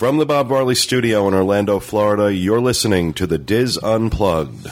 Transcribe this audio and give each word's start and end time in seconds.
From 0.00 0.16
the 0.16 0.24
Bob 0.24 0.48
Varley 0.48 0.74
Studio 0.74 1.28
in 1.28 1.34
Orlando, 1.34 1.78
Florida, 1.78 2.32
you're 2.34 2.58
listening 2.58 3.12
to 3.12 3.26
the 3.26 3.36
DIS 3.36 3.76
Unplugged. 3.82 4.66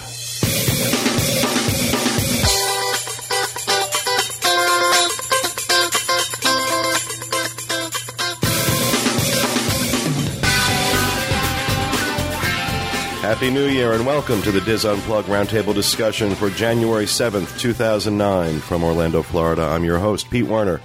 Happy 13.20 13.50
New 13.50 13.66
Year 13.66 13.92
and 13.92 14.06
welcome 14.06 14.40
to 14.40 14.50
the 14.50 14.62
DIS 14.62 14.86
Unplugged 14.86 15.28
Roundtable 15.28 15.74
discussion 15.74 16.34
for 16.34 16.48
January 16.48 17.04
7th, 17.04 17.58
2009. 17.58 18.60
From 18.60 18.82
Orlando, 18.82 19.20
Florida, 19.20 19.64
I'm 19.64 19.84
your 19.84 19.98
host, 19.98 20.30
Pete 20.30 20.46
Werner, 20.46 20.80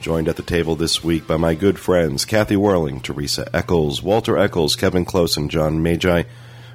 joined 0.00 0.28
at 0.28 0.36
the 0.36 0.42
table 0.42 0.76
this 0.76 1.02
week 1.02 1.26
by 1.26 1.36
my 1.36 1.54
good 1.54 1.78
friends 1.78 2.24
Kathy 2.24 2.56
Whirling, 2.56 3.00
Teresa 3.00 3.48
Echols, 3.52 4.02
Walter 4.02 4.38
Echols, 4.38 4.76
Kevin 4.76 5.04
Klose, 5.04 5.36
and 5.36 5.50
John 5.50 5.82
Magi. 5.82 6.22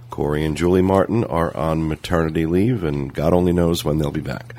Corey 0.09 0.45
and 0.45 0.55
Julie 0.55 0.81
Martin 0.81 1.23
are 1.23 1.55
on 1.55 1.87
maternity 1.87 2.45
leave, 2.45 2.83
and 2.83 3.13
God 3.13 3.33
only 3.33 3.53
knows 3.53 3.83
when 3.83 3.97
they'll 3.97 4.11
be 4.11 4.21
back. 4.21 4.53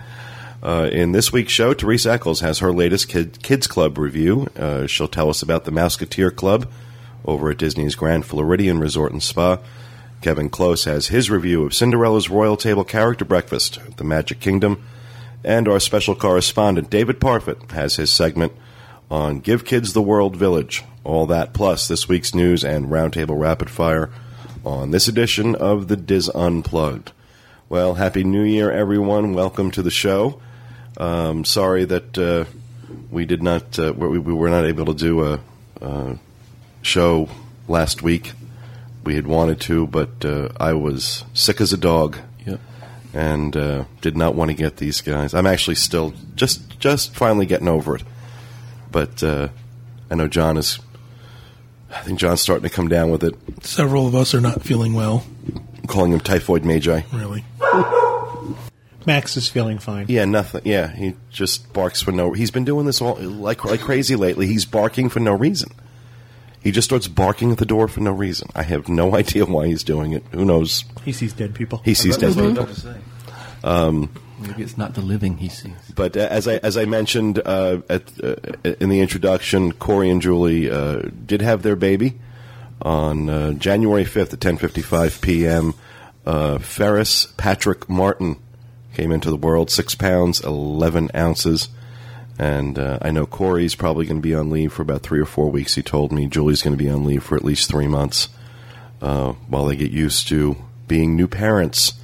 Uh, 0.63 0.89
in 0.91 1.13
this 1.13 1.33
week's 1.33 1.53
show, 1.53 1.75
Teresa 1.75 2.13
Echols 2.13 2.41
has 2.41 2.59
her 2.61 2.73
latest 2.73 3.09
kid, 3.09 3.43
Kids 3.43 3.67
Club 3.67 3.99
review. 3.99 4.49
Uh, 4.57 4.87
she'll 4.87 5.09
tell 5.09 5.29
us 5.29 5.43
about 5.43 5.65
the 5.65 5.71
Mouseketeer 5.71 6.35
Club 6.35 6.67
over 7.25 7.51
at 7.51 7.59
Disney's 7.59 7.95
Grand 7.95 8.25
Floridian 8.25 8.81
Resort 8.81 9.13
and 9.13 9.23
Spa. 9.23 9.59
Kevin 10.23 10.49
Klose 10.49 10.87
has 10.87 11.09
his 11.09 11.31
review 11.31 11.65
of 11.65 11.75
Cinderella's 11.75 12.31
Royal 12.31 12.57
Table 12.57 12.83
Character 12.83 13.27
Breakfast 13.27 13.79
at 13.87 13.99
the 13.99 14.05
Magic 14.05 14.41
Kingdom. 14.41 14.83
And 15.45 15.69
our 15.69 15.79
special 15.79 16.15
correspondent, 16.15 16.89
David 16.89 17.21
Parfit, 17.21 17.71
has 17.73 17.97
his 17.97 18.11
segment 18.11 18.53
on 19.11 19.41
Give 19.41 19.65
Kids 19.65 19.93
the 19.93 20.03
World 20.03 20.37
Village. 20.37 20.83
All 21.05 21.27
that 21.27 21.53
plus 21.53 21.87
this 21.87 22.09
week's 22.09 22.35
news 22.35 22.65
and 22.65 22.87
Roundtable 22.87 23.39
Rapid 23.39 23.69
Fire 23.69 24.11
on 24.65 24.91
this 24.91 25.07
edition 25.07 25.55
of 25.55 25.89
the 25.89 25.97
DIS 25.97 26.31
Unplugged. 26.35 27.13
Well, 27.69 27.95
Happy 27.95 28.25
New 28.25 28.43
Year, 28.43 28.71
everyone. 28.71 29.35
Welcome 29.35 29.71
to 29.73 29.83
the 29.83 29.91
show. 29.91 30.41
Um, 30.97 31.45
sorry 31.45 31.85
that 31.85 32.17
uh, 32.17 32.47
we 33.11 33.27
did 33.27 33.43
not, 33.43 33.79
uh, 33.79 33.93
we, 33.93 34.19
we 34.19 34.33
were 34.33 34.49
not 34.49 34.65
able 34.65 34.87
to 34.87 34.95
do 34.95 35.25
a, 35.25 35.41
a 35.83 36.19
show 36.81 37.29
last 37.69 38.03
week 38.03 38.33
we 39.05 39.15
had 39.15 39.27
wanted 39.27 39.61
to, 39.61 39.87
but 39.87 40.25
uh, 40.25 40.49
I 40.59 40.73
was 40.73 41.25
sick 41.35 41.61
as 41.61 41.73
a 41.73 41.77
dog. 41.77 42.19
And 43.15 43.57
uh, 43.57 43.85
did 44.01 44.17
not 44.17 44.35
want 44.35 44.51
to 44.51 44.57
get 44.57 44.77
these 44.79 45.01
guys. 45.01 45.35
I'm 45.35 45.47
actually 45.47 45.77
still 45.77 46.13
just 46.35 46.79
just 46.81 47.15
finally 47.15 47.47
getting 47.47 47.69
over 47.69 47.95
it. 47.95 48.03
But 48.91 49.23
uh, 49.23 49.49
I 50.11 50.17
know 50.17 50.29
John 50.29 50.57
is. 50.57 50.81
I 51.91 52.01
think 52.01 52.19
John's 52.19 52.41
starting 52.41 52.69
to 52.69 52.75
come 52.75 52.89
down 52.89 53.13
with 53.13 53.23
it. 53.23 53.37
Several 53.63 54.09
of 54.09 54.17
us 54.17 54.35
are 54.35 54.41
not 54.41 54.63
feeling 54.63 54.95
well. 54.95 55.25
I'm 55.79 55.87
calling 55.87 56.13
him 56.13 56.19
typhoid 56.19 56.65
magi. 56.65 57.03
Really. 57.13 57.45
Max 59.07 59.37
is 59.37 59.49
feeling 59.49 59.79
fine. 59.79 60.07
Yeah, 60.09 60.25
nothing. 60.25 60.63
Yeah, 60.65 60.89
he 60.89 61.15
just 61.31 61.73
barks 61.73 62.03
for 62.03 62.11
no. 62.11 62.33
He's 62.33 62.51
been 62.51 62.65
doing 62.65 62.87
this 62.87 63.01
all 63.01 63.17
like 63.17 63.65
like 63.65 63.81
crazy 63.81 64.17
lately. 64.17 64.47
He's 64.47 64.65
barking 64.65 65.09
for 65.09 65.21
no 65.21 65.35
reason. 65.35 65.71
He 66.65 66.73
just 66.73 66.89
starts 66.89 67.07
barking 67.09 67.53
at 67.53 67.59
the 67.59 67.67
door 67.67 67.89
for 67.89 68.01
no 68.01 68.11
reason. 68.11 68.49
I 68.55 68.63
have 68.63 68.89
no 68.89 69.15
idea 69.23 69.45
why 69.45 69.67
he's 69.67 69.85
doing 69.85 70.13
it. 70.13 70.25
Who 70.33 70.47
knows? 70.47 70.85
He 71.05 71.13
sees 71.13 71.35
dead 71.35 71.55
people. 71.55 71.83
He 71.85 71.93
sees 71.95 72.17
dead 72.17 72.35
people. 72.35 72.67
Um, 73.63 74.11
Maybe 74.41 74.63
it's 74.63 74.77
not 74.77 74.95
the 74.95 75.01
living 75.01 75.37
he 75.39 75.49
sees. 75.49 75.73
But 75.95 76.17
uh, 76.17 76.21
as 76.21 76.49
I 76.49 76.57
as 76.57 76.77
I 76.77 76.87
mentioned 76.87 77.39
uh, 77.45 77.83
at 77.89 78.03
uh, 78.23 78.35
in 78.81 78.89
the 78.89 79.01
introduction, 79.01 79.73
Corey 79.73 80.11
and 80.11 80.21
Julie 80.21 80.71
uh, 80.71 81.03
did 81.25 81.41
have 81.43 81.63
their 81.63 81.77
baby 81.77 82.19
on 82.83 83.29
uh, 83.29 83.53
January 83.53 84.05
fifth 84.05 84.33
at 84.33 84.41
ten 84.41 84.57
fifty 84.57 84.83
five 84.83 85.21
p.m. 85.21 85.75
Uh, 86.27 86.59
Ferris 86.59 87.27
Patrick 87.37 87.89
Martin 87.89 88.37
came 88.95 89.13
into 89.13 89.31
the 89.31 89.37
world, 89.37 89.71
six 89.71 89.95
pounds 89.95 90.41
eleven 90.41 91.11
ounces. 91.15 91.69
And 92.39 92.79
uh, 92.79 92.99
I 93.01 93.11
know 93.11 93.27
Corey's 93.27 93.75
probably 93.75 94.07
going 94.07 94.19
to 94.19 94.23
be 94.23 94.35
on 94.35 94.51
leave 94.51 94.73
for 94.73 94.83
about 94.83 95.03
three 95.03 95.21
or 95.21 95.27
four 95.27 95.51
weeks. 95.51 95.75
He 95.77 95.83
told 95.83 96.11
me 96.11 96.27
Julie's 96.27 96.63
going 96.63 96.77
to 96.77 96.83
be 96.83 96.91
on 96.91 97.05
leave 97.05 97.23
for 97.23 97.37
at 97.37 97.45
least 97.45 97.71
three 97.71 97.87
months 97.87 98.29
uh, 99.01 99.33
while 99.49 99.67
they 99.67 99.77
get 99.77 99.93
used 99.93 100.27
to 100.29 100.57
being 100.89 101.15
new 101.17 101.29
parents. 101.29 101.95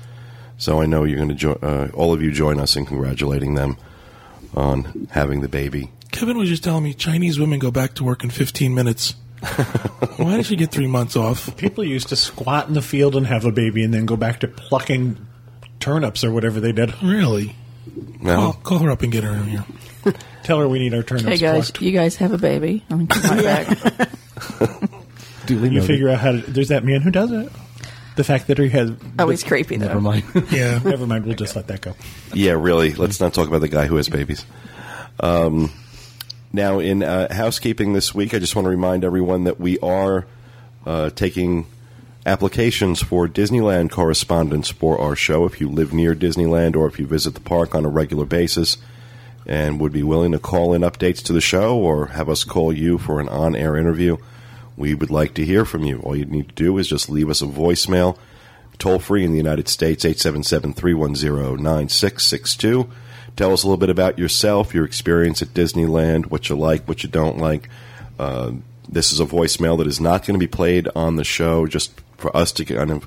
So 0.56 0.80
I 0.80 0.86
know 0.86 1.04
you're 1.04 1.16
going 1.16 1.30
to 1.30 1.34
jo- 1.34 1.58
uh, 1.62 1.88
all 1.94 2.12
of 2.12 2.22
you 2.22 2.30
join 2.30 2.60
us 2.60 2.76
in 2.76 2.86
congratulating 2.86 3.54
them 3.54 3.76
on 4.54 5.08
having 5.10 5.40
the 5.40 5.48
baby. 5.48 5.90
Kevin 6.12 6.38
was 6.38 6.48
just 6.48 6.64
telling 6.64 6.84
me 6.84 6.94
Chinese 6.94 7.38
women 7.38 7.58
go 7.58 7.70
back 7.70 7.94
to 7.94 8.04
work 8.04 8.24
in 8.24 8.30
15 8.30 8.74
minutes. 8.74 9.14
Why 10.16 10.36
did 10.36 10.46
she 10.46 10.56
get 10.56 10.70
three 10.70 10.86
months 10.86 11.16
off? 11.16 11.56
People 11.56 11.82
used 11.82 12.08
to 12.08 12.16
squat 12.16 12.68
in 12.68 12.74
the 12.74 12.82
field 12.82 13.16
and 13.16 13.26
have 13.26 13.44
a 13.46 13.52
baby 13.52 13.82
and 13.82 13.94
then 13.94 14.06
go 14.06 14.16
back 14.16 14.40
to 14.40 14.48
plucking 14.48 15.26
turnips 15.78 16.22
or 16.22 16.30
whatever 16.30 16.60
they 16.60 16.72
did. 16.72 17.02
Really? 17.02 17.56
No, 18.22 18.34
Call, 18.36 18.52
call 18.52 18.78
her 18.80 18.90
up 18.90 19.02
and 19.02 19.10
get 19.12 19.24
her 19.24 19.32
in 19.32 19.44
here. 19.44 19.64
Tell 20.44 20.58
her 20.58 20.68
we 20.68 20.78
need 20.78 20.94
our 20.94 21.02
turnips 21.02 21.26
Hey 21.28 21.36
guys, 21.36 21.70
plucked. 21.70 21.82
you 21.82 21.92
guys 21.92 22.16
have 22.16 22.32
a 22.32 22.38
baby. 22.38 22.84
I'm 22.90 23.06
coming 23.06 23.44
back. 23.44 23.66
Duly 25.46 25.68
You 25.68 25.74
noted. 25.80 25.86
figure 25.86 26.08
out 26.10 26.18
how 26.20 26.32
to. 26.32 26.38
There's 26.38 26.68
that 26.68 26.84
man 26.84 27.00
who 27.00 27.10
does 27.10 27.32
it. 27.32 27.50
The 28.16 28.24
fact 28.24 28.46
that 28.48 28.58
he 28.58 28.68
has. 28.70 28.92
Oh, 29.18 29.28
he's 29.28 29.42
creepy 29.44 29.76
though. 29.76 29.86
Never 29.88 30.00
mind. 30.00 30.24
Yeah. 30.50 30.78
Never 30.84 31.06
mind. 31.06 31.26
We'll 31.26 31.36
just 31.36 31.56
let 31.56 31.66
that 31.68 31.80
go. 31.80 31.94
Yeah, 32.34 32.52
really. 32.52 32.92
Let's 32.94 33.20
not 33.20 33.32
talk 33.34 33.48
about 33.48 33.60
the 33.60 33.68
guy 33.68 33.86
who 33.86 33.96
has 33.96 34.08
babies. 34.08 34.44
Um, 35.18 35.72
now, 36.52 36.78
in 36.80 37.02
uh, 37.02 37.32
housekeeping 37.32 37.92
this 37.92 38.14
week, 38.14 38.34
I 38.34 38.38
just 38.38 38.54
want 38.56 38.66
to 38.66 38.70
remind 38.70 39.04
everyone 39.04 39.44
that 39.44 39.58
we 39.60 39.78
are 39.78 40.26
uh, 40.86 41.10
taking 41.10 41.66
applications 42.30 43.02
for 43.02 43.26
Disneyland 43.26 43.90
correspondence 43.90 44.70
for 44.70 45.00
our 45.00 45.16
show. 45.16 45.46
If 45.46 45.60
you 45.60 45.68
live 45.68 45.92
near 45.92 46.14
Disneyland 46.14 46.76
or 46.76 46.86
if 46.86 47.00
you 47.00 47.06
visit 47.06 47.34
the 47.34 47.40
park 47.40 47.74
on 47.74 47.84
a 47.84 47.88
regular 47.88 48.24
basis 48.24 48.76
and 49.44 49.80
would 49.80 49.92
be 49.92 50.04
willing 50.04 50.30
to 50.30 50.38
call 50.38 50.72
in 50.72 50.82
updates 50.82 51.24
to 51.24 51.32
the 51.32 51.40
show 51.40 51.76
or 51.76 52.06
have 52.06 52.28
us 52.28 52.44
call 52.44 52.72
you 52.72 52.98
for 52.98 53.18
an 53.18 53.28
on 53.28 53.56
air 53.56 53.76
interview, 53.76 54.16
we 54.76 54.94
would 54.94 55.10
like 55.10 55.34
to 55.34 55.44
hear 55.44 55.64
from 55.64 55.82
you. 55.82 55.98
All 56.00 56.14
you 56.14 56.24
need 56.24 56.50
to 56.50 56.54
do 56.54 56.78
is 56.78 56.86
just 56.86 57.10
leave 57.10 57.28
us 57.28 57.42
a 57.42 57.46
voicemail 57.46 58.16
toll 58.78 59.00
free 59.00 59.24
in 59.24 59.32
the 59.32 59.36
United 59.36 59.68
States, 59.68 60.04
877 60.04 60.74
310 60.74 61.62
9662. 61.62 62.88
Tell 63.34 63.52
us 63.52 63.64
a 63.64 63.66
little 63.66 63.76
bit 63.76 63.90
about 63.90 64.20
yourself, 64.20 64.72
your 64.72 64.84
experience 64.84 65.42
at 65.42 65.48
Disneyland, 65.48 66.26
what 66.26 66.48
you 66.48 66.56
like, 66.56 66.86
what 66.86 67.02
you 67.02 67.08
don't 67.08 67.38
like. 67.38 67.68
Uh, 68.20 68.52
this 68.88 69.12
is 69.12 69.18
a 69.18 69.26
voicemail 69.26 69.78
that 69.78 69.86
is 69.88 70.00
not 70.00 70.26
going 70.26 70.34
to 70.34 70.44
be 70.44 70.48
played 70.48 70.88
on 70.94 71.16
the 71.16 71.24
show, 71.24 71.66
just 71.66 71.92
for 72.20 72.36
us 72.36 72.52
to 72.52 72.64
kind 72.64 72.90
of 72.90 73.06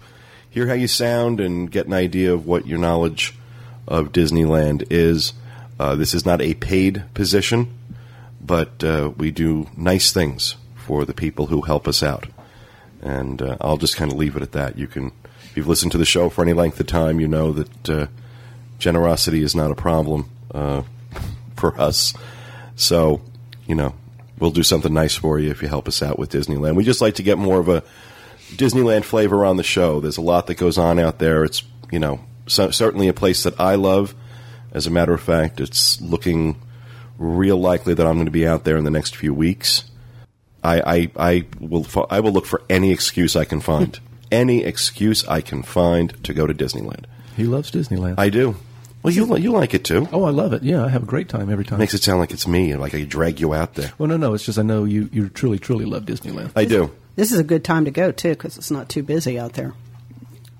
hear 0.50 0.68
how 0.68 0.74
you 0.74 0.88
sound 0.88 1.40
and 1.40 1.72
get 1.72 1.88
an 1.88 1.94
idea 1.94 2.34
of 2.34 2.46
what 2.46 2.68
your 2.68 2.78
knowledge 2.78 3.34
of 3.88 4.12
Disneyland 4.12 4.86
is. 4.90 5.34
Uh, 5.80 5.96
this 5.96 6.14
is 6.14 6.26
not 6.26 6.42
a 6.42 6.54
paid 6.54 7.04
position, 7.14 7.74
but 8.40 8.84
uh, 8.84 9.12
we 9.18 9.32
do 9.32 9.68
nice 9.76 10.12
things 10.12 10.56
for 10.76 11.06
the 11.06 11.14
people 11.14 11.48
who 11.48 11.62
help 11.62 11.88
us 11.88 12.04
out. 12.04 12.28
And 13.02 13.42
uh, 13.42 13.58
I'll 13.60 13.78
just 13.78 13.98
kind 13.98 14.12
of 14.12 14.18
leave 14.18 14.36
it 14.36 14.42
at 14.42 14.52
that. 14.54 14.78
You 14.78 14.88
can, 14.88 15.12
if 15.44 15.58
you've 15.58 15.68
listened 15.68 15.92
to 15.94 15.98
the 15.98 16.06
show 16.06 16.30
for 16.30 16.42
any 16.42 16.54
length 16.54 16.80
of 16.80 16.88
time, 16.88 17.20
you 17.20 17.28
know 17.28 17.52
that 17.52 17.90
uh, 17.90 18.08
generosity 18.80 19.42
is 19.42 19.56
not 19.56 19.72
a 19.72 19.76
problem 19.76 20.30
uh, 20.54 20.84
for 21.56 21.80
us. 21.80 22.14
So, 22.76 23.22
you 23.66 23.76
know, 23.76 23.96
we'll 24.40 24.52
do 24.52 24.64
something 24.64 24.94
nice 24.94 25.16
for 25.16 25.40
you 25.40 25.50
if 25.52 25.62
you 25.62 25.68
help 25.68 25.88
us 25.88 26.02
out 26.02 26.20
with 26.20 26.32
Disneyland. 26.32 26.76
We 26.76 26.84
just 26.84 27.02
like 27.02 27.16
to 27.16 27.24
get 27.24 27.38
more 27.38 27.60
of 27.60 27.70
a 27.70 27.84
Disneyland 28.52 29.04
flavor 29.04 29.46
on 29.46 29.58
the 29.58 29.64
show. 29.64 30.00
There's 30.00 30.18
a 30.18 30.22
lot 30.22 30.48
that 30.48 30.56
goes 30.56 30.78
on 30.78 31.00
out 31.00 31.20
there. 31.20 31.44
It's, 31.44 31.64
you 31.92 32.00
know, 32.00 32.20
so, 32.48 32.72
certainly 32.72 33.08
a 33.08 33.14
place 33.14 33.44
that 33.44 33.60
I 33.60 33.76
love. 33.76 34.16
As 34.72 34.88
a 34.88 34.92
matter 34.92 35.14
of 35.14 35.22
fact, 35.22 35.60
it's 35.60 36.02
looking 36.02 36.60
real 37.18 37.58
likely 37.58 37.94
that 37.94 38.06
I'm 38.06 38.16
going 38.16 38.26
to 38.26 38.32
be 38.32 38.48
out 38.48 38.64
there 38.64 38.78
in 38.78 38.84
the 38.84 38.92
next 38.92 39.16
few 39.16 39.34
weeks. 39.34 39.84
I, 40.64 40.82
I, 40.82 41.12
I 41.18 41.46
will 41.60 41.86
I 42.10 42.22
will 42.22 42.32
look 42.32 42.46
for 42.46 42.62
any 42.70 42.92
excuse 42.92 43.36
I 43.36 43.46
can 43.46 43.60
find. 43.60 43.96
Hmm. 43.98 44.06
any 44.32 44.64
excuse 44.64 45.28
I 45.28 45.42
can 45.42 45.62
find 45.62 46.24
to 46.24 46.34
go 46.34 46.48
to 46.48 46.54
Disneyland. 46.54 47.06
He 47.36 47.44
loves 47.44 47.70
Disneyland. 47.72 48.16
I 48.18 48.30
do. 48.30 48.56
Well, 49.04 49.14
you 49.14 49.36
you 49.36 49.52
like 49.52 49.74
it 49.74 49.84
too. 49.84 50.08
oh, 50.14 50.24
I 50.24 50.30
love 50.30 50.54
it. 50.54 50.64
Yeah, 50.64 50.86
I 50.86 50.88
have 50.88 51.04
a 51.04 51.06
great 51.06 51.28
time 51.28 51.50
every 51.50 51.66
time. 51.66 51.78
Makes 51.80 51.94
it 51.94 52.04
sound 52.04 52.20
like 52.20 52.32
it's 52.32 52.48
me, 52.48 52.76
like 52.76 52.96
I 52.96 53.04
drag 53.04 53.42
you 53.42 53.54
out 53.54 53.74
there. 53.76 53.92
well, 53.98 54.08
no, 54.08 54.16
no. 54.16 54.34
It's 54.34 54.46
just 54.46 54.58
I 54.58 54.62
know 54.62 54.86
you. 54.86 55.10
You 55.12 55.28
truly, 55.30 55.60
truly 55.60 55.84
love 55.86 56.06
Disneyland. 56.06 56.52
I 56.56 56.64
do. 56.64 56.90
This 57.16 57.32
is 57.32 57.40
a 57.40 57.44
good 57.44 57.64
time 57.64 57.86
to 57.86 57.92
go 57.92 58.12
too 58.12 58.30
because 58.30 58.58
it's 58.58 58.72
not 58.72 58.90
too 58.90 59.04
busy 59.04 59.38
out 59.40 59.54
there. 59.54 59.74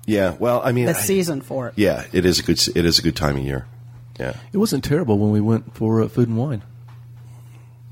Yeah. 0.06 0.36
Well, 0.38 0.60
I 0.64 0.72
mean, 0.72 0.86
The 0.86 0.92
I- 0.96 1.00
season 1.00 1.40
for 1.40 1.68
it. 1.68 1.74
Yeah, 1.76 2.04
it 2.12 2.24
is 2.24 2.38
a 2.38 2.42
good. 2.42 2.60
It 2.76 2.84
is 2.84 2.98
a 2.98 3.02
good 3.02 3.16
time 3.16 3.36
of 3.36 3.42
year. 3.42 3.66
Yeah. 4.20 4.34
It 4.52 4.58
wasn't 4.58 4.84
terrible 4.84 5.18
when 5.18 5.30
we 5.32 5.40
went 5.40 5.74
for 5.74 6.02
uh, 6.02 6.08
food 6.08 6.28
and 6.28 6.36
wine. 6.36 6.62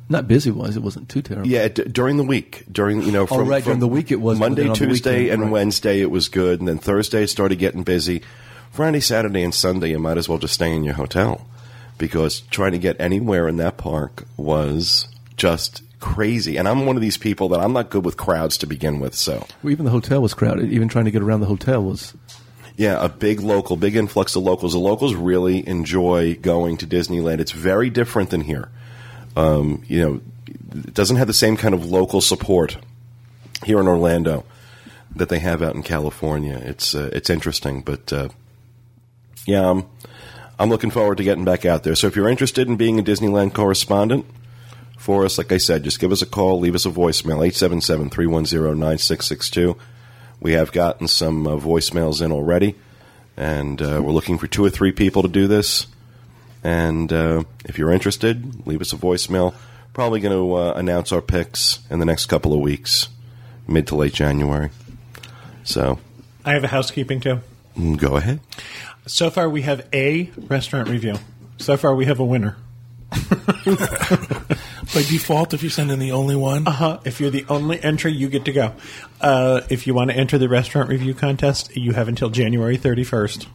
Not 0.09 0.29
busy 0.29 0.51
wise. 0.51 0.77
It 0.77 0.83
wasn't 0.83 1.09
too 1.09 1.23
terrible. 1.23 1.49
Yeah, 1.49 1.69
d- 1.69 1.85
during 1.85 2.19
the 2.19 2.25
week, 2.25 2.65
during 2.71 3.03
you 3.03 3.13
know, 3.13 3.27
from, 3.27 3.39
Oh, 3.39 3.45
right, 3.45 3.65
during 3.65 3.79
the 3.81 3.89
week 3.89 4.13
it 4.13 4.21
was, 4.21 4.39
Monday, 4.39 4.63
then 4.63 4.71
on 4.73 4.79
the 4.79 4.87
Tuesday, 4.87 5.21
weekend, 5.23 5.33
and 5.33 5.43
right. 5.45 5.53
Wednesday 5.53 6.01
it 6.01 6.11
was 6.11 6.29
good, 6.29 6.59
and 6.61 6.69
then 6.69 6.79
Thursday 6.79 7.23
it 7.23 7.29
started 7.31 7.59
getting 7.59 7.83
busy. 7.83 8.23
Friday, 8.73 9.01
Saturday, 9.01 9.43
and 9.43 9.55
Sunday 9.55 9.91
you 9.91 9.99
might 9.99 10.19
as 10.19 10.29
well 10.29 10.39
just 10.39 10.55
stay 10.55 10.75
in 10.75 10.85
your 10.85 10.95
hotel 10.95 11.47
because 11.99 12.41
trying 12.51 12.73
to 12.73 12.79
get 12.79 13.01
anywhere 13.01 13.49
in 13.49 13.57
that 13.57 13.77
park 13.79 14.25
was 14.37 15.09
just 15.37 15.83
crazy. 16.03 16.59
And 16.59 16.69
I'm 16.69 16.85
one 16.85 16.97
of 16.97 17.03
these 17.03 17.17
people 17.17 17.49
that 17.51 17.61
I'm 17.61 17.73
not 17.73 17.89
good 17.89 18.05
with 18.05 18.19
crowds 18.19 18.59
to 18.59 18.67
begin 18.67 19.01
with. 19.01 19.15
So 19.15 19.47
Well, 19.63 19.73
even 19.73 19.87
the 19.87 19.91
hotel 19.91 20.21
was 20.21 20.35
crowded. 20.35 20.71
Even 20.71 20.89
trying 20.89 21.07
to 21.07 21.11
get 21.11 21.23
around 21.23 21.41
the 21.41 21.47
hotel 21.47 21.83
was. 21.83 22.13
yeah, 22.77 23.03
a 23.03 23.09
big 23.09 23.41
local, 23.41 23.77
big 23.77 23.97
influx 23.97 24.37
of 24.37 24.43
locals. 24.43 24.73
The 24.73 24.79
locals 24.79 25.15
really 25.15 25.67
enjoy 25.67 26.35
going 26.35 26.77
to 26.79 26.87
Disneyland. 26.87 27.39
It's 27.39 27.53
very 27.53 27.89
different 27.89 28.31
than 28.31 28.43
here. 28.43 28.69
Um, 29.37 29.83
you 29.87 30.01
know, 30.01 30.21
it 30.75 30.93
doesn't 30.93 31.17
have 31.17 31.29
the 31.29 31.33
same 31.33 31.57
kind 31.57 31.73
of 31.73 31.87
local 31.87 32.21
support 32.21 32.77
here 33.65 33.81
in 33.81 33.87
Orlando 33.87 34.45
that 35.15 35.29
they 35.29 35.39
have 35.39 35.63
out 35.63 35.75
in 35.75 35.83
California. 35.83 36.61
It's 36.63 36.95
uh, 36.95 37.11
it's 37.13 37.31
interesting, 37.31 37.83
but 37.83 38.13
uh, 38.13 38.29
yeah, 39.47 39.71
I'm, 39.71 39.87
I'm 40.59 40.69
looking 40.69 40.91
forward 40.91 41.19
to 41.19 41.25
getting 41.25 41.45
back 41.45 41.65
out 41.65 41.85
there. 41.85 41.95
So 41.95 42.07
if 42.07 42.17
you're 42.17 42.29
interested 42.29 42.69
in 42.69 42.77
being 42.77 42.99
a 42.99 43.03
Disneyland 43.03 43.55
correspondent 43.55 44.27
for 45.03 45.25
us, 45.25 45.37
like 45.37 45.51
I 45.51 45.57
said, 45.57 45.83
just 45.83 45.99
give 45.99 46.13
us 46.13 46.23
a 46.23 46.27
call, 46.27 46.61
leave 46.61 46.77
us 46.77 46.87
a 46.87 46.91
voicemail, 46.91 47.45
877-310-9662. 48.09 49.77
We 50.39 50.53
have 50.53 50.71
gotten 50.71 51.09
some 51.09 51.45
uh, 51.45 51.57
voicemails 51.57 52.23
in 52.25 52.31
already, 52.31 52.77
and 53.37 53.83
uh, 53.83 54.01
we're 54.01 54.13
looking 54.13 54.39
for 54.39 54.47
two 54.47 54.65
or 54.65 54.71
three 54.71 54.93
people 54.93 55.23
to 55.23 55.29
do 55.29 55.49
this. 55.49 55.89
And 56.63 57.13
uh, 57.13 57.43
if 57.65 57.79
you're 57.79 57.91
interested, 57.91 58.65
leave 58.65 58.81
us 58.81 58.93
a 58.93 58.97
voicemail. 58.97 59.55
Probably 59.93 60.21
going 60.21 60.37
to 60.37 60.55
uh, 60.55 60.75
announce 60.75 61.11
our 61.11 61.21
picks 61.21 61.81
in 61.91 61.99
the 61.99 62.07
next 62.07 62.27
couple 62.27 62.53
of 62.53 62.61
weeks, 62.61 63.09
mid 63.67 63.89
to 63.89 63.97
late 63.97 64.13
January. 64.13 64.71
So 65.65 65.99
I 66.45 66.53
have 66.53 66.63
a 66.63 66.69
housekeeping 66.69 67.19
too. 67.19 67.41
mm, 67.77 67.99
go 67.99 68.17
ahead. 68.17 68.39
So 69.07 69.31
far, 69.31 69.51
we 69.51 69.63
have 69.63 69.85
a 69.93 70.31
restaurant 70.47 70.89
review. 70.89 71.17
So 71.59 71.77
far, 71.77 71.93
we 71.93 72.05
have 72.05 72.21
a 72.21 72.25
winner. 72.25 72.57
By 74.95 75.03
default, 75.03 75.55
if 75.55 75.63
you 75.63 75.71
send 75.71 75.91
in 75.91 75.99
the 75.99 76.13
only 76.13 76.37
one, 76.37 76.67
Uh 76.67 76.71
huh. 76.71 77.01
If 77.05 77.21
you're 77.21 77.31
the 77.31 77.47
only 77.49 77.83
entry, 77.83 78.13
you 78.13 78.29
get 78.29 78.45
to 78.45 78.53
go. 78.53 78.75
Uh, 79.21 79.63
if 79.71 79.87
you 79.87 79.95
want 79.95 80.11
to 80.11 80.17
enter 80.17 80.37
the 80.37 80.49
restaurant 80.49 80.91
review 80.91 81.15
contest, 81.15 81.75
you 81.75 81.93
have 81.93 82.09
until 82.09 82.29
January 82.29 82.77
31st. 82.77 83.47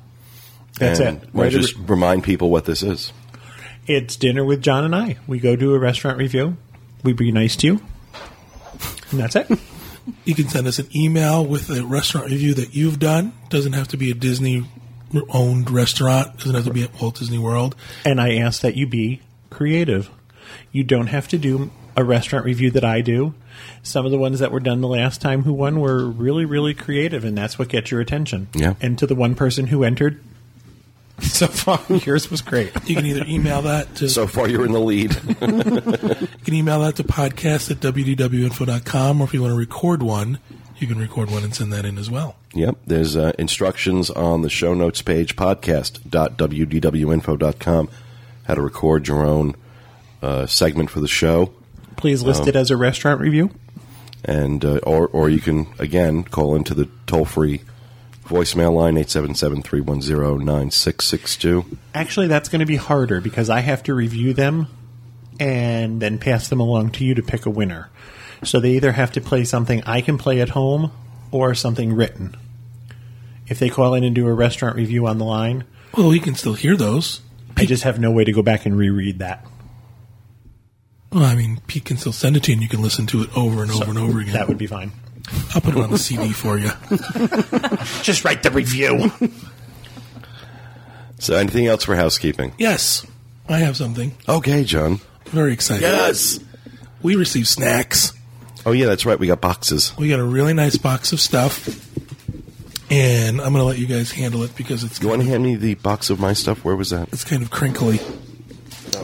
That's 0.79 0.99
and 0.99 1.17
it. 1.17 1.29
Right 1.33 1.51
don't 1.51 1.53
you 1.53 1.59
just 1.67 1.75
remind 1.89 2.23
people 2.23 2.49
what 2.49 2.65
this 2.65 2.81
is? 2.81 3.13
It's 3.85 4.15
dinner 4.15 4.43
with 4.43 4.61
John 4.61 4.83
and 4.83 4.95
I. 4.95 5.17
We 5.27 5.39
go 5.39 5.55
do 5.55 5.73
a 5.73 5.79
restaurant 5.79 6.17
review. 6.17 6.57
We 7.03 7.13
be 7.13 7.31
nice 7.31 7.55
to 7.57 7.67
you. 7.67 7.81
And 9.11 9.19
that's 9.19 9.35
it. 9.35 9.47
you 10.25 10.35
can 10.35 10.49
send 10.49 10.67
us 10.67 10.79
an 10.79 10.87
email 10.95 11.45
with 11.45 11.69
a 11.69 11.85
restaurant 11.85 12.29
review 12.29 12.53
that 12.55 12.75
you've 12.75 12.99
done. 12.99 13.33
Doesn't 13.49 13.73
have 13.73 13.87
to 13.89 13.97
be 13.97 14.11
a 14.11 14.13
Disney 14.13 14.65
owned 15.29 15.69
restaurant. 15.69 16.37
Doesn't 16.37 16.55
have 16.55 16.65
to 16.65 16.73
be 16.73 16.83
at 16.83 16.99
Walt 17.01 17.19
Disney 17.19 17.37
World. 17.37 17.75
And 18.03 18.19
I 18.19 18.35
ask 18.35 18.61
that 18.61 18.75
you 18.75 18.87
be 18.87 19.21
creative. 19.49 20.09
You 20.71 20.83
don't 20.83 21.07
have 21.07 21.27
to 21.29 21.37
do 21.37 21.71
a 21.95 22.03
restaurant 22.03 22.45
review 22.45 22.69
that 22.71 22.85
I 22.85 23.01
do. 23.01 23.33
Some 23.81 24.05
of 24.05 24.11
the 24.11 24.17
ones 24.17 24.39
that 24.39 24.51
were 24.51 24.59
done 24.59 24.81
the 24.81 24.87
last 24.87 25.21
time 25.21 25.43
who 25.43 25.53
won 25.53 25.79
were 25.79 26.05
really, 26.05 26.45
really 26.45 26.73
creative, 26.73 27.25
and 27.25 27.37
that's 27.37 27.57
what 27.57 27.69
gets 27.69 27.89
your 27.89 28.01
attention. 28.01 28.49
Yeah. 28.53 28.75
And 28.79 28.97
to 28.99 29.07
the 29.07 29.15
one 29.15 29.33
person 29.33 29.67
who 29.67 29.83
entered, 29.83 30.21
so 31.19 31.47
far, 31.47 31.79
yours 32.05 32.29
was 32.29 32.41
great. 32.41 32.71
You 32.85 32.95
can 32.95 33.05
either 33.05 33.25
email 33.27 33.63
that 33.63 33.95
to 33.95 34.09
So 34.09 34.27
far, 34.27 34.47
you're 34.47 34.65
in 34.65 34.71
the 34.71 34.79
lead. 34.79 35.15
you 35.41 36.27
can 36.43 36.53
email 36.53 36.81
that 36.81 36.97
to 36.97 37.03
podcast 37.03 37.71
at 37.71 37.77
wdwinfo.com 37.77 39.21
or 39.21 39.23
if 39.23 39.33
you 39.33 39.41
want 39.41 39.51
to 39.51 39.57
record 39.57 40.03
one, 40.03 40.37
you 40.77 40.85
can 40.85 40.99
record 40.99 41.31
one 41.31 41.43
and 41.43 41.55
send 41.55 41.73
that 41.73 41.85
in 41.85 41.97
as 41.97 42.11
well. 42.11 42.35
Yep. 42.53 42.77
There's 42.85 43.15
uh, 43.15 43.31
instructions 43.39 44.11
on 44.11 44.43
the 44.43 44.49
show 44.49 44.75
notes 44.75 45.01
page, 45.01 45.35
podcast.wdwinfo.com, 45.35 47.89
how 48.43 48.53
to 48.53 48.61
record 48.61 49.07
your 49.07 49.25
own 49.25 49.55
uh, 50.21 50.45
segment 50.45 50.89
for 50.89 50.99
the 50.99 51.07
show. 51.07 51.53
Please 51.95 52.23
list 52.23 52.47
it 52.47 52.55
as 52.55 52.69
a 52.69 52.77
restaurant 52.77 53.19
review. 53.19 53.49
And, 54.23 54.63
uh, 54.63 54.79
or, 54.83 55.07
or 55.07 55.29
you 55.29 55.39
can, 55.39 55.67
again, 55.79 56.23
call 56.23 56.55
into 56.55 56.73
the 56.73 56.89
toll 57.05 57.25
free 57.25 57.61
voicemail 58.25 58.73
line, 58.73 58.97
877 58.97 59.63
310 59.63 60.45
9662. 60.45 61.65
Actually, 61.93 62.27
that's 62.27 62.49
going 62.49 62.59
to 62.59 62.65
be 62.65 62.75
harder 62.75 63.21
because 63.21 63.49
I 63.49 63.61
have 63.61 63.83
to 63.83 63.93
review 63.93 64.33
them 64.33 64.67
and 65.39 66.01
then 66.01 66.17
pass 66.17 66.49
them 66.49 66.59
along 66.59 66.91
to 66.91 67.05
you 67.05 67.15
to 67.15 67.23
pick 67.23 67.45
a 67.45 67.49
winner. 67.49 67.89
So 68.43 68.59
they 68.59 68.71
either 68.71 68.91
have 68.91 69.11
to 69.13 69.21
play 69.21 69.43
something 69.43 69.81
I 69.83 70.01
can 70.01 70.17
play 70.17 70.41
at 70.41 70.49
home 70.49 70.91
or 71.31 71.55
something 71.55 71.93
written. 71.93 72.35
If 73.47 73.59
they 73.59 73.69
call 73.69 73.93
in 73.93 74.03
and 74.03 74.13
do 74.13 74.27
a 74.27 74.33
restaurant 74.33 74.75
review 74.75 75.07
on 75.07 75.17
the 75.17 75.25
line, 75.25 75.63
Well, 75.97 76.13
you 76.13 76.19
can 76.19 76.35
still 76.35 76.53
hear 76.53 76.75
those. 76.75 77.21
I 77.55 77.65
just 77.65 77.83
have 77.83 77.99
no 77.99 78.11
way 78.11 78.23
to 78.23 78.31
go 78.31 78.41
back 78.41 78.65
and 78.65 78.77
reread 78.77 79.19
that. 79.19 79.45
Well, 81.17 81.25
I 81.25 81.33
mean, 81.33 81.59
Pete 81.65 81.83
can 81.83 81.97
still 81.97 82.11
send 82.11 82.37
it 82.37 82.43
to 82.43 82.51
you 82.51 82.57
and 82.57 82.61
you 82.61 82.69
can 82.69 82.83
listen 82.83 83.07
to 83.07 83.23
it 83.23 83.35
over 83.35 83.63
and 83.63 83.71
over 83.71 83.85
and 83.89 83.97
over 83.97 84.19
again. 84.19 84.33
That 84.33 84.47
would 84.47 84.59
be 84.59 84.67
fine. 84.67 84.91
I'll 85.55 85.61
put 85.61 85.75
it 85.75 85.83
on 85.83 85.89
the 85.89 85.97
CD 85.97 86.31
for 86.31 86.59
you. 86.59 86.69
Just 88.03 88.23
write 88.23 88.43
the 88.43 88.51
review. 88.51 89.11
So, 91.17 91.35
anything 91.35 91.65
else 91.65 91.83
for 91.85 91.95
housekeeping? 91.95 92.53
Yes, 92.59 93.03
I 93.49 93.57
have 93.57 93.75
something. 93.75 94.15
Okay, 94.29 94.63
John. 94.63 94.99
Very 95.25 95.53
excited. 95.53 95.81
Yes. 95.81 96.39
We 97.01 97.15
received 97.15 97.47
snacks. 97.47 98.13
Oh, 98.63 98.71
yeah, 98.71 98.85
that's 98.85 99.07
right. 99.07 99.17
We 99.17 99.25
got 99.25 99.41
boxes. 99.41 99.97
We 99.97 100.09
got 100.09 100.19
a 100.19 100.23
really 100.23 100.53
nice 100.53 100.77
box 100.77 101.13
of 101.13 101.19
stuff. 101.19 101.67
And 102.91 103.41
I'm 103.41 103.53
going 103.53 103.55
to 103.55 103.63
let 103.63 103.79
you 103.79 103.87
guys 103.87 104.11
handle 104.11 104.43
it 104.43 104.55
because 104.55 104.83
it's 104.83 105.01
You 105.01 105.09
want 105.09 105.23
to 105.23 105.27
hand 105.27 105.41
me 105.41 105.55
the 105.55 105.73
box 105.73 106.11
of 106.11 106.19
my 106.19 106.33
stuff? 106.33 106.63
Where 106.63 106.75
was 106.75 106.91
that? 106.91 107.09
it's 107.11 107.23
kind 107.23 107.41
of 107.41 107.49
crinkly. 107.49 107.99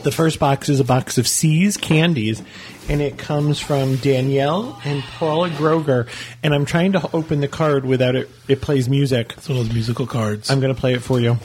The 0.02 0.12
first 0.12 0.40
box 0.40 0.70
is 0.70 0.80
a 0.80 0.84
box 0.84 1.18
of 1.18 1.28
See's 1.28 1.78
candies, 1.78 2.42
and 2.90 3.02
it 3.02 3.18
comes 3.18 3.60
from 3.60 3.96
Danielle 3.98 4.80
and 4.84 5.04
Paula 5.04 5.50
Groger. 5.50 6.08
And 6.42 6.54
I'm 6.54 6.66
trying 6.66 6.94
to 6.94 7.16
open 7.16 7.40
the 7.40 7.48
card 7.48 7.86
without 7.86 8.16
it. 8.16 8.30
It 8.48 8.62
plays 8.62 8.90
music. 8.90 9.34
It's 9.38 9.48
one 9.48 9.58
of 9.58 9.66
those 9.66 9.74
musical 9.74 10.08
cards. 10.08 10.50
I'm 10.50 10.60
going 10.60 10.74
to 10.74 10.80
play 10.80 10.94
it 10.94 11.02
for 11.02 11.20
you. 11.20 11.38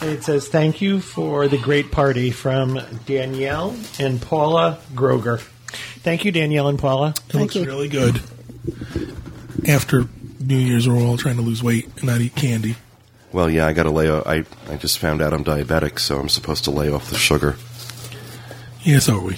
And 0.00 0.10
it 0.10 0.24
says, 0.24 0.48
Thank 0.48 0.80
you 0.80 1.00
for 1.00 1.46
the 1.46 1.58
great 1.58 1.92
party 1.92 2.32
from 2.32 2.80
Danielle 3.06 3.76
and 4.00 4.20
Paula 4.20 4.78
Groger. 4.94 5.40
Thank 6.02 6.24
you, 6.24 6.32
Danielle 6.32 6.66
and 6.66 6.78
Paula. 6.78 7.14
it 7.28 7.34
looks 7.34 7.54
you. 7.54 7.64
really 7.64 7.88
good. 7.88 8.20
After 9.68 10.08
New 10.40 10.56
Year's, 10.56 10.88
we're 10.88 10.96
all 10.96 11.16
trying 11.16 11.36
to 11.36 11.42
lose 11.42 11.62
weight 11.62 11.86
and 11.98 12.04
not 12.04 12.20
eat 12.20 12.34
candy. 12.34 12.74
Well, 13.32 13.48
yeah, 13.48 13.66
I 13.66 13.72
got 13.72 13.84
to 13.84 13.90
lay 13.90 14.10
off. 14.10 14.26
I, 14.26 14.44
I 14.68 14.76
just 14.76 14.98
found 14.98 15.22
out 15.22 15.32
I'm 15.32 15.44
diabetic, 15.44 15.98
so 15.98 16.18
I'm 16.18 16.28
supposed 16.28 16.64
to 16.64 16.70
lay 16.70 16.90
off 16.90 17.08
the 17.10 17.16
sugar. 17.16 17.56
Yes, 18.82 19.08
are 19.08 19.18
we? 19.20 19.36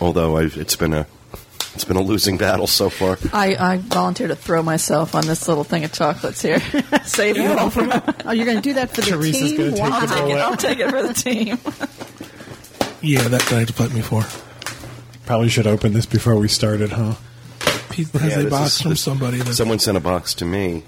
Although 0.00 0.36
I've, 0.36 0.56
it's 0.56 0.76
been 0.76 0.92
a 0.92 1.06
it's 1.74 1.84
been 1.84 1.96
a 1.96 2.02
losing 2.02 2.36
battle 2.38 2.66
so 2.66 2.88
far. 2.88 3.18
I, 3.32 3.56
I 3.56 3.76
volunteer 3.78 4.28
to 4.28 4.36
throw 4.36 4.62
myself 4.62 5.14
on 5.14 5.26
this 5.26 5.46
little 5.48 5.64
thing 5.64 5.84
of 5.84 5.92
chocolates 5.92 6.40
here. 6.42 6.60
Save 7.04 7.36
you 7.36 7.48
all 7.48 7.70
from. 7.70 7.90
Oh, 8.24 8.32
you're 8.32 8.46
going 8.46 8.56
to 8.56 8.62
do 8.62 8.74
that 8.74 8.90
for 8.94 9.00
the 9.02 9.10
Teresa's 9.10 9.50
team? 9.52 9.56
gonna 9.58 9.70
take 9.76 9.80
Wow. 9.80 10.00
the 10.00 10.06
bullet. 10.22 10.38
I'll 10.38 10.56
take 10.56 10.78
it 10.78 10.90
for 10.90 11.02
the 11.02 11.14
team. 11.14 11.58
Yeah, 13.02 13.20
that 13.28 13.46
guy 13.48 13.58
had 13.60 13.68
to 13.68 13.74
put 13.74 13.92
me 13.94 14.00
for. 14.00 14.24
Probably 15.26 15.48
should 15.48 15.66
open 15.66 15.92
this 15.92 16.06
before 16.06 16.34
we 16.36 16.48
started, 16.48 16.90
huh? 16.90 17.14
Pete 17.90 18.08
has 18.08 18.32
Yeah, 18.32 18.38
a 18.38 18.42
this 18.44 18.50
box 18.50 18.66
is- 18.76 18.80
from 18.82 18.90
this- 18.92 19.00
somebody. 19.02 19.38
That, 19.38 19.54
Someone 19.54 19.78
sent 19.78 19.96
a 19.96 20.00
box 20.00 20.34
to 20.36 20.44
me. 20.44 20.82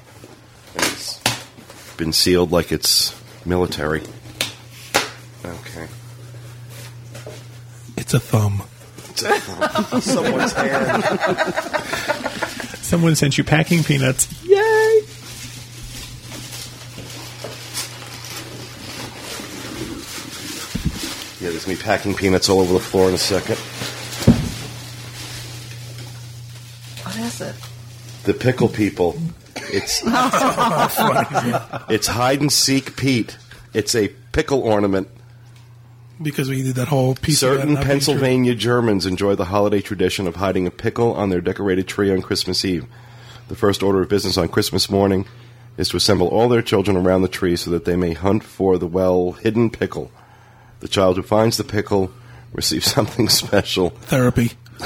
And 1.98 2.10
it's 2.10 2.18
been 2.18 2.32
sealed 2.32 2.52
like 2.52 2.70
it's 2.70 3.12
military. 3.44 4.02
Okay. 5.44 5.88
it's 7.96 8.14
a 8.14 8.20
thumb. 8.20 8.62
Someone's 10.00 10.52
hand. 10.52 11.04
Someone 12.84 13.16
sent 13.16 13.36
you 13.36 13.42
packing 13.42 13.82
peanuts. 13.82 14.28
Yay! 14.44 15.00
Yeah, 21.40 21.50
there's 21.50 21.64
gonna 21.64 21.76
be 21.76 21.82
packing 21.82 22.14
peanuts 22.14 22.48
all 22.48 22.60
over 22.60 22.74
the 22.74 22.78
floor 22.78 23.08
in 23.08 23.14
a 23.14 23.18
second. 23.18 23.58
What 27.04 27.16
is 27.16 27.40
it? 27.40 27.56
The 28.22 28.34
pickle 28.34 28.68
people. 28.68 29.20
It's 29.70 30.02
it's 31.90 32.06
hide 32.06 32.40
and 32.40 32.52
seek 32.52 32.96
Pete. 32.96 33.36
It's 33.74 33.94
a 33.94 34.08
pickle 34.32 34.60
ornament. 34.62 35.08
Because 36.20 36.48
we 36.48 36.62
did 36.62 36.74
that 36.76 36.88
whole 36.88 37.14
piece 37.14 37.42
of 37.42 37.50
that 37.50 37.56
Certain 37.58 37.74
not. 37.74 37.84
Pennsylvania 37.84 38.54
Germans 38.54 39.06
enjoy 39.06 39.36
the 39.36 39.44
holiday 39.44 39.80
tradition 39.80 40.26
of 40.26 40.36
hiding 40.36 40.66
a 40.66 40.70
pickle 40.70 41.12
on 41.14 41.28
their 41.28 41.40
decorated 41.40 41.86
tree 41.86 42.10
on 42.10 42.22
Christmas 42.22 42.64
Eve. 42.64 42.86
The 43.46 43.54
first 43.54 43.82
order 43.82 44.02
of 44.02 44.08
business 44.08 44.36
on 44.36 44.48
Christmas 44.48 44.90
morning 44.90 45.26
is 45.76 45.88
to 45.90 45.96
assemble 45.96 46.26
all 46.28 46.48
their 46.48 46.60
children 46.60 46.96
around 46.96 47.22
the 47.22 47.28
tree 47.28 47.56
so 47.56 47.70
that 47.70 47.84
they 47.84 47.96
may 47.96 48.14
hunt 48.14 48.42
for 48.42 48.78
the 48.78 48.86
well 48.86 49.32
hidden 49.32 49.70
pickle. 49.70 50.10
The 50.80 50.88
child 50.88 51.16
who 51.16 51.22
finds 51.22 51.56
the 51.56 51.64
pickle 51.64 52.12
receives 52.52 52.86
something 52.92 53.28
special. 53.28 53.90
Therapy. 53.90 54.52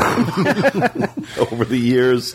Over 1.39 1.65
the 1.65 1.79
years, 1.79 2.35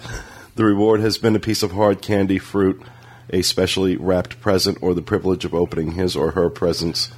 the 0.58 0.66
reward 0.66 1.00
has 1.00 1.18
been 1.18 1.36
a 1.36 1.40
piece 1.40 1.64
of 1.64 1.72
hard 1.72 2.02
candy, 2.02 2.38
fruit, 2.40 2.82
a 3.30 3.42
specially 3.42 3.96
wrapped 3.96 4.40
present, 4.42 4.78
or 4.82 4.94
the 4.94 5.02
privilege 5.02 5.46
of 5.46 5.54
opening 5.54 5.92
his 5.92 6.16
or 6.16 6.32
her 6.32 6.50
presents 6.50 7.10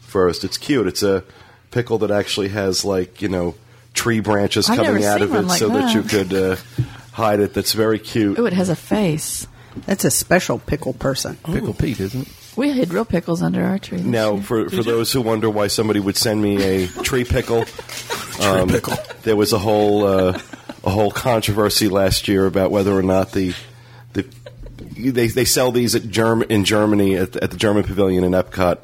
first. 0.00 0.44
It's 0.44 0.58
cute. 0.58 0.86
It's 0.86 1.02
a 1.02 1.24
pickle 1.70 1.98
that 1.98 2.10
actually 2.10 2.48
has 2.48 2.84
like 2.84 3.22
you 3.22 3.28
know 3.28 3.54
tree 3.94 4.20
branches 4.20 4.68
I've 4.68 4.76
coming 4.78 5.04
out 5.04 5.22
of 5.22 5.34
it 5.34 5.42
like 5.42 5.58
so 5.58 5.68
that. 5.70 5.94
you 5.94 6.02
could 6.02 6.32
uh, 6.34 6.56
hide 7.12 7.40
it. 7.40 7.54
That's 7.54 7.72
very 7.72 7.98
cute. 7.98 8.38
Ooh, 8.38 8.46
it 8.46 8.52
has 8.52 8.68
a 8.68 8.76
face. 8.76 9.46
That's 9.86 10.04
a 10.04 10.10
special 10.10 10.58
pickle 10.58 10.92
person. 10.92 11.36
Pickle 11.44 11.72
Pete, 11.72 11.98
isn't 12.00 12.22
it? 12.28 12.32
We 12.56 12.70
hid 12.72 12.92
real 12.92 13.06
pickles 13.06 13.40
under 13.40 13.64
our 13.64 13.78
tree. 13.78 13.96
this 13.98 14.06
Now, 14.06 14.34
year. 14.34 14.42
for, 14.42 14.68
for 14.68 14.82
those 14.82 15.10
who 15.10 15.22
wonder 15.22 15.48
why 15.48 15.68
somebody 15.68 15.98
would 16.00 16.18
send 16.18 16.42
me 16.42 16.62
a 16.62 16.86
tree 17.02 17.24
pickle, 17.24 17.64
um, 18.42 18.68
pickle. 18.68 18.94
there 19.22 19.36
was 19.36 19.54
a 19.54 19.58
whole 19.58 20.04
uh, 20.04 20.38
a 20.84 20.90
whole 20.90 21.10
controversy 21.10 21.88
last 21.88 22.28
year 22.28 22.46
about 22.46 22.70
whether 22.70 22.92
or 22.96 23.02
not 23.02 23.32
the 23.32 23.54
the 24.12 24.26
they 24.78 25.28
they 25.28 25.44
sell 25.44 25.70
these 25.72 25.94
at 25.94 26.08
Germ 26.08 26.42
in 26.42 26.64
Germany 26.64 27.16
at, 27.16 27.32
the- 27.32 27.42
at 27.44 27.50
the 27.50 27.56
German 27.56 27.82
Pavilion 27.84 28.24
in 28.24 28.32
Epcot 28.32 28.78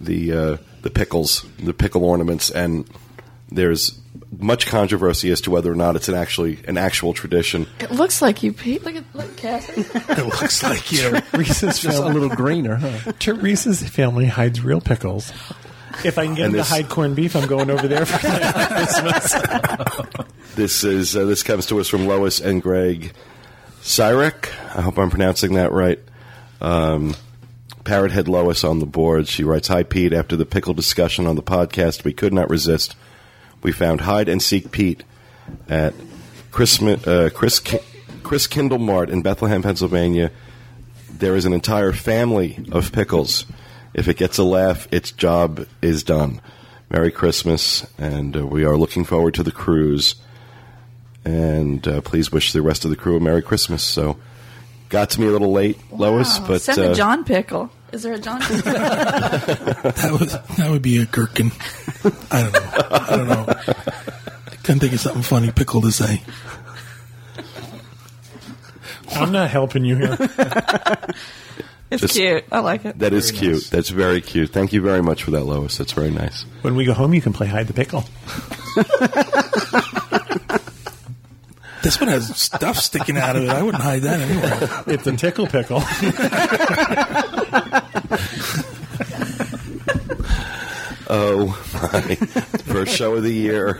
the 0.00 0.32
uh, 0.32 0.56
the 0.82 0.90
pickles 0.90 1.44
the 1.58 1.72
pickle 1.74 2.04
ornaments 2.04 2.50
and 2.50 2.88
there's 3.50 3.98
much 4.38 4.66
controversy 4.66 5.30
as 5.30 5.42
to 5.42 5.50
whether 5.50 5.70
or 5.70 5.74
not 5.74 5.94
it's 5.94 6.08
an 6.08 6.14
actually 6.14 6.58
an 6.66 6.78
actual 6.78 7.12
tradition. 7.12 7.66
it 7.80 7.90
looks 7.90 8.22
like 8.22 8.42
you, 8.42 8.52
Pete. 8.52 8.82
Look 8.82 8.96
at 8.96 9.04
look, 9.14 9.36
Cassie. 9.36 9.82
It 10.08 10.24
looks 10.26 10.62
like 10.62 10.90
you. 10.90 11.18
Reese's 11.34 11.78
Just 11.80 11.98
a 12.02 12.06
little 12.06 12.30
greener, 12.30 12.76
huh? 12.76 13.12
Teresa's 13.18 13.86
family 13.88 14.26
hides 14.26 14.62
real 14.62 14.80
pickles. 14.80 15.32
If 16.04 16.18
I 16.18 16.26
can 16.26 16.34
get 16.34 16.46
And 16.46 16.54
them 16.54 16.58
this- 16.60 16.68
to 16.68 16.74
hide 16.74 16.88
corned 16.88 17.16
beef, 17.16 17.34
I'm 17.36 17.46
going 17.46 17.70
over 17.70 17.86
there 17.88 18.04
for 18.06 18.18
Christmas. 18.26 19.34
This 20.54 20.84
is 20.84 21.16
uh, 21.16 21.24
this 21.24 21.42
comes 21.42 21.66
to 21.66 21.80
us 21.80 21.88
from 21.88 22.06
Lois 22.06 22.40
and 22.40 22.62
Greg 22.62 23.12
Cyrek. 23.82 24.48
I 24.76 24.80
hope 24.82 24.98
I'm 24.98 25.10
pronouncing 25.10 25.54
that 25.54 25.72
right. 25.72 25.98
Um, 26.60 27.14
Parrot 27.84 28.12
Head 28.12 28.28
Lois 28.28 28.62
on 28.64 28.78
the 28.78 28.86
board. 28.86 29.28
She 29.28 29.44
writes, 29.44 29.68
"Hi 29.68 29.82
Pete. 29.82 30.12
After 30.12 30.36
the 30.36 30.46
pickle 30.46 30.74
discussion 30.74 31.26
on 31.26 31.36
the 31.36 31.42
podcast, 31.42 32.04
we 32.04 32.12
could 32.12 32.32
not 32.32 32.50
resist. 32.50 32.94
We 33.62 33.72
found 33.72 34.02
hide 34.02 34.28
and 34.28 34.42
seek 34.42 34.70
Pete 34.72 35.04
at 35.68 35.94
Christmas, 36.50 37.06
uh, 37.06 37.30
Chris 37.32 37.60
Christkindlmarkt 37.60 39.08
in 39.10 39.22
Bethlehem, 39.22 39.62
Pennsylvania. 39.62 40.30
There 41.10 41.34
is 41.36 41.44
an 41.44 41.52
entire 41.52 41.92
family 41.92 42.64
of 42.72 42.92
pickles. 42.92 43.46
If 43.94 44.08
it 44.08 44.16
gets 44.16 44.38
a 44.38 44.44
laugh, 44.44 44.88
its 44.92 45.12
job 45.12 45.66
is 45.82 46.02
done. 46.02 46.40
Merry 46.90 47.10
Christmas, 47.10 47.86
and 47.98 48.36
uh, 48.36 48.46
we 48.46 48.64
are 48.64 48.76
looking 48.76 49.04
forward 49.04 49.34
to 49.34 49.42
the 49.42 49.52
cruise. 49.52 50.14
And 51.24 51.86
uh, 51.86 52.00
please 52.00 52.30
wish 52.32 52.52
the 52.52 52.62
rest 52.62 52.84
of 52.84 52.90
the 52.90 52.96
crew 52.96 53.16
a 53.16 53.20
Merry 53.20 53.42
Christmas. 53.42 53.82
So, 53.82 54.18
got 54.88 55.10
to 55.10 55.20
me 55.20 55.26
a 55.26 55.30
little 55.30 55.52
late, 55.52 55.78
Lois, 55.92 56.38
Wow. 56.40 56.46
but 56.48 56.62
send 56.62 56.78
uh, 56.80 56.90
a 56.90 56.94
John 56.94 57.24
pickle. 57.24 57.70
Is 57.92 58.02
there 58.02 58.14
a 58.14 58.18
John 58.18 58.40
pickle? 58.40 58.72
That 58.72 60.16
would 60.18 60.28
that 60.56 60.70
would 60.70 60.82
be 60.82 60.98
a 60.98 61.06
gherkin. 61.06 61.52
I 62.30 62.42
don't 62.42 62.52
know. 62.52 62.88
I 62.90 63.16
don't 63.16 63.28
know. 63.28 63.44
I 63.48 64.56
couldn't 64.62 64.80
think 64.80 64.92
of 64.94 65.00
something 65.00 65.22
funny 65.22 65.50
pickle 65.52 65.80
to 65.82 65.92
say. 65.92 66.22
I'm 69.14 69.30
not 69.32 69.50
helping 69.50 69.84
you 69.84 69.96
here. 69.96 70.16
it's 71.92 72.00
Just- 72.02 72.14
cute. 72.14 72.44
I 72.50 72.60
like 72.60 72.84
it. 72.84 72.98
that 73.00 73.12
is 73.12 73.30
cute. 73.30 73.68
That's 73.70 73.90
very 73.90 74.20
cute. 74.20 74.50
Thank 74.50 74.72
you 74.72 74.80
very 74.82 75.02
much 75.02 75.22
for 75.24 75.30
that, 75.32 75.44
Lois. 75.44 75.76
That's 75.78 75.92
very 75.92 76.10
nice. 76.10 76.44
When 76.62 76.74
we 76.74 76.84
go 76.84 76.94
home, 76.94 77.14
you 77.14 77.20
can 77.20 77.32
play 77.32 77.46
hide 77.46 77.66
the 77.68 77.74
pickle. 77.74 78.04
This 81.82 81.98
one 82.00 82.08
has 82.10 82.36
stuff 82.40 82.76
sticking 82.76 83.16
out 83.16 83.34
of 83.34 83.42
it. 83.42 83.48
I 83.50 83.60
wouldn't 83.60 83.82
hide 83.82 84.02
that 84.02 84.20
anywhere. 84.20 84.84
It's 84.86 85.04
a 85.08 85.16
tickle 85.16 85.48
pickle. 85.48 85.82
Oh 91.14 91.46
my! 91.74 92.14
First 92.72 92.96
show 92.96 93.14
of 93.16 93.22
the 93.22 93.30
year. 93.32 93.74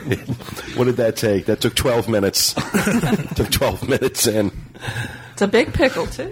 What 0.75 0.83
did 0.85 0.97
that 0.97 1.15
take? 1.15 1.45
That 1.45 1.61
took 1.61 1.73
twelve 1.73 2.07
minutes. 2.07 2.53
took 3.35 3.49
twelve 3.49 3.87
minutes 3.89 4.27
in. 4.27 4.51
It's 5.31 5.41
a 5.41 5.47
big 5.47 5.73
pickle 5.73 6.05
too. 6.05 6.31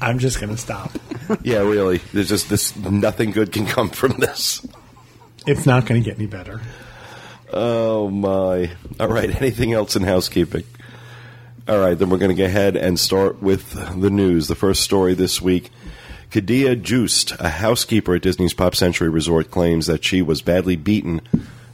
I'm 0.00 0.18
just 0.18 0.40
going 0.40 0.50
to 0.50 0.58
stop. 0.60 0.92
Yeah, 1.42 1.58
really. 1.58 1.98
There's 2.12 2.28
just 2.28 2.48
this. 2.48 2.76
Nothing 2.76 3.32
good 3.32 3.50
can 3.50 3.66
come 3.66 3.90
from 3.90 4.12
this. 4.18 4.64
It's 5.44 5.66
not 5.66 5.84
going 5.84 6.00
to 6.00 6.08
get 6.08 6.18
any 6.18 6.28
better. 6.28 6.60
Oh 7.52 8.08
my! 8.08 8.70
All 9.00 9.08
right. 9.08 9.34
Anything 9.42 9.72
else 9.72 9.96
in 9.96 10.04
housekeeping? 10.04 10.62
All 11.66 11.80
right, 11.80 11.98
then 11.98 12.10
we're 12.10 12.18
going 12.18 12.30
to 12.30 12.40
go 12.40 12.44
ahead 12.44 12.76
and 12.76 12.96
start 12.96 13.42
with 13.42 13.72
the 14.00 14.08
news. 14.08 14.46
The 14.46 14.54
first 14.54 14.84
story 14.84 15.14
this 15.14 15.42
week: 15.42 15.72
Kadia 16.30 16.80
Joost, 16.80 17.32
a 17.40 17.48
housekeeper 17.48 18.14
at 18.14 18.22
Disney's 18.22 18.54
Pop 18.54 18.76
Century 18.76 19.08
Resort, 19.08 19.50
claims 19.50 19.86
that 19.88 20.04
she 20.04 20.22
was 20.22 20.42
badly 20.42 20.76
beaten 20.76 21.22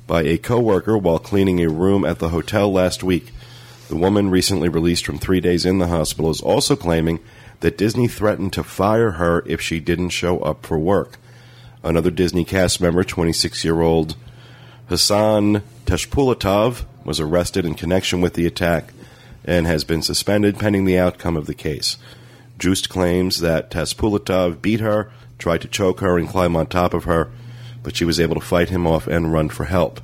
by 0.06 0.22
a 0.22 0.38
coworker 0.38 0.96
while 0.96 1.18
cleaning 1.18 1.60
a 1.60 1.68
room 1.68 2.06
at 2.06 2.20
the 2.20 2.30
hotel 2.30 2.72
last 2.72 3.02
week. 3.04 3.32
The 3.88 3.96
woman, 3.96 4.30
recently 4.30 4.70
released 4.70 5.04
from 5.04 5.18
three 5.18 5.40
days 5.40 5.66
in 5.66 5.78
the 5.78 5.88
hospital, 5.88 6.30
is 6.30 6.40
also 6.40 6.74
claiming 6.74 7.20
that 7.62 7.78
Disney 7.78 8.08
threatened 8.08 8.52
to 8.52 8.62
fire 8.62 9.12
her 9.12 9.42
if 9.46 9.60
she 9.60 9.80
didn't 9.80 10.10
show 10.10 10.40
up 10.40 10.66
for 10.66 10.78
work. 10.78 11.16
Another 11.82 12.10
Disney 12.10 12.44
cast 12.44 12.80
member, 12.80 13.02
26 13.02 13.64
year 13.64 13.80
old 13.80 14.14
Hassan 14.88 15.62
Teshpulatov, 15.86 16.84
was 17.04 17.18
arrested 17.18 17.64
in 17.64 17.74
connection 17.74 18.20
with 18.20 18.34
the 18.34 18.46
attack 18.46 18.92
and 19.44 19.66
has 19.66 19.84
been 19.84 20.02
suspended 20.02 20.58
pending 20.58 20.84
the 20.84 20.98
outcome 20.98 21.36
of 21.36 21.46
the 21.46 21.54
case. 21.54 21.96
Joost 22.58 22.88
claims 22.88 23.40
that 23.40 23.70
Teshpulatov 23.70 24.60
beat 24.62 24.80
her, 24.80 25.10
tried 25.38 25.62
to 25.62 25.68
choke 25.68 26.00
her, 26.00 26.18
and 26.18 26.28
climb 26.28 26.54
on 26.56 26.66
top 26.66 26.94
of 26.94 27.04
her, 27.04 27.30
but 27.82 27.96
she 27.96 28.04
was 28.04 28.20
able 28.20 28.34
to 28.34 28.40
fight 28.40 28.68
him 28.68 28.86
off 28.86 29.08
and 29.08 29.32
run 29.32 29.48
for 29.48 29.64
help. 29.64 30.00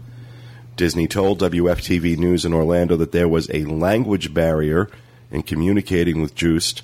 Disney 0.76 1.06
told 1.06 1.40
WFTV 1.40 2.16
News 2.16 2.44
in 2.44 2.52
Orlando 2.52 2.96
that 2.96 3.12
there 3.12 3.28
was 3.28 3.50
a 3.50 3.64
language 3.64 4.32
barrier 4.32 4.88
in 5.30 5.42
communicating 5.42 6.20
with 6.20 6.34
Joost, 6.34 6.82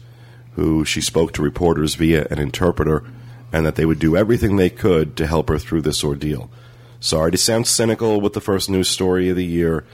who 0.55 0.85
she 0.85 1.01
spoke 1.01 1.33
to 1.33 1.43
reporters 1.43 1.95
via 1.95 2.27
an 2.31 2.39
interpreter, 2.39 3.05
and 3.53 3.67
that 3.67 3.77
they 3.77 3.87
would 3.87 3.99
do 3.99 4.17
everything 4.17 4.57
they 4.57 4.71
could 4.71 5.17
to 5.17 5.27
help 5.27 5.49
her 5.49 5.59
through 5.59 5.83
this 5.83 6.03
ordeal. 6.03 6.51
Sorry 7.01 7.31
to 7.31 7.39
sound 7.39 7.67
cynical 7.67 8.21
with 8.21 8.33
the 8.33 8.41
first 8.41 8.71
news 8.71 8.89
story 8.89 9.29
of 9.29 9.37
the 9.37 9.45
year, 9.45 9.85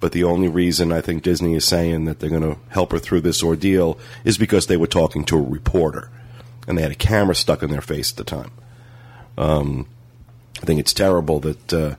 but 0.00 0.12
the 0.12 0.24
only 0.24 0.48
reason 0.48 0.92
I 0.92 1.00
think 1.00 1.22
Disney 1.22 1.54
is 1.54 1.64
saying 1.64 2.04
that 2.06 2.18
they're 2.18 2.30
going 2.30 2.42
to 2.42 2.58
help 2.68 2.92
her 2.92 2.98
through 2.98 3.22
this 3.22 3.42
ordeal 3.42 3.98
is 4.24 4.36
because 4.36 4.66
they 4.66 4.76
were 4.76 4.86
talking 4.86 5.24
to 5.26 5.38
a 5.38 5.42
reporter, 5.42 6.10
and 6.66 6.76
they 6.76 6.82
had 6.82 6.92
a 6.92 6.96
camera 6.96 7.34
stuck 7.34 7.62
in 7.62 7.70
their 7.70 7.80
face 7.80 8.10
at 8.10 8.16
the 8.16 8.24
time. 8.24 8.50
Um, 9.38 9.86
I 10.62 10.66
think 10.66 10.80
it's 10.80 10.92
terrible 10.92 11.40
that 11.40 11.72
uh, 11.72 11.94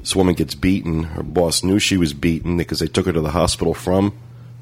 this 0.00 0.16
woman 0.16 0.34
gets 0.34 0.54
beaten. 0.54 1.04
Her 1.04 1.22
boss 1.22 1.62
knew 1.62 1.78
she 1.78 1.96
was 1.96 2.12
beaten 2.12 2.56
because 2.56 2.80
they 2.80 2.86
took 2.88 3.06
her 3.06 3.12
to 3.12 3.20
the 3.20 3.30
hospital 3.30 3.74
from 3.74 4.12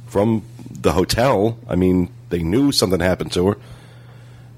from 0.08 0.42
the 0.70 0.92
hotel. 0.92 1.58
I 1.68 1.76
mean, 1.76 2.10
they 2.30 2.42
knew 2.42 2.72
something 2.72 3.00
happened 3.00 3.32
to 3.32 3.48
her, 3.48 3.56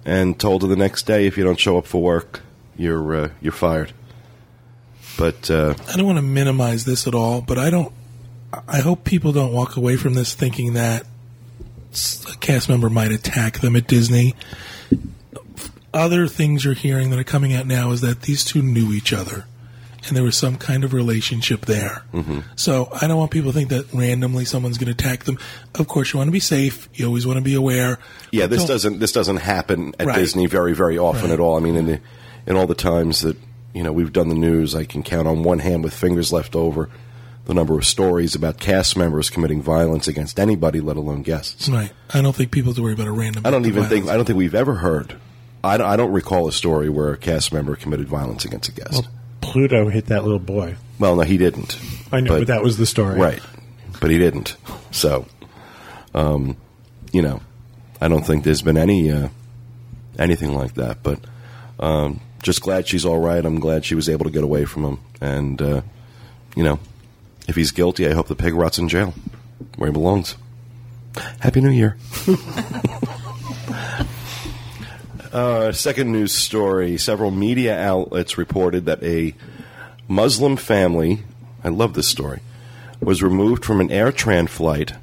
and 0.05 0.39
told 0.39 0.63
her 0.63 0.69
the 0.69 0.77
next 0.77 1.07
day, 1.07 1.27
if 1.27 1.37
you 1.37 1.45
don't 1.45 1.59
show 1.59 1.79
up 1.79 1.87
for 1.87 2.03
work, 2.03 2.41
you're 2.77 3.15
uh, 3.15 3.29
you're 3.41 3.53
fired. 3.53 3.93
But 5.19 5.51
uh, 5.51 5.75
I 5.89 5.97
don't 5.97 6.07
want 6.07 6.19
to 6.19 6.23
minimize 6.23 6.85
this 6.85 7.07
at 7.07 7.15
all, 7.15 7.41
but 7.43 7.59
I 7.59 7.71
don't. 7.71 7.93
I 8.67 8.81
hope 8.81 9.05
people 9.05 9.33
don't 9.33 9.53
walk 9.53 9.77
away 9.77 9.97
from 9.97 10.15
this 10.15 10.35
thinking 10.35 10.73
that 10.73 11.05
a 12.33 12.37
cast 12.39 12.69
member 12.69 12.89
might 12.89 13.13
attack 13.13 13.61
them 13.61 13.77
at 13.77 13.87
Disney. 13.87 14.35
Other 15.93 16.27
things 16.27 16.65
you're 16.65 16.75
hearing 16.75 17.11
that 17.11 17.19
are 17.19 17.25
coming 17.25 17.53
out 17.53 17.67
now 17.67 17.91
is 17.91 18.01
that 18.01 18.23
these 18.23 18.45
two 18.45 18.63
knew 18.63 18.93
each 18.93 19.13
other, 19.13 19.45
and 20.07 20.17
there 20.17 20.25
was 20.25 20.37
some 20.37 20.57
kind 20.57 20.85
of 20.85 20.93
relationship 20.93 21.63
there. 21.67 22.03
Mm-hmm. 22.15 22.41
So 22.57 22.89
I 23.01 23.07
don't 23.07 23.19
want 23.19 23.31
people 23.31 23.53
to 23.53 23.57
think 23.59 23.69
that 23.71 23.93
randomly 23.93 24.45
someone's 24.45 24.79
going 24.79 24.95
to 24.95 25.05
attack 25.05 25.25
them. 25.25 25.39
Of 25.75 25.89
course, 25.89 26.13
you 26.13 26.19
want 26.19 26.29
to 26.29 26.33
be 26.33 26.41
safe. 26.41 26.89
You 26.95 27.07
always 27.07 27.27
want 27.27 27.39
to 27.39 27.45
be 27.45 27.55
aware. 27.55 27.99
yeah, 28.31 28.47
this 28.47 28.65
doesn't 28.65 28.99
this 28.99 29.13
doesn't 29.13 29.39
happen 29.39 29.95
at 29.99 30.07
Right. 30.07 30.17
Disney 30.17 30.47
very 30.47 30.75
very 30.75 30.99
often 30.99 31.25
Right. 31.25 31.33
at 31.33 31.41
all. 31.41 31.57
I 31.57 31.61
mean, 31.61 31.77
in 31.77 31.87
the 31.87 32.01
in 32.47 32.57
all 32.57 32.67
the 32.67 32.75
times 32.75 33.21
that 33.21 33.37
you 33.75 33.83
know 33.83 33.93
we've 33.93 34.13
done 34.13 34.29
the 34.29 34.35
news, 34.35 34.75
I 34.75 34.85
can 34.85 35.03
count 35.03 35.29
on 35.29 35.43
one 35.43 35.59
hand 35.61 35.85
with 35.85 35.95
fingers 35.95 36.33
left 36.33 36.57
over 36.57 36.89
the 37.47 37.55
number 37.55 37.77
of 37.77 37.85
stories 37.85 38.35
about 38.35 38.59
cast 38.61 38.97
members 38.97 39.29
committing 39.31 39.61
violence 39.61 40.07
against 40.07 40.39
anybody, 40.39 40.81
let 40.81 40.97
alone 40.97 41.23
guests. 41.23 41.69
Right. 41.69 41.91
I 42.15 42.21
don't 42.23 42.35
think 42.37 42.53
people 42.53 42.71
have 42.71 42.77
to 42.77 42.83
worry 42.83 42.93
about 42.93 43.07
a 43.09 43.13
random. 43.13 43.45
I 43.45 43.51
don't 43.51 43.67
even 43.67 43.85
think. 43.85 44.09
I 44.09 44.15
don't 44.17 44.25
think 44.25 44.39
we've 44.39 44.55
ever 44.55 44.77
heard. 44.77 45.17
I 45.63 45.77
don't, 45.77 45.87
I 45.87 45.97
don't 45.97 46.13
recall 46.13 46.49
a 46.49 46.53
story 46.53 46.89
where 46.89 47.13
a 47.13 47.17
cast 47.19 47.53
member 47.53 47.77
committed 47.77 48.09
violence 48.09 48.45
against 48.47 48.69
a 48.71 48.73
guest. 48.73 48.93
Well, 48.93 49.07
Pluto 49.51 49.89
hit 49.89 50.07
that 50.07 50.23
little 50.23 50.39
boy. 50.39 50.77
Well, 51.01 51.17
no, 51.17 51.23
he 51.23 51.37
didn't. 51.37 51.79
I 52.13 52.21
know, 52.21 52.39
but, 52.39 52.47
that 52.47 52.63
was 52.63 52.79
the 52.79 52.87
story. 52.87 53.19
right, 53.19 53.43
but 54.01 54.11
he 54.11 54.19
didn't. 54.19 54.57
So, 54.93 55.27
um, 56.15 56.57
you 57.13 57.21
know, 57.21 57.41
I 58.01 58.07
don't 58.07 58.25
think 58.25 58.45
there's 58.45 58.63
been 58.63 58.77
any 58.77 59.11
uh, 59.11 59.29
anything 60.21 60.55
like 60.55 60.75
that. 60.75 61.03
But 61.03 61.19
um, 61.81 62.21
just 62.43 62.63
glad 62.63 62.87
she's 62.87 63.05
all 63.05 63.19
right. 63.19 63.45
I'm 63.45 63.59
glad 63.59 63.85
she 63.85 63.97
was 63.97 64.09
able 64.09 64.25
to 64.25 64.31
get 64.31 64.45
away 64.45 64.67
from 64.67 64.85
him. 64.85 65.01
And 65.21 65.61
uh, 65.61 65.83
you 66.55 66.63
know, 66.63 66.79
if 67.49 67.57
he's 67.57 67.73
guilty, 67.73 68.07
I 68.07 68.13
hope 68.13 68.29
the 68.29 68.37
pig 68.37 68.55
rots 68.55 68.79
in 68.79 68.89
jail 68.89 69.15
where 69.77 69.89
he 69.89 69.93
belongs. 69.93 70.37
Happy 71.41 71.61
New 71.61 71.71
Year. 71.71 71.97
Uh, 75.33 75.71
second 75.71 76.11
news 76.11 76.33
story. 76.33 76.99
Several 76.99 77.31
media 77.31 77.79
outlets 77.79 78.37
reported 78.37 78.87
that 78.87 79.01
a 79.05 79.33
Muslim 80.09 80.57
family, 80.57 81.21
I 81.63 81.69
love 81.69 81.95
this 81.95 82.09
story, 82.09 82.41
was 83.01 83.23
removed 83.23 83.65
from 83.65 83.81
an 83.81 83.91
AirTran 83.91 84.49
flight 84.49 84.95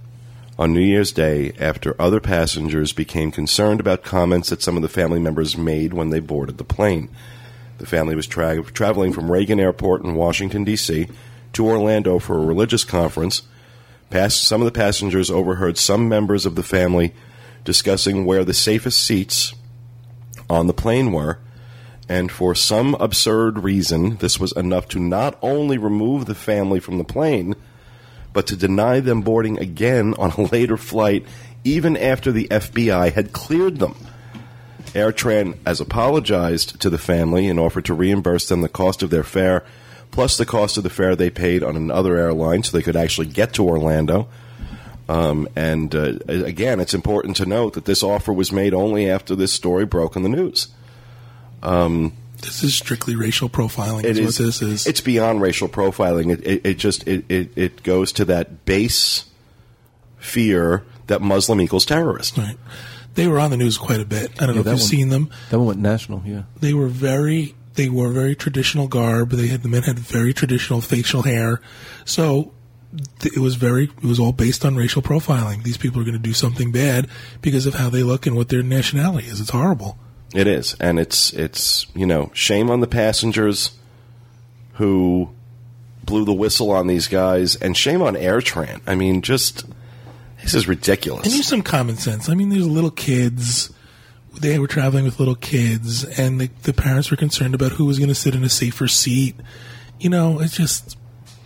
on 0.59 0.73
New 0.73 0.81
Year's 0.81 1.13
Day 1.13 1.53
after 1.61 1.95
other 1.97 2.19
passengers 2.19 2.91
became 2.91 3.31
concerned 3.31 3.79
about 3.79 4.03
comments 4.03 4.49
that 4.49 4.61
some 4.61 4.75
of 4.75 4.81
the 4.81 4.89
family 4.89 5.19
members 5.19 5.55
made 5.55 5.93
when 5.93 6.09
they 6.09 6.19
boarded 6.19 6.57
the 6.57 6.65
plane. 6.65 7.07
The 7.77 7.85
family 7.85 8.15
was 8.15 8.27
tra- 8.27 8.61
traveling 8.63 9.13
from 9.13 9.31
Reagan 9.31 9.61
Airport 9.61 10.03
in 10.03 10.15
Washington, 10.15 10.65
D.C. 10.65 11.07
to 11.53 11.65
Orlando 11.65 12.19
for 12.19 12.37
a 12.37 12.45
religious 12.45 12.83
conference. 12.83 13.43
Past, 14.09 14.43
some 14.43 14.61
of 14.61 14.65
the 14.65 14.77
passengers 14.77 15.31
overheard 15.31 15.77
some 15.77 16.09
members 16.09 16.45
of 16.45 16.55
the 16.55 16.63
family 16.63 17.13
discussing 17.63 18.25
where 18.25 18.43
the 18.43 18.53
safest 18.53 19.01
seats 19.01 19.53
on 20.49 20.67
the 20.67 20.73
plane 20.73 21.11
were, 21.11 21.39
and 22.09 22.31
for 22.31 22.55
some 22.55 22.95
absurd 22.95 23.59
reason, 23.59 24.17
this 24.17 24.39
was 24.39 24.53
enough 24.53 24.87
to 24.89 24.99
not 24.99 25.37
only 25.41 25.77
remove 25.77 26.25
the 26.25 26.35
family 26.35 26.79
from 26.79 26.97
the 26.97 27.03
plane, 27.03 27.55
but 28.33 28.47
to 28.47 28.55
deny 28.55 28.99
them 28.99 29.21
boarding 29.21 29.59
again 29.59 30.13
on 30.17 30.31
a 30.31 30.41
later 30.41 30.77
flight, 30.77 31.25
even 31.63 31.97
after 31.97 32.31
the 32.31 32.47
FBI 32.49 33.11
had 33.11 33.33
cleared 33.33 33.79
them. 33.79 33.95
AirTran 34.93 35.57
has 35.65 35.81
apologized 35.81 36.79
to 36.81 36.89
the 36.89 36.97
family 36.97 37.47
and 37.47 37.59
offered 37.59 37.85
to 37.85 37.93
reimburse 37.93 38.47
them 38.47 38.61
the 38.61 38.69
cost 38.69 39.03
of 39.03 39.09
their 39.09 39.23
fare, 39.23 39.65
plus 40.11 40.37
the 40.37 40.45
cost 40.45 40.77
of 40.77 40.83
the 40.83 40.89
fare 40.89 41.15
they 41.15 41.29
paid 41.29 41.61
on 41.61 41.75
another 41.75 42.17
airline 42.17 42.63
so 42.63 42.75
they 42.75 42.83
could 42.83 42.95
actually 42.95 43.27
get 43.27 43.53
to 43.53 43.67
Orlando. 43.67 44.29
Um, 45.09 45.47
and 45.55 45.95
uh, 45.95 46.13
again, 46.27 46.79
it's 46.79 46.93
important 46.93 47.37
to 47.37 47.45
note 47.45 47.73
that 47.73 47.85
this 47.85 48.03
offer 48.03 48.33
was 48.33 48.51
made 48.51 48.73
only 48.73 49.09
after 49.09 49.35
this 49.35 49.53
story 49.53 49.85
broke 49.85 50.15
in 50.15 50.23
the 50.23 50.29
news. 50.29 50.67
This 52.41 52.63
is 52.63 52.75
strictly 52.75 53.15
racial 53.15 53.49
profiling. 53.49 54.03
It 54.03 54.17
is 54.17 54.19
is. 54.19 54.39
what 54.39 54.45
this 54.45 54.61
is. 54.61 54.87
It's 54.87 55.01
beyond 55.01 55.41
racial 55.41 55.67
profiling. 55.67 56.31
It, 56.31 56.45
it, 56.45 56.65
it 56.65 56.73
just 56.77 57.07
it, 57.07 57.25
it, 57.29 57.51
it 57.55 57.83
goes 57.83 58.11
to 58.13 58.25
that 58.25 58.65
base 58.65 59.25
fear 60.17 60.83
that 61.07 61.21
Muslim 61.21 61.61
equals 61.61 61.85
terrorist. 61.85 62.37
right. 62.37 62.57
They 63.15 63.27
were 63.27 63.39
on 63.39 63.49
the 63.49 63.57
news 63.57 63.77
quite 63.79 63.99
a 63.99 64.05
bit. 64.05 64.31
I 64.39 64.45
don't 64.45 64.55
know 64.55 64.61
if 64.61 64.67
you've 64.67 64.73
one- 64.73 64.77
seen 64.77 65.09
them. 65.09 65.31
That 65.49 65.57
one 65.57 65.67
went 65.67 65.79
national. 65.79 66.21
Yeah. 66.25 66.43
They 66.59 66.73
were 66.73 66.87
very. 66.87 67.55
They 67.73 67.89
wore 67.89 68.09
very 68.09 68.35
traditional 68.35 68.87
garb. 68.87 69.29
They 69.31 69.47
had 69.47 69.61
the 69.63 69.69
men 69.69 69.83
had 69.83 69.99
very 69.99 70.33
traditional 70.33 70.81
facial 70.81 71.21
hair. 71.23 71.61
So 72.05 72.43
th- 72.43 72.53
it 73.23 73.39
was 73.39 73.55
very. 73.55 73.85
It 73.85 74.03
was 74.03 74.19
all 74.19 74.31
based 74.31 74.65
on 74.65 74.75
racial 74.75 75.01
profiling. 75.01 75.63
These 75.63 75.77
people 75.77 76.01
are 76.01 76.03
going 76.03 76.13
to 76.13 76.19
do 76.19 76.33
something 76.33 76.71
bad 76.71 77.07
because 77.41 77.65
of 77.65 77.75
how 77.75 77.89
they 77.89 78.03
look 78.03 78.25
and 78.25 78.35
what 78.35 78.49
their 78.49 78.63
nationality 78.63 79.27
is. 79.27 79.39
It's 79.39 79.49
horrible. 79.49 79.97
It 80.33 80.47
is, 80.47 80.75
and 80.79 80.99
it's 80.99 81.31
it's 81.33 81.87
you 81.95 82.05
know 82.05 82.31
shame 82.33 82.69
on 82.69 82.81
the 82.81 82.87
passengers 82.87 83.71
who 84.73 85.29
blew 86.03 86.25
the 86.25 86.33
whistle 86.33 86.71
on 86.71 86.87
these 86.87 87.07
guys, 87.07 87.55
and 87.55 87.77
shame 87.77 88.01
on 88.01 88.15
AirTran. 88.15 88.81
I 88.85 88.95
mean, 88.95 89.21
just 89.21 89.65
this 90.41 90.53
is 90.53 90.67
ridiculous. 90.67 91.25
And 91.25 91.35
use 91.35 91.47
some 91.47 91.61
common 91.61 91.97
sense. 91.97 92.29
I 92.29 92.33
mean, 92.33 92.49
there's 92.49 92.67
little 92.67 92.91
kids. 92.91 93.71
They 94.39 94.59
were 94.59 94.67
traveling 94.67 95.03
with 95.03 95.19
little 95.19 95.35
kids, 95.35 96.03
and 96.03 96.39
the, 96.39 96.49
the 96.63 96.73
parents 96.73 97.09
were 97.09 97.17
concerned 97.17 97.55
about 97.55 97.71
who 97.71 97.85
was 97.85 97.97
going 97.97 98.09
to 98.09 98.15
sit 98.15 98.35
in 98.35 98.43
a 98.43 98.49
safer 98.49 98.87
seat. 98.87 99.35
You 99.99 100.09
know, 100.09 100.39
it's 100.39 100.55
just 100.55 100.96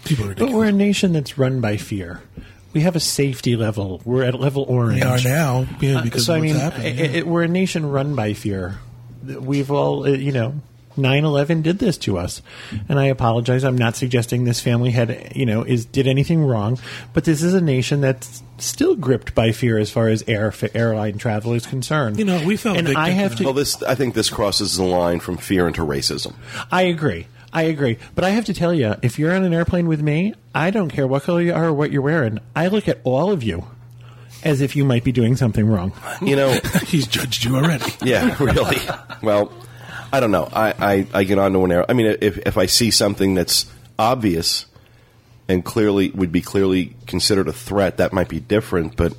people 0.06 0.30
are 0.30 0.36
But 0.36 0.52
we're 0.52 0.66
a 0.66 0.72
nation 0.72 1.14
that's 1.14 1.38
run 1.38 1.62
by 1.62 1.78
fear. 1.78 2.22
We 2.74 2.82
have 2.82 2.96
a 2.96 3.00
safety 3.02 3.56
level. 3.58 4.02
We're 4.06 4.24
at 4.24 4.40
level 4.40 4.64
orange. 4.68 5.02
They 5.02 5.06
are 5.06 5.20
now, 5.22 5.66
yeah, 5.82 6.00
Uh, 6.00 6.04
because 6.04 6.26
so 6.26 6.34
of 6.36 6.40
I 6.40 6.42
mean, 6.42 6.56
happening. 6.56 7.00
i- 7.00 7.18
i- 7.20 7.22
we're 7.24 7.44
a 7.44 7.48
nation 7.48 7.86
run 7.90 8.16
by 8.16 8.34
fear. 8.34 8.80
We've 9.26 9.70
all, 9.70 10.06
uh, 10.06 10.10
you 10.12 10.32
know, 10.32 10.56
9/11 10.98 11.62
did 11.62 11.80
this 11.80 11.98
to 12.00 12.18
us, 12.18 12.42
and 12.90 13.00
I 13.00 13.06
apologize. 13.06 13.64
I'm 13.64 13.78
not 13.78 13.96
suggesting 13.96 14.44
this 14.46 14.60
family 14.60 14.92
had, 14.92 15.32
you 15.36 15.46
know, 15.46 15.64
is 15.64 15.86
did 15.86 16.08
anything 16.08 16.44
wrong, 16.44 16.78
but 17.14 17.24
this 17.24 17.42
is 17.42 17.54
a 17.54 17.62
nation 17.62 18.02
that's 18.02 18.42
still 18.58 18.96
gripped 18.96 19.34
by 19.36 19.52
fear 19.52 19.78
as 19.78 19.90
far 19.90 20.08
as 20.10 20.24
air 20.28 20.54
airline 20.74 21.18
travel 21.18 21.54
is 21.54 21.66
concerned. 21.66 22.20
You 22.20 22.26
know, 22.26 22.44
we 22.46 22.58
fell 22.58 22.76
and 22.78 22.88
I 22.90 23.10
have 23.12 23.36
to. 23.38 23.44
well, 23.46 23.54
this 23.54 23.82
I 23.84 23.96
think 23.96 24.16
this 24.16 24.30
crosses 24.30 24.76
the 24.78 24.84
line 24.84 25.20
from 25.20 25.38
fear 25.38 25.68
into 25.68 25.82
racism. 25.82 26.34
I 26.72 26.84
agree. 26.84 27.28
I 27.54 27.64
agree. 27.64 27.98
But 28.16 28.24
I 28.24 28.30
have 28.30 28.46
to 28.46 28.54
tell 28.54 28.74
you, 28.74 28.96
if 29.02 29.20
you're 29.20 29.34
on 29.34 29.44
an 29.44 29.54
airplane 29.54 29.88
with 29.88 30.02
me, 30.02 30.34
I 30.56 30.72
don't 30.72 30.90
care 30.90 31.06
what 31.06 31.24
color 31.24 31.42
you 31.42 31.54
are 31.54 31.66
or 31.66 31.74
what 31.74 31.92
you're 31.92 32.02
wearing. 32.02 32.40
I 32.56 32.68
look 32.68 32.88
at 32.88 33.00
all 33.04 33.32
of 33.32 33.44
you 33.44 33.66
as 34.44 34.62
if 34.62 34.76
you 34.76 34.86
might 34.86 35.04
be 35.04 35.12
doing 35.12 35.36
something 35.36 35.66
wrong. 35.66 35.94
You 36.22 36.36
know, 36.36 36.52
He's 36.86 37.08
judged 37.08 37.44
you 37.44 37.56
already. 37.56 37.86
Yeah, 38.02 38.36
really. 38.40 38.78
well, 39.22 39.52
I 40.12 40.20
don't 40.20 40.32
know. 40.32 40.50
I, 40.52 40.74
I, 40.80 41.08
I 41.14 41.24
get 41.24 41.38
onto 41.38 41.64
an 41.64 41.72
air. 41.72 41.86
I 41.90 41.94
mean, 41.94 42.18
if 42.22 42.38
if 42.40 42.58
I 42.58 42.66
see 42.66 42.92
something 42.92 43.36
that's 43.36 43.70
obvious 44.00 44.66
and 45.48 45.64
clearly 45.64 46.10
would 46.12 46.32
be 46.32 46.42
clearly 46.42 46.96
considered 47.06 47.48
a 47.48 47.54
threat, 47.54 47.98
that 47.98 48.14
might 48.14 48.30
be 48.30 48.40
different. 48.40 48.96
But 48.96 49.16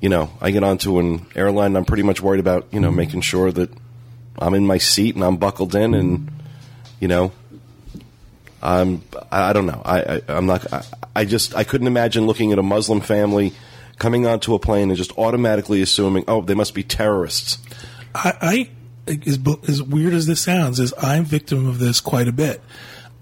you 0.00 0.08
know, 0.08 0.30
I 0.40 0.50
get 0.50 0.62
onto 0.62 0.98
an 0.98 1.26
airline. 1.34 1.68
and 1.68 1.78
I'm 1.78 1.84
pretty 1.84 2.02
much 2.02 2.20
worried 2.20 2.40
about 2.40 2.68
you 2.72 2.80
know 2.80 2.88
mm-hmm. 2.88 2.96
making 2.96 3.20
sure 3.22 3.50
that 3.50 3.70
I'm 4.38 4.54
in 4.54 4.66
my 4.66 4.78
seat 4.78 5.14
and 5.14 5.24
I'm 5.24 5.36
buckled 5.36 5.74
in, 5.74 5.94
and 5.94 6.30
you 7.00 7.08
know, 7.08 7.32
I'm. 8.64 9.02
I, 9.30 9.52
don't 9.52 9.66
know. 9.66 9.82
I, 9.84 10.00
I 10.00 10.22
I'm 10.28 10.46
not. 10.46 10.72
I, 10.72 10.84
I 11.14 11.24
just 11.24 11.54
I 11.54 11.64
couldn't 11.64 11.86
imagine 11.86 12.26
looking 12.26 12.52
at 12.52 12.58
a 12.58 12.62
Muslim 12.62 13.00
family 13.00 13.52
coming 13.98 14.26
onto 14.26 14.54
a 14.54 14.58
plane 14.58 14.90
and 14.90 14.96
just 14.96 15.16
automatically 15.18 15.82
assuming, 15.82 16.24
oh, 16.26 16.42
they 16.42 16.54
must 16.54 16.74
be 16.74 16.82
terrorists. 16.82 17.58
I, 18.14 18.32
I 18.40 18.70
as, 19.06 19.38
as 19.68 19.82
weird 19.82 20.14
as 20.14 20.26
this 20.26 20.40
sounds, 20.40 20.80
is 20.80 20.94
I'm 20.98 21.24
victim 21.24 21.66
of 21.66 21.78
this 21.78 22.00
quite 22.00 22.28
a 22.28 22.32
bit. 22.32 22.60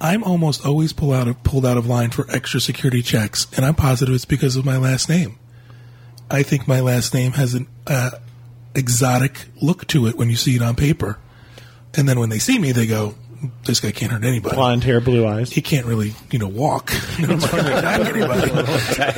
I'm 0.01 0.25
almost 0.25 0.67
always 0.67 0.93
pulled 0.93 1.15
out 1.15 1.29
of 1.29 1.43
pulled 1.45 1.65
out 1.65 1.77
of 1.77 1.87
line 1.87 2.11
for 2.11 2.29
extra 2.31 2.61
security 2.61 3.03
checks, 3.03 3.47
and 3.57 3.65
I'm 3.65 3.75
positive 3.75 4.15
it's 4.15 4.25
because 4.25 4.57
of 4.57 4.65
my 4.65 4.77
last 4.77 5.09
name. 5.09 5.39
I 6.31 6.43
think 6.43 6.67
my 6.67 6.81
last 6.81 7.15
name 7.15 7.33
has 7.33 7.55
an 7.55 7.69
uh, 7.87 8.11
exotic 8.75 9.47
look 9.61 9.87
to 9.89 10.07
it 10.07 10.17
when 10.17 10.31
you 10.31 10.37
see 10.37 10.57
it 10.57 10.63
on 10.63 10.75
paper, 10.75 11.19
and 11.95 12.09
then 12.09 12.19
when 12.19 12.31
they 12.31 12.39
see 12.39 12.59
me, 12.59 12.73
they 12.73 12.87
go, 12.87 13.15
"This 13.65 13.81
guy 13.81 13.91
can't 13.93 14.13
hurt 14.13 14.25
anybody." 14.25 14.55
Blonde 14.55 14.85
hair, 14.85 15.01
blue 15.01 15.27
eyes. 15.27 15.53
He 15.53 15.61
can't 15.63 15.87
really, 15.87 16.15
you 16.31 16.39
know, 16.39 16.49
walk. 16.49 16.93
You 17.19 17.27
know, 17.27 17.39
trying 17.39 17.67
attack 17.67 18.01
anybody. 18.15 18.51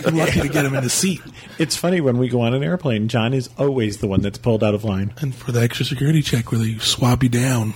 I'm 0.07 0.17
lucky 0.17 0.41
to 0.41 0.49
get 0.49 0.65
him 0.65 0.75
in 0.75 0.83
the 0.85 0.91
seat. 0.91 1.21
It's 1.59 1.77
funny 1.77 2.01
when 2.01 2.19
we 2.19 2.29
go 2.29 2.41
on 2.43 2.55
an 2.55 2.63
airplane, 2.63 3.09
John 3.09 3.35
is 3.35 3.51
always 3.59 3.99
the 3.99 4.07
one 4.07 4.21
that's 4.21 4.39
pulled 4.39 4.65
out 4.65 4.75
of 4.75 4.85
line. 4.85 5.15
And 5.21 5.35
for 5.35 5.53
the 5.53 5.63
extra 5.63 5.85
security 5.85 6.23
check 6.23 6.51
where 6.53 6.61
they 6.61 6.79
swab 6.79 7.23
you 7.23 7.29
down, 7.29 7.75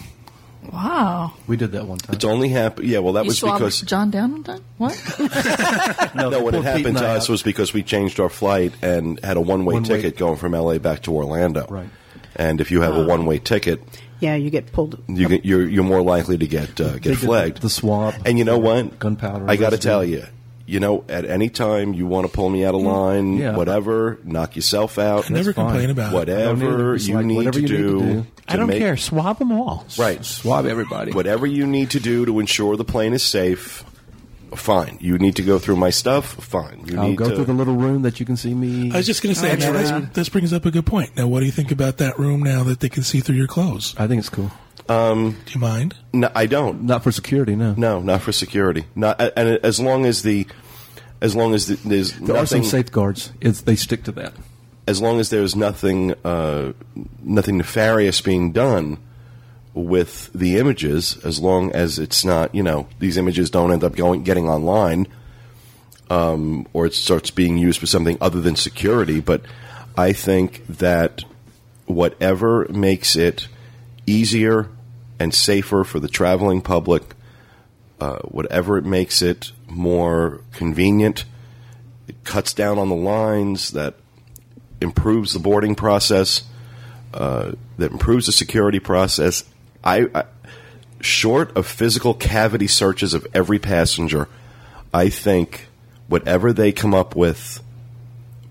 Wow. 0.73 1.33
We 1.47 1.57
did 1.57 1.73
that 1.73 1.87
one 1.87 1.99
time. 1.99 2.15
It's 2.15 2.25
only 2.25 2.49
happened. 2.49 2.89
Yeah, 2.89 2.99
well, 2.99 3.15
that 3.15 3.25
You 3.25 3.29
was 3.29 3.41
because 3.41 3.81
John 3.83 4.11
down 4.11 4.33
one 4.33 4.45
time? 4.45 4.65
What? 4.77 4.93
no, 6.15 6.43
what 6.43 6.55
had 6.55 6.65
happened 6.65 6.99
to 6.99 7.07
us 7.07 7.25
out. 7.25 7.29
was 7.31 7.43
because 7.43 7.73
we 7.73 7.83
changed 7.83 8.21
our 8.21 8.29
flight 8.29 8.73
and 8.83 9.23
had 9.25 9.37
a 9.37 9.41
one-way 9.41 9.75
One-way. 9.75 9.89
ticket 9.89 10.19
going 10.19 10.37
from 10.37 10.53
LA 10.53 10.79
back 10.79 11.03
to 11.03 11.15
Orlando. 11.15 11.67
Right. 11.69 11.89
And 12.37 12.61
if 12.61 12.71
you 12.71 12.83
have 12.83 12.97
a 12.97 13.05
one-way 13.05 13.39
ticket, 13.39 13.83
Yeah, 14.21 14.35
you 14.35 14.51
get 14.51 14.73
pulled. 14.73 15.03
you 15.09 15.29
get, 15.29 15.45
you're 15.45 15.69
you're 15.69 15.85
more 15.85 16.03
likely 16.03 16.39
to 16.39 16.47
get 16.47 16.81
uh, 16.81 16.95
get 16.95 17.03
did 17.03 17.19
flagged. 17.19 17.61
The 17.63 17.71
swab. 17.71 18.15
And 18.27 18.39
you 18.39 18.45
know 18.45 18.59
what? 18.59 18.99
Gunpowder. 18.99 19.49
I 19.49 19.57
got 19.57 19.71
to 19.71 19.79
tell 19.79 20.05
you, 20.05 20.25
you 20.67 20.81
know, 20.81 21.05
at 21.09 21.25
any 21.25 21.49
time 21.49 21.95
you 21.95 22.07
want 22.07 22.27
to 22.27 22.33
pull 22.33 22.51
me 22.51 22.65
out 22.65 22.75
of 22.75 22.83
line, 22.83 23.37
Yeah. 23.39 23.57
whatever, 23.57 24.19
knock 24.25 24.57
yourself 24.57 24.99
out. 24.99 25.31
I 25.31 25.35
never 25.35 25.53
fine. 25.53 25.67
complain 25.67 25.91
about 25.91 26.13
it. 26.13 26.15
Whatever 26.15 26.95
It's 26.97 27.07
you 27.09 27.15
like 27.15 27.27
need 27.27 27.37
whatever 27.37 27.61
to 27.61 27.61
you 27.61 27.69
need 27.69 27.77
to 27.77 27.99
do. 27.99 28.13
do. 28.23 28.27
I 28.49 28.57
don't 28.57 28.67
make- 28.69 28.79
care. 28.79 28.97
Swab 28.97 29.39
them 29.39 29.53
all. 29.53 29.85
Right. 29.99 30.25
Swab 30.25 30.67
everybody. 30.67 31.13
Whatever 31.13 31.47
you 31.47 31.67
need 31.67 31.91
to 31.91 32.01
do 32.01 32.25
to 32.27 32.41
ensure 32.41 32.77
the 32.77 32.85
plane 32.85 33.13
is 33.13 33.23
safe, 33.23 33.85
fine. 34.55 34.99
You 35.01 35.19
need 35.19 35.37
to 35.37 35.43
go 35.43 35.59
through 35.59 35.77
my 35.77 35.91
stuff, 35.91 36.35
fine. 36.45 36.85
You 36.87 36.99
I'll 37.01 37.09
need 37.09 37.17
go 37.17 37.29
to 37.29 37.37
through 37.37 37.45
the 37.47 37.53
little 37.53 37.77
room 37.77 38.03
that 38.03 38.19
you 38.21 38.27
can 38.27 38.37
see 38.37 38.55
me. 38.55 38.91
I 38.93 38.97
was 38.99 39.07
just 39.07 39.23
going 39.23 39.35
to 39.35 39.41
say, 39.41 39.49
now, 39.49 39.73
Extra. 39.73 40.01
this, 40.01 40.15
this 40.15 40.29
brings 40.29 40.53
up 40.53 40.65
a 40.67 40.71
good 40.71 40.87
point. 40.87 41.17
Now, 41.17 41.27
what 41.29 41.41
do 41.41 41.47
you 41.47 41.53
think 41.53 41.71
about 41.71 41.99
that 41.99 42.19
room 42.19 42.43
now 42.43 42.63
that 42.65 42.81
they 42.81 42.89
can 42.89 43.03
see 43.03 43.21
through 43.21 43.37
your 43.37 43.47
clothes? 43.47 43.95
I 43.99 44.07
think 44.07 44.21
it's 44.21 44.29
cool. 44.29 44.51
Do 44.89 45.35
you 45.49 45.61
mind? 45.61 45.95
No, 46.15 46.31
I 46.35 46.47
don't. 46.47 46.83
Not 46.85 47.03
for 47.05 47.13
security, 47.13 47.55
no. 47.55 47.75
No, 47.77 48.01
not 48.01 48.23
for 48.23 48.33
security. 48.33 48.85
Not 48.95 49.21
and 49.21 49.59
as 49.63 49.79
long 49.79 50.07
as 50.07 50.23
the 50.23 50.47
as 51.21 51.37
long 51.37 51.53
as 51.55 51.67
the, 51.67 51.75
there's 51.87 52.13
There 52.13 52.37
are 52.37 52.47
some 52.47 52.61
nothing 52.61 52.63
safeguards. 52.65 53.33
It's, 53.41 53.61
they 53.63 53.77
stick 53.77 54.05
to 54.05 54.13
that. 54.13 54.33
as 54.87 55.03
long 55.03 55.21
as 55.21 55.29
there's 55.29 55.55
nothing 55.55 56.15
uh, 56.25 56.73
nothing 57.23 57.59
nefarious 57.59 58.23
being 58.23 58.53
done 58.53 58.97
with 59.75 60.33
the 60.33 60.57
images, 60.57 61.19
as 61.25 61.41
long 61.41 61.71
as 61.73 61.99
it's 61.99 62.25
not 62.25 62.55
you 62.55 62.63
know 62.63 62.89
these 62.99 63.17
images 63.17 63.51
don't 63.51 63.73
end 63.73 63.85
up 63.85 63.95
going 63.95 64.23
getting 64.23 64.49
online, 64.49 65.07
um, 66.11 66.67
or 66.73 66.87
it 66.87 66.95
starts 66.95 67.31
being 67.31 67.59
used 67.59 67.79
for 67.79 67.87
something 67.87 68.19
other 68.21 68.41
than 68.41 68.57
security. 68.57 69.21
But 69.21 69.43
I 69.97 70.13
think 70.13 70.67
that 70.67 71.25
whatever 71.87 72.67
makes 72.71 73.17
it 73.17 73.49
easier 74.07 74.69
and 75.19 75.35
safer 75.35 75.85
for 75.85 76.01
the 76.01 76.09
traveling 76.09 76.61
public, 76.63 77.03
uh, 78.01 78.19
whatever 78.21 78.79
it 78.79 78.85
makes 78.85 79.23
it 79.23 79.53
more 79.69 80.41
convenient, 80.53 81.25
it 82.07 82.25
cuts 82.25 82.55
down 82.55 82.79
on 82.79 82.89
the 82.89 82.95
lines, 82.95 83.73
that 83.73 83.95
improves 84.81 85.33
the 85.33 85.41
boarding 85.41 85.75
process. 85.75 86.43
uh, 87.15 87.53
that 87.79 87.93
improves 87.93 88.27
the 88.27 88.33
security 88.33 88.81
process. 88.81 89.45
I, 89.89 90.09
I 90.15 90.25
short 91.01 91.57
of 91.57 91.67
physical 91.67 92.15
cavity 92.15 92.67
searches 92.67 93.15
of 93.15 93.27
every 93.35 93.59
passenger, 93.59 94.29
I 94.93 95.09
think 95.09 95.67
whatever 96.09 96.53
they 96.53 96.73
come 96.73 96.95
up 96.95 97.15
with, 97.15 97.63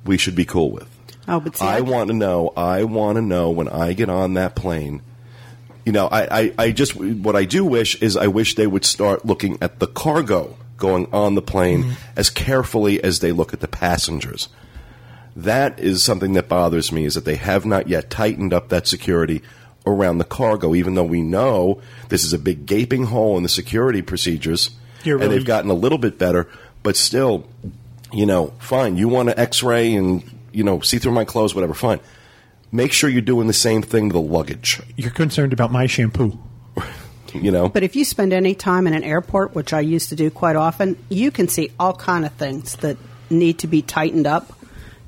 we 0.05 0.17
should 0.17 0.35
be 0.35 0.45
cool 0.45 0.71
with. 0.71 0.87
Oh, 1.27 1.39
but 1.39 1.57
see, 1.57 1.65
I 1.65 1.77
I- 1.77 1.81
want 1.81 2.07
to 2.09 2.15
know. 2.15 2.53
I 2.55 2.83
want 2.83 3.17
to 3.17 3.21
know 3.21 3.49
when 3.49 3.67
I 3.67 3.93
get 3.93 4.09
on 4.09 4.35
that 4.35 4.55
plane. 4.55 5.01
You 5.85 5.93
know, 5.93 6.07
I, 6.07 6.39
I, 6.39 6.53
I 6.57 6.71
just 6.71 6.95
what 6.95 7.35
I 7.35 7.45
do 7.45 7.63
wish 7.63 8.01
is 8.01 8.17
I 8.17 8.27
wish 8.27 8.55
they 8.55 8.67
would 8.67 8.83
start 8.83 9.25
looking 9.25 9.57
at 9.61 9.79
the 9.79 9.87
cargo 9.87 10.57
going 10.75 11.07
on 11.13 11.35
the 11.35 11.41
plane 11.41 11.83
mm-hmm. 11.83 11.93
as 12.15 12.29
carefully 12.29 13.01
as 13.01 13.19
they 13.19 13.31
look 13.31 13.53
at 13.53 13.61
the 13.61 13.67
passengers. 13.69 14.49
That 15.35 15.79
is 15.79 16.03
something 16.03 16.33
that 16.33 16.49
bothers 16.49 16.91
me 16.91 17.05
is 17.05 17.13
that 17.13 17.23
they 17.23 17.35
have 17.35 17.65
not 17.65 17.87
yet 17.87 18.09
tightened 18.09 18.53
up 18.53 18.69
that 18.69 18.87
security 18.87 19.41
around 19.93 20.17
the 20.17 20.23
cargo, 20.25 20.75
even 20.75 20.95
though 20.95 21.03
we 21.03 21.21
know 21.21 21.81
this 22.09 22.23
is 22.23 22.33
a 22.33 22.39
big 22.39 22.65
gaping 22.65 23.05
hole 23.05 23.37
in 23.37 23.43
the 23.43 23.49
security 23.49 24.01
procedures, 24.01 24.71
You're 25.03 25.15
and 25.17 25.23
really- 25.25 25.37
they've 25.37 25.47
gotten 25.47 25.69
a 25.69 25.73
little 25.75 25.97
bit 25.97 26.17
better, 26.17 26.47
but 26.83 26.95
still, 26.95 27.45
you 28.11 28.25
know, 28.25 28.53
fine. 28.59 28.97
You 28.97 29.07
want 29.07 29.29
to 29.29 29.39
X-ray 29.39 29.93
and 29.93 30.23
you 30.53 30.63
know 30.63 30.79
see 30.81 30.97
through 30.97 31.11
my 31.13 31.25
clothes, 31.25 31.53
whatever. 31.55 31.73
Fine. 31.73 31.99
Make 32.71 32.91
sure 32.91 33.09
you're 33.09 33.21
doing 33.21 33.47
the 33.47 33.53
same 33.53 33.81
thing 33.81 34.09
to 34.09 34.13
the 34.13 34.21
luggage. 34.21 34.81
You're 34.97 35.11
concerned 35.11 35.53
about 35.53 35.71
my 35.71 35.87
shampoo. 35.87 36.37
You 37.33 37.51
know, 37.51 37.67
But 37.67 37.83
if 37.83 37.95
you 37.95 38.05
spend 38.05 38.31
any 38.31 38.55
time 38.55 38.87
in 38.87 38.93
an 38.93 39.03
airport, 39.03 39.53
which 39.53 39.73
I 39.73 39.81
used 39.81 40.09
to 40.09 40.15
do 40.15 40.31
quite 40.31 40.55
often, 40.55 40.95
you 41.09 41.29
can 41.29 41.49
see 41.49 41.71
all 41.77 41.93
kind 41.93 42.25
of 42.25 42.31
things 42.31 42.77
that 42.77 42.97
need 43.29 43.59
to 43.59 43.67
be 43.67 43.81
tightened 43.81 44.25
up. 44.25 44.53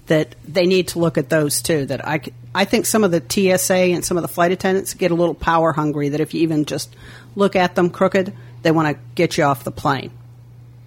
That 0.08 0.36
they 0.46 0.66
need 0.68 0.90
to 0.90 1.00
look 1.00 1.18
at 1.18 1.30
those 1.30 1.62
too. 1.62 1.86
That 1.86 2.06
I, 2.06 2.20
c- 2.20 2.34
I 2.54 2.66
think 2.66 2.86
some 2.86 3.04
of 3.04 3.12
the 3.12 3.22
TSA 3.28 3.74
and 3.74 4.04
some 4.04 4.18
of 4.18 4.22
the 4.24 4.28
flight 4.28 4.52
attendants 4.52 4.94
get 4.94 5.12
a 5.12 5.16
little 5.16 5.36
power 5.36 5.72
hungry. 5.72 6.10
That 6.10 6.20
if 6.20 6.34
you 6.34 6.42
even 6.42 6.66
just 6.66 6.96
look 7.36 7.56
at 7.56 7.76
them 7.76 7.90
crooked, 7.90 8.34
they 8.64 8.72
want 8.72 8.96
to 8.96 9.02
get 9.16 9.38
you 9.38 9.44
off 9.44 9.64
the 9.64 9.72
plane. 9.72 10.12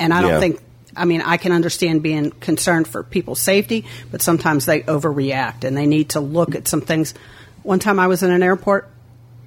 And 0.01 0.13
I 0.13 0.21
don't 0.23 0.33
Yeah. 0.33 0.41
think. 0.41 0.61
I 0.95 1.07
mean, 1.07 1.23
I 1.23 1.39
can 1.39 1.53
understand 1.53 2.03
being 2.03 2.33
concerned 2.33 2.87
for 2.87 3.03
people's 3.03 3.41
safety, 3.41 3.87
but 4.11 4.21
sometimes 4.21 4.67
they 4.67 4.81
overreact 4.83 5.65
and 5.65 5.75
they 5.77 5.87
need 5.87 6.11
to 6.11 6.21
look 6.21 6.55
at 6.55 6.69
some 6.69 6.83
things. 6.83 7.15
One 7.63 7.79
time 7.79 7.99
I 7.99 8.09
was 8.09 8.23
in 8.23 8.31
an 8.31 8.43
airport, 8.43 8.91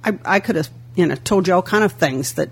I, 0.02 0.18
I 0.24 0.40
could 0.40 0.56
have, 0.56 0.68
you 0.96 1.06
know, 1.06 1.14
told 1.14 1.46
you 1.46 1.54
all 1.54 1.62
kind 1.62 1.84
of 1.84 1.92
things 1.92 2.32
that 2.34 2.48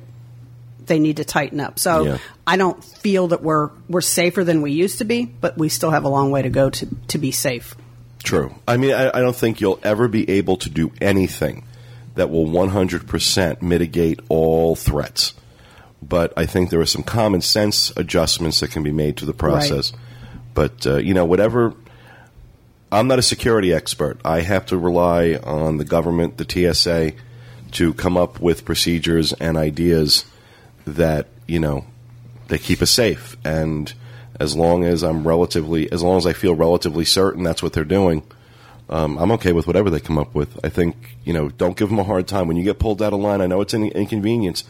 they 0.87 1.00
need 1.00 1.16
to 1.16 1.24
tighten 1.24 1.59
up. 1.59 1.79
So 1.81 2.05
Yeah. 2.05 2.18
I 2.46 2.57
don't 2.57 2.85
feel 2.85 3.29
that 3.29 3.42
we're 3.42 3.70
we're 3.88 4.00
safer 4.03 4.44
than 4.44 4.61
we 4.62 4.70
used 4.72 4.98
to 4.98 5.05
be, 5.05 5.24
but 5.24 5.57
we 5.59 5.70
still 5.70 5.90
have 5.90 6.05
a 6.05 6.09
long 6.09 6.31
way 6.31 6.42
to 6.42 6.50
go 6.50 6.70
to 6.70 6.87
to 7.09 7.18
be 7.18 7.33
safe. 7.33 7.74
True. 8.24 8.54
I 8.66 8.78
mean, 8.78 8.92
I, 8.94 9.10
I 9.10 9.20
don't 9.20 9.37
think 9.37 9.60
you'll 9.60 9.78
ever 9.82 10.08
be 10.08 10.28
able 10.28 10.56
to 10.56 10.70
do 10.70 10.90
anything 11.00 11.64
that 12.14 12.30
will 12.30 12.46
100% 12.46 13.62
mitigate 13.62 14.20
all 14.28 14.74
threats. 14.74 15.34
But 16.02 16.32
I 16.37 16.46
think 16.46 16.70
there 16.70 16.80
are 16.80 16.87
some 16.87 17.02
common 17.02 17.42
sense 17.42 17.92
adjustments 17.96 18.60
that 18.60 18.70
can 18.70 18.82
be 18.82 18.92
made 18.92 19.18
to 19.18 19.26
the 19.26 19.34
process. 19.34 19.92
But, 20.54 20.87
uh, 20.87 20.96
you 20.96 21.12
know, 21.12 21.24
whatever. 21.26 21.74
I'm 22.90 23.08
not 23.08 23.18
a 23.18 23.22
security 23.22 23.72
expert. 23.74 24.20
I 24.24 24.40
have 24.40 24.66
to 24.66 24.78
rely 24.78 25.34
on 25.34 25.76
the 25.76 25.84
government, 25.84 26.38
the 26.38 26.74
TSA, 26.74 27.12
to 27.72 27.94
come 27.94 28.16
up 28.16 28.40
with 28.40 28.64
procedures 28.64 29.32
and 29.34 29.56
ideas 29.56 30.24
that, 30.87 31.26
you 31.46 31.58
know, 31.58 31.84
they 32.48 32.58
keep 32.58 32.80
us 32.80 32.90
safe. 32.90 33.37
And 33.44 33.92
as 34.40 34.57
long 34.57 34.85
as 34.85 35.03
I'm 35.03 35.27
relatively, 35.27 35.90
as 35.92 36.03
long 36.03 36.16
as 36.16 36.27
I 36.27 36.33
feel 36.33 36.55
relatively 36.55 37.05
certain 37.05 37.42
that's 37.42 37.62
what 37.62 37.73
they're 37.73 37.85
doing, 37.85 38.23
um, 38.88 39.16
I'm 39.18 39.33
okay 39.33 39.53
with 39.53 39.66
whatever 39.66 39.90
they 39.90 40.01
come 40.01 40.18
up 40.18 40.35
with. 40.35 40.59
I 40.64 40.68
think, 40.68 41.16
you 41.25 41.33
know, 41.33 41.49
don't 41.49 41.77
give 41.77 41.88
them 41.88 41.99
a 41.99 42.05
hard 42.05 42.27
time. 42.27 42.49
When 42.49 42.57
you 42.57 42.64
get 42.64 42.79
pulled 42.79 43.01
out 43.01 43.12
of 43.12 43.20
line, 43.20 43.40
I 43.40 43.47
know 43.47 43.61
it's 43.61 43.75
an 43.75 43.85
inconvenience. 43.85 44.64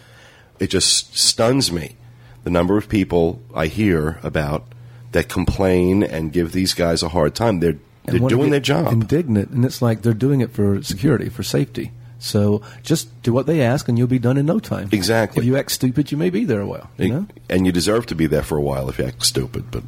It 0.60 0.68
just 0.68 1.16
stuns 1.16 1.72
me 1.72 1.96
the 2.44 2.50
number 2.50 2.76
of 2.76 2.88
people 2.88 3.42
I 3.54 3.66
hear 3.66 4.20
about 4.22 4.66
that 5.12 5.28
complain 5.28 6.02
and 6.02 6.32
give 6.32 6.52
these 6.52 6.74
guys 6.74 7.02
a 7.02 7.08
hard 7.08 7.34
time. 7.34 7.60
They're 7.60 7.78
they're 8.04 8.20
doing 8.20 8.50
their 8.50 8.60
job. 8.60 8.92
Indignant, 8.92 9.50
and 9.50 9.64
it's 9.64 9.80
like 9.80 10.02
they're 10.02 10.12
doing 10.12 10.42
it 10.42 10.50
for 10.50 10.82
security, 10.82 11.30
for 11.30 11.42
safety. 11.42 11.90
So 12.24 12.62
just 12.82 13.22
do 13.22 13.34
what 13.34 13.44
they 13.44 13.60
ask, 13.60 13.86
and 13.86 13.98
you'll 13.98 14.06
be 14.06 14.18
done 14.18 14.38
in 14.38 14.46
no 14.46 14.58
time. 14.58 14.88
Exactly. 14.92 15.40
If 15.40 15.44
you 15.44 15.58
act 15.58 15.70
stupid, 15.70 16.10
you 16.10 16.16
may 16.16 16.30
be 16.30 16.46
there 16.46 16.62
a 16.62 16.66
while. 16.66 16.88
You 16.96 17.08
know? 17.10 17.26
and 17.50 17.66
you 17.66 17.70
deserve 17.70 18.06
to 18.06 18.14
be 18.14 18.26
there 18.26 18.42
for 18.42 18.56
a 18.56 18.62
while 18.62 18.88
if 18.88 18.98
you 18.98 19.04
act 19.04 19.26
stupid. 19.26 19.70
But 19.70 19.82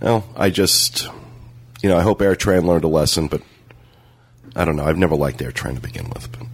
well, 0.00 0.28
I 0.36 0.50
just, 0.50 1.08
you 1.80 1.88
know, 1.88 1.96
I 1.96 2.02
hope 2.02 2.18
AirTran 2.18 2.64
learned 2.64 2.82
a 2.82 2.88
lesson. 2.88 3.28
But 3.28 3.42
I 4.56 4.64
don't 4.64 4.74
know. 4.74 4.84
I've 4.84 4.98
never 4.98 5.14
liked 5.14 5.38
AirTran 5.38 5.76
to 5.76 5.80
begin 5.80 6.08
with. 6.08 6.32
But 6.32 6.48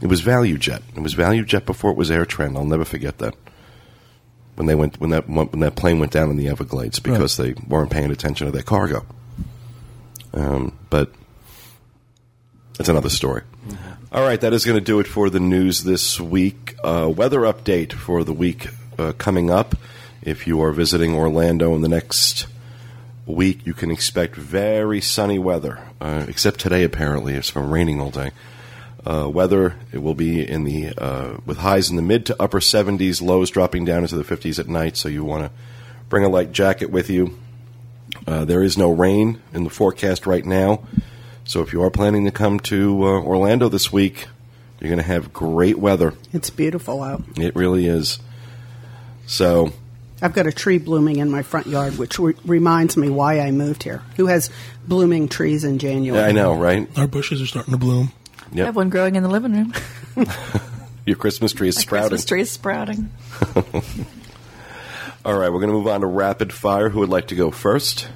it 0.00 0.06
was 0.06 0.22
ValueJet. 0.22 0.82
It 0.94 1.02
was 1.02 1.16
ValueJet 1.16 1.66
before 1.66 1.90
it 1.90 1.96
was 1.96 2.08
AirTran. 2.08 2.56
I'll 2.56 2.64
never 2.64 2.84
forget 2.84 3.18
that 3.18 3.34
when 4.54 4.68
they 4.68 4.76
went 4.76 5.00
when 5.00 5.10
that 5.10 5.28
when 5.28 5.58
that 5.60 5.74
plane 5.74 5.98
went 5.98 6.12
down 6.12 6.30
in 6.30 6.36
the 6.36 6.48
Everglades 6.48 7.00
because 7.00 7.38
they 7.38 7.54
weren't 7.66 7.90
paying 7.90 8.12
attention 8.12 8.46
to 8.46 8.52
their 8.52 8.62
cargo. 8.62 9.04
Um, 10.32 10.78
but 10.90 11.10
it's 12.78 12.88
another 12.88 13.10
story. 13.10 13.42
All 14.12 14.22
right, 14.22 14.40
that 14.40 14.52
is 14.52 14.64
going 14.64 14.78
to 14.78 14.84
do 14.84 15.00
it 15.00 15.08
for 15.08 15.28
the 15.30 15.40
news 15.40 15.82
this 15.82 16.20
week. 16.20 16.76
Uh, 16.82 17.12
weather 17.14 17.40
update 17.40 17.92
for 17.92 18.22
the 18.22 18.32
week 18.32 18.68
uh, 19.00 19.12
coming 19.18 19.50
up. 19.50 19.74
If 20.22 20.46
you 20.46 20.62
are 20.62 20.70
visiting 20.70 21.12
Orlando 21.12 21.74
in 21.74 21.80
the 21.80 21.88
next 21.88 22.46
week, 23.26 23.66
you 23.66 23.74
can 23.74 23.90
expect 23.90 24.36
very 24.36 25.00
sunny 25.00 25.40
weather, 25.40 25.80
uh, 26.00 26.24
except 26.28 26.60
today, 26.60 26.84
apparently. 26.84 27.34
It's 27.34 27.50
been 27.50 27.68
raining 27.68 28.00
all 28.00 28.12
day. 28.12 28.30
Uh, 29.04 29.28
weather 29.28 29.74
it 29.90 29.98
will 29.98 30.14
be 30.14 30.48
in 30.48 30.62
the 30.62 30.90
uh, 30.96 31.38
with 31.44 31.58
highs 31.58 31.90
in 31.90 31.96
the 31.96 32.02
mid 32.02 32.26
to 32.26 32.40
upper 32.40 32.60
70s, 32.60 33.20
lows 33.20 33.50
dropping 33.50 33.84
down 33.84 34.02
into 34.02 34.16
the 34.16 34.22
50s 34.22 34.60
at 34.60 34.68
night. 34.68 34.96
So 34.96 35.08
you 35.08 35.24
want 35.24 35.46
to 35.46 35.50
bring 36.08 36.22
a 36.22 36.28
light 36.28 36.52
jacket 36.52 36.90
with 36.90 37.10
you. 37.10 37.36
Uh, 38.24 38.44
there 38.44 38.62
is 38.62 38.78
no 38.78 38.88
rain 38.88 39.42
in 39.52 39.64
the 39.64 39.70
forecast 39.70 40.26
right 40.28 40.46
now. 40.46 40.84
So 41.46 41.62
if 41.62 41.72
you 41.72 41.82
are 41.82 41.90
planning 41.90 42.24
to 42.24 42.30
come 42.32 42.58
to 42.60 43.02
uh, 43.04 43.20
Orlando 43.22 43.68
this 43.68 43.92
week, 43.92 44.26
you're 44.80 44.88
going 44.88 44.98
to 44.98 45.04
have 45.06 45.32
great 45.32 45.78
weather. 45.78 46.12
It's 46.32 46.50
beautiful 46.50 47.02
out. 47.02 47.22
It 47.38 47.54
really 47.54 47.86
is. 47.86 48.18
So 49.26 49.72
I've 50.20 50.32
got 50.34 50.46
a 50.46 50.52
tree 50.52 50.78
blooming 50.78 51.18
in 51.18 51.30
my 51.30 51.42
front 51.42 51.66
yard, 51.68 51.98
which 51.98 52.18
re- 52.18 52.34
reminds 52.44 52.96
me 52.96 53.10
why 53.10 53.40
I 53.40 53.52
moved 53.52 53.84
here. 53.84 54.02
Who 54.16 54.26
has 54.26 54.50
blooming 54.86 55.28
trees 55.28 55.62
in 55.62 55.78
January? 55.78 56.22
I 56.24 56.32
know, 56.32 56.54
right? 56.54 56.88
Our 56.98 57.06
bushes 57.06 57.40
are 57.40 57.46
starting 57.46 57.72
to 57.72 57.78
bloom. 57.78 58.12
I 58.52 58.58
have 58.58 58.76
one 58.76 58.90
growing 58.90 59.16
in 59.16 59.22
the 59.22 59.28
living 59.28 59.52
room. 59.52 59.74
Your 61.06 61.16
Christmas 61.16 61.52
tree 61.52 61.68
is 61.68 61.76
My 61.76 61.82
sprouting. 61.82 62.08
Christmas 62.10 62.24
tree 62.24 62.40
is 62.40 62.50
sprouting. 62.50 63.10
All 65.24 65.36
right, 65.36 65.52
we're 65.52 65.60
going 65.60 65.68
to 65.68 65.74
move 65.76 65.88
on 65.88 66.00
to 66.00 66.06
rapid 66.06 66.52
fire. 66.52 66.88
Who 66.88 67.00
would 67.00 67.08
like 67.08 67.28
to 67.28 67.34
go 67.36 67.50
first? 67.50 68.08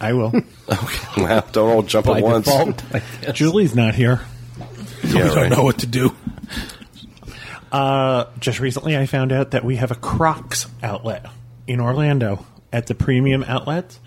I 0.00 0.12
will. 0.12 0.32
Okay, 0.68 1.22
wow, 1.22 1.40
don't 1.52 1.70
all 1.70 1.82
jump 1.82 2.06
By 2.06 2.18
at 2.18 2.24
once. 2.24 2.44
default, 2.46 2.82
I 2.92 3.02
guess. 3.22 3.34
Julie's 3.36 3.74
not 3.76 3.94
here. 3.94 4.20
we 5.04 5.10
Yeah, 5.12 5.32
don't 5.32 5.50
know 5.50 5.62
what 5.62 5.78
to 5.78 5.86
do. 5.86 6.14
Uh, 7.70 8.24
just 8.40 8.58
recently, 8.60 8.96
I 8.96 9.06
found 9.06 9.32
out 9.32 9.52
that 9.52 9.64
we 9.64 9.76
have 9.76 9.90
a 9.90 9.94
Crocs 9.94 10.66
outlet 10.82 11.26
in 11.68 11.80
Orlando 11.80 12.44
at 12.72 12.86
the 12.88 12.94
premium 12.94 13.44
outlets. 13.44 14.00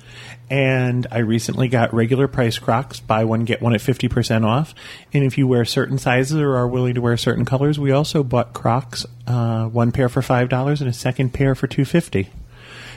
And 0.49 1.05
I 1.11 1.19
recently 1.19 1.67
got 1.67 1.93
regular 1.93 2.27
price 2.27 2.57
Crocs, 2.57 2.99
buy 2.99 3.23
one, 3.23 3.45
get 3.45 3.61
one 3.61 3.73
at 3.75 3.81
50% 3.81 4.45
off. 4.45 4.73
And 5.13 5.23
if 5.23 5.37
you 5.37 5.47
wear 5.47 5.63
certain 5.63 5.99
sizes 5.99 6.37
or 6.37 6.55
are 6.57 6.67
willing 6.67 6.95
to 6.95 7.01
wear 7.01 7.15
certain 7.17 7.45
colors, 7.45 7.79
we 7.79 7.91
also 7.91 8.23
bought 8.23 8.53
Crocs, 8.53 9.05
uh, 9.27 9.65
one 9.67 9.91
pair 9.91 10.09
for 10.09 10.21
$5 10.21 10.81
and 10.81 10.89
a 10.89 10.93
second 10.93 11.33
pair 11.33 11.53
for 11.53 11.67
250 11.67 12.29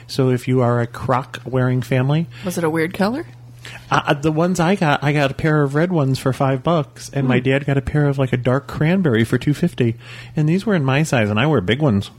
So 0.07 0.29
if 0.29 0.47
you 0.47 0.61
are 0.61 0.81
a 0.81 0.87
Croc 0.87 1.39
wearing 1.45 1.81
family, 1.81 2.27
Was 2.45 2.57
it 2.57 2.63
a 2.63 2.69
weird 2.69 2.93
color? 2.93 3.25
uh, 3.89 4.13
the 4.13 4.31
ones 4.31 4.59
I 4.59 4.75
got, 4.75 5.03
I 5.03 5.13
got 5.13 5.31
a 5.31 5.33
pair 5.33 5.61
of 5.63 5.73
red 5.73 5.91
ones 5.91 6.19
for 6.19 6.33
five 6.33 6.63
bucks, 6.63 7.09
and 7.13 7.27
my 7.27 7.39
dad 7.39 7.65
got 7.65 7.77
a 7.77 7.81
pair 7.81 8.05
of 8.07 8.17
like 8.17 8.33
a 8.33 8.37
dark 8.37 8.67
cranberry 8.67 9.23
for 9.23 9.37
two 9.37 9.53
fifty. 9.53 9.95
And 10.35 10.49
these 10.49 10.65
were 10.65 10.75
in 10.75 10.83
my 10.83 11.03
size, 11.03 11.29
and 11.29 11.39
I 11.39 11.45
wear 11.47 11.61
big 11.61 11.81
ones. 11.81 12.11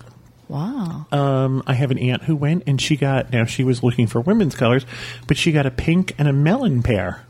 Wow. 0.49 1.07
Um, 1.13 1.63
I 1.67 1.75
have 1.75 1.91
an 1.91 1.99
aunt 1.99 2.25
who 2.25 2.37
went, 2.37 2.65
and 2.67 2.81
she 2.81 2.97
got 2.97 3.31
now 3.33 3.45
she 3.45 3.65
was 3.65 3.83
looking 3.83 4.07
for 4.07 4.21
women's 4.21 4.55
colors, 4.55 4.85
but 5.27 5.37
she 5.37 5.53
got 5.53 5.67
a 5.67 5.71
pink 5.71 6.15
and 6.19 6.29
a 6.29 6.33
melon 6.33 6.83
pair 6.83 7.25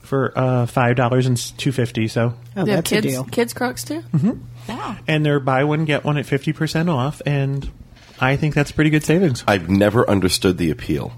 for 0.00 0.32
uh, 0.38 0.66
five 0.66 0.94
dollars 0.96 1.26
and 1.26 1.36
two 1.58 1.72
fifty. 1.72 2.06
So, 2.08 2.34
Oh, 2.56 2.64
Do 2.64 2.70
you 2.70 2.76
have 2.76 2.84
that's 2.84 2.92
a 2.92 2.94
kids, 2.96 3.06
deal. 3.06 3.24
kids 3.24 3.52
Crocs 3.54 3.82
too? 3.84 4.02
Mm-hmm. 4.12 4.32
Wow. 4.68 4.96
and 5.06 5.24
they're 5.24 5.38
buy 5.40 5.62
one 5.64 5.84
get 5.84 6.04
one 6.04 6.18
at 6.18 6.26
fifty 6.26 6.52
percent 6.52 6.88
off, 6.90 7.20
and 7.26 7.68
I 8.20 8.36
think 8.36 8.54
that's 8.54 8.72
pretty 8.72 8.90
good 8.90 9.04
savings. 9.04 9.44
I've 9.46 9.68
never 9.68 10.08
understood 10.08 10.58
the 10.58 10.70
appeal 10.70 11.12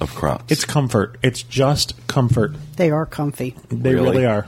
of 0.00 0.14
Crocs. 0.14 0.44
It's 0.48 0.64
comfort. 0.64 1.18
It's 1.22 1.42
just 1.42 2.06
comfort. 2.06 2.54
They 2.76 2.90
are 2.90 3.06
comfy. 3.06 3.56
They 3.68 3.94
Really? 3.94 4.10
really? 4.10 4.26
are. 4.26 4.46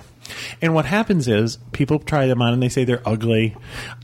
And 0.62 0.74
what 0.74 0.84
happens 0.84 1.26
is 1.26 1.58
people 1.72 1.98
try 1.98 2.26
them 2.26 2.40
on 2.40 2.52
and 2.52 2.62
they 2.62 2.68
say 2.68 2.84
they're 2.84 3.02
ugly. 3.06 3.56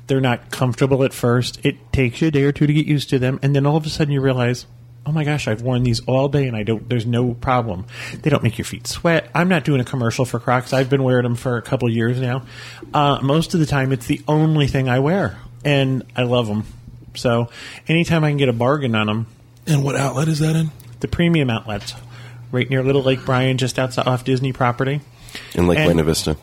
They're 0.08 0.20
not 0.20 0.50
comfortable 0.50 1.04
at 1.04 1.12
first. 1.12 1.64
It 1.64 1.92
takes 1.92 2.20
you 2.20 2.28
a 2.28 2.30
day 2.32 2.42
or 2.42 2.52
two 2.52 2.66
to 2.66 2.72
get 2.72 2.86
used 2.86 3.10
to 3.10 3.18
them, 3.18 3.38
and 3.42 3.54
then 3.54 3.64
all 3.66 3.76
of 3.76 3.86
a 3.86 3.88
sudden 3.88 4.12
you 4.12 4.20
realize 4.20 4.66
oh 5.08 5.12
my 5.12 5.22
gosh, 5.22 5.46
I've 5.46 5.62
worn 5.62 5.84
these 5.84 6.00
all 6.00 6.28
day 6.28 6.48
and 6.48 6.56
I 6.56 6.64
don't. 6.64 6.88
There's 6.88 7.06
no 7.06 7.34
problem. 7.34 7.86
They 8.22 8.28
don't 8.28 8.42
make 8.42 8.58
your 8.58 8.64
feet 8.64 8.88
sweat. 8.88 9.30
I'm 9.36 9.48
not 9.48 9.62
doing 9.64 9.80
a 9.80 9.84
commercial 9.84 10.24
for 10.24 10.40
Crocs. 10.40 10.72
I've 10.72 10.90
been 10.90 11.04
wearing 11.04 11.22
them 11.22 11.36
for 11.36 11.56
a 11.58 11.62
couple 11.62 11.88
years 11.88 12.20
now. 12.20 12.42
Uh, 12.92 13.20
most 13.22 13.54
of 13.54 13.60
the 13.60 13.66
time, 13.66 13.92
it's 13.92 14.06
the 14.08 14.20
only 14.26 14.66
thing 14.66 14.88
I 14.88 14.98
wear, 14.98 15.38
and 15.64 16.02
I 16.16 16.24
love 16.24 16.48
them. 16.48 16.64
So 17.16 17.48
anytime 17.88 18.24
I 18.24 18.30
can 18.30 18.36
get 18.38 18.48
a 18.48 18.52
bargain 18.52 18.94
on 18.94 19.06
them, 19.06 19.26
And 19.66 19.82
what 19.84 19.96
outlet 19.96 20.28
is 20.28 20.38
that 20.40 20.54
in? 20.56 20.70
the 21.00 21.08
premium 21.08 21.50
outlets, 21.50 21.94
right 22.52 22.68
near 22.70 22.82
Little 22.82 23.02
Lake 23.02 23.24
Bryan, 23.24 23.58
just 23.58 23.78
outside 23.78 24.06
off 24.06 24.24
Disney 24.24 24.52
property. 24.52 25.00
in 25.54 25.66
Lake 25.66 25.78
And- 25.78 25.86
Buena 25.88 26.04
Vista. 26.04 26.36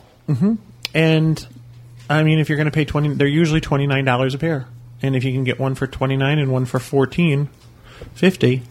And 0.94 1.46
I 2.08 2.22
mean, 2.22 2.38
if 2.38 2.48
you're 2.48 2.56
going 2.56 2.66
to 2.66 2.70
pay 2.72 2.84
twenty, 2.84 3.08
they're 3.14 3.26
usually 3.26 3.60
twenty 3.60 3.86
nine 3.86 4.04
dollars 4.04 4.34
a 4.34 4.38
pair. 4.38 4.66
And 5.02 5.16
if 5.16 5.24
you 5.24 5.32
can 5.32 5.44
get 5.44 5.58
one 5.58 5.74
for 5.74 5.86
twenty 5.86 6.16
nine 6.16 6.38
and 6.38 6.50
one 6.52 6.64
for 6.66 6.78
fourteen 6.78 7.48
fifty, 8.14 8.62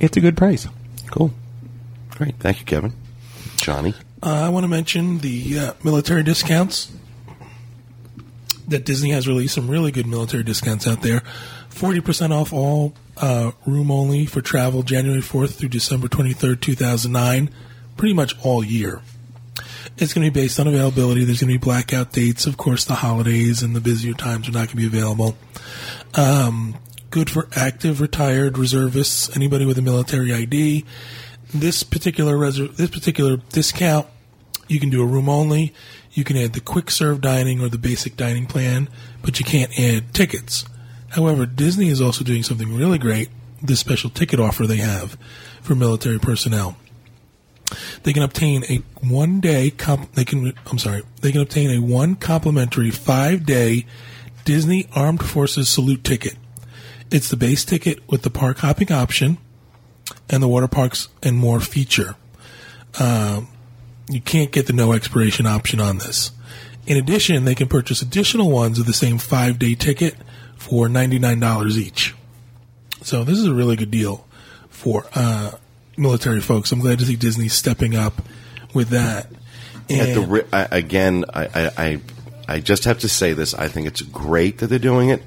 it's 0.00 0.16
a 0.16 0.20
good 0.20 0.36
price. 0.36 0.66
Cool. 1.10 1.32
Great. 2.10 2.36
Thank 2.38 2.60
you, 2.60 2.64
Kevin. 2.66 2.92
Johnny. 3.56 3.94
Uh, 4.22 4.30
I 4.46 4.48
want 4.48 4.64
to 4.64 4.68
mention 4.68 5.18
the 5.18 5.58
uh, 5.58 5.72
military 5.84 6.22
discounts 6.22 6.90
that 8.68 8.84
Disney 8.84 9.10
has 9.10 9.26
released. 9.26 9.54
Some 9.54 9.68
really 9.68 9.90
good 9.90 10.06
military 10.06 10.42
discounts 10.42 10.86
out 10.86 11.02
there. 11.02 11.22
Forty 11.68 12.00
percent 12.00 12.32
off 12.32 12.52
all 12.52 12.94
uh, 13.16 13.52
room 13.66 13.90
only 13.90 14.26
for 14.26 14.40
travel 14.40 14.82
January 14.82 15.20
fourth 15.20 15.58
through 15.58 15.70
December 15.70 16.08
twenty 16.08 16.32
third, 16.32 16.62
two 16.62 16.74
thousand 16.74 17.12
nine. 17.12 17.50
Pretty 17.96 18.14
much 18.14 18.34
all 18.44 18.62
year. 18.62 19.02
It's 19.96 20.14
going 20.14 20.24
to 20.24 20.30
be 20.30 20.40
based 20.42 20.60
on 20.60 20.68
availability. 20.68 21.24
There's 21.24 21.40
going 21.40 21.52
to 21.52 21.58
be 21.58 21.64
blackout 21.64 22.12
dates. 22.12 22.46
Of 22.46 22.56
course, 22.56 22.84
the 22.84 22.94
holidays 22.94 23.62
and 23.62 23.74
the 23.74 23.80
busier 23.80 24.14
times 24.14 24.48
are 24.48 24.52
not 24.52 24.68
going 24.68 24.68
to 24.68 24.76
be 24.76 24.86
available. 24.86 25.36
Um, 26.14 26.76
good 27.10 27.28
for 27.28 27.48
active, 27.56 28.00
retired, 28.00 28.56
reservists, 28.56 29.34
anybody 29.34 29.64
with 29.64 29.78
a 29.78 29.82
military 29.82 30.32
ID. 30.32 30.84
This 31.52 31.82
particular 31.82 32.36
reser- 32.36 32.76
this 32.76 32.90
particular 32.90 33.38
discount, 33.38 34.06
you 34.68 34.78
can 34.78 34.90
do 34.90 35.02
a 35.02 35.06
room 35.06 35.28
only. 35.28 35.74
You 36.18 36.24
can 36.24 36.36
add 36.36 36.52
the 36.52 36.60
quick 36.60 36.90
serve 36.90 37.20
dining 37.20 37.60
or 37.60 37.68
the 37.68 37.78
basic 37.78 38.16
dining 38.16 38.46
plan, 38.46 38.88
but 39.22 39.38
you 39.38 39.44
can't 39.46 39.78
add 39.78 40.12
tickets. 40.12 40.64
However, 41.10 41.46
Disney 41.46 41.88
is 41.88 42.00
also 42.00 42.24
doing 42.24 42.42
something 42.42 42.74
really 42.74 42.98
great. 42.98 43.28
This 43.62 43.78
special 43.78 44.10
ticket 44.10 44.40
offer 44.40 44.66
they 44.66 44.78
have 44.78 45.16
for 45.62 45.74
military 45.74 46.18
personnel 46.18 46.76
they 48.02 48.12
can 48.12 48.22
obtain 48.22 48.64
a 48.64 48.76
one 49.06 49.40
day 49.40 49.70
comp- 49.70 50.12
they 50.12 50.24
can 50.24 50.52
I'm 50.66 50.78
sorry 50.78 51.02
they 51.20 51.32
can 51.32 51.40
obtain 51.40 51.70
a 51.70 51.80
one 51.80 52.16
complimentary 52.16 52.90
five 52.90 53.44
day 53.44 53.86
Disney 54.44 54.88
Armed 54.94 55.22
Forces 55.22 55.68
salute 55.68 56.04
ticket. 56.04 56.36
It's 57.10 57.28
the 57.28 57.36
base 57.36 57.64
ticket 57.64 58.00
with 58.08 58.22
the 58.22 58.30
park 58.30 58.58
hopping 58.58 58.90
option 58.90 59.38
and 60.30 60.42
the 60.42 60.48
water 60.48 60.68
parks 60.68 61.08
and 61.22 61.36
more 61.36 61.60
feature. 61.60 62.16
Um, 62.98 63.48
you 64.08 64.20
can't 64.20 64.50
get 64.52 64.66
the 64.66 64.72
no 64.72 64.92
expiration 64.92 65.46
option 65.46 65.80
on 65.80 65.98
this. 65.98 66.30
In 66.86 66.96
addition, 66.96 67.44
they 67.44 67.54
can 67.54 67.68
purchase 67.68 68.00
additional 68.02 68.50
ones 68.50 68.78
of 68.78 68.86
the 68.86 68.92
same 68.92 69.18
five 69.18 69.58
day 69.58 69.74
ticket 69.74 70.14
for 70.56 70.88
ninety 70.88 71.18
nine 71.18 71.40
dollars 71.40 71.76
each. 71.78 72.14
So 73.02 73.24
this 73.24 73.38
is 73.38 73.46
a 73.46 73.54
really 73.54 73.76
good 73.76 73.90
deal 73.90 74.26
for 74.70 75.04
uh, 75.14 75.52
military 75.96 76.40
folks. 76.40 76.72
I'm 76.72 76.80
glad 76.80 76.98
to 77.00 77.04
see 77.06 77.16
Disney 77.16 77.48
stepping 77.48 77.94
up 77.94 78.14
with 78.74 78.88
that. 78.88 79.26
At 79.90 80.14
the 80.14 80.22
And- 80.22 80.30
ri- 80.32 80.44
I, 80.52 80.62
again, 80.70 81.24
I, 81.32 81.44
I, 81.46 81.70
I, 81.78 82.00
I 82.48 82.60
just 82.60 82.84
have 82.84 82.98
to 83.00 83.08
say 83.08 83.32
this. 83.34 83.54
I 83.54 83.68
think 83.68 83.86
it's 83.86 84.02
great 84.02 84.58
that 84.58 84.66
they're 84.68 84.78
doing 84.78 85.10
it. 85.10 85.22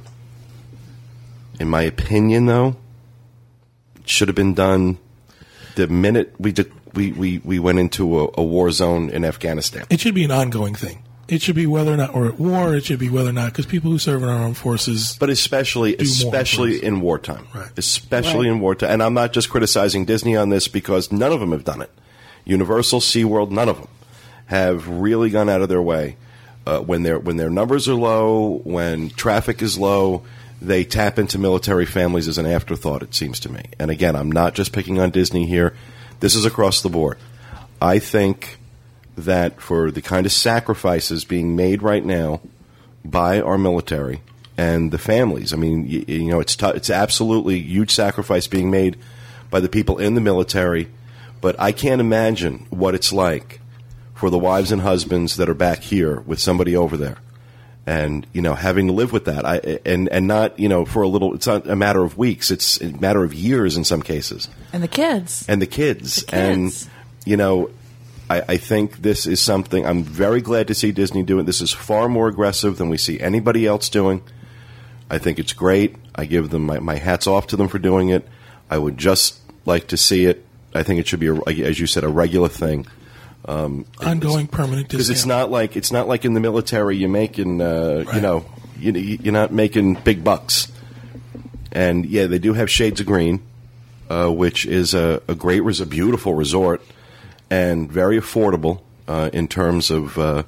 In 1.59 1.69
my 1.69 1.83
opinion, 1.83 2.47
though, 2.47 2.75
it 3.97 4.09
should 4.09 4.27
have 4.27 4.35
been 4.35 4.53
done 4.55 4.97
the 5.75 5.87
minute 5.87 6.33
we 6.39 6.51
did, 6.51 6.71
we, 6.93 7.12
we, 7.12 7.38
we 7.39 7.60
went 7.60 7.80
into 7.80 8.19
a, 8.21 8.30
a 8.38 8.43
war 8.43 8.71
zone 8.71 9.10
in 9.10 9.23
Afghanistan. 9.25 9.86
it 9.89 9.99
should 9.99 10.15
be 10.15 10.23
an 10.23 10.32
ongoing 10.32 10.75
thing. 10.75 11.04
It 11.27 11.41
should 11.41 11.56
be 11.56 11.65
whether 11.65 11.93
or 11.93 11.97
not 11.97 12.13
we're 12.13 12.27
at 12.27 12.39
war. 12.39 12.75
It 12.75 12.84
should 12.84 12.99
be 12.99 13.10
whether 13.10 13.30
or 13.30 13.34
not 13.34 13.54
because 13.54 13.65
people 13.65 13.89
who 13.89 13.97
serve 13.97 14.21
in 14.21 14.27
our 14.27 14.36
armed 14.41 14.58
forces. 14.58 15.15
But 15.17 15.30
especially, 15.30 15.91
more 15.91 16.01
especially 16.01 16.75
us. 16.77 16.82
in 16.84 16.99
wartime, 16.99 17.47
Right. 17.56 17.69
especially 17.77 18.47
Right. 18.49 18.56
in 18.56 18.60
wartime. 18.60 18.91
And 18.91 19.01
I'm 19.04 19.13
not 19.13 19.32
just 19.32 19.49
criticizing 19.49 20.04
Disney 20.04 20.36
on 20.36 20.49
this 20.49 20.67
because 20.67 21.10
none 21.10 21.32
of 21.32 21.39
them 21.39 21.54
have 21.54 21.63
done 21.63 21.82
it. 21.82 21.89
Universal, 22.43 22.99
SeaWorld, 22.99 23.49
none 23.51 23.69
of 23.69 23.77
them 23.77 23.88
have 24.47 24.89
really 24.89 25.30
gone 25.30 25.47
out 25.47 25.62
of 25.62 25.69
their 25.69 25.82
way 25.82 26.17
uh, 26.65 26.80
when 26.80 27.04
their 27.04 27.17
when 27.17 27.38
their 27.38 27.49
numbers 27.49 27.88
are 27.88 27.93
low, 27.95 28.60
when 28.65 29.10
traffic 29.12 29.62
is 29.62 29.77
low. 29.77 30.23
They 30.62 30.84
tap 30.84 31.17
into 31.17 31.39
military 31.39 31.86
families 31.86 32.27
as 32.27 32.38
an 32.38 32.45
afterthought. 32.45 33.01
It 33.04 33.15
seems 33.15 33.39
to 33.41 33.49
me. 33.49 33.63
And 33.80 33.89
again, 33.89 34.15
I'm 34.17 34.32
not 34.32 34.54
just 34.54 34.73
picking 34.73 34.99
on 34.99 35.10
Disney 35.12 35.45
here. 35.47 35.73
This 36.21 36.36
is 36.36 36.45
across 36.45 36.81
the 36.81 36.89
board. 36.89 37.17
I 37.81 37.99
think 37.99 38.60
that 39.17 39.60
for 39.60 39.91
the 39.91 40.01
kind 40.01 40.25
of 40.25 40.31
sacrifices 40.31 41.25
being 41.25 41.55
made 41.55 41.81
right 41.81 42.05
now 42.05 42.41
by 43.03 43.41
our 43.41 43.57
military 43.57 44.21
and 44.55 44.91
the 44.91 44.99
families. 44.99 45.51
I 45.51 45.57
mean, 45.57 45.88
you, 45.88 46.05
you 46.07 46.29
know, 46.29 46.39
it's 46.39 46.55
t- 46.55 46.67
it's 46.67 46.91
absolutely 46.91 47.60
huge 47.60 47.91
sacrifice 47.91 48.45
being 48.45 48.69
made 48.69 48.97
by 49.49 49.60
the 49.60 49.67
people 49.67 49.97
in 49.97 50.13
the 50.13 50.21
military, 50.21 50.89
but 51.41 51.60
I 51.60 51.71
can't 51.71 51.99
imagine 51.99 52.67
what 52.69 52.93
it's 52.93 53.12
like 53.12 53.60
for 54.13 54.29
the 54.29 54.38
wives 54.38 54.71
and 54.71 54.84
husbands 54.84 55.38
that 55.38 55.49
are 55.49 55.55
back 55.55 55.79
here 55.79 56.21
with 56.21 56.39
somebody 56.39 56.75
over 56.75 56.95
there. 56.95 57.17
And 57.85 58.27
you 58.31 58.43
know, 58.43 58.53
having 58.53 58.87
to 58.87 58.93
live 58.93 59.11
with 59.11 59.25
that, 59.25 59.43
I 59.43 59.79
and 59.85 60.07
and 60.09 60.27
not 60.27 60.59
you 60.59 60.69
know 60.69 60.85
for 60.85 61.01
a 61.01 61.07
little. 61.07 61.33
It's 61.33 61.47
not 61.47 61.67
a 61.67 61.75
matter 61.75 62.03
of 62.03 62.15
weeks. 62.17 62.51
It's 62.51 62.79
a 62.79 62.91
matter 62.91 63.23
of 63.23 63.33
years 63.33 63.75
in 63.75 63.83
some 63.83 64.03
cases 64.03 64.47
And 64.71 64.83
the 64.83 64.87
kids. 64.87 65.45
and 65.49 65.59
the 65.61 65.65
kids. 65.67 66.17
The 66.17 66.25
kids. 66.27 66.83
And 66.85 66.91
you 67.25 67.37
know, 67.37 67.71
I, 68.29 68.43
I 68.49 68.57
think 68.57 68.97
this 69.01 69.25
is 69.25 69.39
something 69.41 69.83
I'm 69.85 70.03
very 70.03 70.41
glad 70.41 70.67
to 70.67 70.75
see 70.75 70.91
Disney 70.91 71.23
doing. 71.23 71.45
This 71.45 71.59
is 71.59 71.71
far 71.71 72.07
more 72.07 72.27
aggressive 72.27 72.77
than 72.77 72.89
we 72.89 72.97
see 72.97 73.19
anybody 73.19 73.65
else 73.65 73.89
doing. 73.89 74.21
I 75.09 75.17
think 75.17 75.39
it's 75.39 75.53
great. 75.53 75.95
I 76.15 76.25
give 76.25 76.51
them 76.51 76.65
my, 76.67 76.79
my 76.79 76.95
hats 76.97 77.25
off 77.27 77.47
to 77.47 77.57
them 77.57 77.67
for 77.67 77.79
doing 77.79 78.09
it. 78.09 78.27
I 78.69 78.77
would 78.77 78.97
just 78.97 79.39
like 79.65 79.87
to 79.87 79.97
see 79.97 80.25
it. 80.25 80.45
I 80.73 80.83
think 80.83 80.99
it 80.99 81.07
should 81.07 81.19
be, 81.19 81.27
a, 81.27 81.35
as 81.65 81.79
you 81.79 81.87
said, 81.87 82.03
a 82.03 82.07
regular 82.07 82.47
thing 82.47 82.85
ongoing 83.45 84.47
permanent 84.47 84.89
because 84.89 85.10
it's 85.10 85.25
not 85.25 85.49
like 85.49 85.75
it's 85.75 85.91
not 85.91 86.08
like 86.08 86.25
in 86.25 86.34
the 86.34 86.39
military 86.39 86.97
you're 86.97 87.10
making 87.10 87.62
uh, 87.62 88.04
you 88.13 88.21
know 88.21 88.45
you, 88.77 88.91
you're 88.93 89.34
not 89.34 89.51
making 89.51 89.95
big 89.95 90.23
bucks. 90.23 90.71
And 91.71 92.06
yeah 92.06 92.27
they 92.27 92.39
do 92.39 92.54
have 92.54 92.69
shades 92.69 92.99
of 92.99 93.06
green 93.08 93.41
uh, 94.12 94.30
which 94.30 94.65
is 94.65 94.93
a, 94.93 95.21
a 95.27 95.36
great 95.36 95.62
res- 95.62 95.80
a 95.80 95.86
beautiful 95.86 96.34
resort 96.34 96.82
and 97.49 97.89
very 97.89 98.19
affordable 98.19 98.82
uh, 99.08 99.30
in 99.32 99.47
terms 99.47 99.89
of 99.89 100.17
uh, 100.17 100.43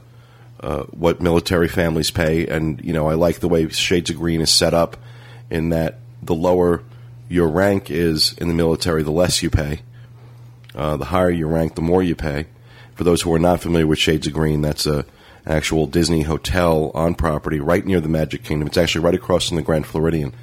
uh, 0.60 0.84
what 0.92 1.22
military 1.22 1.70
families 1.70 2.12
pay. 2.12 2.46
And 2.48 2.84
you 2.84 2.92
know 2.92 3.08
I 3.08 3.14
like 3.14 3.40
the 3.40 3.48
way 3.48 3.68
shades 3.70 4.10
of 4.10 4.18
green 4.18 4.42
is 4.42 4.52
set 4.52 4.74
up 4.74 4.98
in 5.50 5.70
that 5.70 6.00
the 6.22 6.36
lower 6.36 6.84
your 7.30 7.48
rank 7.48 7.90
is 7.90 8.34
in 8.34 8.50
the 8.50 8.54
military 8.54 9.02
the 9.02 9.12
less 9.12 9.42
you 9.42 9.50
pay. 9.50 9.82
Uh, 10.76 10.98
the 10.98 11.06
higher 11.06 11.30
your 11.30 11.48
rank, 11.48 11.76
the 11.76 11.82
more 11.82 12.02
you 12.02 12.16
pay. 12.16 12.48
For 12.96 13.04
those 13.04 13.22
who 13.22 13.34
are 13.34 13.40
not 13.40 13.62
familiar 13.62 13.88
with 13.88 14.00
Shades 14.00 14.28
of 14.28 14.34
Green, 14.34 14.62
that's 14.62 14.86
a 14.86 15.06
actual 15.46 15.88
Disney 15.88 16.22
hotel 16.22 16.92
on 16.94 17.16
property 17.16 17.60
right 17.60 17.86
near 17.86 18.00
the 18.00 18.10
Magic 18.10 18.44
Kingdom. 18.44 18.68
It's 18.68 18.78
actually 18.78 19.04
right 19.04 19.16
across 19.16 19.48
from 19.48 19.58
the 19.58 19.64
Grand 19.64 19.86
Floridian. 19.86 20.34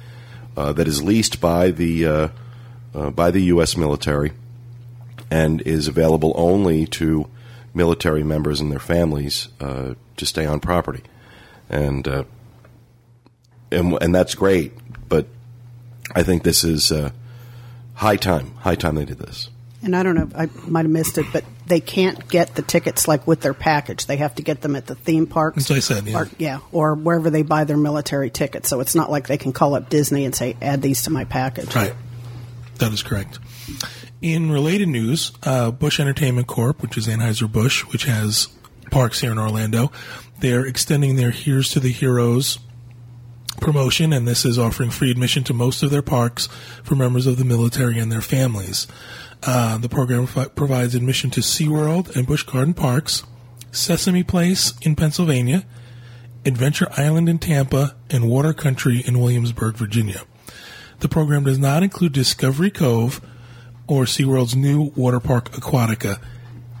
Uh, 0.55 0.73
that 0.73 0.87
is 0.87 1.01
leased 1.01 1.39
by 1.39 1.71
the 1.71 2.05
uh, 2.05 2.27
uh, 2.93 3.09
by 3.09 3.31
the 3.31 3.39
U.S. 3.43 3.77
military 3.77 4.33
and 5.29 5.61
is 5.61 5.87
available 5.87 6.33
only 6.35 6.85
to 6.85 7.27
military 7.73 8.23
members 8.23 8.59
and 8.59 8.69
their 8.69 8.79
families 8.79 9.47
uh, 9.61 9.93
to 10.17 10.25
stay 10.25 10.45
on 10.45 10.59
property, 10.59 11.03
and 11.69 12.05
uh, 12.05 12.23
and 13.71 13.97
and 14.01 14.13
that's 14.13 14.35
great. 14.35 14.73
But 15.07 15.27
I 16.13 16.23
think 16.23 16.43
this 16.43 16.65
is 16.65 16.91
uh, 16.91 17.11
high 17.95 18.17
time. 18.17 18.53
High 18.55 18.75
time 18.75 18.95
they 18.95 19.05
did 19.05 19.19
this. 19.19 19.49
And 19.83 19.95
I 19.95 20.03
don't 20.03 20.15
know, 20.15 20.29
I 20.35 20.47
might 20.67 20.85
have 20.85 20.91
missed 20.91 21.17
it, 21.17 21.25
but 21.33 21.43
they 21.65 21.79
can't 21.79 22.27
get 22.27 22.53
the 22.53 22.61
tickets 22.61 23.07
like 23.07 23.25
with 23.25 23.41
their 23.41 23.55
package. 23.55 24.05
They 24.05 24.17
have 24.17 24.35
to 24.35 24.43
get 24.43 24.61
them 24.61 24.75
at 24.75 24.85
the 24.85 24.93
theme 24.93 25.25
park. 25.25 25.55
That's 25.55 25.69
what 25.69 25.77
I 25.77 25.79
said, 25.79 26.05
yeah. 26.05 26.19
Or, 26.19 26.29
yeah, 26.37 26.59
or 26.71 26.93
wherever 26.93 27.31
they 27.31 27.41
buy 27.41 27.63
their 27.63 27.77
military 27.77 28.29
tickets. 28.29 28.69
So 28.69 28.79
it's 28.79 28.93
not 28.93 29.09
like 29.09 29.27
they 29.27 29.37
can 29.37 29.53
call 29.53 29.73
up 29.73 29.89
Disney 29.89 30.25
and 30.25 30.35
say, 30.35 30.55
add 30.61 30.83
these 30.83 31.03
to 31.03 31.09
my 31.09 31.25
package. 31.25 31.75
Right. 31.75 31.93
That 32.77 32.93
is 32.93 33.01
correct. 33.01 33.39
In 34.21 34.51
related 34.51 34.87
news, 34.87 35.31
uh, 35.43 35.71
Busch 35.71 35.99
Entertainment 35.99 36.45
Corp., 36.45 36.83
which 36.83 36.95
is 36.95 37.07
Anheuser-Busch, 37.07 37.85
which 37.85 38.03
has 38.03 38.49
parks 38.91 39.19
here 39.21 39.31
in 39.31 39.39
Orlando, 39.39 39.91
they're 40.41 40.65
extending 40.65 41.15
their 41.15 41.31
Here's 41.31 41.69
to 41.71 41.79
the 41.79 41.91
Heroes 41.91 42.59
promotion, 43.59 44.13
and 44.13 44.27
this 44.27 44.45
is 44.45 44.59
offering 44.59 44.89
free 44.91 45.09
admission 45.09 45.43
to 45.45 45.53
most 45.53 45.81
of 45.81 45.89
their 45.89 46.01
parks 46.01 46.47
for 46.83 46.95
members 46.95 47.25
of 47.25 47.37
the 47.37 47.45
military 47.45 47.97
and 47.99 48.11
their 48.11 48.21
families. 48.21 48.87
Uh, 49.43 49.77
the 49.77 49.89
program 49.89 50.27
provides 50.27 50.93
admission 50.95 51.29
to 51.31 51.41
SeaWorld 51.41 52.15
and 52.15 52.27
Busch 52.27 52.43
Garden 52.43 52.73
Parks, 52.73 53.23
Sesame 53.71 54.23
Place 54.23 54.73
in 54.81 54.95
Pennsylvania, 54.95 55.65
Adventure 56.45 56.87
Island 56.97 57.27
in 57.27 57.39
Tampa, 57.39 57.95
and 58.09 58.29
Water 58.29 58.53
Country 58.53 59.03
in 59.05 59.19
Williamsburg, 59.19 59.75
Virginia. 59.75 60.21
The 60.99 61.09
program 61.09 61.43
does 61.45 61.57
not 61.57 61.81
include 61.81 62.13
Discovery 62.13 62.69
Cove 62.69 63.21
or 63.87 64.03
SeaWorld's 64.03 64.55
new 64.55 64.91
water 64.95 65.19
park 65.19 65.51
Aquatica. 65.51 66.21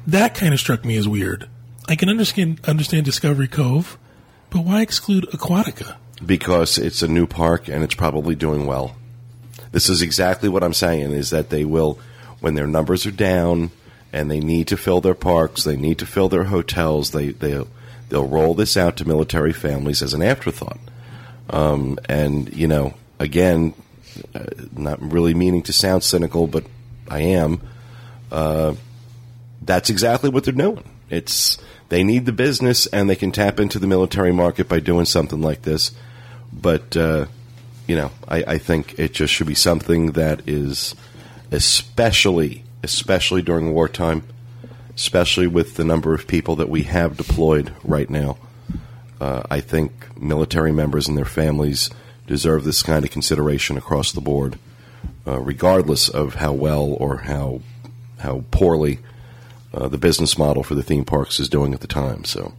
That 0.05 0.35
kind 0.35 0.53
of 0.53 0.59
struck 0.59 0.85
me 0.85 0.97
as 0.97 1.07
weird. 1.07 1.49
I 1.87 1.95
can 1.95 2.09
understand 2.09 2.61
understand 2.67 3.05
Discovery 3.05 3.47
Cove, 3.47 3.97
but 4.49 4.63
why 4.63 4.81
exclude 4.81 5.25
Aquatica? 5.31 5.97
because 6.25 6.77
it's 6.77 7.01
a 7.01 7.07
new 7.07 7.25
park 7.25 7.67
and 7.67 7.83
it's 7.83 7.95
probably 7.95 8.35
doing 8.35 8.65
well. 8.65 8.95
This 9.71 9.89
is 9.89 10.01
exactly 10.01 10.49
what 10.49 10.63
I'm 10.63 10.73
saying 10.73 11.11
is 11.11 11.29
that 11.29 11.49
they 11.49 11.65
will 11.65 11.99
when 12.41 12.55
their 12.55 12.67
numbers 12.67 13.05
are 13.05 13.11
down 13.11 13.71
and 14.11 14.29
they 14.29 14.41
need 14.41 14.67
to 14.67 14.77
fill 14.77 14.99
their 14.99 15.15
parks, 15.15 15.63
they 15.63 15.77
need 15.77 15.99
to 15.99 16.05
fill 16.05 16.27
their 16.27 16.45
hotels, 16.45 17.11
they 17.11 17.29
they 17.29 17.63
they'll 18.09 18.27
roll 18.27 18.53
this 18.53 18.75
out 18.75 18.97
to 18.97 19.07
military 19.07 19.53
families 19.53 20.01
as 20.01 20.13
an 20.13 20.21
afterthought. 20.21 20.79
Um, 21.49 21.97
and 22.09 22.53
you 22.53 22.67
know, 22.67 22.93
again, 23.19 23.73
uh, 24.35 24.45
not 24.75 25.01
really 25.01 25.33
meaning 25.33 25.61
to 25.63 25.73
sound 25.73 26.03
cynical, 26.03 26.47
but 26.47 26.65
I 27.09 27.21
am. 27.21 27.61
Uh, 28.31 28.75
that's 29.61 29.89
exactly 29.89 30.29
what 30.29 30.43
they're 30.43 30.53
doing. 30.53 30.83
It's 31.09 31.57
they 31.89 32.03
need 32.03 32.25
the 32.25 32.31
business 32.31 32.87
and 32.87 33.09
they 33.09 33.15
can 33.15 33.31
tap 33.31 33.59
into 33.59 33.77
the 33.77 33.87
military 33.87 34.31
market 34.31 34.67
by 34.67 34.79
doing 34.79 35.05
something 35.05 35.41
like 35.41 35.61
this. 35.61 35.91
But 36.51 36.95
uh, 36.97 37.27
you 37.87 37.95
know, 37.95 38.11
I, 38.27 38.43
I 38.47 38.57
think 38.57 38.97
it 38.97 39.13
just 39.13 39.33
should 39.33 39.47
be 39.47 39.55
something 39.55 40.13
that 40.13 40.47
is 40.47 40.95
especially 41.51 42.63
especially 42.83 43.41
during 43.41 43.73
wartime, 43.73 44.23
especially 44.95 45.47
with 45.47 45.75
the 45.75 45.83
number 45.83 46.13
of 46.13 46.27
people 46.27 46.55
that 46.55 46.69
we 46.69 46.83
have 46.83 47.17
deployed 47.17 47.71
right 47.83 48.09
now. 48.09 48.37
Uh, 49.19 49.43
I 49.49 49.61
think 49.61 50.19
military 50.19 50.71
members 50.71 51.07
and 51.07 51.17
their 51.17 51.25
families 51.25 51.89
deserve 52.25 52.63
this 52.63 52.81
kind 52.81 53.05
of 53.05 53.11
consideration 53.11 53.77
across 53.77 54.11
the 54.11 54.21
board, 54.21 54.57
uh, 55.27 55.39
regardless 55.39 56.09
of 56.09 56.35
how 56.35 56.53
well 56.53 56.93
or 56.99 57.17
how 57.19 57.61
how 58.19 58.43
poorly 58.51 58.99
uh, 59.73 59.87
the 59.87 59.97
business 59.97 60.37
model 60.37 60.63
for 60.63 60.75
the 60.75 60.83
theme 60.83 61.05
parks 61.05 61.39
is 61.39 61.49
doing 61.49 61.73
at 61.73 61.81
the 61.81 61.87
time. 61.87 62.23
So, 62.23 62.53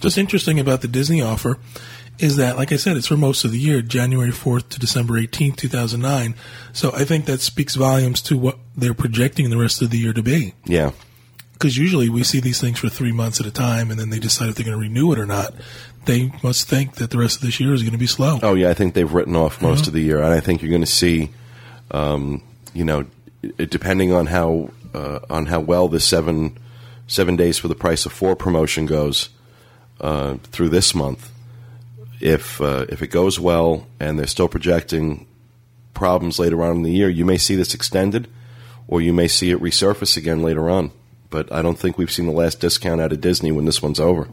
What's 0.00 0.18
interesting 0.18 0.60
about 0.60 0.82
the 0.82 0.88
Disney 0.88 1.22
offer 1.22 1.58
is 2.18 2.36
that, 2.36 2.56
like 2.56 2.72
I 2.72 2.76
said, 2.76 2.96
it's 2.96 3.08
for 3.08 3.16
most 3.16 3.44
of 3.44 3.50
the 3.50 3.58
year, 3.58 3.82
January 3.82 4.30
4th 4.30 4.68
to 4.70 4.78
December 4.78 5.14
18th, 5.14 5.56
2009. 5.56 6.34
So 6.72 6.92
I 6.94 7.04
think 7.04 7.26
that 7.26 7.40
speaks 7.40 7.74
volumes 7.74 8.22
to 8.22 8.38
what 8.38 8.58
they're 8.76 8.94
projecting 8.94 9.50
the 9.50 9.56
rest 9.56 9.82
of 9.82 9.90
the 9.90 9.98
year 9.98 10.12
to 10.12 10.22
be. 10.22 10.54
yeah, 10.64 10.92
Because 11.54 11.76
usually 11.76 12.08
we 12.08 12.22
see 12.22 12.40
these 12.40 12.60
things 12.60 12.78
for 12.78 12.88
three 12.88 13.12
months 13.12 13.40
at 13.40 13.46
a 13.46 13.50
time 13.50 13.90
and 13.90 13.98
then 13.98 14.10
they 14.10 14.18
decide 14.20 14.48
if 14.48 14.54
they're 14.54 14.64
going 14.64 14.76
to 14.76 14.80
renew 14.80 15.12
it 15.12 15.18
or 15.18 15.26
not. 15.26 15.54
They 16.04 16.32
must 16.42 16.68
think 16.68 16.96
that 16.96 17.10
the 17.10 17.18
rest 17.18 17.36
of 17.36 17.42
this 17.42 17.58
year 17.58 17.72
is 17.72 17.82
going 17.82 17.92
to 17.92 17.98
be 17.98 18.06
slow. 18.06 18.38
Oh 18.42 18.54
yeah, 18.54 18.68
I 18.68 18.74
think 18.74 18.94
they've 18.94 19.10
written 19.10 19.34
off 19.34 19.62
most 19.62 19.86
of 19.86 19.94
the 19.94 20.02
year, 20.02 20.22
and 20.22 20.34
I 20.34 20.40
think 20.40 20.60
you're 20.60 20.70
going 20.70 20.82
to 20.82 20.86
see, 20.86 21.30
um, 21.92 22.42
you 22.74 22.84
know, 22.84 23.06
depending 23.56 24.12
on 24.12 24.26
how 24.26 24.70
uh, 24.92 25.20
on 25.30 25.46
how 25.46 25.60
well 25.60 25.88
this 25.88 26.04
seven 26.04 26.58
seven 27.06 27.36
days 27.36 27.58
for 27.58 27.68
the 27.68 27.74
price 27.74 28.04
of 28.04 28.12
four 28.12 28.36
promotion 28.36 28.84
goes 28.84 29.30
uh, 30.00 30.34
through 30.44 30.68
this 30.68 30.94
month. 30.94 31.30
If 32.24 32.60
uh, 32.60 32.86
if 32.88 33.02
it 33.02 33.08
goes 33.08 33.38
well 33.38 33.86
and 34.00 34.18
they're 34.18 34.26
still 34.26 34.48
projecting 34.48 35.26
problems 35.92 36.40
later 36.40 36.64
on 36.64 36.76
in 36.76 36.82
the 36.82 36.90
year, 36.90 37.10
you 37.10 37.24
may 37.24 37.38
see 37.38 37.54
this 37.54 37.74
extended, 37.74 38.26
or 38.88 39.02
you 39.02 39.12
may 39.12 39.28
see 39.28 39.50
it 39.50 39.60
resurface 39.60 40.16
again 40.16 40.42
later 40.42 40.70
on. 40.70 40.90
But 41.30 41.52
I 41.52 41.62
don't 41.62 41.78
think 41.78 41.98
we've 41.98 42.10
seen 42.10 42.26
the 42.26 42.32
last 42.32 42.60
discount 42.60 43.00
out 43.00 43.12
of 43.12 43.20
Disney 43.20 43.52
when 43.52 43.66
this 43.66 43.82
one's 43.82 44.00
over. 44.00 44.28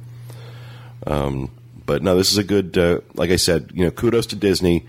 But 1.86 2.04
no, 2.04 2.16
this 2.16 2.32
is 2.32 2.38
a 2.38 2.44
good. 2.46 2.78
Uh, 2.78 3.02
like 3.16 3.32
I 3.32 3.36
said, 3.36 3.72
you 3.74 3.84
know, 3.84 3.92
kudos 3.92 4.28
to 4.28 4.38
Disney 4.38 4.86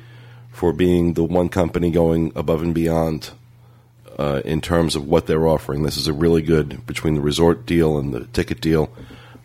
for 0.52 0.72
being 0.72 1.14
the 1.14 1.24
one 1.24 1.48
company 1.48 1.90
going 1.90 2.32
above 2.36 2.62
and 2.62 2.74
beyond 2.74 3.30
uh, 4.18 4.42
in 4.44 4.60
terms 4.60 4.94
of 4.94 5.08
what 5.08 5.26
they're 5.26 5.48
offering. 5.48 5.82
This 5.82 5.96
is 5.96 6.06
a 6.06 6.12
really 6.12 6.42
good 6.42 6.86
between 6.86 7.16
the 7.16 7.20
resort 7.20 7.66
deal 7.66 7.98
and 7.98 8.14
the 8.14 8.26
ticket 8.26 8.60
deal. 8.60 8.92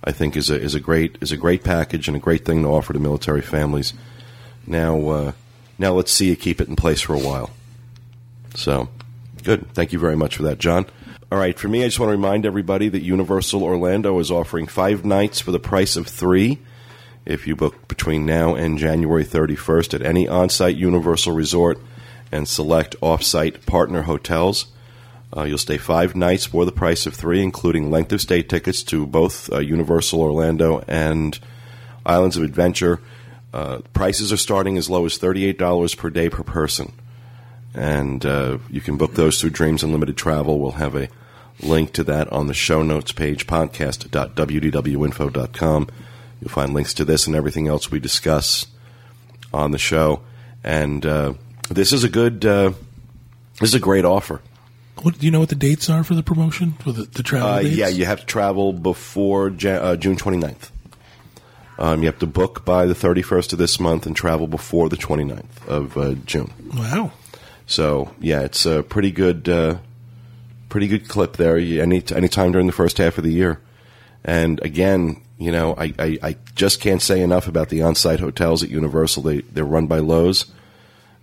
I 0.07 0.13
think 0.13 0.37
is 0.37 0.49
a 0.49 0.57
is 0.57 0.73
a 0.73 0.79
great 0.79 1.17
is 1.19 1.33
a 1.33 1.37
great 1.37 1.65
package 1.65 2.07
and 2.07 2.15
a 2.15 2.19
great 2.19 2.45
thing 2.45 2.63
to 2.63 2.69
offer 2.69 2.93
to 2.93 2.99
military 2.99 3.41
families. 3.41 3.93
Now, 4.65 5.09
uh, 5.09 5.31
now 5.77 5.91
let's 5.91 6.13
see 6.13 6.29
you 6.29 6.37
keep 6.37 6.61
it 6.61 6.69
in 6.69 6.77
place 6.77 7.01
for 7.01 7.13
a 7.13 7.19
while. 7.19 7.49
So, 8.55 8.87
good. 9.43 9.69
Thank 9.73 9.91
you 9.91 9.99
very 9.99 10.15
much 10.15 10.37
for 10.37 10.43
that, 10.43 10.59
John. 10.59 10.85
All 11.29 11.37
right, 11.37 11.59
for 11.59 11.67
me, 11.67 11.83
I 11.83 11.87
just 11.87 11.99
want 11.99 12.07
to 12.07 12.15
remind 12.15 12.45
everybody 12.45 12.87
that 12.87 13.01
Universal 13.01 13.61
Orlando 13.61 14.17
is 14.19 14.31
offering 14.31 14.67
five 14.67 15.03
nights 15.03 15.41
for 15.41 15.51
the 15.51 15.59
price 15.59 15.97
of 15.97 16.07
three 16.07 16.59
if 17.25 17.45
you 17.45 17.57
book 17.57 17.89
between 17.89 18.25
now 18.25 18.55
and 18.55 18.77
January 18.77 19.25
31st 19.25 19.93
at 19.93 20.01
any 20.01 20.25
on 20.25 20.49
site 20.49 20.77
Universal 20.77 21.33
Resort 21.33 21.81
and 22.31 22.47
select 22.47 22.95
off 23.01 23.23
site 23.23 23.65
partner 23.65 24.03
hotels. 24.03 24.67
Uh, 25.35 25.43
you'll 25.43 25.57
stay 25.57 25.77
five 25.77 26.15
nights 26.15 26.45
for 26.45 26.63
the 26.65 26.71
price 26.71 27.05
of 27.05 27.13
three, 27.13 27.43
including 27.43 27.91
length 27.91 28.13
of 28.13 28.21
stay 28.21 28.41
tickets 28.41 28.81
to 28.83 29.05
both 29.05 29.51
uh, 29.51 29.59
Universal 29.59 30.21
Orlando 30.21 30.81
and 30.87 31.37
Islands 32.05 32.37
of 32.37 32.43
Adventure. 32.43 33.01
Uh, 33.53 33.79
prices 33.93 34.31
are 34.31 34.37
starting 34.37 34.77
as 34.77 34.89
low 34.89 35.05
as 35.05 35.19
$38 35.19 35.97
per 35.97 36.09
day 36.09 36.29
per 36.29 36.43
person. 36.43 36.93
And 37.73 38.25
uh, 38.25 38.59
you 38.69 38.79
can 38.81 38.97
book 38.97 39.15
those 39.15 39.39
through 39.39 39.51
Dreams 39.51 39.83
Unlimited 39.83 40.17
Travel. 40.17 40.59
We'll 40.59 40.71
have 40.73 40.95
a 40.95 41.07
link 41.61 41.93
to 41.93 42.03
that 42.05 42.31
on 42.31 42.47
the 42.47 42.53
show 42.53 42.81
notes 42.83 43.11
page, 43.11 43.47
podcast.wdwinfo.com. 43.47 45.87
You'll 46.39 46.49
find 46.49 46.73
links 46.73 46.93
to 46.95 47.03
this 47.03 47.27
and 47.27 47.35
everything 47.35 47.67
else 47.67 47.91
we 47.91 47.99
discuss 47.99 48.67
on 49.53 49.71
the 49.71 49.77
show. 49.77 50.21
And 50.63 51.05
uh, 51.05 51.33
this 51.69 51.93
is 51.93 52.03
a 52.03 52.09
good, 52.09 52.43
uh, 52.45 52.71
this 53.59 53.69
is 53.69 53.75
a 53.75 53.79
great 53.79 54.05
offer. 54.05 54.41
What, 55.03 55.19
do 55.19 55.25
you 55.25 55.31
know 55.31 55.39
what 55.39 55.49
the 55.49 55.55
dates 55.55 55.89
are 55.89 56.03
for 56.03 56.15
the 56.15 56.23
promotion? 56.23 56.73
For 56.73 56.91
the, 56.91 57.03
the 57.03 57.23
travel 57.23 57.49
Uh, 57.49 57.59
yeah, 57.59 57.87
you 57.87 58.05
have 58.05 58.21
to 58.21 58.25
travel 58.25 58.73
before 58.73 59.49
Ja- 59.49 59.71
uh, 59.75 59.95
June 59.95 60.15
29th. 60.17 60.71
Um, 61.79 62.01
you 62.01 62.07
have 62.07 62.19
to 62.19 62.27
book 62.27 62.65
by 62.65 62.85
the 62.87 62.95
31st 62.95 63.53
of 63.53 63.59
this 63.59 63.79
month 63.79 64.05
and 64.07 64.15
travel 64.15 64.47
before 64.47 64.89
the 64.89 64.97
29th 64.97 65.67
of 65.67 65.95
uh, 65.97 66.15
June. 66.25 66.51
Wow. 66.73 67.11
So 67.67 68.11
yeah, 68.19 68.41
it's 68.41 68.65
a 68.65 68.81
pretty 68.81 69.11
good, 69.11 69.47
uh, 69.47 69.77
pretty 70.69 70.87
good 70.87 71.07
clip 71.07 71.37
there. 71.37 71.57
Any 71.57 72.03
any 72.15 72.27
time 72.27 72.51
during 72.51 72.65
the 72.67 72.73
first 72.73 72.97
half 72.97 73.17
of 73.17 73.23
the 73.23 73.31
year, 73.31 73.61
and 74.23 74.59
again, 74.63 75.21
you 75.37 75.51
know, 75.51 75.75
I, 75.77 75.93
I, 75.99 76.17
I 76.23 76.35
just 76.55 76.79
can't 76.81 77.01
say 77.01 77.21
enough 77.21 77.47
about 77.47 77.69
the 77.69 77.83
on-site 77.83 78.19
hotels 78.19 78.63
at 78.63 78.69
Universal. 78.69 79.23
They 79.23 79.41
they're 79.41 79.63
run 79.65 79.85
by 79.85 79.99
Loews, 79.99 80.49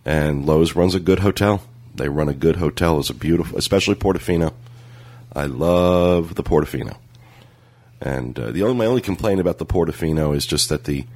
and 0.04 0.44
Loews 0.44 0.76
runs 0.76 0.94
a 0.94 1.00
good 1.00 1.18
hotel. 1.20 1.62
They 1.94 2.08
run 2.08 2.28
a 2.28 2.34
good 2.34 2.56
hotel. 2.56 2.98
It's 2.98 3.10
a 3.10 3.14
beautiful, 3.14 3.56
especially 3.58 3.94
Portofino. 3.94 4.52
I 5.32 5.46
love 5.46 6.34
the 6.34 6.42
Portofino, 6.42 6.96
and 8.00 8.38
uh, 8.38 8.50
the 8.52 8.62
only 8.62 8.76
my 8.76 8.86
only 8.86 9.00
complaint 9.00 9.40
about 9.40 9.58
the 9.58 9.66
Portofino 9.66 10.34
is 10.34 10.46
just 10.46 10.68
that 10.68 10.84
the 10.84 11.06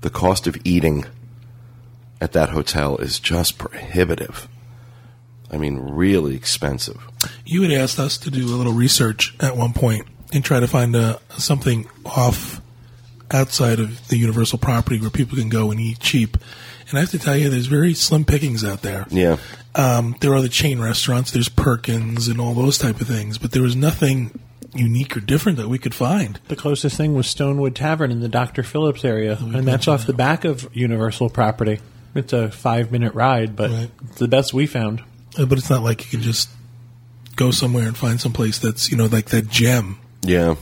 the 0.00 0.10
cost 0.10 0.46
of 0.46 0.56
eating 0.64 1.04
at 2.20 2.32
that 2.32 2.50
hotel 2.50 2.96
is 2.96 3.20
just 3.20 3.58
prohibitive. 3.58 4.48
I 5.50 5.56
mean, 5.56 5.78
really 5.78 6.34
expensive. 6.34 7.00
You 7.44 7.62
had 7.62 7.72
asked 7.72 7.98
us 7.98 8.18
to 8.18 8.30
do 8.30 8.44
a 8.46 8.56
little 8.56 8.72
research 8.72 9.34
at 9.40 9.56
one 9.56 9.72
point 9.72 10.06
and 10.32 10.44
try 10.44 10.60
to 10.60 10.68
find 10.68 10.94
uh, 10.94 11.18
something 11.36 11.88
off 12.04 12.60
outside 13.30 13.80
of 13.80 14.08
the 14.08 14.18
Universal 14.18 14.58
property 14.58 15.00
where 15.00 15.10
people 15.10 15.38
can 15.38 15.48
go 15.48 15.70
and 15.70 15.80
eat 15.80 16.00
cheap. 16.00 16.36
And 16.88 16.98
I 16.98 17.00
have 17.02 17.10
to 17.10 17.18
tell 17.18 17.36
you, 17.36 17.50
there's 17.50 17.66
very 17.66 17.94
slim 17.94 18.24
pickings 18.24 18.64
out 18.64 18.82
there. 18.82 19.06
Yeah. 19.10 19.36
Um, 19.74 20.16
there 20.20 20.32
are 20.34 20.40
the 20.40 20.48
chain 20.48 20.80
restaurants, 20.80 21.30
there's 21.30 21.48
Perkins 21.48 22.28
and 22.28 22.40
all 22.40 22.54
those 22.54 22.78
type 22.78 23.00
of 23.00 23.06
things, 23.06 23.38
but 23.38 23.52
there 23.52 23.62
was 23.62 23.76
nothing 23.76 24.38
unique 24.74 25.16
or 25.16 25.20
different 25.20 25.58
that 25.58 25.68
we 25.68 25.78
could 25.78 25.94
find. 25.94 26.40
The 26.48 26.56
closest 26.56 26.96
thing 26.96 27.14
was 27.14 27.26
Stonewood 27.26 27.74
Tavern 27.74 28.10
in 28.10 28.20
the 28.20 28.28
Dr. 28.28 28.62
Phillips 28.62 29.04
area, 29.04 29.36
and 29.40 29.66
that's 29.68 29.86
off 29.88 30.06
the 30.06 30.12
back 30.14 30.44
of 30.44 30.68
Universal 30.74 31.30
property. 31.30 31.80
It's 32.14 32.32
a 32.32 32.50
five 32.50 32.90
minute 32.90 33.14
ride, 33.14 33.54
but 33.54 33.70
Right. 33.70 33.90
it's 34.08 34.18
the 34.18 34.28
best 34.28 34.52
we 34.54 34.66
found. 34.66 35.02
Uh, 35.38 35.44
But 35.46 35.58
it's 35.58 35.70
not 35.70 35.82
like 35.82 36.04
you 36.04 36.10
can 36.10 36.22
just 36.22 36.48
go 37.36 37.50
somewhere 37.50 37.86
and 37.86 37.96
find 37.96 38.20
some 38.20 38.32
place 38.32 38.58
that's, 38.58 38.90
you 38.90 38.96
know, 38.96 39.06
like 39.06 39.26
that 39.26 39.48
gem. 39.48 39.98
Yeah. 40.22 40.56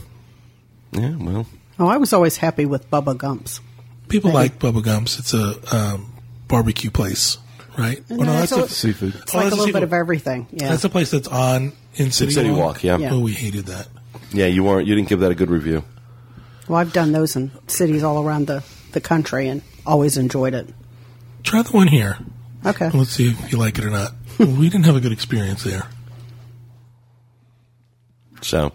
Yeah, 0.91 1.15
well. 1.17 1.47
Oh, 1.79 1.87
I 1.87 1.97
was 1.97 2.13
always 2.13 2.37
happy 2.37 2.65
with 2.65 2.89
Bubba 2.91 3.17
Gumps. 3.17 3.61
People 4.09 4.31
like 4.31 4.59
Bubba 4.59 4.83
Gumps. 4.83 5.19
It's 5.19 5.33
a 5.33 5.55
um, 5.75 6.13
barbecue 6.47 6.89
place, 6.91 7.37
right? 7.77 8.03
Oh, 8.09 8.15
no, 8.15 8.41
it's 8.41 8.51
that's 8.51 8.51
a- 8.51 8.65
a, 8.65 8.69
Seafood. 8.69 9.15
It's 9.15 9.33
Oh, 9.33 9.37
like 9.37 9.45
that's 9.45 9.55
a 9.55 9.57
a 9.57 9.59
little 9.59 9.73
bit 9.73 9.83
of 9.83 9.93
everything. 9.93 10.47
Yeah. 10.51 10.69
that's 10.69 10.83
a 10.83 10.89
place 10.89 11.11
that's 11.11 11.27
on 11.27 11.73
in 11.95 12.11
City, 12.11 12.31
City 12.31 12.49
Walk, 12.51 12.83
yeah. 12.83 12.97
Yeah. 12.97 13.13
Oh, 13.13 13.19
we 13.19 13.33
hated 13.33 13.65
that. 13.67 13.87
Yeah, 14.31 14.45
you 14.47 14.63
weren't 14.63 14.87
you 14.87 14.95
didn't 14.95 15.09
give 15.09 15.19
that 15.21 15.31
a 15.31 15.35
good 15.35 15.49
review. 15.49 15.83
well, 16.67 16.79
I've 16.79 16.93
done 16.93 17.11
those 17.11 17.35
in 17.35 17.51
cities 17.67 18.03
all 18.03 18.25
around 18.25 18.47
the, 18.47 18.63
the 18.91 19.01
country 19.01 19.47
and 19.47 19.61
always 19.85 20.17
enjoyed 20.17 20.53
it. 20.53 20.67
Try 21.43 21.61
the 21.61 21.71
one 21.71 21.87
here. 21.87 22.17
Okay. 22.65 22.89
Let's 22.89 23.11
see 23.11 23.29
if 23.29 23.51
you 23.51 23.57
like 23.57 23.77
it 23.77 23.85
or 23.85 23.89
not. 23.89 24.11
we 24.39 24.69
didn't 24.69 24.85
have 24.85 24.95
a 24.95 24.99
good 24.99 25.11
experience 25.13 25.63
there. 25.63 25.87
So 28.41 28.71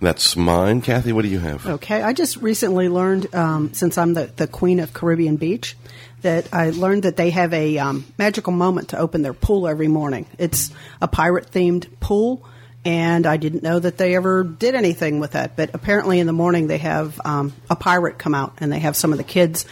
that's 0.00 0.36
mine. 0.36 0.82
Kathy, 0.82 1.12
what 1.12 1.22
do 1.22 1.28
you 1.28 1.38
have? 1.40 1.66
Okay, 1.66 2.02
I 2.02 2.12
just 2.12 2.36
recently 2.36 2.88
learned, 2.88 3.34
um, 3.34 3.72
since 3.74 3.98
I'm 3.98 4.14
the, 4.14 4.26
the 4.36 4.46
queen 4.46 4.80
of 4.80 4.92
Caribbean 4.92 5.36
Beach, 5.36 5.76
that 6.24 6.48
I 6.52 6.70
learned 6.70 7.04
that 7.04 7.16
they 7.16 7.30
have 7.30 7.52
a 7.52 7.78
um, 7.78 8.04
magical 8.18 8.52
moment 8.52 8.88
to 8.88 8.98
open 8.98 9.22
their 9.22 9.34
pool 9.34 9.68
every 9.68 9.88
morning. 9.88 10.26
It's 10.38 10.70
a 11.00 11.06
pirate 11.06 11.50
themed 11.50 11.86
pool, 12.00 12.44
and 12.84 13.26
I 13.26 13.36
didn't 13.36 13.62
know 13.62 13.78
that 13.78 13.98
they 13.98 14.16
ever 14.16 14.42
did 14.42 14.74
anything 14.74 15.20
with 15.20 15.32
that. 15.32 15.54
But 15.54 15.74
apparently, 15.74 16.18
in 16.18 16.26
the 16.26 16.32
morning, 16.32 16.66
they 16.66 16.78
have 16.78 17.20
um, 17.24 17.52
a 17.68 17.76
pirate 17.76 18.18
come 18.18 18.34
out, 18.34 18.54
and 18.58 18.72
they 18.72 18.78
have 18.78 18.96
some 18.96 19.12
of 19.12 19.18
the 19.18 19.24
kids, 19.24 19.66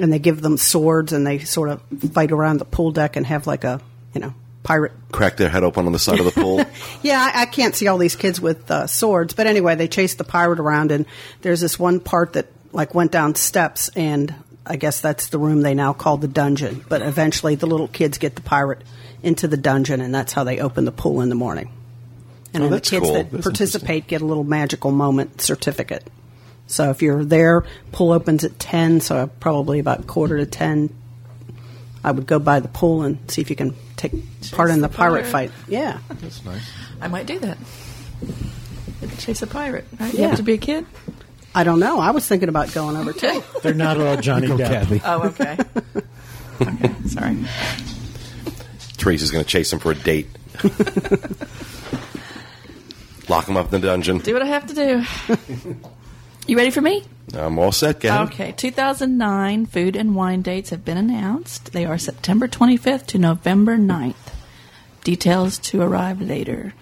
and 0.00 0.12
they 0.12 0.18
give 0.18 0.42
them 0.42 0.56
swords, 0.56 1.12
and 1.12 1.24
they 1.24 1.38
sort 1.38 1.68
of 1.68 1.80
fight 2.12 2.32
around 2.32 2.58
the 2.58 2.64
pool 2.64 2.90
deck 2.90 3.16
and 3.16 3.24
have 3.24 3.46
like 3.46 3.62
a 3.62 3.80
you 4.12 4.20
know 4.20 4.34
pirate 4.64 4.92
Crack 5.12 5.36
their 5.36 5.48
head 5.48 5.62
open 5.62 5.86
on 5.86 5.92
the 5.92 6.00
side 6.00 6.18
of 6.18 6.24
the 6.24 6.32
pool. 6.32 6.64
yeah, 7.02 7.30
I, 7.32 7.42
I 7.42 7.46
can't 7.46 7.76
see 7.76 7.86
all 7.86 7.98
these 7.98 8.16
kids 8.16 8.40
with 8.40 8.68
uh, 8.72 8.88
swords, 8.88 9.34
but 9.34 9.46
anyway, 9.46 9.76
they 9.76 9.86
chased 9.86 10.18
the 10.18 10.24
pirate 10.24 10.58
around, 10.58 10.90
and 10.90 11.06
there's 11.42 11.60
this 11.60 11.78
one 11.78 12.00
part 12.00 12.32
that 12.32 12.48
like 12.72 12.92
went 12.92 13.12
down 13.12 13.36
steps, 13.36 13.88
and 13.90 14.34
I 14.66 14.76
guess 14.76 15.00
that's 15.00 15.28
the 15.28 15.38
room 15.38 15.62
they 15.62 15.74
now 15.74 15.92
call 15.92 16.16
the 16.18 16.28
dungeon. 16.28 16.84
But 16.88 17.02
eventually, 17.02 17.54
the 17.56 17.66
little 17.66 17.88
kids 17.88 18.18
get 18.18 18.36
the 18.36 18.42
pirate 18.42 18.82
into 19.22 19.48
the 19.48 19.56
dungeon, 19.56 20.00
and 20.00 20.14
that's 20.14 20.32
how 20.32 20.44
they 20.44 20.60
open 20.60 20.84
the 20.84 20.92
pool 20.92 21.20
in 21.20 21.28
the 21.28 21.34
morning. 21.34 21.70
And 22.54 22.62
Oh, 22.64 22.68
then 22.68 22.78
the 22.78 22.80
kids 22.80 23.04
cool. 23.04 23.14
that 23.14 23.30
That's 23.30 23.42
participate 23.44 24.06
get 24.06 24.20
a 24.22 24.26
little 24.26 24.44
magical 24.44 24.90
moment 24.90 25.40
certificate. 25.40 26.06
So 26.66 26.90
if 26.90 27.02
you're 27.02 27.24
there, 27.24 27.64
pool 27.92 28.12
opens 28.12 28.44
at 28.44 28.58
ten, 28.58 29.00
so 29.00 29.26
probably 29.40 29.78
about 29.78 30.06
quarter 30.06 30.38
to 30.38 30.46
ten. 30.46 30.94
I 32.04 32.10
would 32.12 32.26
go 32.26 32.38
by 32.38 32.60
the 32.60 32.68
pool 32.68 33.02
and 33.02 33.18
see 33.30 33.40
if 33.42 33.50
you 33.50 33.56
can 33.56 33.74
take 33.96 34.12
part 34.52 34.70
in 34.70 34.80
the, 34.80 34.88
the 34.88 34.94
pirate 34.94 35.22
pirate. 35.30 35.30
fight. 35.30 35.52
Yeah. 35.68 35.98
That's 36.08 36.44
nice. 36.44 36.68
I 37.00 37.08
might 37.08 37.26
do 37.26 37.38
that. 37.40 37.58
Chase 39.18 39.42
a 39.42 39.46
pirate, 39.46 39.84
right? 40.00 40.12
You 40.14 40.24
have 40.24 40.36
to 40.36 40.42
be 40.42 40.54
a 40.54 40.58
kid? 40.58 40.86
I 41.54 41.64
don't 41.64 41.80
know. 41.80 41.98
I 42.00 42.10
was 42.12 42.26
thinking 42.26 42.48
about 42.48 42.72
going 42.72 42.96
over 42.96 43.12
too. 43.12 43.42
They're 43.62 43.74
not 43.74 44.00
all 44.00 44.16
Johnny 44.16 44.46
Go, 44.46 44.56
Depp. 44.56 44.68
Kathy. 44.68 45.02
Oh, 45.04 45.22
okay. 45.28 45.58
okay, 46.60 46.94
sorry. 47.08 47.36
Teresa's 48.96 49.30
going 49.30 49.44
to 49.44 49.50
chase 49.50 49.72
him 49.72 49.78
for 49.78 49.92
a 49.92 49.94
date. 49.94 50.28
Lock 53.28 53.48
him 53.48 53.56
up 53.56 53.72
in 53.72 53.80
the 53.80 53.86
dungeon. 53.86 54.18
Do 54.18 54.32
what 54.32 54.42
I 54.42 54.46
have 54.46 54.66
to 54.66 54.74
do. 54.74 55.04
You 56.46 56.56
ready 56.56 56.70
for 56.70 56.80
me? 56.80 57.04
I'm 57.34 57.58
all 57.58 57.72
set, 57.72 58.00
Gavin. 58.00 58.26
Okay, 58.32 58.52
2009 58.52 59.66
food 59.66 59.94
and 59.96 60.14
wine 60.14 60.42
dates 60.42 60.70
have 60.70 60.84
been 60.84 60.96
announced. 60.96 61.72
They 61.72 61.84
are 61.84 61.98
September 61.98 62.48
25th 62.48 63.06
to 63.06 63.18
November 63.18 63.76
9th. 63.76 64.14
Details 65.04 65.58
to 65.58 65.80
arrive 65.82 66.20
later. 66.20 66.74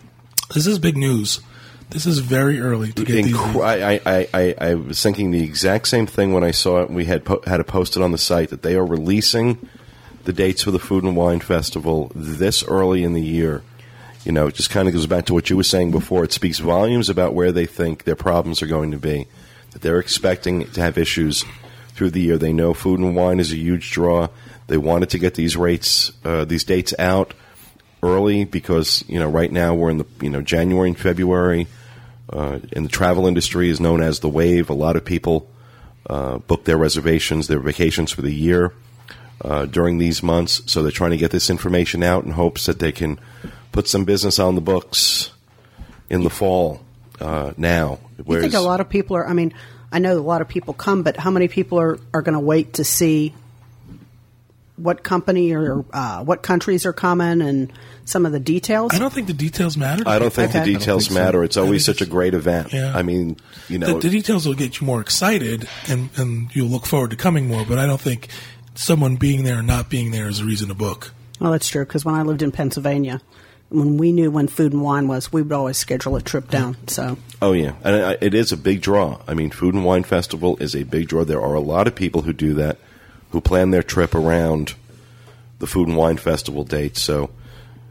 This 0.55 0.67
is 0.67 0.79
big 0.79 0.97
news. 0.97 1.41
This 1.91 2.07
is 2.07 2.21
very 2.21 2.61
early 2.61 2.93
to 2.93 3.05
get 3.05 3.25
these. 3.25 3.37
I, 3.37 4.01
I, 4.07 4.29
I, 4.33 4.55
I 4.59 4.75
was 4.75 5.03
thinking 5.03 5.31
the 5.31 5.43
exact 5.43 5.89
same 5.89 6.07
thing 6.07 6.33
when 6.33 6.45
I 6.45 6.53
saw 6.53 6.83
it. 6.83 6.91
We 6.91 7.05
had 7.05 7.25
po- 7.25 7.43
had 7.47 7.61
it 7.61 7.67
posted 7.67 8.03
on 8.03 8.13
the 8.13 8.19
site 8.19 8.51
that 8.51 8.63
they 8.63 8.77
are 8.77 8.87
releasing 8.87 9.69
the 10.25 10.33
dates 10.33 10.63
for 10.63 10.71
the 10.71 10.79
Food 10.79 11.05
and 11.05 11.17
Wine 11.17 11.41
Festival 11.41 12.13
this 12.15 12.63
early 12.63 13.03
in 13.03 13.13
the 13.13 13.23
year. 13.23 13.63
You 14.25 14.33
know, 14.33 14.47
it 14.47 14.55
just 14.55 14.71
kind 14.71 14.87
of 14.87 14.95
goes 14.95 15.07
back 15.07 15.27
to 15.27 15.35
what 15.35 15.51
you 15.51 15.57
were 15.57 15.65
saying 15.65 15.91
before. 15.91 16.25
It 16.25 16.33
speaks 16.33 16.59
volumes 16.59 17.09
about 17.09 17.35
where 17.35 17.53
they 17.53 17.67
think 17.67 18.05
their 18.05 18.17
problems 18.17 18.63
are 18.63 18.67
going 18.67 18.91
to 18.93 18.99
be. 18.99 19.27
That 19.73 19.83
they're 19.83 19.99
expecting 19.99 20.71
to 20.73 20.81
have 20.81 20.99
issues 20.99 21.45
through 21.95 22.11
the 22.11 22.21
year. 22.21 22.39
They 22.39 22.53
know 22.53 22.75
food 22.75 23.01
and 23.01 23.17
wine 23.17 23.41
is 23.41 23.53
a 23.53 23.57
huge 23.57 23.91
draw. 23.91 24.29
They 24.67 24.77
wanted 24.77 25.11
to 25.11 25.19
get 25.19 25.35
these 25.35 25.57
rates, 25.57 26.13
uh, 26.25 26.45
these 26.45 26.65
dates 26.65 26.95
out 26.99 27.35
early 28.03 28.45
because 28.45 29.05
you 29.09 29.19
know 29.19 29.29
right 29.29 29.53
now 29.53 29.75
we're 29.75 29.91
in 29.91 29.99
the 29.99 30.07
you 30.21 30.31
know 30.31 30.41
January 30.41 30.89
and 30.89 30.99
February. 30.99 31.67
Uh, 32.33 32.61
in 32.73 32.85
the 32.85 32.89
travel 32.89 33.27
industry 33.27 33.69
is 33.69 33.81
known 33.81 34.01
as 34.01 34.21
the 34.21 34.29
wave. 34.29 34.71
A 34.71 34.75
lot 34.75 34.97
of 34.97 35.05
people 35.05 35.49
uh, 36.09 36.39
book 36.39 36.65
their 36.65 36.77
reservations, 36.77 37.49
their 37.49 37.59
vacations 37.59 38.13
for 38.13 38.23
the 38.23 38.33
year 38.33 38.73
uh, 39.43 39.67
during 39.67 39.99
these 39.99 40.23
months. 40.23 40.63
So 40.67 40.83
they're 40.83 40.93
trying 40.93 41.11
to 41.11 41.17
get 41.17 41.31
this 41.31 41.51
information 41.51 42.03
out 42.03 42.25
in 42.25 42.33
hopes 42.33 42.67
that 42.67 42.79
they 42.79 42.93
can 42.93 43.19
put 43.73 43.89
some 43.89 44.05
business 44.05 44.39
on 44.39 44.55
the 44.55 44.61
books 44.61 45.31
in 46.09 46.23
the 46.23 46.31
fall 46.31 46.81
uh, 47.21 47.53
now. 47.57 47.99
You 48.27 48.41
think 48.41 48.55
a 48.55 48.61
lot 48.61 48.81
of 48.81 48.89
people 48.89 49.17
are? 49.17 49.27
I 49.27 49.33
mean, 49.33 49.53
I 49.91 49.99
know 49.99 50.17
a 50.17 50.21
lot 50.21 50.41
of 50.41 50.49
people 50.49 50.75
come, 50.75 51.03
but 51.03 51.17
how 51.17 51.31
many 51.31 51.49
people 51.49 51.81
are 51.81 51.99
are 52.13 52.23
going 52.23 52.35
to 52.35 52.41
wait 52.41 52.75
to 52.75 52.85
see 52.85 53.35
what 54.83 55.03
company 55.03 55.53
or 55.53 55.85
uh, 55.93 56.23
what 56.25 56.43
countries 56.43 56.87
are 56.87 56.93
coming 56.93 57.43
and 57.43 57.73
some 58.05 58.27
of 58.27 58.33
the 58.33 58.41
details? 58.41 58.93
I 58.95 58.99
don't 58.99 59.13
think 59.13 59.27
the 59.27 59.33
details 59.33 59.77
matter. 59.77 60.03
I 60.07 60.19
don't 60.19 60.33
think 60.33 60.51
Okay. 60.51 60.61
The 60.61 60.79
details 60.79 61.09
think 61.09 61.19
so. 61.19 61.25
matter. 61.25 61.45
It's 61.45 61.57
always 61.57 61.85
such 61.85 62.01
a 62.01 62.07
great 62.07 62.35
event. 62.35 62.73
Yeah. 62.73 62.97
I 62.97 63.03
mean, 63.03 63.37
you 63.69 63.79
the, 63.79 63.87
know, 63.87 63.99
the 64.01 64.11
details 64.11 64.47
will 64.47 64.55
get 64.55 64.81
you 64.81 64.87
more 64.87 65.01
excited, 65.01 65.69
and, 65.89 66.11
and 66.17 66.55
you'll 66.55 66.69
look 66.69 66.87
forward 66.87 67.11
to 67.11 67.17
coming 67.17 67.49
more. 67.49 67.65
But 67.65 67.79
I 67.79 67.87
don't 67.87 68.01
think 68.01 68.29
someone 68.75 69.17
being 69.17 69.45
there 69.45 69.59
or 69.59 69.63
not 69.63 69.89
being 69.91 70.11
there 70.11 70.29
is 70.29 70.41
a 70.41 70.45
reason 70.45 70.69
to 70.69 70.75
book. 70.75 71.13
Well, 71.41 71.53
that's 71.53 71.69
true 71.69 71.85
because 71.85 72.05
when 72.05 72.15
I 72.15 72.23
lived 72.23 72.43
in 72.43 72.53
Pennsylvania, 72.53 73.21
when 73.71 73.97
we 73.97 74.13
knew 74.13 74.31
when 74.31 74.49
food 74.49 74.73
and 74.73 74.83
wine 74.83 75.09
was, 75.09 75.33
we 75.33 75.43
would 75.43 75.53
always 75.53 75.79
schedule 75.79 76.17
a 76.17 76.21
trip 76.23 76.51
down. 76.51 76.77
So 76.89 77.17
Oh 77.41 77.53
yeah, 77.53 77.75
and 77.83 78.19
it 78.21 78.35
is 78.35 78.53
a 78.53 78.57
big 78.57 78.83
draw. 78.83 79.21
I 79.27 79.35
mean, 79.35 79.51
Food 79.51 79.75
and 79.75 79.85
Wine 79.85 80.03
Festival 80.03 80.57
is 80.59 80.75
a 80.75 80.83
big 80.83 81.09
draw. 81.09 81.25
There 81.25 81.41
are 81.41 81.55
a 81.55 81.61
lot 81.61 81.87
of 81.87 81.95
people 81.95 82.23
who 82.23 82.33
do 82.33 82.53
that, 82.55 82.79
who 83.31 83.41
plan 83.41 83.71
their 83.71 83.83
trip 83.83 84.15
around 84.15 84.75
the 85.59 85.67
Food 85.67 85.89
and 85.89 85.97
Wine 85.97 86.17
Festival 86.17 86.65
date. 86.65 86.97
So 86.97 87.31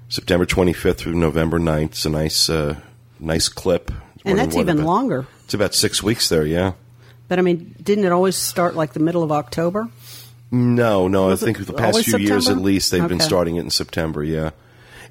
September 0.10 0.46
25th 0.46 0.98
through 0.98 1.14
November 1.16 1.60
9th. 1.60 1.84
It's 1.92 2.06
a 2.06 2.10
nice, 2.10 2.50
uh, 2.50 2.76
nice 3.20 3.48
clip. 3.50 3.92
and 4.26 4.38
that's 4.38 4.56
even 4.56 4.78
about- 4.80 4.86
longer. 4.86 5.28
It's 5.46 5.54
about 5.54 5.74
six 5.74 6.04
weeks 6.04 6.30
there. 6.30 6.46
Yeah. 6.46 6.74
But 7.28 7.40
I 7.40 7.42
mean, 7.42 7.76
didn't 7.82 8.06
it 8.06 8.12
always 8.12 8.36
start 8.36 8.76
like 8.76 8.94
the 8.94 9.00
middle 9.00 9.24
of 9.24 9.32
October? 9.32 9.90
No, 10.52 11.08
no. 11.08 11.26
I 11.26 11.28
Was 11.30 11.44
it 11.44 11.46
think 11.46 11.66
the 11.66 11.74
past 11.74 12.04
few 12.04 12.18
years, 12.18 12.50
at 12.50 12.58
least, 12.58 12.92
they've 12.92 13.08
been 13.08 13.20
starting 13.20 13.56
it 13.58 13.62
in 13.62 13.70
September. 13.70 14.24
Yeah, 14.24 14.50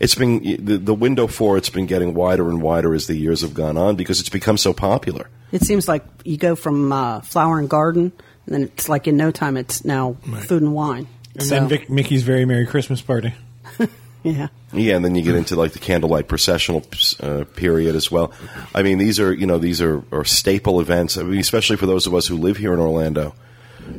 it's 0.01 0.16
been 0.16 0.43
the, 0.64 0.79
the 0.79 0.95
window 0.95 1.29
for 1.29 1.57
it's 1.57 1.70
been 1.70 1.87
getting 1.87 2.14
wider 2.14 2.49
and 2.51 2.61
wider 2.61 2.93
as 2.93 3.07
the 3.07 3.14
years 3.16 3.43
have 3.43 3.55
gone 3.55 3.76
on 3.76 3.95
because 3.95 4.18
it's 4.18 4.29
become 4.29 4.57
so 4.57 4.72
popular. 4.72 5.29
It 5.53 5.62
seems 5.62 5.87
like 5.87 6.05
you 6.24 6.37
go 6.37 6.57
from 6.57 6.93
uh, 6.93 7.20
flower 7.20 7.61
and 7.61 7.70
garden, 7.70 8.11
and 8.49 8.55
then 8.55 8.62
it's 8.74 8.88
like 8.88 9.07
in 9.07 9.16
no 9.16 9.30
time 9.30 9.57
it's 9.57 9.84
now 9.84 10.16
Right. 10.26 10.42
food 10.42 10.62
and 10.62 10.72
wine. 10.74 11.07
And 11.34 11.42
So, 11.44 11.55
then 11.55 11.68
Vic, 11.68 11.90
Mickey's 11.90 12.22
Very 12.22 12.44
Merry 12.46 12.66
Christmas 12.66 13.01
Party. 13.03 13.34
yeah. 14.24 14.49
Yeah, 14.72 14.96
and 14.96 15.05
then 15.05 15.14
you 15.14 15.22
get 15.22 15.34
into 15.34 15.55
like 15.55 15.72
the 15.72 15.78
candlelight 15.78 16.28
processional 16.28 16.84
uh, 17.20 17.44
period 17.55 17.94
as 17.94 18.11
well. 18.11 18.32
I 18.74 18.82
mean, 18.82 18.99
these 18.99 19.20
are 19.20 19.32
you 19.32 19.46
know 19.46 19.59
these 19.59 19.80
are, 19.80 20.03
are 20.12 20.24
staple 20.24 20.80
events. 20.80 21.16
I 21.16 21.22
mean, 21.22 21.38
especially 21.38 21.76
for 21.76 21.86
those 21.86 22.07
of 22.07 22.14
us 22.14 22.26
who 22.26 22.36
live 22.36 22.57
here 22.57 22.72
in 22.72 22.80
Orlando. 22.80 23.34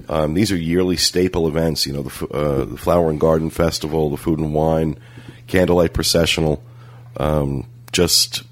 Um, 0.07 0.35
these 0.35 0.51
are 0.51 0.57
yearly 0.57 0.97
staple 0.97 1.47
events. 1.47 1.87
You 1.87 1.93
know, 1.93 2.03
the, 2.03 2.27
uh, 2.27 2.65
the 2.65 2.77
Flower 2.77 3.09
and 3.09 3.19
Garden 3.19 3.49
Festival, 3.49 4.11
the 4.11 4.17
Food 4.17 4.37
and 4.39 4.53
Wine, 4.53 4.99
Candlelight 5.47 5.93
Processional. 5.93 6.61
Um, 7.17 7.65
just 7.91 8.43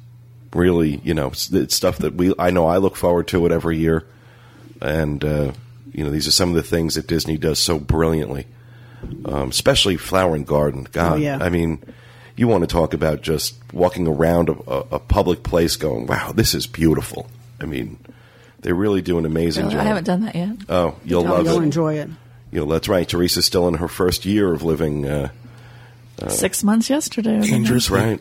really, 0.53 0.99
you 1.03 1.13
know, 1.13 1.27
it's, 1.27 1.51
it's 1.53 1.75
stuff 1.75 1.99
that 1.99 2.15
we. 2.15 2.33
I 2.39 2.49
know 2.49 2.65
I 2.65 2.77
look 2.77 2.95
forward 2.95 3.27
to 3.29 3.45
it 3.45 3.51
every 3.51 3.77
year, 3.77 4.03
and 4.81 5.23
uh, 5.23 5.51
you 5.93 6.03
know, 6.03 6.09
these 6.09 6.27
are 6.27 6.31
some 6.31 6.49
of 6.49 6.55
the 6.55 6.63
things 6.63 6.95
that 6.95 7.07
Disney 7.07 7.37
does 7.37 7.59
so 7.59 7.79
brilliantly. 7.79 8.47
Um, 9.25 9.49
especially 9.49 9.95
Flower 9.95 10.35
and 10.35 10.45
Garden. 10.45 10.87
God, 10.91 11.13
Oh, 11.13 11.15
yeah. 11.17 11.37
I 11.39 11.49
mean, 11.49 11.83
you 12.35 12.47
want 12.47 12.63
to 12.63 12.67
talk 12.67 12.93
about 12.95 13.21
just 13.21 13.55
walking 13.71 14.07
around 14.07 14.49
a, 14.49 14.53
a, 14.53 14.79
a 14.93 14.99
public 14.99 15.43
place, 15.43 15.75
going, 15.75 16.07
"Wow, 16.07 16.31
this 16.33 16.53
is 16.55 16.65
beautiful." 16.65 17.27
I 17.61 17.65
mean, 17.65 17.99
they 18.61 18.73
really 18.73 19.01
do 19.01 19.17
an 19.19 19.25
amazing 19.25 19.65
Really? 19.65 19.75
job. 19.75 19.81
I 19.85 19.87
haven't 19.87 20.03
done 20.05 20.21
that 20.21 20.35
yet. 20.35 20.49
Oh, 20.67 20.95
you'll 21.05 21.23
Tell 21.23 21.33
love 21.33 21.45
me. 21.45 21.51
You'll 21.51 21.61
it. 21.61 21.65
enjoy 21.65 21.93
it. 21.99 22.09
You 22.51 22.61
know, 22.61 22.71
that's 22.71 22.87
right. 22.89 23.07
Teresa's 23.07 23.45
still 23.45 23.67
in 23.67 23.75
her 23.75 23.87
first 23.87 24.25
year 24.25 24.51
of 24.51 24.63
living. 24.63 25.05
Uh, 25.07 25.29
Six 26.29 26.63
months 26.63 26.89
yesterday. 26.89 27.39
Dangerous, 27.41 27.91
right. 27.91 28.19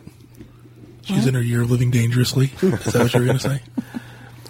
She's 1.05 1.27
in 1.27 1.33
her 1.35 1.43
year 1.43 1.62
of 1.62 1.71
living 1.71 1.91
dangerously. 1.91 2.51
Is 2.61 2.93
that 2.93 2.95
what 3.03 3.14
you 3.14 3.21
were 3.21 3.27
going 3.27 3.39
to 3.39 3.43
say? 3.49 3.62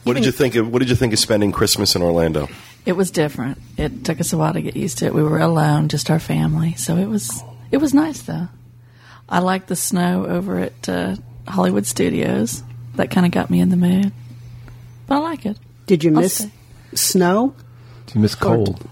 What 0.02 0.14
did 0.14 0.24
you 0.24 0.30
think 0.32 0.54
of? 0.54 0.72
What 0.72 0.78
did 0.78 0.88
you 0.88 0.94
think 0.94 1.12
of 1.12 1.18
spending 1.18 1.50
Christmas 1.50 1.96
in 1.96 2.02
Orlando? 2.02 2.48
It 2.86 2.92
was 2.96 3.10
different. 3.10 3.58
It 3.76 4.04
took 4.04 4.20
us 4.20 4.32
a 4.32 4.38
while 4.38 4.52
to 4.52 4.62
get 4.62 4.76
used 4.76 4.98
to 4.98 5.06
it. 5.06 5.14
We 5.14 5.22
were 5.22 5.40
alone, 5.40 5.88
just 5.88 6.08
our 6.10 6.20
family, 6.20 6.74
so 6.74 6.96
it 6.96 7.06
was 7.06 7.42
it 7.70 7.78
was 7.78 7.92
nice 7.92 8.22
though. 8.22 8.48
I 9.28 9.40
like 9.40 9.66
the 9.66 9.74
snow 9.76 10.24
over 10.24 10.58
at 10.60 10.88
uh, 10.88 11.16
Hollywood 11.48 11.84
Studios. 11.84 12.62
That 12.94 13.10
kind 13.10 13.26
of 13.26 13.32
got 13.32 13.50
me 13.50 13.60
in 13.60 13.70
the 13.70 13.76
mood. 13.76 14.12
But 15.08 15.16
I 15.16 15.18
like 15.18 15.46
it. 15.46 15.58
Did 15.86 16.04
you 16.04 16.14
I'll 16.14 16.20
miss 16.20 16.38
stay. 16.38 16.50
snow? 16.94 17.54
Did 18.06 18.14
you 18.14 18.20
miss 18.20 18.34
cold. 18.36 18.88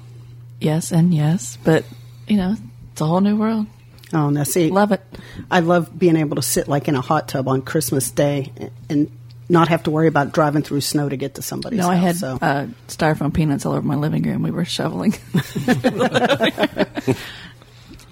Yes 0.61 0.91
and 0.93 1.15
yes, 1.15 1.57
but 1.63 1.85
you 2.27 2.37
know 2.37 2.57
it's 2.93 3.01
a 3.01 3.07
whole 3.07 3.21
new 3.21 3.37
world. 3.37 3.67
Oh, 4.13 4.31
now 4.31 4.43
see, 4.45 4.71
Love 4.71 4.93
it. 4.93 5.03
I 5.51 5.61
love 5.61 5.97
being 5.99 6.17
able 6.17 6.37
to 6.37 6.43
sit 6.43 6.69
like 6.69 6.89
in 6.89 6.95
a 6.95 7.01
hot 7.01 7.29
tub 7.29 7.49
on 7.49 7.63
Christmas 7.63 8.11
Day 8.11 8.53
and 8.89 9.11
not 9.49 9.69
have 9.69 9.83
to 9.85 9.91
worry 9.91 10.07
about 10.09 10.33
driving 10.33 10.63
through 10.63 10.81
snow 10.81 11.09
to 11.09 11.17
get 11.17 11.35
to 11.35 11.43
somebody's 11.43 11.79
No, 11.79 11.89
I 11.89 11.97
had 11.97 12.17
so. 12.17 12.39
uh, 12.41 12.67
styrofoam 12.89 13.33
peanuts 13.35 13.67
all 13.67 13.73
over 13.75 13.83
my 13.87 13.95
living 13.97 14.23
room. 14.23 14.43
We 14.43 14.51
were 14.51 14.65
shoveling. 14.65 15.15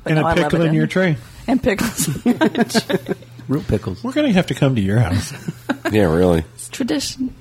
And 0.04 0.16
no, 0.16 0.26
I 0.26 0.32
a 0.32 0.34
love 0.34 0.50
pickle 0.50 0.62
in 0.66 0.74
your 0.74 0.86
tray. 0.88 1.16
and 1.46 1.62
pickles. 1.62 2.08
Real 3.48 3.62
pickles. 3.62 4.02
We're 4.02 4.12
going 4.12 4.26
to 4.26 4.32
have 4.32 4.48
to 4.48 4.54
come 4.54 4.74
to 4.74 4.80
your 4.80 4.98
house. 4.98 5.32
yeah, 5.92 6.12
really. 6.12 6.40
it's 6.54 6.68
tradition. 6.68 7.32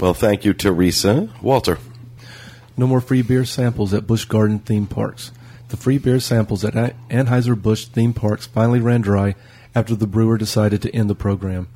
Well, 0.00 0.14
thank 0.14 0.44
you, 0.44 0.54
Teresa. 0.54 1.28
Walter. 1.40 1.78
No 2.76 2.86
more 2.88 3.00
free 3.00 3.22
beer 3.22 3.44
samples 3.44 3.94
at 3.94 4.06
Busch 4.08 4.24
Garden 4.24 4.58
theme 4.58 4.86
parks. 4.88 5.30
The 5.68 5.76
free 5.76 5.98
beer 5.98 6.18
samples 6.18 6.64
at 6.64 6.74
Anheuser-Busch 6.74 7.86
theme 7.86 8.12
parks 8.12 8.46
finally 8.46 8.80
ran 8.80 9.00
dry 9.00 9.36
after 9.76 9.94
the 9.94 10.06
brewer 10.08 10.36
decided 10.38 10.82
to 10.82 10.94
end 10.94 11.08
the 11.10 11.14
program. 11.14 11.68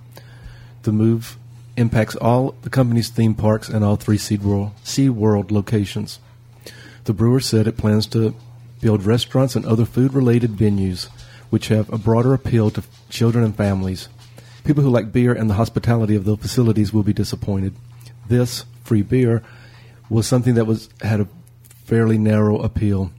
The 0.82 0.92
move 0.92 1.36
impacts 1.76 2.16
all 2.16 2.54
the 2.62 2.70
company's 2.70 3.08
theme 3.08 3.34
parks 3.34 3.68
and 3.68 3.84
all 3.84 3.96
three 3.96 4.18
SeaWorld, 4.18 4.72
SeaWorld 4.84 5.50
locations. 5.50 6.18
The 7.04 7.12
brewer 7.12 7.40
said 7.40 7.66
it 7.66 7.76
plans 7.76 8.06
to 8.08 8.34
build 8.80 9.04
restaurants 9.04 9.56
and 9.56 9.64
other 9.64 9.84
food 9.84 10.12
related 10.12 10.52
venues 10.52 11.08
which 11.50 11.68
have 11.68 11.92
a 11.92 11.98
broader 11.98 12.32
appeal 12.32 12.70
to 12.70 12.82
children 13.10 13.44
and 13.44 13.54
families. 13.54 14.08
People 14.64 14.82
who 14.82 14.88
like 14.88 15.12
beer 15.12 15.34
and 15.34 15.50
the 15.50 15.54
hospitality 15.54 16.14
of 16.14 16.24
the 16.24 16.36
facilities 16.36 16.92
will 16.92 17.02
be 17.02 17.12
disappointed. 17.12 17.74
This 18.26 18.64
free 18.84 19.02
beer 19.02 19.42
was 20.08 20.26
something 20.26 20.54
that 20.54 20.64
was 20.64 20.88
had 21.02 21.20
a 21.20 21.28
fairly 21.84 22.16
narrow 22.16 22.58
appeal. 22.58 23.10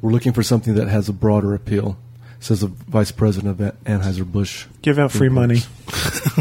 We're 0.00 0.12
looking 0.12 0.32
for 0.32 0.42
something 0.42 0.74
that 0.74 0.88
has 0.88 1.08
a 1.08 1.12
broader 1.12 1.54
appeal, 1.54 1.98
says 2.40 2.60
the 2.60 2.68
vice 2.68 3.10
president 3.10 3.60
of 3.60 3.84
Anheuser-Busch. 3.84 4.66
Give 4.80 4.98
out 4.98 5.12
free 5.12 5.28
money. 5.28 5.60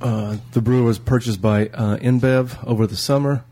Uh, 0.00 0.36
the 0.50 0.60
brewer 0.60 0.82
was 0.82 0.98
purchased 0.98 1.40
by 1.40 1.68
uh, 1.68 1.96
InBev 1.98 2.66
over 2.66 2.88
the 2.88 2.96
summer, 2.96 3.44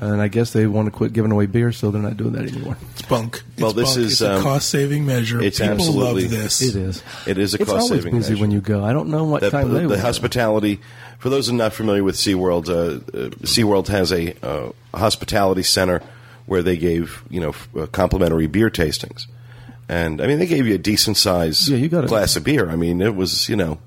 and 0.00 0.22
I 0.22 0.28
guess 0.28 0.50
they 0.54 0.66
want 0.66 0.86
to 0.86 0.90
quit 0.90 1.12
giving 1.12 1.30
away 1.30 1.44
beer, 1.44 1.70
so 1.70 1.90
they're 1.90 2.00
not 2.00 2.16
doing 2.16 2.32
that 2.32 2.48
anymore. 2.48 2.78
It's 2.92 3.02
bunk. 3.02 3.42
It's 3.52 3.60
Well, 3.62 3.74
this 3.74 3.90
bunk. 3.96 4.06
is, 4.06 4.12
it's 4.12 4.20
a 4.22 4.36
um, 4.36 4.42
cost 4.42 4.70
saving 4.70 5.04
measure. 5.04 5.42
it's 5.42 5.58
People 5.58 5.74
absolutely- 5.74 6.22
love 6.22 6.30
this. 6.30 6.62
It 6.62 6.76
is. 6.76 7.02
It 7.26 7.36
is 7.36 7.54
a 7.54 7.60
it's 7.60 7.68
always 7.68 7.88
cost-saving 7.90 8.16
busy 8.16 8.30
measure. 8.32 8.40
when 8.40 8.50
you 8.52 8.62
go. 8.62 8.82
I 8.82 8.94
don't 8.94 9.10
know 9.10 9.24
what 9.24 9.42
the, 9.42 9.50
time 9.50 9.68
the, 9.70 9.80
they 9.80 9.86
the 9.86 10.00
hospitality. 10.00 10.80
For 11.18 11.28
those 11.28 11.48
who 11.48 11.54
are 11.54 11.58
not 11.58 11.74
familiar 11.74 12.02
with 12.02 12.14
SeaWorld, 12.16 12.70
uh, 12.70 12.72
uh, 12.72 13.28
SeaWorld 13.42 13.88
has 13.88 14.12
a, 14.12 14.34
uh, 14.42 14.72
hospitality 14.94 15.62
center 15.62 16.00
where 16.46 16.62
they 16.62 16.78
gave 16.78 17.22
you 17.28 17.40
know 17.42 17.50
f- 17.50 17.68
uh, 17.76 17.86
complimentary 17.88 18.46
beer 18.46 18.70
tastings, 18.70 19.26
and 19.92 20.20
I 20.20 20.26
mean 20.26 20.38
they 20.38 20.46
gave 20.46 20.66
you 20.66 20.74
a 20.74 20.78
decent 20.78 21.16
size 21.16 21.68
Yeah, 21.68 21.76
you 21.76 21.88
got 21.88 22.06
glass 22.06 22.36
of 22.36 22.44
beer. 22.44 22.70
I 22.70 22.76
mean 22.76 23.00
it 23.00 23.14
was 23.14 23.48
you 23.48 23.56
know, 23.56 23.78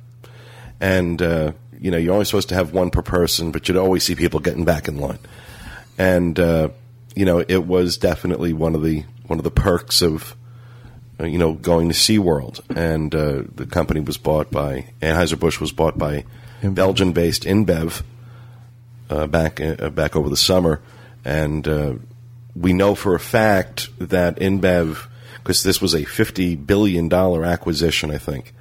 and 0.79 1.21
uh, 1.21 1.51
you 1.79 1.91
know 1.91 1.97
you're 1.97 2.13
only 2.13 2.25
supposed 2.25 2.49
to 2.49 2.55
have 2.55 2.73
one 2.73 2.91
per 2.91 3.01
person, 3.01 3.51
but 3.51 3.67
you'd 3.67 3.77
always 3.77 4.03
see 4.03 4.15
people 4.15 4.39
getting 4.39 4.65
back 4.65 4.87
in 4.87 4.97
line, 4.97 5.19
and 5.97 6.39
uh, 6.39 6.69
you 7.15 7.25
know 7.25 7.39
it 7.39 7.65
was 7.65 7.97
definitely 7.97 8.53
one 8.53 8.75
of 8.75 8.83
the 8.83 9.03
one 9.27 9.39
of 9.39 9.43
the 9.43 9.51
perks 9.51 10.01
of 10.01 10.35
uh, 11.19 11.25
you 11.25 11.37
know, 11.37 11.53
going 11.53 11.87
to 11.89 11.95
SeaWorld. 11.95 12.59
And 12.75 13.13
uh, 13.15 13.43
the 13.55 13.65
company 13.65 14.01
was 14.01 14.17
bought 14.17 14.51
by, 14.51 14.91
Anheuser-Busch 15.01 15.61
was 15.61 15.71
bought 15.71 15.97
by 15.97 16.25
InBev. 16.61 16.75
Belgian-based 16.75 17.43
InBev 17.43 18.03
uh, 19.09 19.27
back, 19.27 19.61
uh, 19.61 19.89
back 19.91 20.15
over 20.15 20.29
the 20.29 20.37
summer. 20.37 20.81
And 21.23 21.65
uh, 21.67 21.93
we 22.53 22.73
know 22.73 22.95
for 22.95 23.15
a 23.15 23.19
fact 23.19 23.87
that 23.99 24.37
InBev, 24.37 25.07
because 25.45 25.61
this 25.61 25.79
was 25.79 25.93
a 25.93 26.01
$50 26.01 26.65
billion 26.65 27.13
acquisition, 27.13 28.09
I 28.09 28.17
think, 28.17 28.51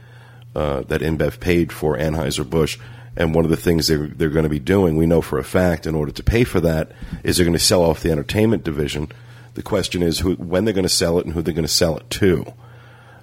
uh, 0.54 0.82
that 0.82 1.00
InBev 1.00 1.40
paid 1.40 1.72
for 1.72 1.96
Anheuser-Busch. 1.96 2.78
And 3.16 3.34
one 3.34 3.46
of 3.46 3.50
the 3.50 3.56
things 3.56 3.86
they're, 3.86 4.08
they're 4.08 4.28
going 4.28 4.42
to 4.42 4.50
be 4.50 4.58
doing, 4.58 4.98
we 4.98 5.06
know 5.06 5.22
for 5.22 5.38
a 5.38 5.44
fact, 5.44 5.86
in 5.86 5.94
order 5.94 6.12
to 6.12 6.22
pay 6.22 6.44
for 6.44 6.60
that, 6.60 6.92
is 7.22 7.38
they're 7.38 7.46
going 7.46 7.56
to 7.56 7.58
sell 7.58 7.82
off 7.82 8.02
the 8.02 8.10
entertainment 8.10 8.64
division. 8.64 9.10
The 9.54 9.62
question 9.62 10.02
is 10.02 10.18
who, 10.18 10.34
when 10.34 10.66
they're 10.66 10.74
going 10.74 10.82
to 10.82 10.90
sell 10.90 11.18
it 11.18 11.24
and 11.24 11.32
who 11.32 11.40
they're 11.40 11.54
going 11.54 11.66
to 11.66 11.72
sell 11.72 11.96
it 11.96 12.10
to. 12.10 12.52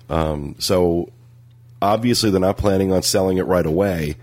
Um, 0.10 0.56
so 0.58 1.12
obviously, 1.84 2.32
they're 2.32 2.42
not 2.42 2.58
planning 2.58 2.92
on 2.92 3.04
selling 3.04 3.38
it 3.38 3.46
right 3.46 3.66
away 3.66 4.16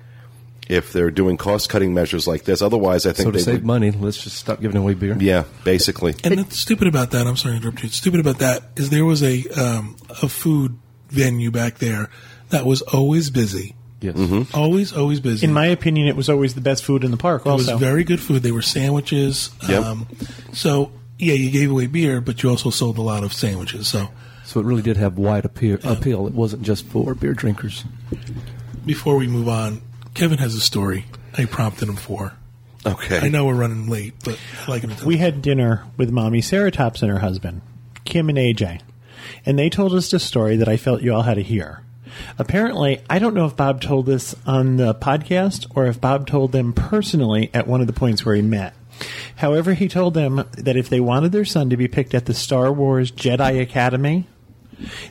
if 0.69 0.93
they're 0.93 1.11
doing 1.11 1.37
cost 1.37 1.69
cutting 1.71 1.95
measures 1.95 2.27
like 2.27 2.45
this. 2.45 2.61
Otherwise, 2.62 3.07
I 3.07 3.12
think 3.12 3.27
so 3.27 3.31
to 3.31 3.39
they 3.39 3.43
save 3.45 3.55
would, 3.57 3.64
money, 3.66 3.91
let's 3.91 4.23
just 4.23 4.37
stop 4.37 4.61
giving 4.61 4.77
away 4.77 4.95
beer. 4.95 5.16
Yeah, 5.19 5.45
basically. 5.64 6.14
And 6.25 6.39
the 6.39 6.55
stupid 6.55 6.87
about 6.89 7.11
that, 7.12 7.27
I'm 7.27 7.37
sorry 7.37 7.55
to 7.55 7.57
interrupt 7.59 7.83
you. 7.83 7.89
Stupid 7.89 8.21
about 8.21 8.39
that 8.41 8.62
is 8.77 8.91
there 8.91 9.05
was 9.05 9.23
a 9.23 9.45
um, 9.51 9.97
a 10.11 10.29
food 10.29 10.79
venue 11.09 11.51
back 11.51 11.79
there 11.79 12.11
that 12.51 12.66
was 12.66 12.83
always 12.83 13.31
busy, 13.31 13.75
Yes. 14.01 14.16
always 14.55 14.93
always 14.93 15.21
busy. 15.21 15.47
In 15.47 15.53
my 15.53 15.66
opinion, 15.66 16.07
it 16.09 16.16
was 16.16 16.29
always 16.29 16.55
the 16.55 16.61
best 16.61 16.85
food 16.85 17.03
in 17.03 17.11
the 17.11 17.16
park. 17.16 17.43
it 17.47 17.51
was 17.51 17.69
Also, 17.69 17.79
very 17.79 18.05
good 18.05 18.21
food. 18.21 18.43
They 18.43 18.53
were 18.53 18.62
sandwiches. 18.62 19.51
Yep. 19.69 19.83
Um, 19.85 20.07
so 20.53 20.93
yeah, 21.19 21.35
you 21.35 21.51
gave 21.51 21.71
away 21.71 21.87
beer, 21.87 22.21
but 22.21 22.43
you 22.43 22.51
also 22.51 22.71
sold 22.71 22.97
a 22.99 23.03
lot 23.03 23.25
of 23.25 23.33
sandwiches. 23.33 23.89
So 23.89 24.09
So 24.45 24.61
it 24.61 24.66
really 24.66 24.83
did 24.83 24.97
have 24.99 25.16
wide 25.19 25.45
appeal. 25.47 25.79
appeal. 25.83 26.27
It 26.27 26.35
wasn't 26.35 26.62
just 26.62 26.85
for 26.87 27.14
beer 27.14 27.33
drinkers. 27.35 27.85
before 28.87 29.16
we 29.16 29.27
move 29.27 29.49
on, 29.49 29.81
Kevin 30.19 30.39
has 30.39 30.57
a 30.57 30.61
story 30.61 31.05
I 31.37 31.45
prompted 31.45 31.89
him 31.89 31.95
for. 31.95 32.33
Okay. 32.85 33.21
I 33.21 33.29
know 33.29 33.47
we're 33.47 33.55
running 33.55 33.89
late, 33.89 34.14
but 34.25 34.37
I'd 34.62 34.69
like 34.69 34.83
him 34.83 34.97
to 34.97 35.07
we 35.07 35.19
had 35.19 35.41
dinner 35.43 35.85
with 35.97 36.11
mommy 36.11 36.41
Sarah 36.41 36.73
Tops 36.73 37.03
and 37.03 37.11
her 37.12 37.21
husband, 37.21 37.62
Kim 38.03 38.29
and 38.29 38.37
AJ, 38.37 38.81
and 39.47 39.57
they 39.57 39.71
told 39.71 39.95
us 39.95 40.12
a 40.12 40.19
story 40.19 40.57
that 40.57 40.69
I 40.69 40.77
felt 40.77 41.03
you 41.03 41.14
all 41.14 41.23
had 41.23 41.35
to 41.35 41.43
hear. 41.45 41.85
Apparently, 42.37 43.01
I 43.09 43.21
don't 43.21 43.33
know 43.33 43.47
if 43.47 43.55
Bob 43.55 43.81
told 43.81 44.07
this 44.07 44.35
on 44.45 44.75
the 44.75 44.93
podcast 44.93 45.71
or 45.77 45.87
if 45.87 46.01
Bob 46.01 46.27
told 46.27 46.51
them 46.51 46.73
personally 46.73 47.49
at 47.55 47.69
one 47.69 47.81
of 47.81 47.87
the 47.87 47.93
points 47.93 48.27
where 48.27 48.35
he 48.35 48.43
met. 48.43 48.75
However, 49.37 49.75
he 49.75 49.87
told 49.87 50.14
them 50.14 50.49
that 50.51 50.77
if 50.77 50.89
they 50.89 50.99
wanted 50.99 51.31
their 51.31 51.45
son 51.45 51.71
to 51.71 51.77
be 51.77 51.87
picked 51.87 52.12
at 52.12 52.27
the 52.27 52.35
Star 52.35 52.73
Wars 52.73 53.12
Jedi 53.12 53.62
Academy, 53.62 54.27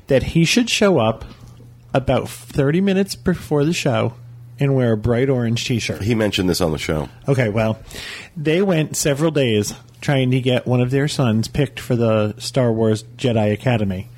that 0.08 0.24
he 0.24 0.44
should 0.44 0.70
show 0.70 1.00
up 1.00 1.24
about 1.94 2.28
30 2.28 2.82
minutes 2.82 3.16
before 3.16 3.64
the 3.64 3.72
show 3.72 4.14
and 4.60 4.76
wear 4.76 4.94
a 4.94 4.98
bright 4.98 5.30
orange 5.30 5.66
t-shirt. 5.66 6.02
he 6.02 6.16
mentioned 6.16 6.50
this 6.50 6.62
on 6.62 6.72
the 6.72 6.78
show. 6.78 7.10
Okay, 7.28 7.50
well, 7.50 7.80
they 8.36 8.62
went 8.62 8.98
several 8.98 9.32
days 9.32 9.74
trying 10.02 10.32
to 10.32 10.42
get 10.42 10.66
one 10.66 10.82
of 10.82 10.92
their 10.92 11.08
sons 11.08 11.48
picked 11.48 11.80
for 11.80 11.96
the 11.96 12.34
Star 12.38 12.72
Wars 12.72 13.04
Jedi 13.18 13.54
Academy. 13.54 14.10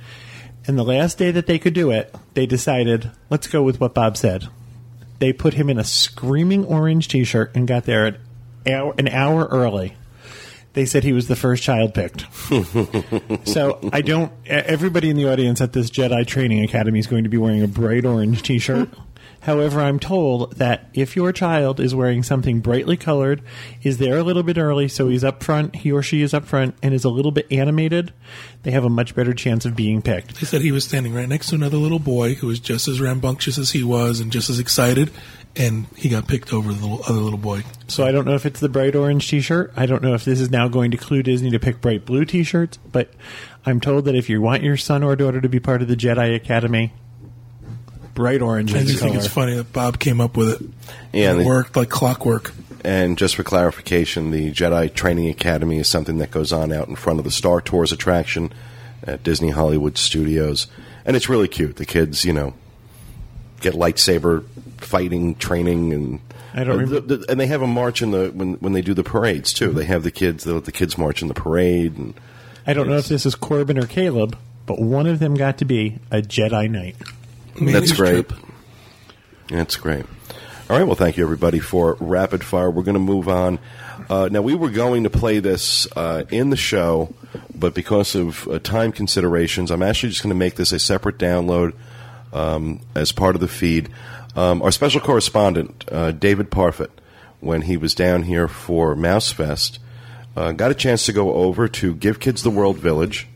And 0.67 0.77
the 0.77 0.83
last 0.83 1.17
day 1.17 1.31
that 1.31 1.47
they 1.47 1.57
could 1.57 1.73
do 1.73 1.91
it, 1.91 2.13
they 2.33 2.45
decided, 2.45 3.11
let's 3.29 3.47
go 3.47 3.63
with 3.63 3.79
what 3.79 3.93
Bob 3.93 4.17
said. 4.17 4.47
They 5.19 5.33
put 5.33 5.55
him 5.55 5.69
in 5.69 5.77
a 5.77 5.83
screaming 5.83 6.65
orange 6.65 7.07
t 7.07 7.23
shirt 7.23 7.55
and 7.55 7.67
got 7.67 7.85
there 7.85 8.05
at 8.05 8.17
hour, 8.67 8.93
an 8.97 9.07
hour 9.07 9.45
early. 9.45 9.95
They 10.73 10.85
said 10.85 11.03
he 11.03 11.13
was 11.13 11.27
the 11.27 11.35
first 11.35 11.63
child 11.63 11.93
picked. 11.93 12.25
so 13.47 13.79
I 13.91 14.01
don't. 14.01 14.31
Everybody 14.45 15.09
in 15.09 15.17
the 15.17 15.29
audience 15.29 15.59
at 15.61 15.73
this 15.73 15.89
Jedi 15.89 16.25
Training 16.27 16.63
Academy 16.63 16.99
is 16.99 17.07
going 17.07 17.23
to 17.23 17.29
be 17.29 17.37
wearing 17.37 17.63
a 17.63 17.67
bright 17.67 18.05
orange 18.05 18.43
T-shirt. 18.43 18.89
However, 19.41 19.79
I'm 19.79 19.99
told 19.99 20.57
that 20.57 20.89
if 20.93 21.15
your 21.15 21.31
child 21.31 21.79
is 21.79 21.95
wearing 21.95 22.23
something 22.23 22.59
brightly 22.59 22.97
colored, 22.97 23.41
is 23.83 23.97
there 23.97 24.17
a 24.17 24.23
little 24.23 24.43
bit 24.43 24.57
early, 24.57 24.87
so 24.87 25.07
he's 25.07 25.23
up 25.23 25.43
front, 25.43 25.77
he 25.77 25.91
or 25.91 26.03
she 26.03 26.21
is 26.21 26.33
up 26.33 26.45
front, 26.45 26.75
and 26.83 26.93
is 26.93 27.05
a 27.05 27.09
little 27.09 27.31
bit 27.31 27.51
animated, 27.51 28.13
they 28.63 28.71
have 28.71 28.83
a 28.83 28.89
much 28.89 29.15
better 29.15 29.33
chance 29.33 29.65
of 29.65 29.75
being 29.75 30.01
picked. 30.01 30.39
They 30.39 30.45
said 30.45 30.61
he 30.61 30.71
was 30.71 30.83
standing 30.83 31.13
right 31.13 31.29
next 31.29 31.49
to 31.49 31.55
another 31.55 31.77
little 31.77 31.99
boy 31.99 32.35
who 32.35 32.47
was 32.47 32.59
just 32.59 32.87
as 32.87 32.99
rambunctious 32.99 33.57
as 33.57 33.71
he 33.71 33.83
was 33.83 34.19
and 34.19 34.31
just 34.31 34.49
as 34.49 34.59
excited, 34.59 35.09
and 35.55 35.87
he 35.95 36.09
got 36.09 36.27
picked 36.27 36.53
over 36.53 36.73
the 36.73 36.81
little, 36.85 37.03
other 37.03 37.21
little 37.21 37.39
boy. 37.39 37.63
So 37.87 38.05
I 38.05 38.11
don't 38.11 38.25
know 38.25 38.35
if 38.35 38.45
it's 38.45 38.59
the 38.59 38.69
bright 38.69 38.95
orange 38.95 39.29
T-shirt. 39.29 39.73
I 39.75 39.85
don't 39.85 40.03
know 40.03 40.13
if 40.13 40.25
this 40.25 40.39
is 40.39 40.51
now 40.51 40.67
going 40.67 40.91
to 40.91 40.97
clue 40.97 41.23
Disney 41.23 41.49
to 41.51 41.59
pick 41.59 41.81
bright 41.81 42.05
blue 42.05 42.25
T-shirts. 42.25 42.77
But 42.91 43.11
I'm 43.65 43.79
told 43.79 44.05
that 44.05 44.15
if 44.15 44.29
you 44.29 44.41
want 44.41 44.63
your 44.63 44.77
son 44.77 45.01
or 45.01 45.15
daughter 45.15 45.41
to 45.41 45.49
be 45.49 45.59
part 45.59 45.81
of 45.81 45.87
the 45.87 45.95
Jedi 45.95 46.35
Academy, 46.35 46.93
bright 48.19 48.41
orange 48.41 48.73
I 48.75 48.79
is 48.79 48.85
the 48.87 48.91
just 48.91 49.01
think 49.01 49.13
color. 49.13 49.23
it's 49.25 49.33
funny 49.33 49.55
that 49.55 49.71
Bob 49.71 49.97
came 49.97 50.19
up 50.19 50.35
with 50.35 50.61
it. 50.61 50.69
Yeah, 51.13 51.31
and 51.31 51.39
it 51.39 51.43
they- 51.43 51.47
worked 51.47 51.75
like 51.77 51.89
clockwork. 51.89 52.51
And 52.83 53.17
just 53.17 53.35
for 53.35 53.43
clarification, 53.43 54.31
the 54.31 54.51
Jedi 54.51 54.93
Training 54.93 55.27
Academy 55.29 55.79
is 55.79 55.87
something 55.87 56.17
that 56.19 56.31
goes 56.31 56.51
on 56.53 56.71
out 56.73 56.87
in 56.89 56.95
front 56.95 57.19
of 57.19 57.25
the 57.25 57.31
Star 57.31 57.59
Tours 57.61 57.91
attraction 57.91 58.53
at 59.03 59.21
Disney 59.23 59.49
Hollywood 59.49 59.97
Studios. 59.97 60.67
And 61.05 61.15
it's 61.15 61.27
really 61.29 61.47
cute. 61.47 61.75
The 61.77 61.85
kids, 61.85 62.23
you 62.25 62.31
know, 62.33 62.53
get 63.61 63.73
lightsaber 63.73 64.43
fighting 64.77 65.35
training 65.35 65.91
and 65.93 66.19
I 66.53 66.63
don't 66.63 66.77
remember- 66.79 66.99
the- 67.01 67.17
the- 67.17 67.31
and 67.31 67.39
they 67.39 67.47
have 67.47 67.61
a 67.61 67.67
march 67.67 68.01
in 68.01 68.11
the 68.11 68.31
when 68.33 68.53
when 68.55 68.73
they 68.73 68.81
do 68.81 68.93
the 68.93 69.03
parades 69.03 69.51
too. 69.53 69.71
They 69.71 69.85
have 69.85 70.03
the 70.03 70.11
kids 70.11 70.43
the, 70.43 70.59
the 70.59 70.71
kids 70.71 70.97
march 70.97 71.21
in 71.21 71.27
the 71.29 71.33
parade 71.33 71.97
and 71.97 72.13
I 72.67 72.73
don't 72.73 72.87
know 72.89 72.97
if 72.97 73.07
this 73.07 73.25
is 73.25 73.35
Corbin 73.35 73.77
or 73.77 73.87
Caleb, 73.87 74.37
but 74.65 74.79
one 74.79 75.05
of 75.07 75.19
them 75.19 75.35
got 75.35 75.57
to 75.59 75.65
be 75.65 75.99
a 76.11 76.21
Jedi 76.21 76.69
Knight. 76.69 76.95
That's 77.59 77.91
great. 77.91 78.27
trip. 78.27 78.33
That's 79.49 79.75
great. 79.75 80.05
All 80.69 80.77
right. 80.77 80.85
Well, 80.85 80.95
thank 80.95 81.17
you, 81.17 81.23
everybody, 81.23 81.59
for 81.59 81.97
rapid 81.99 82.43
fire. 82.43 82.69
We're 82.69 82.83
going 82.83 82.93
to 82.93 82.99
move 82.99 83.27
on. 83.27 83.59
Uh, 84.09 84.29
now, 84.31 84.41
we 84.41 84.55
were 84.55 84.69
going 84.69 85.03
to 85.03 85.09
play 85.09 85.39
this 85.39 85.87
uh, 85.95 86.23
in 86.29 86.51
the 86.51 86.57
show, 86.57 87.13
but 87.53 87.73
because 87.73 88.15
of 88.15 88.47
uh, 88.47 88.59
time 88.59 88.91
considerations, 88.91 89.71
I'm 89.71 89.83
actually 89.83 90.09
just 90.09 90.23
going 90.23 90.29
to 90.29 90.35
make 90.35 90.55
this 90.55 90.71
a 90.71 90.79
separate 90.79 91.17
download 91.17 91.73
um, 92.33 92.81
as 92.95 93.11
part 93.11 93.35
of 93.35 93.41
the 93.41 93.47
feed. 93.47 93.89
Um, 94.35 94.61
our 94.61 94.71
special 94.71 95.01
correspondent, 95.01 95.85
uh, 95.91 96.11
David 96.11 96.51
Parfit, 96.51 96.89
when 97.39 97.63
he 97.63 97.77
was 97.77 97.95
down 97.95 98.23
here 98.23 98.47
for 98.47 98.95
Mouse 98.95 99.31
Fest, 99.31 99.79
uh, 100.35 100.51
got 100.51 100.71
a 100.71 100.75
chance 100.75 101.05
to 101.07 101.13
go 101.13 101.33
over 101.33 101.67
to 101.67 101.95
Give 101.95 102.19
Kids 102.19 102.43
the 102.43 102.51
World 102.51 102.77
Village, 102.77 103.27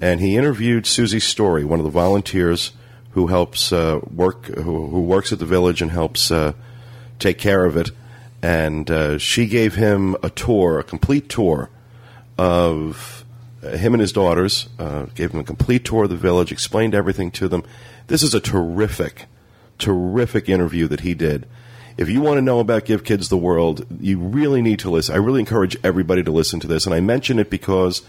and 0.00 0.20
he 0.20 0.36
interviewed 0.36 0.86
Susie 0.86 1.20
Story, 1.20 1.64
one 1.64 1.80
of 1.80 1.84
the 1.84 1.90
volunteers 1.90 2.72
who 3.16 3.28
helps 3.28 3.72
uh, 3.72 3.98
work, 4.14 4.44
who, 4.44 4.88
who 4.88 5.00
works 5.00 5.32
at 5.32 5.38
the 5.38 5.46
village 5.46 5.80
and 5.80 5.90
helps 5.90 6.30
uh, 6.30 6.52
take 7.18 7.38
care 7.38 7.64
of 7.64 7.74
it. 7.74 7.90
and 8.42 8.90
uh, 8.90 9.16
she 9.16 9.46
gave 9.46 9.74
him 9.74 10.14
a 10.22 10.28
tour, 10.28 10.78
a 10.78 10.84
complete 10.84 11.26
tour 11.30 11.70
of 12.36 13.24
uh, 13.62 13.70
him 13.70 13.94
and 13.94 14.02
his 14.02 14.12
daughters. 14.12 14.68
Uh, 14.78 15.06
gave 15.14 15.30
him 15.30 15.40
a 15.40 15.44
complete 15.44 15.82
tour 15.82 16.04
of 16.04 16.10
the 16.10 16.16
village, 16.16 16.52
explained 16.52 16.94
everything 16.94 17.30
to 17.30 17.48
them. 17.48 17.64
This 18.08 18.22
is 18.22 18.34
a 18.34 18.40
terrific, 18.40 19.24
terrific 19.78 20.50
interview 20.50 20.86
that 20.88 21.00
he 21.00 21.14
did. 21.14 21.46
If 21.96 22.10
you 22.10 22.20
want 22.20 22.36
to 22.36 22.42
know 22.42 22.60
about 22.60 22.84
Give 22.84 23.02
Kids 23.02 23.30
the 23.30 23.38
World, 23.38 23.86
you 23.98 24.18
really 24.18 24.60
need 24.60 24.80
to 24.80 24.90
listen. 24.90 25.14
I 25.14 25.18
really 25.18 25.40
encourage 25.40 25.74
everybody 25.82 26.22
to 26.22 26.30
listen 26.30 26.60
to 26.60 26.66
this, 26.66 26.84
and 26.84 26.94
I 26.94 27.00
mention 27.00 27.38
it 27.38 27.48
because 27.48 28.02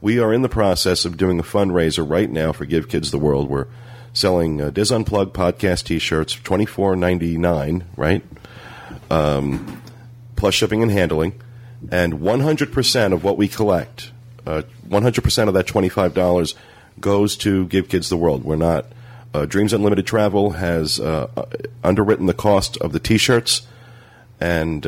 we 0.00 0.20
are 0.20 0.32
in 0.32 0.42
the 0.42 0.48
process 0.48 1.04
of 1.04 1.16
doing 1.16 1.40
a 1.40 1.42
fundraiser 1.42 2.08
right 2.08 2.30
now 2.30 2.52
for 2.52 2.64
Give 2.64 2.88
Kids 2.88 3.10
the 3.10 3.18
World. 3.18 3.50
We're 3.50 3.66
selling 4.14 4.62
uh, 4.62 4.70
DIS 4.70 4.90
Unplugged 4.90 5.34
podcast 5.34 5.84
T-shirts, 5.84 6.32
twenty 6.32 6.64
four 6.64 6.96
ninety 6.96 7.36
nine, 7.36 7.84
right? 7.96 8.24
Um, 9.10 9.82
plus 10.36 10.54
shipping 10.54 10.82
and 10.82 10.90
handling, 10.90 11.38
and 11.90 12.20
one 12.22 12.40
hundred 12.40 12.72
percent 12.72 13.12
of 13.12 13.22
what 13.22 13.36
we 13.36 13.48
collect, 13.48 14.12
uh, 14.46 14.62
one 14.88 15.02
hundred 15.02 15.22
percent 15.24 15.48
of 15.48 15.54
that 15.54 15.66
twenty 15.66 15.90
five 15.90 16.14
dollars 16.14 16.54
goes 16.98 17.36
to 17.38 17.66
Give 17.66 17.88
Kids 17.88 18.08
the 18.08 18.16
World. 18.16 18.44
We're 18.44 18.56
not. 18.56 18.86
Uh, 19.34 19.46
Dreams 19.46 19.72
Unlimited 19.72 20.06
Travel 20.06 20.52
has 20.52 21.00
uh, 21.00 21.28
underwritten 21.82 22.26
the 22.26 22.34
cost 22.34 22.76
of 22.76 22.92
the 22.92 23.00
T-shirts, 23.00 23.66
and 24.40 24.84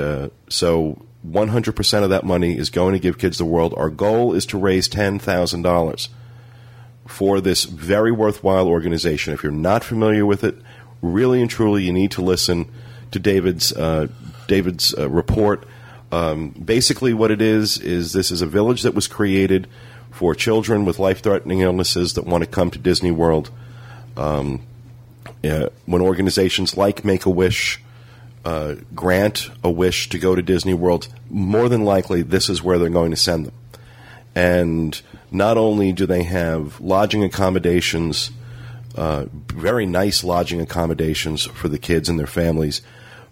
so 0.49 1.03
100% 1.29 2.03
of 2.05 2.11
that 2.11 2.25
money 2.25 2.57
is 2.57 2.71
going 2.71 2.93
to 2.93 3.01
Give 3.01 3.19
Kids 3.19 3.39
the 3.39 3.45
World. 3.45 3.75
Our 3.77 3.91
goal 3.91 4.35
is 4.35 4.47
to 4.47 4.59
raise 4.59 4.89
$10,000 4.89 6.09
for 7.07 7.41
this 7.41 7.65
very 7.65 8.13
worthwhile 8.13 8.69
organization. 8.69 9.33
If 9.33 9.43
you're 9.43 9.53
not 9.53 9.85
familiar 9.85 10.27
with 10.27 10.45
it, 10.45 10.57
really 11.03 11.41
and 11.41 11.51
truly, 11.51 11.85
you 11.85 11.93
need 11.93 12.11
to 12.13 12.23
listen 12.23 12.67
to 13.11 13.19
David's 13.19 13.73
uh, 13.73 14.09
David's 14.47 14.95
uh, 14.97 15.09
report. 15.09 15.67
Um, 16.13 16.51
basically, 16.51 17.15
what 17.15 17.31
it 17.31 17.43
is 17.43 17.79
is 17.79 18.13
this 18.13 18.31
is 18.31 18.43
a 18.43 18.47
village 18.47 18.83
that 18.83 18.95
was 18.95 19.09
created 19.09 19.67
for 20.11 20.35
children 20.35 20.85
with 20.85 20.99
life-threatening 20.99 21.61
illnesses 21.61 22.15
that 22.15 22.25
want 22.25 22.43
to 22.43 22.49
come 22.49 22.71
to 22.71 22.79
Disney 22.79 23.11
World. 23.11 23.51
Um, 24.17 24.63
uh, 25.45 25.69
when 25.85 26.01
organizations 26.01 26.77
like 26.77 27.05
Make 27.05 27.27
a 27.27 27.31
Wish 27.31 27.81
uh, 28.47 28.77
grant 28.95 29.51
a 29.65 29.71
wish 29.71 30.09
to 30.09 30.19
go 30.19 30.35
to 30.35 30.43
Disney 30.43 30.73
World, 30.73 31.09
more 31.29 31.69
than 31.69 31.85
likely 31.85 32.23
this 32.23 32.49
is 32.49 32.63
where 32.63 32.79
they're 32.79 32.89
going 32.89 33.11
to 33.11 33.17
send 33.17 33.47
them. 33.47 33.55
And 34.35 35.03
not 35.37 35.57
only 35.59 35.93
do 35.93 36.07
they 36.07 36.23
have 36.25 36.81
lodging 36.81 37.23
accommodations, 37.23 38.31
uh, 38.95 39.27
very 39.33 39.87
nice 39.87 40.25
lodging 40.25 40.61
accommodations 40.61 41.45
for 41.45 41.69
the 41.69 41.79
kids 41.79 42.09
and 42.09 42.19
their 42.19 42.27
families, 42.27 42.83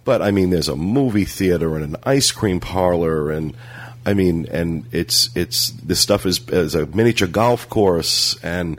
but 0.05 0.21
I 0.21 0.31
mean, 0.31 0.51
there's 0.51 0.69
a 0.69 0.77
movie 0.77 1.25
theater 1.25 1.77
and 1.77 1.85
an 1.85 1.97
ice 2.05 2.31
cream 2.31 2.61
parlor, 2.61 3.31
and 3.31 3.57
I 4.05 4.13
mean, 4.15 4.47
and 4.51 4.87
it's 4.93 5.31
it's 5.35 5.71
this 5.71 6.01
stuff 6.01 6.27
is, 6.27 6.47
is 6.49 6.75
a 6.75 6.87
miniature 6.87 7.29
golf 7.29 7.69
course, 7.69 8.37
and 8.43 8.79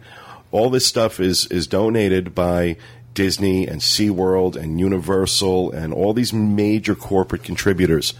all 0.51 0.69
this 0.69 0.85
stuff 0.85 1.19
is 1.19 1.47
is 1.47 1.65
donated 1.65 2.35
by 2.35 2.77
Disney 3.15 3.67
and 3.67 3.81
SeaWorld 3.81 4.55
and 4.55 4.79
Universal 4.79 5.71
and 5.71 5.93
all 5.93 6.13
these 6.13 6.31
major 6.33 6.93
corporate 6.93 7.43
contributors 7.43 8.13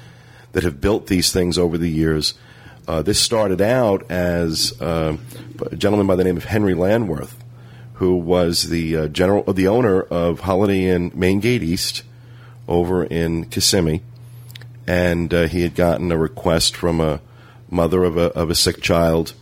that 0.54 0.64
have 0.64 0.82
built 0.82 1.08
these 1.08 1.32
things 1.32 1.58
over 1.60 1.78
the 1.78 1.90
years. 1.90 2.34
Uh, 2.88 3.02
this 3.02 3.20
started 3.20 3.62
out 3.62 4.10
as 4.12 4.80
uh, 4.82 5.18
a 5.72 5.76
gentleman 5.76 6.08
by 6.08 6.16
the 6.16 6.24
name 6.24 6.38
of 6.38 6.46
Henry 6.46 6.74
Landwirth, 6.74 7.36
who 7.94 8.16
was 8.16 8.70
the 8.70 8.96
uh, 8.96 9.08
general, 9.08 9.44
the 9.52 9.68
owner 9.68 10.02
of 10.02 10.42
Holiday 10.42 10.86
Inn 10.86 11.12
Main 11.16 11.40
Gate 11.40 11.64
East 11.64 12.04
over 12.68 13.04
in 13.04 13.46
Kissimmee, 13.46 14.02
and 14.86 15.34
uh, 15.34 15.48
he 15.48 15.62
had 15.62 15.76
gotten 15.76 16.12
a 16.12 16.18
request 16.18 16.76
from 16.76 17.02
a 17.02 17.22
mother 17.70 18.04
of 18.04 18.18
a 18.18 18.32
of 18.34 18.50
a 18.50 18.56
sick 18.56 18.82
child 18.82 19.34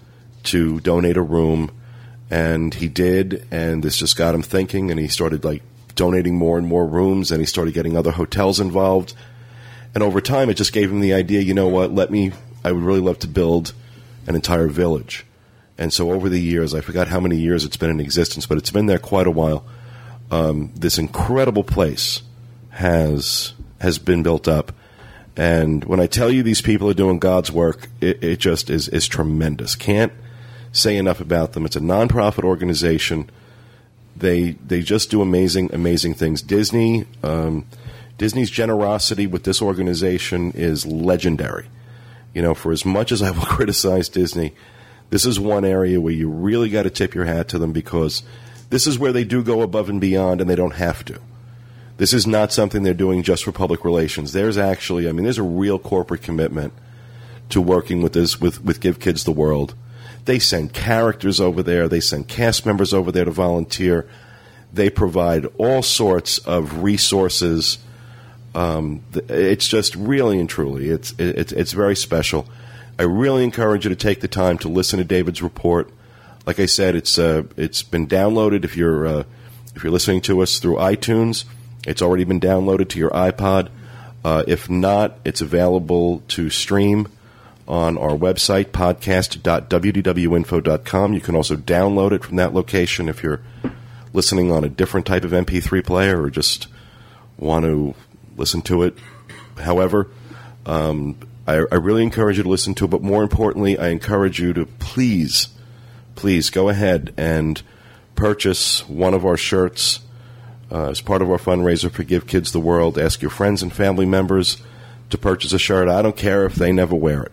to 0.43 0.79
donate 0.79 1.17
a 1.17 1.21
room 1.21 1.71
and 2.33 2.73
he 2.73 2.87
did, 2.87 3.45
and 3.51 3.83
this 3.83 3.97
just 3.97 4.17
got 4.17 4.33
him 4.33 4.41
thinking, 4.41 4.89
and 4.89 4.99
he 4.99 5.07
started 5.07 5.45
like 5.45 5.61
donating 5.93 6.35
more 6.35 6.57
and 6.57 6.65
more 6.65 6.83
rooms, 6.83 7.31
and 7.31 7.39
he 7.39 7.45
started 7.45 7.75
getting 7.75 7.95
other 7.95 8.09
hotels 8.09 8.59
involved, 8.59 9.13
and 9.93 10.01
over 10.01 10.19
time, 10.19 10.49
it 10.49 10.55
just 10.55 10.73
gave 10.73 10.89
him 10.89 10.99
the 10.99 11.13
idea. 11.13 11.41
You 11.41 11.53
know 11.53 11.67
what? 11.67 11.93
Let 11.93 12.09
me. 12.09 12.31
I 12.63 12.71
would 12.71 12.83
really 12.83 12.99
love 13.01 13.19
to 13.19 13.27
build 13.27 13.73
an 14.27 14.35
entire 14.35 14.67
village, 14.67 15.25
and 15.77 15.91
so 15.91 16.11
over 16.11 16.29
the 16.29 16.39
years, 16.39 16.73
I 16.73 16.81
forgot 16.81 17.07
how 17.07 17.19
many 17.19 17.37
years 17.37 17.65
it's 17.65 17.77
been 17.77 17.89
in 17.89 17.99
existence, 17.99 18.45
but 18.45 18.57
it's 18.57 18.71
been 18.71 18.85
there 18.85 18.99
quite 18.99 19.27
a 19.27 19.31
while. 19.31 19.65
Um, 20.31 20.71
this 20.75 20.97
incredible 20.97 21.63
place 21.63 22.21
has 22.69 23.53
has 23.79 23.99
been 23.99 24.23
built 24.23 24.47
up. 24.47 24.71
And 25.35 25.83
when 25.85 25.99
I 25.99 26.07
tell 26.07 26.31
you 26.31 26.43
these 26.43 26.61
people 26.61 26.89
are 26.89 26.93
doing 26.93 27.19
God's 27.19 27.51
work, 27.51 27.89
it, 27.99 28.23
it 28.23 28.39
just 28.39 28.69
is, 28.69 28.87
is 28.87 29.07
tremendous. 29.07 29.75
Can't 29.75 30.13
say 30.71 30.95
enough 30.95 31.19
about 31.19 31.53
them. 31.53 31.65
It's 31.65 31.75
a 31.75 31.81
nonprofit 31.81 32.43
organization. 32.43 33.29
They 34.15 34.51
they 34.51 34.81
just 34.81 35.09
do 35.09 35.21
amazing 35.21 35.73
amazing 35.73 36.13
things. 36.13 36.41
Disney 36.41 37.05
um, 37.23 37.65
Disney's 38.17 38.51
generosity 38.51 39.25
with 39.25 39.43
this 39.43 39.61
organization 39.61 40.51
is 40.51 40.85
legendary. 40.85 41.67
You 42.33 42.41
know, 42.41 42.53
for 42.53 42.71
as 42.71 42.85
much 42.85 43.11
as 43.11 43.21
I 43.21 43.31
will 43.31 43.41
criticize 43.45 44.09
Disney, 44.09 44.53
this 45.09 45.25
is 45.25 45.39
one 45.39 45.65
area 45.65 46.01
where 46.01 46.13
you 46.13 46.29
really 46.29 46.69
got 46.69 46.83
to 46.83 46.89
tip 46.89 47.13
your 47.13 47.25
hat 47.25 47.47
to 47.49 47.59
them 47.59 47.71
because 47.71 48.23
this 48.69 48.87
is 48.87 48.97
where 48.97 49.11
they 49.11 49.23
do 49.23 49.43
go 49.43 49.61
above 49.61 49.89
and 49.89 50.01
beyond, 50.01 50.41
and 50.41 50.49
they 50.49 50.55
don't 50.55 50.75
have 50.75 51.05
to. 51.05 51.19
This 51.97 52.13
is 52.13 52.25
not 52.25 52.51
something 52.51 52.81
they're 52.81 52.93
doing 52.95 53.21
just 53.21 53.43
for 53.43 53.51
public 53.51 53.85
relations. 53.85 54.33
There's 54.33 54.57
actually, 54.57 55.07
I 55.07 55.11
mean, 55.11 55.23
there's 55.23 55.37
a 55.37 55.43
real 55.43 55.77
corporate 55.77 56.23
commitment 56.23 56.73
to 57.49 57.61
working 57.61 58.01
with 58.01 58.13
this 58.13 58.41
with 58.41 58.63
with 58.63 58.79
Give 58.79 58.99
Kids 58.99 59.25
the 59.25 59.31
World 59.31 59.75
they 60.25 60.39
send 60.39 60.73
characters 60.73 61.41
over 61.41 61.61
there. 61.61 61.87
They 61.87 61.99
send 61.99 62.27
cast 62.27 62.65
members 62.65 62.93
over 62.93 63.11
there 63.11 63.25
to 63.25 63.31
volunteer. 63.31 64.07
They 64.71 64.89
provide 64.89 65.45
all 65.57 65.81
sorts 65.81 66.37
of 66.39 66.81
resources. 66.83 67.77
Um, 68.55 69.01
it's 69.29 69.67
just 69.67 69.95
really 69.95 70.39
and 70.39 70.49
truly, 70.49 70.89
it's, 70.89 71.13
it's, 71.17 71.51
it's 71.51 71.71
very 71.71 71.95
special. 71.95 72.47
I 72.97 73.03
really 73.03 73.43
encourage 73.43 73.85
you 73.85 73.89
to 73.89 73.95
take 73.95 74.21
the 74.21 74.27
time 74.27 74.57
to 74.59 74.69
listen 74.69 74.99
to 74.99 75.03
David's 75.03 75.41
report. 75.41 75.89
Like 76.45 76.59
I 76.59 76.67
said, 76.67 76.95
it's 76.95 77.17
uh, 77.17 77.43
it's 77.57 77.81
been 77.83 78.05
downloaded 78.05 78.65
if 78.65 78.77
you're 78.77 79.07
uh, 79.07 79.23
if 79.75 79.83
you're 79.83 79.93
listening 79.93 80.21
to 80.21 80.41
us 80.41 80.59
through 80.59 80.75
iTunes. 80.75 81.45
It's 81.87 82.01
already 82.01 82.25
been 82.25 82.39
downloaded 82.39 82.89
to 82.89 82.99
your 82.99 83.09
iPod. 83.11 83.69
Uh, 84.23 84.43
if 84.47 84.69
not, 84.69 85.17
it's 85.25 85.41
available 85.41 86.21
to 86.29 86.49
stream 86.49 87.09
on 87.67 87.97
our 87.97 88.11
website, 88.11 88.65
podcast.wdwinfo.com. 88.65 91.13
You 91.13 91.21
can 91.21 91.35
also 91.35 91.55
download 91.55 92.11
it 92.11 92.23
from 92.23 92.35
that 92.37 92.53
location 92.53 93.09
if 93.09 93.23
you're 93.23 93.41
listening 94.13 94.51
on 94.51 94.63
a 94.63 94.69
different 94.69 95.07
type 95.07 95.23
of 95.23 95.31
MP3 95.31 95.83
player 95.83 96.21
or 96.21 96.29
just 96.29 96.67
want 97.37 97.65
to 97.65 97.95
listen 98.37 98.61
to 98.63 98.83
it. 98.83 98.97
However, 99.57 100.07
um, 100.65 101.17
I, 101.47 101.55
I, 101.71 101.75
really 101.75 102.03
encourage 102.03 102.37
you 102.37 102.43
to 102.43 102.49
listen 102.49 102.73
to 102.75 102.85
it, 102.85 102.87
but 102.89 103.01
more 103.01 103.21
importantly, 103.21 103.77
I 103.77 103.89
encourage 103.89 104.39
you 104.39 104.53
to 104.53 104.65
please, 104.65 105.49
please 106.15 106.49
go 106.49 106.69
ahead 106.69 107.13
and 107.17 107.61
purchase 108.15 108.87
one 108.87 109.13
of 109.13 109.25
our 109.25 109.37
shirts 109.37 109.99
uh, 110.71 110.89
as 110.89 111.01
part 111.01 111.21
of 111.21 111.29
our 111.29 111.37
fundraiser 111.37 111.91
for 111.91 112.03
Give 112.03 112.25
Kids 112.25 112.51
the 112.51 112.59
World. 112.59 112.97
Ask 112.97 113.21
your 113.21 113.31
friends 113.31 113.61
and 113.61 113.73
family 113.73 114.05
members 114.05 114.57
to 115.09 115.17
purchase 115.17 115.53
a 115.53 115.59
shirt. 115.59 115.89
I 115.89 116.01
don't 116.01 116.15
care 116.15 116.45
if 116.45 116.55
they 116.55 116.71
never 116.71 116.95
wear 116.95 117.23
it 117.23 117.31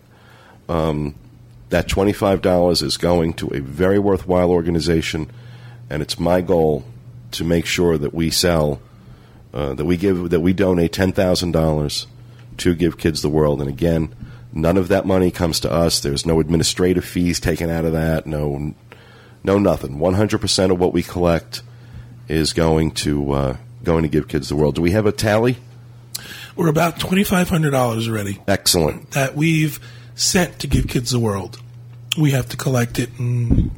um, 0.71 1.15
that 1.69 1.87
$25 1.87 2.83
is 2.83 2.97
going 2.97 3.33
to 3.33 3.53
a 3.53 3.59
very 3.59 3.99
worthwhile 3.99 4.51
organization, 4.51 5.29
and 5.89 6.01
it's 6.01 6.17
my 6.17 6.41
goal 6.41 6.85
to 7.31 7.43
make 7.43 7.65
sure 7.65 7.97
that 7.97 8.13
we 8.13 8.29
sell, 8.29 8.81
uh, 9.53 9.73
that 9.73 9.85
we 9.85 9.97
give, 9.97 10.29
that 10.29 10.39
we 10.39 10.53
donate 10.53 10.93
$10,000 10.93 12.05
to 12.57 12.75
Give 12.75 12.97
Kids 12.97 13.21
the 13.21 13.29
World. 13.29 13.59
And 13.59 13.69
again, 13.69 14.13
none 14.53 14.77
of 14.77 14.87
that 14.87 15.05
money 15.05 15.31
comes 15.31 15.59
to 15.61 15.71
us. 15.71 15.99
There's 15.99 16.25
no 16.25 16.39
administrative 16.39 17.05
fees 17.05 17.39
taken 17.39 17.69
out 17.69 17.85
of 17.85 17.93
that. 17.93 18.25
No, 18.25 18.73
no 19.43 19.59
nothing. 19.59 19.97
100% 19.97 20.71
of 20.71 20.79
what 20.79 20.93
we 20.93 21.03
collect 21.03 21.63
is 22.27 22.53
going 22.53 22.91
to 22.91 23.31
uh, 23.31 23.57
going 23.83 24.03
to 24.03 24.09
Give 24.09 24.27
Kids 24.27 24.49
the 24.49 24.55
World. 24.55 24.75
Do 24.75 24.81
we 24.81 24.91
have 24.91 25.05
a 25.05 25.11
tally? 25.11 25.57
We're 26.55 26.67
about 26.67 26.99
twenty 26.99 27.23
five 27.23 27.49
hundred 27.49 27.71
dollars 27.71 28.07
already. 28.07 28.41
Excellent. 28.47 29.11
That 29.11 29.35
we've 29.35 29.79
sent 30.15 30.59
to 30.59 30.67
give 30.67 30.87
kids 30.87 31.11
the 31.11 31.19
world. 31.19 31.61
We 32.19 32.31
have 32.31 32.49
to 32.49 32.57
collect 32.57 32.99
it 32.99 33.09
and 33.17 33.71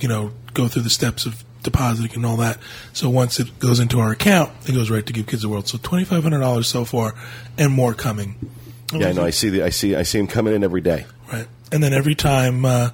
you 0.00 0.08
know 0.08 0.32
go 0.54 0.68
through 0.68 0.82
the 0.82 0.90
steps 0.90 1.26
of 1.26 1.44
depositing 1.66 2.14
and 2.14 2.24
all 2.24 2.38
that. 2.38 2.58
So 2.94 3.10
once 3.10 3.38
it 3.38 3.58
goes 3.58 3.78
into 3.78 4.00
our 4.00 4.12
account, 4.12 4.50
it 4.66 4.72
goes 4.72 4.90
right 4.90 5.04
to 5.04 5.12
give 5.12 5.26
kids 5.26 5.42
the 5.42 5.50
world. 5.50 5.68
So 5.68 5.78
twenty 5.82 6.04
five 6.04 6.22
hundred 6.22 6.40
dollars 6.40 6.66
so 6.66 6.86
far, 6.86 7.14
and 7.58 7.70
more 7.70 7.92
coming. 7.92 8.50
Yeah, 8.92 9.08
I 9.08 9.12
know. 9.12 9.24
I 9.24 9.30
see 9.30 9.50
the 9.50 9.62
I 9.62 9.70
see 9.70 9.94
I 9.94 10.02
see 10.04 10.18
them 10.18 10.26
coming 10.26 10.54
in 10.54 10.64
every 10.64 10.80
day. 10.80 11.04
Right, 11.30 11.46
and 11.70 11.82
then 11.82 11.92
every 11.92 12.14
time 12.14 12.64
uh, 12.64 12.90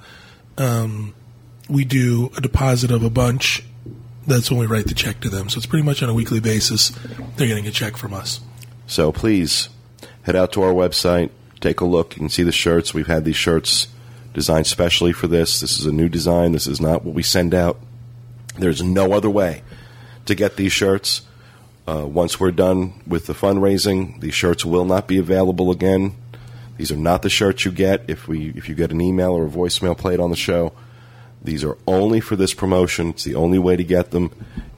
um, 0.57 1.13
we 1.69 1.85
do 1.85 2.31
a 2.35 2.41
deposit 2.41 2.91
of 2.91 3.03
a 3.03 3.09
bunch, 3.09 3.63
that's 4.27 4.51
when 4.51 4.59
we 4.59 4.65
write 4.65 4.87
the 4.87 4.95
check 4.95 5.21
to 5.21 5.29
them. 5.29 5.49
So 5.49 5.57
it's 5.57 5.67
pretty 5.67 5.85
much 5.85 6.03
on 6.03 6.09
a 6.09 6.13
weekly 6.13 6.39
basis. 6.39 6.89
They're 7.37 7.47
getting 7.47 7.67
a 7.67 7.71
check 7.71 7.95
from 7.95 8.13
us. 8.13 8.41
So 8.87 9.11
please 9.11 9.69
head 10.23 10.35
out 10.35 10.51
to 10.53 10.63
our 10.63 10.73
website, 10.73 11.29
take 11.61 11.79
a 11.79 11.85
look. 11.85 12.15
You 12.15 12.21
can 12.21 12.29
see 12.29 12.43
the 12.43 12.51
shirts. 12.51 12.93
We've 12.93 13.07
had 13.07 13.23
these 13.23 13.35
shirts 13.35 13.87
designed 14.33 14.65
specially 14.65 15.13
for 15.13 15.27
this. 15.27 15.59
This 15.59 15.79
is 15.79 15.85
a 15.85 15.91
new 15.91 16.09
design. 16.09 16.53
This 16.53 16.65
is 16.65 16.81
not 16.81 17.05
what 17.05 17.13
we 17.13 17.21
send 17.21 17.53
out. 17.53 17.79
There's 18.57 18.83
no 18.83 19.13
other 19.13 19.29
way 19.29 19.63
to 20.25 20.35
get 20.35 20.55
these 20.55 20.71
shirts. 20.71 21.21
Uh, 21.87 22.05
once 22.05 22.39
we're 22.39 22.51
done 22.51 23.01
with 23.05 23.25
the 23.25 23.33
fundraising, 23.33 24.19
these 24.21 24.33
shirts 24.33 24.63
will 24.63 24.85
not 24.85 25.07
be 25.07 25.17
available 25.17 25.71
again. 25.71 26.15
These 26.77 26.91
are 26.91 26.97
not 26.97 27.21
the 27.21 27.29
shirts 27.29 27.65
you 27.65 27.71
get 27.71 28.03
if 28.07 28.27
we 28.27 28.49
if 28.55 28.69
you 28.69 28.75
get 28.75 28.91
an 28.91 29.01
email 29.01 29.31
or 29.31 29.45
a 29.45 29.49
voicemail 29.49 29.97
played 29.97 30.19
on 30.19 30.29
the 30.29 30.35
show. 30.35 30.73
These 31.43 31.63
are 31.63 31.77
only 31.85 32.21
for 32.21 32.35
this 32.35 32.53
promotion. 32.53 33.09
It's 33.09 33.25
the 33.25 33.35
only 33.35 33.59
way 33.59 33.75
to 33.75 33.83
get 33.83 34.11
them 34.11 34.31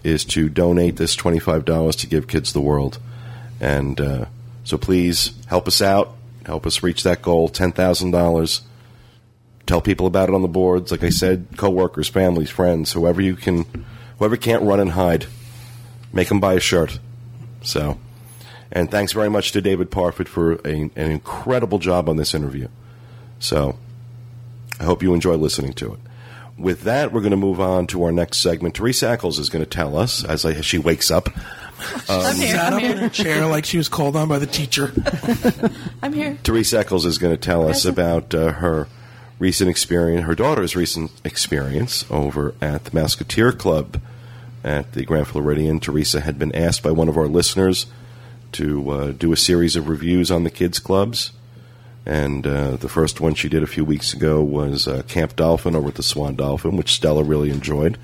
is 0.04 0.26
to 0.26 0.50
donate 0.50 0.98
this 0.98 1.16
twenty 1.16 1.40
five 1.40 1.64
dollars 1.64 1.96
to 1.98 2.08
give 2.08 2.28
kids 2.28 2.54
the 2.54 2.62
world, 2.62 2.98
and 3.62 4.02
uh, 4.02 4.26
so 4.64 4.78
please 4.78 5.32
help 5.48 5.68
us 5.68 5.82
out. 5.82 6.16
Help 6.46 6.66
us 6.66 6.84
reach 6.84 7.04
that 7.04 7.22
goal, 7.22 7.50
ten 7.50 7.72
thousand 7.72 8.12
dollars. 8.12 8.62
Tell 9.66 9.82
people 9.82 10.06
about 10.06 10.30
it 10.30 10.36
on 10.36 10.42
the 10.42 10.48
boards. 10.48 10.92
Like 10.92 11.04
I 11.04 11.10
said, 11.10 11.48
coworkers, 11.58 12.08
families, 12.08 12.50
friends, 12.50 12.92
whoever 12.92 13.22
you 13.22 13.36
can, 13.36 13.66
whoever 14.20 14.38
can't 14.38 14.64
run 14.64 14.80
and 14.80 14.92
hide, 14.92 15.26
make 16.14 16.30
them 16.30 16.40
buy 16.40 16.54
a 16.54 16.60
shirt. 16.60 17.00
So, 17.62 17.98
and 18.72 18.92
thanks 18.92 19.12
very 19.12 19.30
much 19.30 19.52
to 19.54 19.62
David 19.62 19.90
Parfit 19.90 20.28
for 20.28 20.54
a, 20.66 20.90
an 20.96 21.12
incredible 21.12 21.80
job 21.80 22.08
on 22.08 22.18
this 22.18 22.34
interview. 22.36 22.68
So, 23.40 23.78
I 24.80 24.84
hope 24.84 25.02
you 25.02 25.14
enjoy 25.14 25.36
listening 25.36 25.74
to 25.74 25.94
it. 25.94 26.00
With 26.58 26.84
that, 26.84 27.12
we're 27.12 27.22
going 27.22 27.32
to 27.32 27.38
move 27.38 27.60
on 27.60 27.88
to 27.88 28.04
our 28.04 28.12
next 28.12 28.38
segment. 28.38 28.76
Teresa 28.76 29.10
Echols 29.10 29.40
is 29.40 29.50
going 29.50 29.64
to 29.64 29.70
tell 29.70 29.98
us 29.98 30.24
as, 30.24 30.46
I, 30.46 30.52
as 30.54 30.66
she 30.66 30.78
wakes 30.78 31.12
up. 31.12 31.30
I'm 32.10 32.36
here. 32.36 32.56
Sat 32.56 32.74
I'm 32.74 32.78
up 32.78 32.84
in 32.84 32.98
her 32.98 33.10
chair 33.10 33.46
like 33.46 33.66
she 33.66 33.78
was 33.78 33.90
called 33.90 34.16
on 34.16 34.30
by 34.30 34.40
the 34.40 34.46
teacher. 34.46 34.94
I'm 36.02 36.14
here. 36.14 36.38
Teresa 36.44 36.80
Echols 36.80 37.06
is 37.06 37.18
going 37.18 37.34
to 37.34 37.42
tell 37.42 37.68
us 37.68 37.84
about 37.84 38.34
uh, 38.34 38.54
her 38.54 38.88
recent 39.40 39.70
experience, 39.70 40.26
her 40.26 40.36
daughter's 40.36 40.76
recent 40.76 41.12
experience 41.24 42.06
over 42.10 42.56
at 42.62 42.86
the 42.86 42.92
Mouseketeer 42.92 43.58
Club 43.58 44.02
at 44.64 44.94
the 44.94 45.06
Grand 45.06 45.28
Floridian. 45.28 45.80
Teresa 45.80 46.22
had 46.22 46.40
been 46.40 46.56
asked 46.56 46.84
by 46.84 46.92
one 46.92 47.10
of 47.10 47.18
our 47.18 47.28
listeners 47.28 47.86
to 48.54 48.90
uh, 48.90 49.12
do 49.12 49.34
a 49.34 49.38
series 49.38 49.76
of 49.76 49.90
reviews 49.90 50.32
on 50.32 50.44
the 50.44 50.50
kids' 50.50 50.80
clubs. 50.80 51.32
And 52.06 52.46
uh, 52.46 52.78
the 52.78 52.90
first 52.90 53.20
one 53.20 53.34
she 53.34 53.50
did 53.50 53.64
a 53.64 53.68
few 53.68 53.84
weeks 53.84 54.14
ago 54.14 54.42
was 54.42 54.88
uh, 54.88 55.02
Camp 55.08 55.36
Dolphin 55.36 55.76
over 55.76 55.90
at 55.90 55.96
the 55.96 56.04
Swan 56.04 56.36
Dolphin, 56.36 56.78
which 56.78 56.94
Stella 56.94 57.24
really 57.24 57.50
enjoyed. 57.50 57.98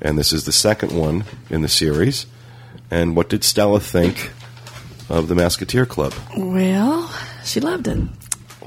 And 0.00 0.18
this 0.18 0.32
is 0.32 0.44
the 0.44 0.52
second 0.52 0.92
one 0.92 1.24
in 1.48 1.62
the 1.62 1.68
series. 1.68 2.26
And 2.90 3.16
what 3.16 3.28
did 3.28 3.42
Stella 3.42 3.80
think 3.80 4.32
of 5.08 5.28
the 5.28 5.34
Mouseketeer 5.34 5.88
Club? 5.88 6.12
Well, 6.36 7.10
she 7.44 7.60
loved 7.60 7.88
it. 7.88 7.98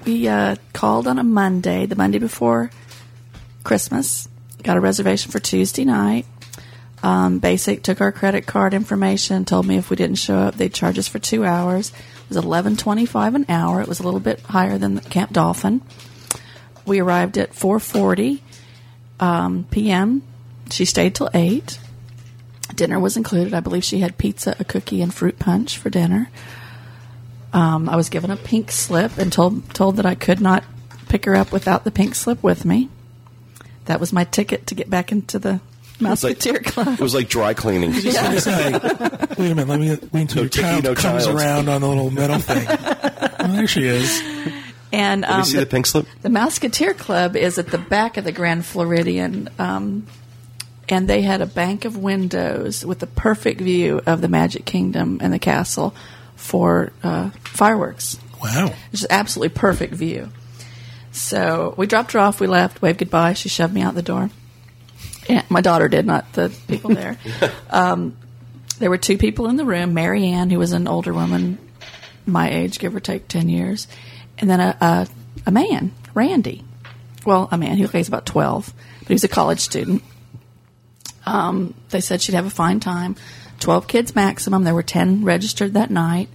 We 0.06 0.28
uh, 0.28 0.58
called 0.72 1.08
on 1.08 1.18
a 1.18 1.24
Monday, 1.24 1.88
the 1.88 1.96
Monday 1.96 2.20
before 2.20 2.70
Christmas. 3.64 4.30
Got 4.62 4.78
a 4.78 4.80
reservation 4.80 5.32
for 5.32 5.40
Tuesday 5.40 5.84
night. 5.84 6.28
Um, 7.02 7.40
Basic 7.40 7.82
took 7.82 8.02
our 8.02 8.12
credit 8.12 8.46
card 8.46 8.76
information, 8.76 9.46
told 9.46 9.66
me 9.66 9.78
if 9.78 9.90
we 9.90 9.96
didn't 9.96 10.18
show 10.18 10.38
up, 10.38 10.56
they'd 10.56 10.74
charge 10.74 11.00
us 11.00 11.08
for 11.08 11.18
two 11.18 11.44
hours. 11.44 11.90
It 11.90 12.30
was 12.30 12.38
eleven 12.38 12.78
twenty-five 12.78 13.34
an 13.34 13.46
hour. 13.50 13.82
It 13.82 13.88
was 13.88 14.00
a 14.00 14.04
little 14.04 14.20
bit 14.20 14.40
higher 14.42 14.78
than 14.78 15.00
Camp 15.00 15.32
Dolphin. 15.32 15.82
We 16.86 17.00
arrived 17.00 17.38
at 17.40 17.56
four 17.56 17.80
forty 17.80 18.44
um, 19.20 19.66
p.m. 19.72 20.22
She 20.70 20.86
stayed 20.86 21.16
till 21.16 21.30
eight. 21.34 21.80
Dinner 22.76 23.00
was 23.00 23.18
included. 23.18 23.54
I 23.56 23.60
believe 23.60 23.84
she 23.84 24.00
had 24.00 24.18
pizza, 24.18 24.56
a 24.60 24.64
cookie, 24.64 25.02
and 25.02 25.14
fruit 25.14 25.40
punch 25.40 25.78
for 25.78 25.90
dinner. 25.90 26.30
Um, 27.56 27.88
I 27.88 27.96
was 27.96 28.10
given 28.10 28.32
a 28.32 28.36
pink 28.36 28.70
slip 28.70 29.18
and 29.18 29.32
told 29.32 29.74
told 29.74 29.96
that 29.96 30.06
I 30.06 30.14
could 30.14 30.42
not 30.42 30.66
pick 31.08 31.24
her 31.24 31.36
up 31.36 31.54
without 31.54 31.86
the 31.86 31.92
pink 31.92 32.14
slip 32.14 32.44
with 32.44 32.66
me. 32.66 32.90
That 33.86 34.00
was 34.02 34.12
my 34.12 34.26
ticket 34.26 34.68
to 34.68 34.76
get 34.76 34.90
back 34.90 35.12
into 35.12 35.40
the 35.40 35.62
Mouseketeer 36.00 36.66
Club. 36.66 36.90
It 36.96 37.00
was 37.00 37.14
like 37.16 37.30
dry 37.30 37.54
cleaning. 37.54 37.92
I 37.94 38.34
was 38.34 38.44
say, 38.44 38.72
wait 39.38 39.52
a 39.52 39.56
minute, 39.56 39.68
let 39.70 39.80
me 39.80 39.90
wait 40.12 40.22
until 40.22 40.38
No 40.38 40.42
your 40.42 40.50
child 40.50 40.84
no 40.84 40.96
comes 40.96 41.26
child. 41.26 41.40
around 41.40 41.70
on 41.70 41.80
the 41.82 41.88
little 41.88 42.12
metal 42.12 42.40
thing. 42.40 42.66
oh, 43.40 43.48
there 43.56 43.68
she 43.68 43.86
is. 43.86 44.22
And 44.92 45.22
Did 45.22 45.30
you 45.30 45.36
um, 45.36 45.44
see 45.46 45.58
the 45.60 45.66
pink 45.66 45.86
slip? 45.86 46.08
The 46.24 46.30
Mouseketeer 46.30 46.98
Club 46.98 47.38
is 47.38 47.58
at 47.58 47.68
the 47.68 47.78
back 47.78 48.18
of 48.18 48.26
the 48.26 48.32
Grand 48.34 48.66
Floridian, 48.66 49.50
um, 49.60 50.08
and 50.90 51.08
they 51.08 51.22
had 51.22 51.40
a 51.42 51.46
bank 51.46 51.86
of 51.86 51.96
windows 51.98 52.86
with 52.86 53.02
a 53.02 53.08
perfect 53.08 53.62
view 53.62 54.02
of 54.06 54.20
the 54.20 54.28
Magic 54.28 54.66
Kingdom 54.66 55.20
and 55.22 55.32
the 55.32 55.40
castle 55.40 55.96
for 56.36 56.92
uh, 57.04 57.30
fireworks. 57.44 58.20
Wow. 58.44 58.74
It's 58.92 59.02
just 59.02 59.12
absolutely 59.12 59.56
perfect 59.56 59.94
view. 59.94 60.30
So 61.12 61.74
we 61.78 61.88
dropped 61.88 62.12
her 62.12 62.20
off. 62.20 62.40
We 62.40 62.48
left, 62.48 62.82
waved 62.82 63.00
goodbye. 63.00 63.34
She 63.34 63.50
shoved 63.50 63.74
me 63.74 63.82
out 63.82 63.96
the 63.96 64.02
door. 64.02 64.30
And 65.30 65.50
my 65.50 65.62
daughter 65.62 65.88
did, 65.88 66.06
not 66.06 66.32
the 66.34 66.54
people 66.68 66.92
there. 66.92 67.18
um, 67.70 68.18
there 68.80 68.90
were 68.90 68.98
two 68.98 69.18
people 69.18 69.48
in 69.48 69.56
the 69.56 69.66
room 69.66 69.94
Mary 69.94 70.26
Ann, 70.26 70.50
who 70.50 70.60
was 70.60 70.74
an 70.74 70.88
older 70.88 71.14
woman, 71.14 71.58
my 72.26 72.52
age, 72.52 72.80
give 72.80 72.96
or 72.96 73.00
take 73.00 73.28
10 73.28 73.50
years, 73.50 73.88
and 74.38 74.50
then 74.50 74.60
a, 74.60 74.78
a, 74.82 75.08
a 75.48 75.52
man, 75.52 75.94
Randy. 76.14 76.64
Well, 77.26 77.48
a 77.52 77.58
man, 77.58 77.78
he 77.78 77.86
was 77.86 78.08
about 78.08 78.26
12, 78.26 78.74
but 79.00 79.08
he 79.08 79.14
was 79.14 79.24
a 79.24 79.30
college 79.30 79.62
student. 79.62 80.04
Um, 81.26 81.74
they 81.90 82.02
said 82.02 82.22
she'd 82.22 82.36
have 82.36 82.46
a 82.46 82.52
fine 82.52 82.80
time. 82.80 83.16
12 83.60 83.88
kids 83.88 84.16
maximum. 84.16 84.64
There 84.64 84.74
were 84.74 84.84
10 84.84 85.24
registered 85.24 85.74
that 85.74 85.90
night. 85.90 86.30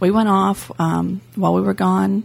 We 0.00 0.10
went 0.10 0.28
off 0.28 0.70
um, 0.80 1.20
while 1.34 1.54
we 1.54 1.60
were 1.62 1.74
gone. 1.74 2.24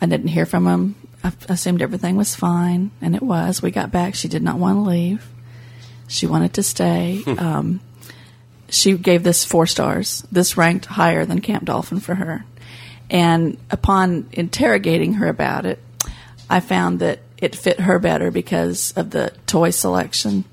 I 0.00 0.06
didn't 0.06 0.28
hear 0.28 0.46
from 0.46 0.64
them. 0.64 0.94
I 1.24 1.32
assumed 1.48 1.82
everything 1.82 2.16
was 2.16 2.34
fine, 2.34 2.90
and 3.00 3.14
it 3.16 3.22
was. 3.22 3.60
We 3.60 3.70
got 3.70 3.90
back. 3.90 4.14
She 4.14 4.28
did 4.28 4.42
not 4.42 4.58
want 4.58 4.76
to 4.76 4.82
leave. 4.82 5.26
She 6.06 6.26
wanted 6.26 6.54
to 6.54 6.62
stay. 6.62 7.22
um, 7.38 7.80
she 8.70 8.96
gave 8.96 9.22
this 9.22 9.44
four 9.44 9.66
stars. 9.66 10.24
This 10.30 10.56
ranked 10.56 10.86
higher 10.86 11.24
than 11.24 11.40
Camp 11.40 11.64
Dolphin 11.64 12.00
for 12.00 12.14
her. 12.14 12.44
And 13.10 13.58
upon 13.70 14.28
interrogating 14.32 15.14
her 15.14 15.28
about 15.28 15.66
it, 15.66 15.78
I 16.48 16.60
found 16.60 17.00
that 17.00 17.20
it 17.38 17.54
fit 17.56 17.80
her 17.80 17.98
better 17.98 18.30
because 18.30 18.92
of 18.96 19.10
the 19.10 19.32
toy 19.46 19.70
selection. 19.70 20.44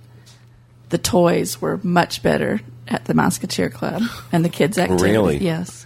The 0.90 0.98
toys 0.98 1.62
were 1.62 1.80
much 1.84 2.24
better 2.24 2.62
at 2.88 3.06
the 3.06 3.14
Mouseketeer 3.14 3.72
Club 3.72 4.04
and 4.32 4.44
the 4.46 4.50
kids' 4.50 4.78
activity. 4.78 5.12
Really? 5.12 5.38
Yes. 5.38 5.86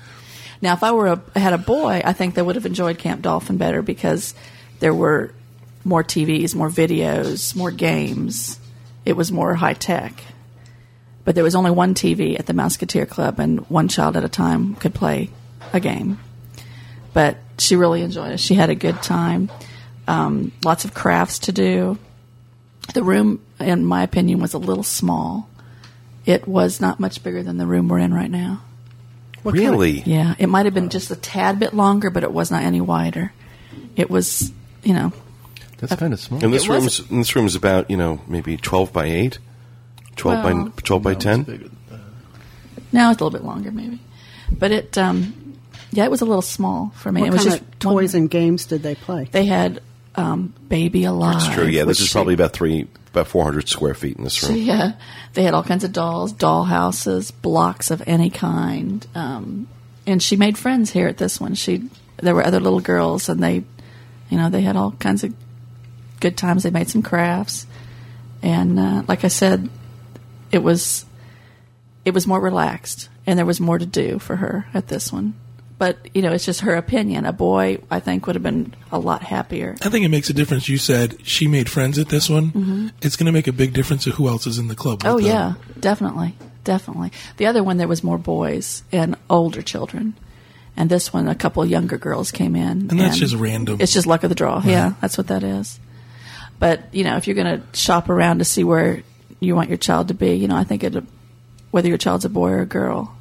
Now, 0.61 0.73
if 0.73 0.83
I 0.83 0.91
were 0.91 1.07
a, 1.07 1.39
had 1.39 1.53
a 1.53 1.57
boy, 1.57 2.01
I 2.03 2.13
think 2.13 2.35
they 2.35 2.41
would 2.41 2.55
have 2.55 2.65
enjoyed 2.65 2.97
Camp 2.97 3.21
Dolphin 3.21 3.57
better 3.57 3.81
because 3.81 4.33
there 4.79 4.93
were 4.93 5.33
more 5.83 6.03
TVs, 6.03 6.55
more 6.55 6.69
videos, 6.69 7.55
more 7.55 7.71
games. 7.71 8.59
It 9.05 9.13
was 9.13 9.31
more 9.31 9.55
high 9.55 9.73
tech. 9.73 10.21
But 11.23 11.35
there 11.35 11.43
was 11.43 11.55
only 11.55 11.71
one 11.71 11.93
TV 11.93 12.37
at 12.39 12.45
the 12.45 12.53
Mouseketeer 12.53 13.07
Club, 13.07 13.39
and 13.39 13.61
one 13.69 13.87
child 13.87 14.17
at 14.17 14.23
a 14.23 14.29
time 14.29 14.75
could 14.75 14.93
play 14.93 15.29
a 15.73 15.79
game. 15.79 16.19
But 17.13 17.37
she 17.57 17.75
really 17.75 18.01
enjoyed 18.01 18.31
it. 18.31 18.39
She 18.39 18.55
had 18.55 18.69
a 18.69 18.75
good 18.75 19.01
time. 19.01 19.49
Um, 20.07 20.51
lots 20.63 20.85
of 20.85 20.93
crafts 20.93 21.39
to 21.39 21.51
do. 21.51 21.97
The 22.93 23.03
room, 23.03 23.41
in 23.59 23.85
my 23.85 24.03
opinion, 24.03 24.39
was 24.39 24.53
a 24.53 24.57
little 24.57 24.83
small. 24.83 25.48
It 26.25 26.47
was 26.47 26.79
not 26.81 26.99
much 26.99 27.23
bigger 27.23 27.41
than 27.43 27.57
the 27.57 27.65
room 27.65 27.87
we're 27.87 27.99
in 27.99 28.13
right 28.13 28.29
now. 28.29 28.61
really? 29.43 30.01
Yeah, 30.01 30.35
it 30.37 30.47
might 30.47 30.65
have 30.65 30.73
been 30.73 30.89
just 30.89 31.09
a 31.11 31.15
tad 31.15 31.59
bit 31.59 31.73
longer, 31.73 32.09
but 32.09 32.23
it 32.23 32.31
was 32.31 32.51
not 32.51 32.63
any 32.63 32.81
wider. 32.81 33.31
It 33.95 34.09
was, 34.09 34.51
you 34.83 34.93
know, 34.93 35.11
That's 35.77 35.95
kind 35.95 36.13
of 36.13 36.19
small. 36.19 36.43
And 36.43 36.53
this 36.53 36.65
It 36.65 36.69
was- 36.69 36.99
room's 36.99 37.11
and 37.11 37.19
this 37.21 37.35
room 37.35 37.45
is 37.45 37.55
about 37.55 37.89
you 37.89 37.95
know 37.97 38.19
maybe 38.27 38.57
twelve 38.57 38.91
by 38.91 39.05
eight, 39.05 39.39
twelve 40.17 40.43
Well- 40.43 40.65
by 40.65 40.71
twelve 40.83 41.03
by 41.03 41.13
ten. 41.13 41.71
now 42.91 43.11
it's 43.11 43.21
a 43.21 43.23
little 43.23 43.37
bit 43.39 43.45
longer, 43.45 43.71
maybe. 43.71 43.99
But 44.51 44.71
it, 44.71 44.97
um, 44.97 45.33
yeah, 45.91 46.03
it 46.03 46.11
was 46.11 46.21
a 46.21 46.25
little 46.25 46.41
small 46.41 46.91
for 46.95 47.11
me. 47.11 47.21
What 47.21 47.27
it 47.27 47.33
was 47.33 47.41
kind 47.45 47.51
just 47.59 47.61
of 47.71 47.79
toys 47.79 48.13
and 48.15 48.29
games 48.29 48.65
did 48.65 48.83
they 48.83 48.95
play? 48.95 49.29
They 49.31 49.45
had 49.45 49.79
um, 50.15 50.53
Baby 50.67 51.05
Alive. 51.05 51.39
That's 51.39 51.53
true. 51.53 51.65
Yeah, 51.65 51.85
this 51.85 51.99
is 51.99 52.11
probably 52.11 52.33
about 52.33 52.53
three 52.53 52.87
about 53.11 53.27
four 53.27 53.43
hundred 53.43 53.67
square 53.67 53.93
feet 53.93 54.17
in 54.17 54.23
this 54.23 54.43
room. 54.43 54.57
Yeah, 54.61 54.93
they 55.33 55.43
had 55.43 55.53
all 55.53 55.63
kinds 55.63 55.83
of 55.83 55.93
dolls, 55.93 56.31
doll 56.31 56.63
houses, 56.63 57.31
blocks 57.31 57.91
of 57.91 58.03
any 58.07 58.29
kind, 58.29 59.05
um, 59.15 59.67
and 60.05 60.21
she 60.21 60.35
made 60.35 60.57
friends 60.57 60.91
here 60.91 61.07
at 61.07 61.17
this 61.17 61.39
one. 61.39 61.55
She 61.55 61.89
there 62.17 62.35
were 62.35 62.45
other 62.45 62.59
little 62.59 62.81
girls, 62.81 63.29
and 63.29 63.41
they, 63.41 63.63
you 64.29 64.37
know, 64.37 64.49
they 64.49 64.61
had 64.61 64.75
all 64.75 64.91
kinds 64.91 65.23
of 65.23 65.33
good 66.19 66.37
times. 66.37 66.63
They 66.63 66.69
made 66.69 66.89
some 66.89 67.01
crafts, 67.03 67.65
and 68.41 68.79
uh, 68.79 69.03
like 69.07 69.23
I 69.23 69.29
said, 69.29 69.69
it 70.51 70.63
was 70.63 71.05
it 72.05 72.13
was 72.13 72.27
more 72.27 72.39
relaxed, 72.39 73.09
and 73.25 73.37
there 73.37 73.45
was 73.45 73.59
more 73.59 73.77
to 73.77 73.85
do 73.85 74.19
for 74.19 74.35
her 74.37 74.67
at 74.73 74.87
this 74.87 75.11
one. 75.11 75.35
But 75.79 75.97
you 76.13 76.21
know, 76.21 76.31
it's 76.33 76.45
just 76.45 76.59
her 76.61 76.75
opinion. 76.75 77.25
A 77.25 77.33
boy, 77.33 77.79
I 77.89 77.99
think, 78.01 78.27
would 78.27 78.35
have 78.35 78.43
been 78.43 78.75
a 78.91 78.99
lot 78.99 79.23
happier. 79.23 79.75
I 79.81 79.89
think 79.89 80.05
it 80.05 80.09
makes 80.09 80.29
a 80.29 80.33
difference. 80.33 80.69
You 80.69 80.77
said 80.77 81.25
she 81.25 81.47
made 81.47 81.69
friends 81.69 81.97
at 81.97 82.09
this 82.09 82.29
one. 82.29 82.47
Mm-hmm. 82.51 82.87
It's 83.01 83.15
going 83.15 83.25
to 83.27 83.31
make 83.31 83.47
a 83.47 83.53
big 83.53 83.73
difference 83.73 84.03
to 84.03 84.11
who 84.11 84.27
else 84.27 84.45
is 84.45 84.59
in 84.59 84.67
the 84.67 84.75
club. 84.75 85.01
with 85.03 85.11
Oh 85.11 85.17
them. 85.17 85.25
yeah, 85.25 85.53
definitely, 85.79 86.35
definitely. 86.65 87.11
The 87.37 87.45
other 87.47 87.63
one 87.63 87.77
there 87.77 87.87
was 87.87 88.03
more 88.03 88.17
boys 88.17 88.83
and 88.91 89.15
older 89.29 89.61
children, 89.61 90.15
And 90.75 90.89
this 90.89 91.13
one, 91.13 91.27
a 91.29 91.35
couple 91.35 91.63
of 91.63 91.69
younger 91.69 91.97
girls 91.97 92.31
came 92.31 92.55
in, 92.57 92.89
And 92.91 92.99
that's 92.99 93.17
just 93.17 93.35
random. 93.35 93.77
It's 93.79 93.93
just 93.93 94.05
luck 94.05 94.23
of 94.23 94.29
the 94.29 94.35
draw. 94.35 94.61
Yeah, 94.63 94.93
that's 95.01 95.17
what 95.17 95.27
that 95.27 95.43
is. 95.43 95.79
But 96.59 96.93
you 96.93 97.05
know, 97.05 97.15
if 97.15 97.25
you're 97.25 97.35
going 97.41 97.61
to 97.61 97.77
shop 97.79 98.09
around 98.09 98.39
to 98.39 98.45
see 98.45 98.65
where 98.65 99.01
you 99.39 99.55
want 99.55 99.69
your 99.69 99.77
child 99.77 100.09
to 100.09 100.13
be, 100.13 100.33
you 100.35 100.49
know, 100.49 100.57
I 100.57 100.65
think 100.65 100.83
it, 100.83 100.93
whether 101.71 101.87
your 101.87 101.97
child's 101.97 102.25
a 102.25 102.29
boy 102.29 102.49
or 102.49 102.59
a 102.61 102.65
girl, 102.65 103.15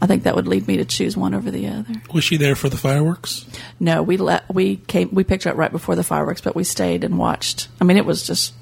I 0.00 0.06
think 0.06 0.24
that 0.24 0.36
would 0.36 0.46
lead 0.46 0.68
me 0.68 0.76
to 0.76 0.84
choose 0.84 1.16
one 1.16 1.32
over 1.34 1.50
the 1.50 1.66
other. 1.68 1.94
Was 2.12 2.22
she 2.24 2.36
there 2.36 2.54
for 2.54 2.68
the 2.68 2.76
fireworks? 2.76 3.46
No, 3.80 4.02
we 4.02 4.16
let 4.18 4.52
we 4.54 4.76
came 4.76 5.08
we 5.12 5.24
picked 5.24 5.46
up 5.46 5.56
right 5.56 5.72
before 5.72 5.96
the 5.96 6.04
fireworks, 6.04 6.40
but 6.42 6.54
we 6.54 6.64
stayed 6.64 7.02
and 7.02 7.18
watched. 7.18 7.68
I 7.80 7.84
mean, 7.84 7.96
it 7.96 8.04
was 8.04 8.26
just 8.26 8.52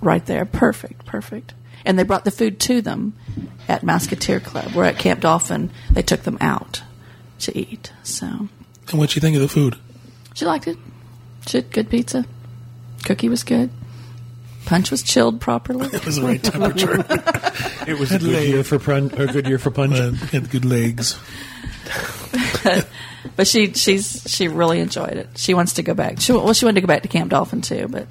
right 0.00 0.24
there, 0.26 0.44
perfect, 0.44 1.06
perfect. 1.06 1.54
And 1.84 1.98
they 1.98 2.02
brought 2.04 2.24
the 2.24 2.30
food 2.30 2.60
to 2.60 2.80
them 2.82 3.14
at 3.68 3.82
Mouseketeer 3.82 4.42
Club. 4.44 4.72
We're 4.74 4.84
at 4.84 4.98
Camp 4.98 5.20
Dolphin. 5.20 5.70
They 5.90 6.02
took 6.02 6.22
them 6.22 6.38
out 6.40 6.82
to 7.40 7.56
eat. 7.58 7.92
So 8.02 8.26
And 8.26 8.98
what'd 8.98 9.10
she 9.10 9.20
think 9.20 9.34
of 9.36 9.42
the 9.42 9.48
food? 9.48 9.76
she 10.34 10.44
liked 10.44 10.68
it. 10.68 10.76
She 11.46 11.58
had 11.58 11.70
good 11.72 11.90
pizza. 11.90 12.24
Cookie 13.04 13.28
was 13.28 13.42
good. 13.42 13.70
Punch 14.66 14.90
was 14.90 15.02
chilled 15.02 15.40
properly. 15.40 15.86
It 15.92 16.04
was 16.04 16.16
the 16.16 16.22
right 16.22 16.42
temperature. 16.42 17.04
It 17.88 17.98
was 17.98 18.12
a 18.12 18.18
good 18.18 18.28
Late. 18.28 18.48
year 18.48 18.62
for 18.64 18.78
punch. 18.78 19.12
A 19.14 19.26
good 19.26 19.48
year 19.48 19.58
for 19.58 19.70
punch. 19.72 19.94
Uh, 19.94 20.12
had 20.30 20.50
good 20.50 20.64
legs. 20.64 21.18
But 23.36 23.46
she 23.46 23.72
she's 23.72 24.24
she 24.28 24.48
really 24.48 24.80
enjoyed 24.80 25.12
it. 25.12 25.28
She 25.36 25.54
wants 25.54 25.74
to 25.74 25.82
go 25.82 25.94
back. 25.94 26.20
She 26.20 26.32
well 26.32 26.52
she 26.52 26.64
wanted 26.64 26.76
to 26.76 26.80
go 26.82 26.86
back 26.88 27.02
to 27.02 27.08
Camp 27.08 27.30
Dolphin 27.30 27.60
too, 27.62 27.86
but 27.88 28.06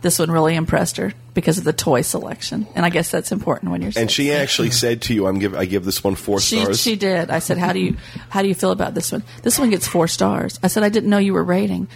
this 0.00 0.18
one 0.18 0.30
really 0.30 0.54
impressed 0.54 0.96
her 0.96 1.12
because 1.34 1.58
of 1.58 1.64
the 1.64 1.72
toy 1.72 2.00
selection, 2.02 2.66
and 2.74 2.84
I 2.84 2.90
guess 2.90 3.10
that's 3.10 3.30
important 3.30 3.72
when 3.72 3.82
you're. 3.82 3.88
And 3.88 3.94
six. 4.10 4.12
she 4.14 4.32
actually 4.32 4.70
said 4.70 5.02
to 5.02 5.14
you, 5.14 5.26
"I'm 5.26 5.38
give 5.38 5.54
I 5.54 5.66
give 5.66 5.84
this 5.84 6.02
one 6.02 6.14
four 6.14 6.40
She, 6.40 6.60
stars." 6.60 6.80
she 6.80 6.96
did. 6.96 7.30
I 7.30 7.38
said, 7.40 7.58
"How 7.58 7.72
do 7.72 7.78
you 7.78 7.96
how 8.30 8.40
do 8.42 8.48
you 8.48 8.54
feel 8.54 8.70
about 8.70 8.94
this 8.94 9.12
one? 9.12 9.22
This 9.42 9.58
one 9.58 9.70
gets 9.70 9.86
four 9.86 10.08
stars." 10.08 10.58
I 10.62 10.68
said, 10.68 10.82
"I 10.82 10.88
didn't 10.88 11.10
know 11.10 11.18
you 11.18 11.34
were 11.34 11.44
rating." 11.44 11.86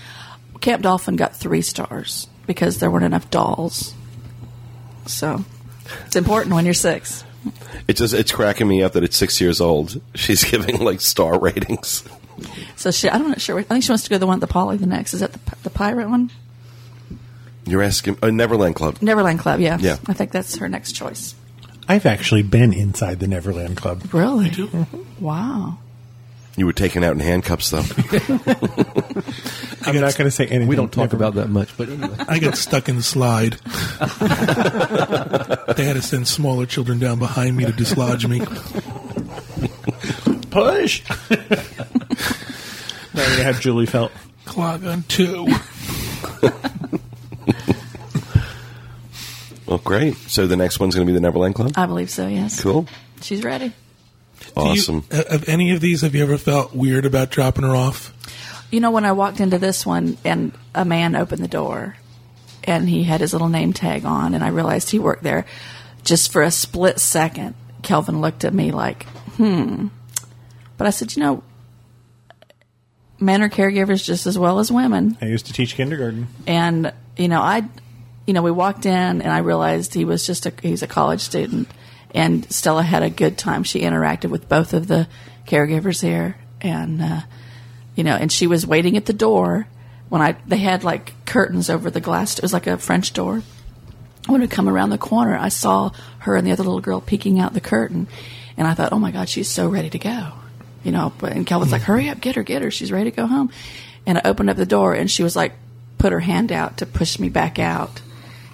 Camp 0.61 0.83
Dolphin 0.83 1.17
got 1.17 1.35
three 1.37 1.63
stars 1.63 2.27
because 2.49 2.79
there 2.81 2.91
weren't 2.91 3.05
enough 3.05 3.31
dolls. 3.31 3.95
So 5.07 5.45
it's 6.07 6.17
important 6.17 6.53
when 6.57 6.65
you're 6.65 6.75
six. 6.75 7.23
It's 7.87 8.01
just 8.01 8.15
it's 8.15 8.33
cracking 8.33 8.67
me 8.67 8.83
up 8.83 8.93
that 8.95 9.05
at 9.05 9.15
six 9.15 9.41
years 9.41 9.61
old 9.61 10.01
she's 10.17 10.43
giving 10.51 10.81
like 10.81 11.01
star 11.01 11.39
ratings. 11.39 12.03
So 12.77 12.91
she, 12.91 13.09
I'm 13.09 13.23
not 13.23 13.29
know 13.29 13.35
sure. 13.37 13.59
I 13.61 13.63
think 13.63 13.85
she 13.85 13.91
wants 13.93 14.05
to 14.05 14.11
go 14.11 14.17
to 14.17 14.21
the 14.21 14.27
one 14.27 14.39
at 14.39 14.41
the 14.41 14.47
Poly. 14.49 14.77
The 14.77 14.87
next 14.87 15.15
is 15.15 15.21
that 15.21 15.33
the 15.33 15.41
the 15.63 15.71
pirate 15.71 16.09
one, 16.09 16.31
You're 17.65 17.83
asking 17.83 18.19
uh, 18.23 18.31
Neverland 18.31 18.75
Club. 18.75 18.99
Neverland 19.01 19.39
Club. 19.39 19.61
Yeah, 19.61 19.79
Yeah. 19.81 19.99
I 20.07 20.13
think 20.15 20.33
that's 20.33 20.57
her 20.57 20.69
next 20.69 20.93
choice. 20.93 21.35
I've 21.89 22.05
actually 22.07 22.43
been 22.43 22.73
inside 22.73 23.19
the 23.21 23.27
Neverland 23.27 23.77
Club. 23.79 24.13
Really? 24.13 24.51
Wow. 25.21 25.79
You 26.59 26.67
were 26.67 26.73
taken 26.73 27.05
out 27.05 27.13
in 27.13 27.21
handcuffs 27.21 27.71
though. 27.71 27.79
I'm 29.87 29.95
not 29.95 30.17
going 30.17 30.27
to 30.27 30.31
say 30.33 30.47
anything. 30.47 30.67
We 30.67 30.75
don't 30.75 30.93
talk 30.93 31.13
Never- 31.13 31.17
about 31.17 31.35
that 31.35 31.51
much, 31.51 31.77
but 31.77 31.89
anyway. 31.89 32.17
I 32.27 32.41
got 32.41 32.57
stuck 32.57 32.89
in 32.89 32.97
the 32.97 33.03
slide. 33.03 33.53
they 35.77 35.85
had 35.85 35.93
to 35.95 36.03
send 36.03 36.27
smaller 36.27 36.67
children 36.67 36.99
down 36.99 37.21
behind 37.21 37.57
me 37.57 37.65
to 37.65 37.71
dislodge 37.71 38.27
me. 38.27 38.41
push. 40.51 41.05
now 43.15 43.37
you 43.37 43.43
have 43.45 43.61
Julie 43.61 43.87
Felt. 43.87 44.11
Clog 44.45 44.85
on 44.85 45.05
two. 45.05 45.47
well, 49.67 49.79
great. 49.85 50.17
So 50.17 50.49
the 50.49 50.57
next 50.57 50.81
one's 50.81 50.97
going 50.97 51.07
to 51.07 51.11
be 51.11 51.15
the 51.15 51.21
Neverland 51.21 51.55
Club. 51.55 51.71
I 51.77 51.87
believe 51.87 52.11
so. 52.11 52.27
Yes. 52.27 52.61
Cool. 52.61 52.89
She's 53.21 53.45
ready. 53.45 53.73
Do 54.59 54.65
you- 54.65 54.71
Awesome. 54.81 55.05
uh, 55.13 55.23
of 55.31 55.49
any 55.49 55.71
of 55.73 55.81
these, 55.81 56.01
have 56.03 56.15
you 56.15 56.23
ever 56.23 56.37
felt 56.39 56.75
weird 56.75 57.05
about 57.07 57.31
dropping 57.31 57.65
her 57.65 57.75
off? 57.77 58.13
You 58.71 58.81
know, 58.81 58.91
when 58.91 59.05
I 59.05 59.13
walked 59.13 59.41
into 59.41 59.59
this 59.59 59.87
one 59.87 60.19
and 60.25 60.53
a 60.75 60.85
man 60.85 61.15
opened 61.17 61.43
the 61.43 61.49
door 61.49 61.97
and 62.65 62.89
he 62.89 63.05
had 63.05 63.21
his 63.21 63.33
little 63.33 63.49
name 63.49 63.73
tag 63.73 64.05
on, 64.05 64.35
and 64.35 64.45
I 64.45 64.49
realized 64.49 64.91
he 64.91 64.99
worked 64.99 65.23
there, 65.23 65.47
just 66.05 66.33
for 66.33 66.43
a 66.43 66.51
split 66.51 66.99
second, 67.01 67.55
Kelvin 67.83 68.21
looked 68.21 68.45
at 68.45 68.53
me 68.53 68.71
like, 68.73 69.05
hmm. 69.37 69.87
But 70.77 70.87
I 70.87 70.91
said, 70.91 71.17
you 71.17 71.23
know, 71.23 71.43
men 73.19 73.43
are 73.43 73.49
caregivers 73.49 74.05
just 74.05 74.27
as 74.27 74.39
well 74.39 74.59
as 74.59 74.71
women. 74.71 75.17
I 75.21 75.27
used 75.27 75.47
to 75.47 75.53
teach 75.53 75.75
kindergarten. 75.75 76.29
and 76.47 76.93
you 77.17 77.27
know 77.27 77.41
i 77.41 77.65
you 78.29 78.33
know 78.33 78.43
we 78.43 78.51
walked 78.53 78.87
in 78.87 78.93
and 79.23 79.27
i 79.33 79.39
realized 79.39 79.93
he 79.93 80.05
was 80.05 80.25
just 80.25 80.47
a 80.47 80.53
he's 80.63 80.85
a 80.85 80.87
college 80.87 81.21
student 81.21 81.69
and 82.15 82.51
stella 82.53 82.83
had 82.83 83.03
a 83.03 83.11
good 83.11 83.39
time. 83.39 83.65
She 83.65 83.81
interacted 83.81 84.31
with 84.31 84.49
both 84.49 84.73
of 84.73 84.87
the 84.87 85.09
caregivers 85.47 86.03
here 86.03 86.37
and 86.61 87.01
uh, 87.01 87.21
you 87.95 88.05
know 88.05 88.15
and 88.15 88.31
she 88.31 88.47
was 88.47 88.67
waiting 88.67 88.97
at 88.97 89.07
the 89.07 89.13
door 89.13 89.67
when 90.09 90.21
i 90.21 90.37
they 90.47 90.59
had 90.59 90.85
like 90.85 91.13
curtains 91.25 91.71
over 91.71 91.91
the 91.91 92.01
glass. 92.01 92.39
It 92.39 92.43
was 92.43 92.53
like 92.53 92.67
a 92.67 92.79
french 92.79 93.13
door. 93.13 93.43
When 94.27 94.43
we 94.43 94.47
come 94.47 94.69
around 94.69 94.91
the 94.91 94.99
corner 94.99 95.37
i 95.37 95.49
saw 95.49 95.91
her 96.21 96.37
and 96.37 96.47
the 96.47 96.53
other 96.53 96.65
little 96.65 96.81
girl 96.81 97.01
peeking 97.01 97.41
out 97.41 97.55
the 97.55 97.61
curtain. 97.61 98.09
And 98.57 98.67
i 98.67 98.75
thought 98.75 98.93
oh 98.93 98.99
my 98.99 99.11
god 99.11 99.29
she's 99.29 99.49
so 99.49 99.69
ready 99.69 99.91
to 99.91 99.99
go. 99.99 100.33
You 100.85 100.93
know 100.93 101.13
and 101.23 101.47
calvin's 101.47 101.73
like 101.73 101.83
hurry 101.83 102.09
up 102.09 102.21
get 102.21 102.37
her 102.37 102.43
get 102.43 102.63
her. 102.63 102.71
She's 102.71 102.93
ready 102.93 103.11
to 103.11 103.17
go 103.17 103.27
home. 103.27 103.51
And 104.07 104.19
i 104.19 104.23
opened 104.25 104.51
up 104.51 104.57
the 104.57 104.67
door 104.67 104.95
and 104.95 105.11
she 105.11 105.23
was 105.23 105.37
like 105.37 105.53
put 105.99 106.13
her 106.13 106.21
hand 106.21 106.53
out 106.53 106.79
to 106.79 106.87
push 106.87 107.19
me 107.19 107.29
back 107.29 107.59
out 107.59 108.01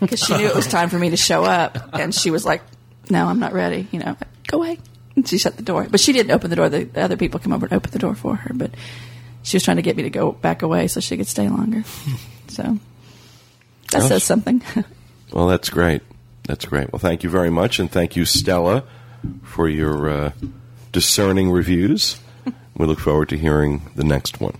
because 0.00 0.20
she 0.20 0.36
knew 0.36 0.46
it 0.46 0.54
was 0.54 0.66
time 0.66 0.88
for 0.88 0.98
me 0.98 1.10
to 1.10 1.16
show 1.16 1.44
up. 1.44 1.94
And 1.94 2.14
she 2.14 2.30
was 2.30 2.44
like 2.44 2.62
no 3.10 3.26
i'm 3.26 3.38
not 3.38 3.52
ready 3.52 3.86
you 3.92 3.98
know 3.98 4.16
go 4.46 4.58
away 4.58 4.78
and 5.16 5.28
she 5.28 5.38
shut 5.38 5.56
the 5.56 5.62
door 5.62 5.86
but 5.90 6.00
she 6.00 6.12
didn't 6.12 6.32
open 6.32 6.50
the 6.50 6.56
door 6.56 6.68
the, 6.68 6.84
the 6.84 7.02
other 7.02 7.16
people 7.16 7.40
come 7.40 7.52
over 7.52 7.66
and 7.66 7.72
open 7.74 7.90
the 7.90 7.98
door 7.98 8.14
for 8.14 8.36
her 8.36 8.52
but 8.54 8.70
she 9.42 9.56
was 9.56 9.62
trying 9.62 9.76
to 9.76 9.82
get 9.82 9.96
me 9.96 10.02
to 10.02 10.10
go 10.10 10.32
back 10.32 10.62
away 10.62 10.88
so 10.88 11.00
she 11.00 11.16
could 11.16 11.26
stay 11.26 11.48
longer 11.48 11.84
so 12.48 12.78
that 13.90 14.00
Gosh. 14.00 14.08
says 14.08 14.24
something 14.24 14.62
Well, 15.34 15.48
that's 15.48 15.68
great. 15.68 16.02
That's 16.44 16.64
great. 16.64 16.92
Well, 16.92 17.00
thank 17.00 17.24
you 17.24 17.28
very 17.28 17.50
much, 17.50 17.80
and 17.80 17.90
thank 17.90 18.14
you, 18.14 18.24
Stella, 18.24 18.84
for 19.42 19.68
your 19.68 20.08
uh, 20.08 20.32
discerning 20.92 21.50
reviews. 21.50 22.20
We 22.76 22.86
look 22.86 22.98
forward 22.98 23.28
to 23.28 23.38
hearing 23.38 23.82
the 23.94 24.02
next 24.02 24.40
one. 24.40 24.56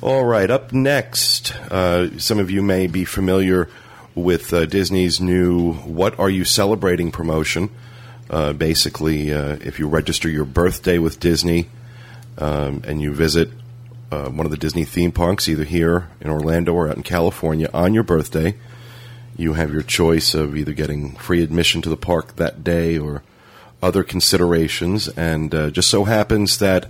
All 0.00 0.24
right, 0.24 0.48
up 0.48 0.72
next, 0.72 1.52
uh, 1.70 2.18
some 2.20 2.38
of 2.38 2.52
you 2.52 2.62
may 2.62 2.86
be 2.86 3.04
familiar 3.04 3.68
with 4.14 4.52
uh, 4.52 4.66
Disney's 4.66 5.20
new 5.20 5.72
"What 5.72 6.18
Are 6.18 6.30
You 6.30 6.44
Celebrating" 6.44 7.10
promotion. 7.10 7.70
Uh, 8.28 8.52
basically, 8.52 9.32
uh, 9.32 9.56
if 9.60 9.78
you 9.78 9.88
register 9.88 10.28
your 10.28 10.44
birthday 10.44 10.98
with 10.98 11.18
Disney 11.18 11.68
um, 12.38 12.82
and 12.86 13.02
you 13.02 13.12
visit 13.12 13.50
uh, 14.12 14.28
one 14.28 14.46
of 14.46 14.50
the 14.50 14.56
Disney 14.56 14.84
theme 14.84 15.12
parks, 15.12 15.48
either 15.48 15.64
here 15.64 16.08
in 16.20 16.30
Orlando 16.30 16.72
or 16.72 16.88
out 16.88 16.96
in 16.96 17.02
California, 17.02 17.68
on 17.74 17.92
your 17.92 18.02
birthday, 18.02 18.54
you 19.36 19.54
have 19.54 19.72
your 19.72 19.82
choice 19.82 20.34
of 20.34 20.56
either 20.56 20.72
getting 20.72 21.16
free 21.16 21.42
admission 21.42 21.82
to 21.82 21.88
the 21.88 21.96
park 21.96 22.36
that 22.36 22.62
day 22.62 22.98
or 22.98 23.22
other 23.82 24.02
considerations. 24.02 25.08
And 25.08 25.54
uh, 25.54 25.70
just 25.70 25.88
so 25.88 26.04
happens 26.04 26.58
that 26.58 26.86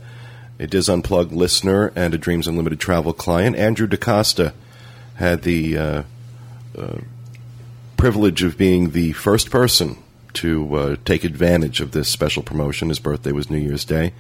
a 0.59 0.67
DIS 0.67 0.89
Unplugged 0.89 1.33
listener 1.33 1.93
and 1.95 2.13
a 2.13 2.19
Dreams 2.19 2.47
Unlimited 2.47 2.81
travel 2.81 3.13
client, 3.13 3.57
Andrew 3.57 3.87
DeCosta, 3.87 4.53
had 5.15 5.43
the 5.43 5.79
uh, 5.79 6.03
privilege 7.97 8.43
of 8.43 8.57
being 8.57 8.91
the 8.91 9.13
first 9.13 9.51
person 9.51 9.97
to 10.33 10.75
uh, 10.75 10.97
take 11.05 11.25
advantage 11.25 11.81
of 11.81 11.93
this 11.93 12.09
special 12.09 12.43
promotion. 12.43 12.89
His 12.89 12.99
birthday 12.99 13.33
was 13.33 13.51
New 13.51 13.59
Year's 13.59 13.85
Day, 13.85 14.13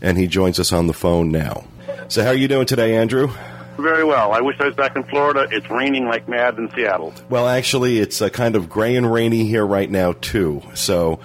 and 0.00 0.18
he 0.18 0.26
joins 0.26 0.60
us 0.60 0.72
on 0.72 0.86
the 0.86 0.92
phone 0.92 1.30
now. 1.30 1.64
So, 2.08 2.22
how 2.22 2.30
are 2.30 2.34
you 2.34 2.48
doing 2.48 2.66
today, 2.66 2.96
Andrew? 2.96 3.32
Very 3.78 4.04
well. 4.04 4.32
I 4.32 4.40
wish 4.40 4.56
I 4.58 4.66
was 4.66 4.74
back 4.74 4.96
in 4.96 5.04
Florida. 5.04 5.46
It's 5.50 5.68
raining 5.70 6.06
like 6.06 6.28
mad 6.28 6.56
in 6.56 6.70
Seattle. 6.74 7.12
Well, 7.28 7.46
actually, 7.46 7.98
it's 7.98 8.22
uh, 8.22 8.30
kind 8.30 8.56
of 8.56 8.70
gray 8.70 8.96
and 8.96 9.10
rainy 9.10 9.44
here 9.44 9.66
right 9.66 9.90
now 9.90 10.12
too. 10.12 10.62
So, 10.74 11.20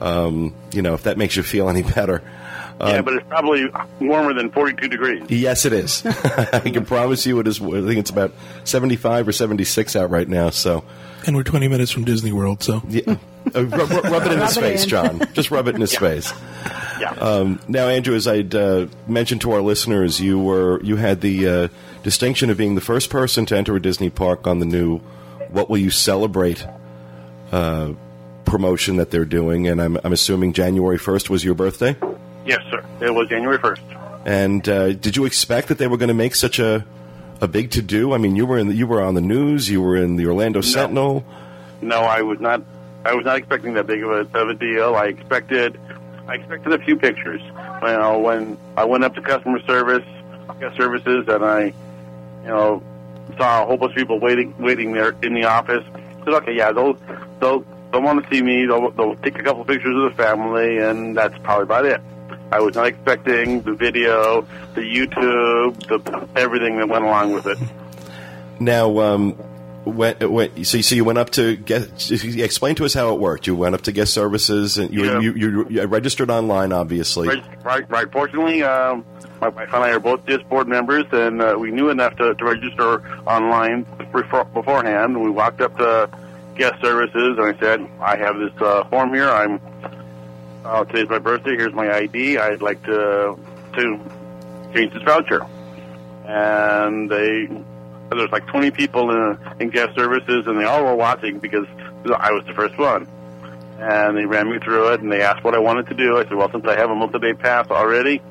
um, 0.00 0.54
you 0.72 0.82
know, 0.82 0.94
if 0.94 1.04
that 1.04 1.18
makes 1.18 1.36
you 1.36 1.42
feel 1.42 1.68
any 1.68 1.82
better. 1.82 2.22
Yeah, 2.80 3.00
but 3.02 3.14
it's 3.14 3.26
probably 3.28 3.68
warmer 4.00 4.32
than 4.34 4.50
42 4.50 4.88
degrees. 4.88 5.22
Yes, 5.30 5.64
it 5.64 5.72
is. 5.72 6.04
I 6.06 6.60
can 6.60 6.84
promise 6.84 7.24
you 7.26 7.38
it 7.40 7.46
is. 7.48 7.60
I 7.60 7.64
think 7.82 7.96
it's 7.98 8.10
about 8.10 8.32
seventy-five 8.64 9.26
or 9.26 9.32
seventy-six 9.32 9.96
out 9.96 10.10
right 10.10 10.28
now. 10.28 10.50
So, 10.50 10.84
And 11.26 11.34
we're 11.36 11.42
20 11.42 11.68
minutes 11.68 11.90
from 11.90 12.04
Disney 12.04 12.32
World, 12.32 12.62
so 12.62 12.82
yeah, 12.88 13.02
uh, 13.54 13.64
rub, 13.66 13.90
rub- 13.90 14.04
rub 14.04 14.26
it 14.26 14.32
in 14.32 14.40
his 14.40 14.56
it 14.56 14.60
face, 14.60 14.82
in. 14.84 14.88
John. 14.90 15.22
Just 15.32 15.50
rub 15.50 15.68
it 15.68 15.74
in 15.74 15.80
his 15.80 15.96
face. 15.98 16.32
Yeah. 17.00 17.12
Um, 17.12 17.60
now, 17.68 17.88
Andrew, 17.88 18.14
as 18.14 18.26
I'd 18.26 18.54
uh, 18.54 18.86
mentioned 19.06 19.40
to 19.42 19.52
our 19.52 19.60
listeners, 19.62 20.20
you 20.20 20.38
were 20.38 20.82
you 20.82 20.96
had 20.96 21.20
the 21.20 21.48
uh, 21.48 21.68
distinction 22.02 22.50
of 22.50 22.56
being 22.58 22.74
the 22.74 22.80
first 22.80 23.10
person 23.10 23.46
to 23.46 23.56
enter 23.56 23.74
a 23.76 23.80
Disney 23.80 24.10
park 24.10 24.46
on 24.46 24.58
the 24.60 24.66
new 24.66 24.98
"What 25.50 25.70
Will 25.70 25.78
You 25.78 25.90
Celebrate" 25.90 26.66
uh, 27.52 27.92
promotion 28.44 28.96
that 28.96 29.10
they're 29.10 29.24
doing, 29.24 29.66
and 29.68 29.80
I'm, 29.80 29.98
I'm 30.04 30.12
assuming 30.12 30.52
January 30.52 30.98
first 30.98 31.30
was 31.30 31.44
your 31.44 31.54
birthday. 31.54 31.96
Yes, 32.46 32.60
sir. 32.70 32.84
It 33.00 33.14
was 33.14 33.28
January 33.28 33.58
1st. 33.58 34.24
And 34.26 34.68
uh, 34.68 34.92
did 34.92 35.16
you 35.16 35.24
expect 35.24 35.68
that 35.68 35.78
they 35.78 35.86
were 35.86 35.96
going 35.96 36.08
to 36.08 36.14
make 36.14 36.34
such 36.34 36.58
a 36.58 36.84
a 37.40 37.46
big 37.46 37.70
to 37.72 37.82
do? 37.82 38.12
I 38.12 38.18
mean, 38.18 38.34
you 38.34 38.46
were 38.46 38.58
in 38.58 38.68
the, 38.68 38.74
you 38.74 38.86
were 38.86 39.02
on 39.02 39.14
the 39.14 39.20
news, 39.20 39.68
you 39.68 39.82
were 39.82 39.96
in 39.96 40.16
the 40.16 40.26
Orlando 40.26 40.62
Sentinel. 40.62 41.24
No, 41.80 42.00
I 42.00 42.22
was 42.22 42.40
not. 42.40 42.62
I 43.04 43.14
was 43.14 43.24
not 43.24 43.36
expecting 43.36 43.74
that 43.74 43.86
big 43.86 44.02
of 44.02 44.10
a, 44.10 44.38
of 44.38 44.48
a 44.48 44.54
deal. 44.54 44.96
I 44.96 45.06
expected 45.06 45.78
I 46.28 46.34
expected 46.34 46.72
a 46.72 46.84
few 46.84 46.96
pictures. 46.96 47.40
You 47.40 47.88
know, 47.88 48.18
when 48.18 48.58
I 48.76 48.84
went 48.84 49.04
up 49.04 49.14
to 49.14 49.22
customer 49.22 49.60
service, 49.60 50.04
guest 50.58 50.76
services, 50.76 51.26
and 51.28 51.44
I, 51.44 51.66
you 52.42 52.48
know, 52.48 52.82
saw 53.38 53.62
a 53.62 53.66
whole 53.66 53.76
bunch 53.76 53.92
of 53.92 53.96
people 53.96 54.18
waiting, 54.18 54.54
waiting 54.58 54.92
there 54.92 55.14
in 55.22 55.34
the 55.34 55.44
office. 55.44 55.84
I 55.94 56.24
said, 56.24 56.34
okay, 56.34 56.56
yeah, 56.56 56.72
they'll, 56.72 56.94
they'll, 57.40 57.64
they'll 57.92 58.02
want 58.02 58.24
to 58.24 58.30
see 58.34 58.42
me. 58.42 58.66
They'll, 58.66 58.90
they'll 58.90 59.16
take 59.16 59.38
a 59.38 59.42
couple 59.42 59.64
pictures 59.64 59.96
of 59.96 60.10
the 60.10 60.22
family, 60.22 60.78
and 60.78 61.16
that's 61.16 61.38
probably 61.38 61.64
about 61.64 61.86
it. 61.86 62.00
I 62.52 62.60
was 62.60 62.74
not 62.74 62.86
expecting 62.86 63.62
the 63.62 63.72
video, 63.74 64.42
the 64.74 64.80
YouTube, 64.82 65.76
the 65.88 66.28
everything 66.40 66.78
that 66.78 66.88
went 66.88 67.04
along 67.04 67.32
with 67.32 67.46
it. 67.46 67.58
Now, 68.60 68.98
um, 69.00 69.32
when, 69.84 70.16
when, 70.32 70.64
so, 70.64 70.80
so 70.80 70.94
you 70.94 71.04
went 71.04 71.18
up 71.18 71.30
to 71.30 71.56
get. 71.56 72.10
Explain 72.10 72.74
to 72.76 72.84
us 72.84 72.94
how 72.94 73.14
it 73.14 73.20
worked. 73.20 73.46
You 73.46 73.54
went 73.54 73.74
up 73.74 73.82
to 73.82 73.92
guest 73.92 74.12
services, 74.14 74.78
and 74.78 74.92
you 74.92 75.04
Yeah. 75.04 75.20
you, 75.20 75.32
you, 75.34 75.66
you 75.68 75.86
registered 75.86 76.30
online, 76.30 76.72
obviously. 76.72 77.28
Right, 77.28 77.44
right, 77.64 77.90
right. 77.90 78.12
Fortunately, 78.12 78.62
um, 78.62 79.04
my 79.40 79.48
wife 79.48 79.68
and 79.72 79.84
I 79.84 79.90
are 79.90 80.00
both 80.00 80.26
DIS 80.26 80.42
board 80.44 80.66
members, 80.66 81.04
and 81.12 81.40
uh, 81.40 81.56
we 81.58 81.70
knew 81.70 81.90
enough 81.90 82.16
to, 82.16 82.34
to 82.34 82.44
register 82.44 83.02
online 83.28 83.86
before, 84.12 84.44
beforehand. 84.44 85.20
We 85.22 85.30
walked 85.30 85.60
up 85.60 85.76
to 85.78 86.08
guest 86.56 86.80
services, 86.82 87.36
and 87.38 87.54
I 87.54 87.58
said, 87.60 87.86
"I 88.00 88.16
have 88.16 88.38
this 88.38 88.52
uh, 88.60 88.84
form 88.84 89.12
here. 89.14 89.28
I'm 89.28 89.60
uh, 90.66 90.84
today's 90.84 91.08
my 91.08 91.18
birthday. 91.18 91.56
Here's 91.56 91.72
my 91.72 91.92
ID. 91.92 92.38
I'd 92.38 92.62
like 92.62 92.82
to 92.84 93.38
to 93.74 94.00
change 94.74 94.92
this 94.92 95.02
voucher." 95.02 95.46
And 96.26 97.10
they 97.10 97.48
there's 98.10 98.30
like 98.30 98.46
20 98.46 98.70
people 98.70 99.10
in, 99.10 99.38
in 99.60 99.70
guest 99.70 99.94
services, 99.96 100.46
and 100.46 100.58
they 100.58 100.64
all 100.64 100.84
were 100.84 100.94
watching 100.94 101.38
because 101.38 101.66
I 102.16 102.30
was 102.32 102.44
the 102.46 102.54
first 102.54 102.78
one 102.78 103.06
and 103.78 104.16
they 104.16 104.24
ran 104.24 104.50
me 104.50 104.58
through 104.58 104.92
it 104.92 105.00
and 105.00 105.12
they 105.12 105.22
asked 105.22 105.44
what 105.44 105.54
I 105.54 105.58
wanted 105.58 105.86
to 105.88 105.94
do. 105.94 106.16
I 106.16 106.24
said, 106.24 106.34
well, 106.34 106.50
since 106.50 106.64
I 106.66 106.76
have 106.76 106.90
a 106.90 106.94
multi-day 106.94 107.34
pass 107.34 107.70
already, 107.70 108.22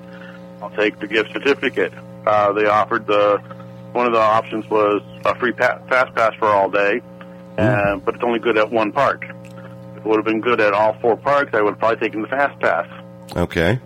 I'll 0.61 0.71
take 0.71 0.99
the 0.99 1.07
gift 1.07 1.33
certificate. 1.33 1.93
Uh, 2.25 2.51
they 2.53 2.65
offered 2.65 3.05
the 3.05 3.37
one 3.91 4.07
of 4.07 4.13
the 4.13 4.19
options 4.19 4.69
was 4.69 5.01
a 5.23 5.35
free 5.35 5.53
pa- 5.53 5.79
fast 5.87 6.13
pass 6.15 6.33
for 6.35 6.47
all 6.47 6.69
day, 6.69 7.01
and, 7.57 8.03
but 8.03 8.15
it's 8.15 8.23
only 8.23 8.39
good 8.39 8.57
at 8.57 8.69
one 8.69 8.91
park. 8.91 9.25
Would 10.05 10.17
have 10.17 10.25
been 10.25 10.41
good 10.41 10.61
at 10.61 10.73
all 10.73 10.93
four 11.01 11.17
parks, 11.17 11.53
I 11.53 11.61
would 11.61 11.71
have 11.71 11.79
probably 11.79 11.97
taken 11.97 12.21
the 12.21 12.27
fast 12.27 12.59
pass. 12.59 12.87
Okay. 13.35 13.79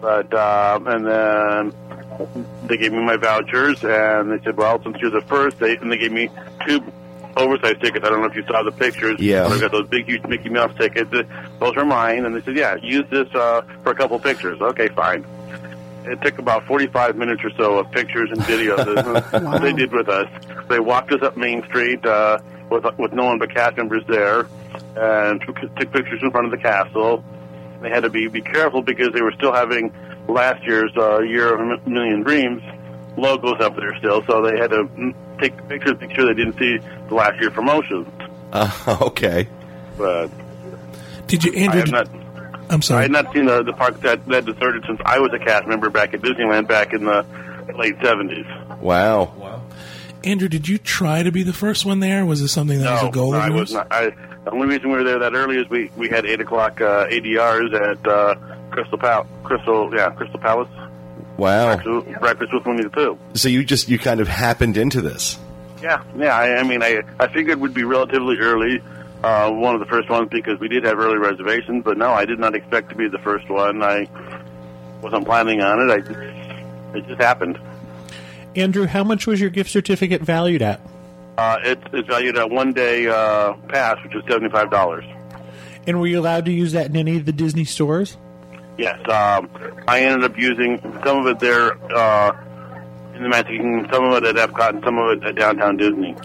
But 0.00 0.32
um, 0.34 0.86
and 0.86 1.06
then 1.06 1.72
they 2.66 2.76
gave 2.76 2.92
me 2.92 3.02
my 3.02 3.16
vouchers, 3.16 3.82
and 3.82 4.30
they 4.30 4.44
said, 4.44 4.56
"Well, 4.56 4.80
since 4.82 4.98
you're 5.00 5.10
the 5.10 5.22
first, 5.22 5.58
they 5.58 5.76
and 5.76 5.90
they 5.90 5.96
gave 5.98 6.12
me 6.12 6.28
two 6.66 6.80
oversized 7.36 7.80
tickets. 7.80 8.04
I 8.04 8.10
don't 8.10 8.20
know 8.20 8.26
if 8.26 8.36
you 8.36 8.44
saw 8.44 8.62
the 8.62 8.72
pictures. 8.72 9.18
Yeah. 9.20 9.44
but 9.44 9.52
I've 9.52 9.60
got 9.60 9.72
those 9.72 9.88
big, 9.88 10.06
huge 10.06 10.24
Mickey 10.24 10.48
Mouse 10.50 10.76
tickets. 10.78 11.12
Uh, 11.12 11.22
Those 11.58 11.76
are 11.76 11.84
mine." 11.84 12.24
And 12.26 12.36
they 12.36 12.42
said, 12.42 12.56
"Yeah, 12.56 12.76
use 12.76 13.06
this 13.10 13.28
uh, 13.34 13.62
for 13.82 13.90
a 13.90 13.94
couple 13.94 14.18
pictures." 14.18 14.60
Okay, 14.60 14.88
fine. 14.88 15.24
It 16.04 16.22
took 16.22 16.38
about 16.38 16.64
45 16.66 17.16
minutes 17.16 17.42
or 17.44 17.50
so 17.50 17.78
of 17.78 17.90
pictures 17.90 18.30
and 18.30 18.40
videos 18.42 18.76
that 19.32 19.60
they 19.62 19.72
did 19.72 19.92
with 19.92 20.08
us. 20.08 20.28
They 20.68 20.78
walked 20.80 21.12
us 21.12 21.22
up 21.22 21.36
Main 21.36 21.62
Street 21.64 22.04
uh, 22.06 22.38
with 22.70 22.84
with 22.98 23.12
no 23.12 23.24
one 23.24 23.38
but 23.38 23.54
cast 23.54 23.76
members 23.76 24.04
there, 24.08 24.48
and 24.96 25.40
took, 25.40 25.56
took 25.76 25.92
pictures 25.92 26.20
in 26.22 26.30
front 26.30 26.46
of 26.46 26.50
the 26.50 26.58
castle. 26.58 27.24
They 27.80 27.90
had 27.90 28.02
to 28.02 28.10
be 28.10 28.28
be 28.28 28.42
careful 28.42 28.82
because 28.82 29.12
they 29.12 29.22
were 29.22 29.32
still 29.32 29.52
having 29.52 29.92
last 30.28 30.64
year's 30.64 30.92
uh, 30.96 31.20
Year 31.20 31.54
of 31.54 31.60
a 31.60 31.88
Million 31.88 32.22
Dreams 32.22 32.62
logos 33.16 33.60
up 33.60 33.76
there 33.76 33.96
still, 33.98 34.24
so 34.26 34.42
they 34.42 34.58
had 34.58 34.70
to 34.70 34.84
mm, 34.84 35.14
take 35.40 35.56
the 35.56 35.62
pictures, 35.64 36.00
make 36.00 36.14
sure 36.14 36.26
they 36.26 36.34
didn't 36.34 36.58
see 36.58 36.78
the 37.08 37.14
last 37.14 37.40
year 37.40 37.50
promotion. 37.50 38.10
Uh, 38.52 38.98
okay. 39.02 39.48
But 39.96 40.30
Did 41.26 41.44
you, 41.44 41.52
I 41.52 41.56
Andrew? 41.56 41.80
have 41.80 41.90
not. 41.90 42.08
I'm 42.70 42.82
sorry. 42.82 43.00
I 43.00 43.02
had 43.02 43.10
not 43.10 43.32
seen 43.32 43.46
the, 43.46 43.62
the 43.62 43.72
park 43.72 44.00
that 44.02 44.26
that 44.26 44.44
deserted 44.44 44.84
since 44.86 45.00
I 45.04 45.18
was 45.18 45.32
a 45.32 45.38
cast 45.38 45.66
member 45.66 45.90
back 45.90 46.14
at 46.14 46.20
Disneyland 46.20 46.68
back 46.68 46.92
in 46.92 47.04
the 47.04 47.24
late 47.74 47.96
seventies. 48.02 48.46
Wow. 48.80 49.32
Andrew, 50.24 50.48
did 50.48 50.68
you 50.68 50.78
try 50.78 51.22
to 51.22 51.30
be 51.30 51.42
the 51.42 51.52
first 51.52 51.84
one 51.86 52.00
there? 52.00 52.26
Was 52.26 52.40
this 52.40 52.52
something 52.52 52.78
that 52.80 53.02
was 53.02 53.08
a 53.08 53.12
goal 53.12 53.32
no, 53.32 53.38
of 53.38 53.44
I 53.44 53.48
yours? 53.48 53.60
was 53.60 53.72
not. 53.74 53.86
I, 53.90 54.10
the 54.44 54.50
only 54.50 54.66
reason 54.68 54.90
we 54.90 54.96
were 54.98 55.04
there 55.04 55.18
that 55.20 55.34
early 55.34 55.58
is 55.58 55.68
we 55.68 55.90
we 55.96 56.08
had 56.08 56.24
eight 56.26 56.40
o'clock 56.40 56.80
uh, 56.80 57.06
ADRs 57.06 57.74
at 57.74 58.06
uh, 58.06 58.34
Crystal 58.70 58.98
Pal 58.98 59.26
Crystal 59.44 59.94
yeah 59.94 60.10
Crystal 60.10 60.40
Palace 60.40 60.68
Wow. 61.36 61.76
breakfast, 61.76 62.20
breakfast 62.20 62.52
with 62.52 62.66
Winnie 62.66 62.82
the 62.82 62.90
Pooh. 62.90 63.18
So 63.34 63.48
you 63.48 63.64
just 63.64 63.88
you 63.88 63.98
kind 63.98 64.20
of 64.20 64.26
happened 64.26 64.76
into 64.76 65.00
this. 65.00 65.38
Yeah, 65.80 66.02
yeah. 66.16 66.36
I, 66.36 66.56
I 66.56 66.62
mean, 66.64 66.82
I 66.82 67.02
I 67.20 67.28
figured 67.32 67.60
we'd 67.60 67.74
be 67.74 67.84
relatively 67.84 68.38
early, 68.38 68.82
uh, 69.22 69.48
one 69.52 69.74
of 69.74 69.80
the 69.80 69.86
first 69.86 70.10
ones 70.10 70.28
because 70.30 70.58
we 70.58 70.66
did 70.66 70.82
have 70.82 70.98
early 70.98 71.18
reservations. 71.18 71.84
But 71.84 71.96
no, 71.96 72.10
I 72.10 72.24
did 72.24 72.40
not 72.40 72.56
expect 72.56 72.88
to 72.90 72.96
be 72.96 73.06
the 73.08 73.18
first 73.18 73.48
one. 73.48 73.84
I 73.84 74.08
wasn't 75.00 75.26
planning 75.26 75.60
on 75.60 75.88
it. 75.88 75.92
I 75.92 76.96
it 76.98 77.06
just 77.06 77.20
happened. 77.20 77.58
Andrew, 78.58 78.86
how 78.86 79.04
much 79.04 79.26
was 79.26 79.40
your 79.40 79.50
gift 79.50 79.70
certificate 79.70 80.22
valued 80.22 80.62
at? 80.62 80.80
Uh, 81.36 81.58
it's 81.62 81.82
it's 81.92 82.08
valued 82.08 82.36
at 82.36 82.50
one 82.50 82.72
day 82.72 83.06
uh, 83.06 83.52
pass, 83.68 83.96
which 84.02 84.14
is 84.16 84.22
seventy 84.28 84.50
five 84.50 84.70
dollars. 84.70 85.04
And 85.86 86.00
were 86.00 86.06
you 86.06 86.18
allowed 86.18 86.44
to 86.46 86.52
use 86.52 86.72
that 86.72 86.86
in 86.86 86.96
any 86.96 87.16
of 87.16 87.24
the 87.24 87.32
Disney 87.32 87.64
stores? 87.64 88.16
Yes, 88.76 88.98
um, 89.08 89.48
I 89.86 90.00
ended 90.02 90.30
up 90.30 90.36
using 90.36 90.80
some 91.04 91.18
of 91.18 91.26
it 91.26 91.38
there 91.38 91.72
uh, 91.96 92.36
in 93.14 93.22
the 93.22 93.28
Magic 93.28 93.58
Kingdom, 93.58 93.88
some 93.92 94.04
of 94.04 94.22
it 94.22 94.36
at 94.36 94.50
Epcot, 94.50 94.70
and 94.70 94.84
some 94.84 94.98
of 94.98 95.16
it 95.16 95.24
at 95.24 95.36
Downtown 95.36 95.76
Disney. 95.76 96.16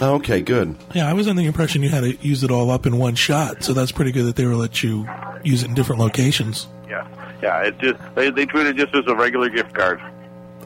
Okay, 0.00 0.42
good. 0.42 0.76
Yeah, 0.94 1.08
I 1.08 1.12
was 1.12 1.26
under 1.26 1.42
the 1.42 1.46
impression 1.48 1.82
you 1.82 1.88
had 1.88 2.04
to 2.04 2.16
use 2.26 2.44
it 2.44 2.50
all 2.50 2.70
up 2.70 2.86
in 2.86 2.98
one 2.98 3.14
shot, 3.16 3.64
so 3.64 3.72
that's 3.72 3.92
pretty 3.92 4.12
good 4.12 4.24
that 4.26 4.36
they 4.36 4.46
were 4.46 4.54
let 4.54 4.82
you 4.82 5.08
use 5.42 5.62
it 5.62 5.68
in 5.68 5.74
different 5.74 6.00
locations. 6.00 6.66
Yeah, 6.88 7.06
yeah. 7.42 7.62
It 7.62 7.78
just 7.78 8.00
they 8.14 8.30
they 8.30 8.46
treat 8.46 8.66
it 8.66 8.76
just 8.76 8.94
as 8.94 9.06
a 9.06 9.14
regular 9.14 9.50
gift 9.50 9.74
card. 9.74 10.00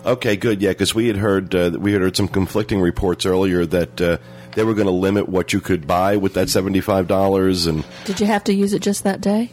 Okay, 0.04 0.36
good. 0.36 0.60
Yeah, 0.60 0.70
because 0.70 0.94
we 0.94 1.06
had 1.06 1.16
heard 1.16 1.54
uh, 1.54 1.70
we 1.78 1.92
had 1.92 2.02
heard 2.02 2.16
some 2.16 2.28
conflicting 2.28 2.80
reports 2.80 3.24
earlier 3.24 3.64
that 3.66 4.00
uh, 4.00 4.16
they 4.54 4.64
were 4.64 4.74
going 4.74 4.86
to 4.86 4.92
limit 4.92 5.28
what 5.28 5.52
you 5.52 5.60
could 5.60 5.86
buy 5.86 6.16
with 6.16 6.34
that 6.34 6.48
seventy 6.48 6.80
five 6.80 7.06
dollars, 7.06 7.66
and 7.66 7.84
Did 8.04 8.20
you 8.20 8.26
have 8.26 8.44
to 8.44 8.54
use 8.54 8.72
it 8.72 8.82
just 8.82 9.04
that 9.04 9.20
day? 9.20 9.50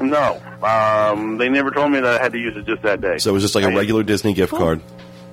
No, 0.00 0.40
um, 0.62 1.36
they 1.36 1.50
never 1.50 1.70
told 1.70 1.92
me 1.92 2.00
that 2.00 2.20
I 2.20 2.22
had 2.22 2.32
to 2.32 2.38
use 2.38 2.56
it 2.56 2.64
just 2.64 2.82
that 2.82 3.00
day. 3.02 3.18
so 3.18 3.30
it 3.30 3.34
was 3.34 3.42
just 3.42 3.54
like 3.54 3.64
a 3.64 3.70
regular 3.76 4.02
Disney 4.02 4.32
gift 4.32 4.52
card. 4.54 4.80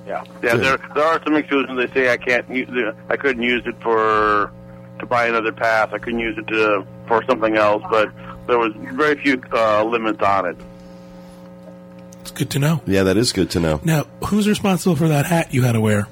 Yeah, 0.06 0.24
yeah. 0.42 0.52
Good. 0.52 0.64
There 0.64 0.78
there 0.94 1.04
are 1.04 1.22
some 1.24 1.34
exclusions. 1.36 1.78
They 1.78 1.94
say 1.94 2.12
I 2.12 2.16
can't 2.18 2.48
use 2.50 2.68
it. 2.70 2.94
I 3.08 3.16
couldn't 3.16 3.42
use 3.42 3.62
it 3.66 3.80
for 3.80 4.52
to 4.98 5.06
buy 5.06 5.26
another 5.28 5.52
pass. 5.52 5.88
I 5.92 5.98
couldn't 5.98 6.18
use 6.18 6.36
it 6.36 6.46
to 6.48 6.86
for 7.06 7.24
something 7.24 7.56
else, 7.56 7.82
but 7.90 8.12
there 8.46 8.58
was 8.58 8.72
very 8.92 9.16
few 9.16 9.42
uh, 9.52 9.82
limits 9.84 10.20
on 10.22 10.46
it. 10.46 10.56
It's 12.40 12.46
good 12.46 12.52
to 12.52 12.58
know. 12.58 12.80
Yeah, 12.86 13.02
that 13.02 13.18
is 13.18 13.32
good 13.32 13.50
to 13.50 13.60
know. 13.60 13.82
Now, 13.84 14.04
who's 14.24 14.48
responsible 14.48 14.96
for 14.96 15.08
that 15.08 15.26
hat 15.26 15.52
you 15.52 15.62
had 15.62 15.72
to 15.72 15.80
wear? 15.82 16.08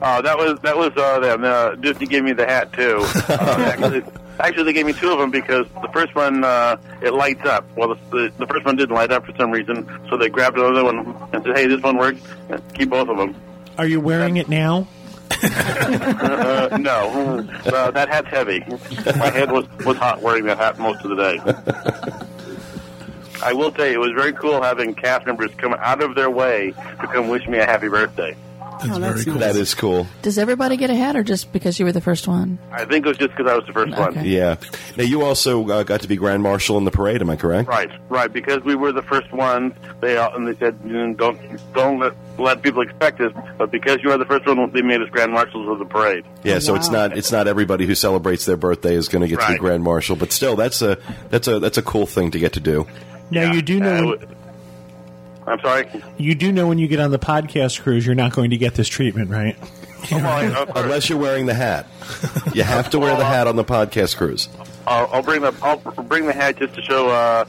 Uh, 0.00 0.22
that 0.22 0.38
was 0.38 0.58
that 0.60 0.74
was 0.74 0.90
uh, 0.96 1.20
them. 1.20 1.44
Uh, 1.44 1.74
Disney 1.74 2.06
gave 2.06 2.24
me 2.24 2.32
the 2.32 2.46
hat 2.46 2.72
too. 2.72 3.04
Uh, 3.28 3.70
actually, 3.70 4.02
actually, 4.40 4.64
they 4.64 4.72
gave 4.72 4.86
me 4.86 4.94
two 4.94 5.10
of 5.10 5.18
them 5.18 5.30
because 5.30 5.66
the 5.82 5.88
first 5.92 6.14
one 6.14 6.44
uh, 6.44 6.78
it 7.02 7.12
lights 7.12 7.44
up. 7.44 7.66
Well, 7.76 7.88
the, 7.88 7.98
the, 8.10 8.32
the 8.38 8.46
first 8.46 8.64
one 8.64 8.76
didn't 8.76 8.94
light 8.94 9.12
up 9.12 9.26
for 9.26 9.36
some 9.36 9.50
reason, 9.50 9.86
so 10.08 10.16
they 10.16 10.30
grabbed 10.30 10.56
another 10.56 10.82
one 10.84 11.14
and 11.34 11.44
said, 11.44 11.54
"Hey, 11.54 11.66
this 11.66 11.82
one 11.82 11.98
works. 11.98 12.20
Keep 12.72 12.88
both 12.88 13.10
of 13.10 13.18
them." 13.18 13.34
Are 13.76 13.86
you 13.86 14.00
wearing 14.00 14.38
it 14.38 14.48
now? 14.48 14.88
Uh, 15.42 16.78
no, 16.80 17.46
uh, 17.66 17.90
that 17.90 18.08
hat's 18.08 18.28
heavy. 18.28 18.64
My 19.18 19.28
head 19.28 19.52
was 19.52 19.66
was 19.84 19.98
hot 19.98 20.22
wearing 20.22 20.46
that 20.46 20.56
hat 20.56 20.78
most 20.78 21.04
of 21.04 21.10
the 21.10 21.16
day. 21.16 22.26
I 23.42 23.52
will 23.52 23.70
tell 23.72 23.86
you, 23.86 23.94
it 23.94 23.98
was 23.98 24.12
very 24.12 24.32
cool 24.32 24.62
having 24.62 24.94
cast 24.94 25.26
members 25.26 25.50
come 25.56 25.74
out 25.78 26.02
of 26.02 26.14
their 26.14 26.30
way 26.30 26.72
to 26.72 27.06
come 27.12 27.28
wish 27.28 27.46
me 27.46 27.58
a 27.58 27.66
happy 27.66 27.88
birthday. 27.88 28.36
That's, 28.78 28.90
Oh, 28.90 28.98
very 28.98 29.24
cool. 29.24 29.34
nice. 29.36 29.40
That 29.54 29.56
is 29.56 29.74
cool. 29.74 30.06
Does 30.20 30.36
everybody 30.36 30.76
get 30.76 30.90
a 30.90 30.94
hat 30.94 31.16
or 31.16 31.22
just 31.22 31.50
because 31.50 31.78
you 31.78 31.86
were 31.86 31.92
the 31.92 32.02
first 32.02 32.28
one? 32.28 32.58
I 32.70 32.84
think 32.84 33.06
it 33.06 33.08
was 33.08 33.16
just 33.16 33.30
because 33.34 33.50
I 33.50 33.56
was 33.56 33.64
the 33.66 33.72
first 33.72 33.96
one. 33.96 34.22
Yeah. 34.22 34.56
Now 34.98 35.04
you 35.04 35.22
also 35.22 35.66
uh, 35.66 35.82
got 35.82 36.02
to 36.02 36.08
be 36.08 36.16
Grand 36.16 36.42
Marshal 36.42 36.76
in 36.76 36.84
the 36.84 36.90
parade. 36.90 37.22
Am 37.22 37.30
I 37.30 37.36
correct? 37.36 37.70
Right, 37.70 37.88
right. 38.10 38.30
Because 38.30 38.62
we 38.64 38.74
were 38.74 38.92
the 38.92 39.00
first 39.00 39.32
ones, 39.32 39.72
they 40.02 40.18
all, 40.18 40.34
and 40.36 40.46
they 40.46 40.54
said, 40.58 40.76
"Don't 41.16 41.40
don't 41.72 42.00
let, 42.00 42.12
let 42.38 42.60
people 42.60 42.82
expect 42.82 43.16
this." 43.16 43.32
But 43.56 43.70
because 43.70 44.02
you 44.02 44.10
are 44.10 44.18
the 44.18 44.26
first 44.26 44.44
one, 44.46 44.70
they 44.72 44.82
made 44.82 45.00
us 45.00 45.08
grand 45.08 45.32
marshals 45.32 45.66
of 45.70 45.78
the 45.78 45.86
parade. 45.86 46.26
Yeah. 46.44 46.58
So 46.58 46.74
it's 46.74 46.90
not 46.90 47.16
it's 47.16 47.32
not 47.32 47.48
everybody 47.48 47.86
who 47.86 47.94
celebrates 47.94 48.44
their 48.44 48.58
birthday 48.58 48.94
is 48.94 49.08
going 49.08 49.22
to 49.22 49.28
get 49.28 49.40
to 49.40 49.52
be 49.54 49.58
Grand 49.58 49.84
Marshal, 49.84 50.16
but 50.16 50.32
still, 50.32 50.54
that's 50.54 50.82
a 50.82 50.98
that's 51.30 51.48
a 51.48 51.60
that's 51.60 51.78
a 51.78 51.82
cool 51.82 52.04
thing 52.04 52.30
to 52.32 52.38
get 52.38 52.52
to 52.52 52.60
do. 52.60 52.86
Now 53.30 53.42
Yeah. 53.42 53.52
you 53.54 53.62
do 53.62 53.76
Uh, 53.76 53.84
know 53.84 54.12
it 54.12 54.20
when, 54.20 54.28
wa- 54.28 55.52
I'm 55.52 55.60
sorry. 55.60 55.86
you 56.18 56.34
do 56.34 56.50
know 56.52 56.66
when 56.68 56.78
you 56.78 56.88
get 56.88 57.00
on 57.00 57.10
the 57.10 57.18
podcast 57.18 57.80
cruise, 57.82 58.04
you're 58.06 58.14
not 58.14 58.32
going 58.32 58.50
to 58.50 58.56
get 58.56 58.74
this 58.74 58.88
treatment, 58.88 59.30
right? 59.30 59.56
Oh, 60.12 60.16
well, 60.18 60.26
I- 60.26 60.44
of 60.46 60.68
course. 60.72 60.84
Unless 60.84 61.08
you're 61.08 61.18
wearing 61.18 61.46
the 61.46 61.54
hat, 61.54 61.86
you 62.54 62.62
have 62.64 62.90
to 62.90 62.98
wear 62.98 63.16
the 63.16 63.24
hat 63.24 63.46
on 63.46 63.56
the 63.56 63.64
podcast 63.64 64.16
cruise. 64.16 64.48
I'll, 64.86 65.08
I'll 65.12 65.22
bring 65.22 65.40
the 65.42 65.52
I'll 65.62 65.78
bring 65.78 66.26
the 66.26 66.32
hat 66.32 66.56
just 66.58 66.74
to 66.74 66.82
show 66.82 67.08
uh, 67.08 67.44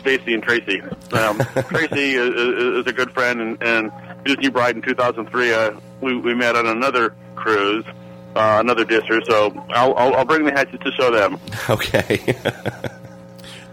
Stacy 0.00 0.34
and 0.34 0.42
Tracy. 0.42 0.82
Um, 1.12 1.38
Tracy 1.68 2.14
is, 2.14 2.28
is, 2.34 2.64
is 2.80 2.86
a 2.86 2.92
good 2.92 3.10
friend, 3.12 3.40
and, 3.40 3.62
and 3.62 3.92
Disney 4.24 4.50
Bride 4.50 4.76
in 4.76 4.82
2003. 4.82 5.52
Uh, 5.54 5.70
we 6.02 6.16
we 6.18 6.34
met 6.34 6.56
on 6.56 6.66
another 6.66 7.14
cruise, 7.36 7.86
uh, 8.36 8.58
another 8.60 8.84
disser. 8.84 9.22
So 9.24 9.54
I'll, 9.70 9.94
I'll 9.94 10.14
I'll 10.16 10.24
bring 10.26 10.44
the 10.44 10.52
hat 10.52 10.70
just 10.70 10.82
to 10.84 10.92
show 10.92 11.10
them. 11.10 11.38
Okay. 11.70 12.36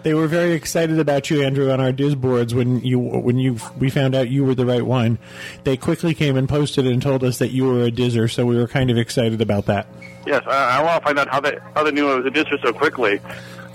They 0.05 0.13
were 0.13 0.27
very 0.27 0.53
excited 0.53 0.99
about 0.99 1.31
you, 1.31 1.41
Andrew, 1.41 1.71
on 1.71 1.81
our 1.81 1.91
Diz 1.91 2.13
boards 2.13 2.53
when 2.53 2.79
you 2.81 2.99
when 2.99 3.39
you 3.39 3.57
we 3.79 3.89
found 3.89 4.13
out 4.13 4.29
you 4.29 4.45
were 4.45 4.53
the 4.53 4.63
right 4.63 4.85
one. 4.85 5.17
They 5.63 5.77
quickly 5.77 6.13
came 6.13 6.37
and 6.37 6.47
posted 6.47 6.85
and 6.85 7.01
told 7.01 7.23
us 7.23 7.39
that 7.39 7.47
you 7.47 7.65
were 7.65 7.81
a 7.81 7.89
Dizzer, 7.89 8.27
so 8.27 8.45
we 8.45 8.55
were 8.55 8.67
kind 8.67 8.91
of 8.91 8.99
excited 8.99 9.41
about 9.41 9.65
that. 9.65 9.87
Yes, 10.27 10.43
I, 10.45 10.77
I 10.77 10.83
want 10.83 11.01
to 11.01 11.05
find 11.07 11.17
out 11.17 11.29
how 11.29 11.39
they 11.39 11.57
how 11.73 11.83
they 11.83 11.89
knew 11.89 12.07
I 12.07 12.13
was 12.17 12.25
a 12.27 12.29
disser 12.29 12.61
so 12.61 12.71
quickly. 12.71 13.19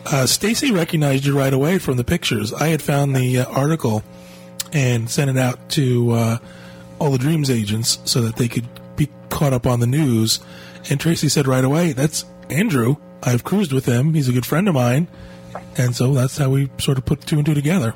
Uh, 0.07 0.24
Stacy 0.24 0.70
recognized 0.70 1.24
you 1.24 1.37
right 1.37 1.53
away 1.53 1.81
from 1.81 1.97
the 1.97 2.05
pictures. 2.05 2.53
I 2.53 2.68
had 2.68 2.81
found 2.81 3.16
the 3.16 3.39
uh, 3.41 3.47
article 3.47 4.05
and 4.72 5.11
sent 5.11 5.31
it 5.31 5.37
out 5.37 5.70
to 5.70 6.12
uh, 6.12 6.39
all 7.01 7.11
the 7.11 7.18
Dreams 7.18 7.51
agents 7.51 7.99
so 8.05 8.20
that 8.20 8.37
they 8.37 8.47
could 8.47 8.68
be 8.95 9.09
caught 9.31 9.53
up 9.53 9.66
on 9.66 9.81
the 9.81 9.87
news. 9.89 10.39
And 10.91 11.01
Tracy 11.01 11.28
said 11.28 11.49
right 11.49 11.64
away, 11.64 11.93
"That's 11.93 12.24
Andrew. 12.49 12.99
I've 13.20 13.43
cruised 13.43 13.72
with 13.72 13.87
him. 13.87 14.14
He's 14.14 14.28
a 14.28 14.33
good 14.33 14.47
friend 14.47 14.68
of 14.68 14.74
mine." 14.74 15.09
And 15.77 15.95
so 15.95 16.12
that's 16.14 16.37
how 16.37 16.51
we 16.51 16.71
sort 16.79 16.99
of 16.99 17.05
put 17.05 17.21
two 17.23 17.37
and 17.37 17.47
two 17.47 17.55
together. 17.55 17.95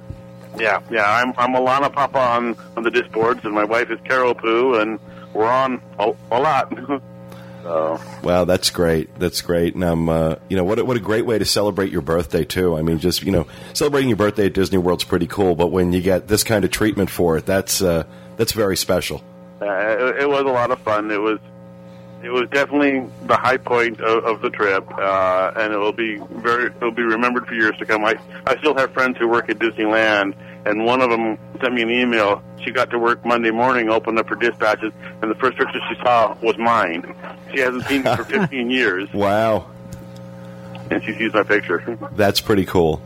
Yeah, 0.58 0.80
yeah. 0.90 1.04
I'm 1.10 1.34
I'm 1.36 1.54
Alana 1.54 1.92
Papa 1.92 2.18
on 2.18 2.56
on 2.76 2.82
the 2.84 2.90
DIS 2.90 3.08
boards, 3.08 3.40
and 3.44 3.52
my 3.54 3.64
wife 3.64 3.90
is 3.90 3.98
Carol 4.04 4.34
Poo, 4.34 4.74
and 4.76 5.00
we're 5.32 5.50
on 5.50 5.82
a, 5.98 6.12
a 6.30 6.40
lot. 6.40 6.72
so 7.62 8.00
Wow, 8.22 8.44
that's 8.44 8.70
great. 8.70 9.18
That's 9.18 9.40
great. 9.40 9.74
And 9.74 9.84
I'm, 9.84 10.08
uh, 10.08 10.36
you 10.48 10.56
know, 10.56 10.62
what 10.64 10.78
a, 10.78 10.84
what 10.84 10.96
a 10.96 11.00
great 11.00 11.26
way 11.26 11.38
to 11.38 11.44
celebrate 11.44 11.90
your 11.90 12.02
birthday 12.02 12.44
too. 12.44 12.76
I 12.76 12.82
mean, 12.82 13.00
just 13.00 13.24
you 13.24 13.32
know, 13.32 13.46
celebrating 13.72 14.08
your 14.08 14.16
birthday 14.16 14.46
at 14.46 14.54
Disney 14.54 14.78
World's 14.78 15.04
pretty 15.04 15.26
cool, 15.26 15.56
but 15.56 15.68
when 15.68 15.92
you 15.92 16.00
get 16.00 16.28
this 16.28 16.44
kind 16.44 16.64
of 16.64 16.70
treatment 16.70 17.10
for 17.10 17.36
it, 17.36 17.46
that's 17.46 17.82
uh, 17.82 18.04
that's 18.36 18.52
very 18.52 18.76
special. 18.76 19.22
uh, 19.60 19.66
it, 19.66 20.22
it 20.22 20.28
was 20.28 20.42
a 20.42 20.52
lot 20.52 20.70
of 20.70 20.78
fun. 20.80 21.10
It 21.10 21.20
was 21.20 21.40
it 22.24 22.30
was 22.30 22.48
definitely 22.50 23.06
the 23.26 23.36
high 23.36 23.56
point 23.58 24.00
of, 24.00 24.24
of 24.24 24.40
the 24.40 24.50
trip, 24.50 24.84
uh, 24.98 25.52
and 25.56 25.72
it 25.72 25.76
will 25.76 25.92
be 25.92 26.16
very 26.30 26.66
it 26.66 26.80
will 26.80 26.90
be 26.90 27.02
remembered 27.02 27.46
for 27.46 27.54
years 27.54 27.76
to 27.78 27.86
come. 27.86 28.04
I 28.04 28.18
I 28.46 28.56
still 28.58 28.74
have 28.76 28.92
friends 28.92 29.18
who 29.18 29.28
work 29.28 29.48
at 29.50 29.58
Disneyland, 29.58 30.34
and 30.66 30.84
one 30.84 31.00
of 31.02 31.10
them 31.10 31.38
sent 31.60 31.74
me 31.74 31.82
an 31.82 31.90
email. 31.90 32.42
She 32.64 32.70
got 32.70 32.88
to 32.90 32.98
work 32.98 33.24
Monday 33.26 33.50
morning, 33.50 33.90
opened 33.90 34.18
up 34.18 34.28
her 34.28 34.36
dispatches, 34.36 34.92
and 35.20 35.30
the 35.30 35.34
first 35.34 35.58
picture 35.58 35.78
she 35.88 35.96
saw 36.02 36.34
was 36.42 36.56
mine. 36.56 37.14
She 37.52 37.60
hasn't 37.60 37.84
seen 37.84 38.02
me 38.04 38.16
for 38.16 38.24
15 38.40 38.70
years, 38.70 39.12
Wow, 39.12 39.70
and 40.90 41.02
she 41.04 41.12
sees 41.14 41.32
my 41.34 41.42
picture. 41.42 41.98
that's 42.12 42.40
pretty 42.40 42.64
cool. 42.64 43.02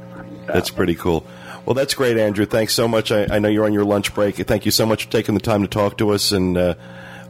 That's 0.46 0.70
pretty 0.70 0.94
cool. 0.94 1.26
Well, 1.66 1.74
that's 1.74 1.92
great, 1.92 2.16
Andrew. 2.16 2.46
Thanks 2.46 2.72
so 2.72 2.88
much. 2.88 3.12
I, 3.12 3.26
I 3.30 3.38
know 3.40 3.48
you're 3.48 3.66
on 3.66 3.74
your 3.74 3.84
lunch 3.84 4.14
break. 4.14 4.36
Thank 4.36 4.64
you 4.64 4.70
so 4.70 4.86
much 4.86 5.04
for 5.04 5.10
taking 5.10 5.34
the 5.34 5.40
time 5.40 5.60
to 5.62 5.68
talk 5.68 5.98
to 5.98 6.10
us, 6.10 6.32
and 6.32 6.56
uh, 6.56 6.74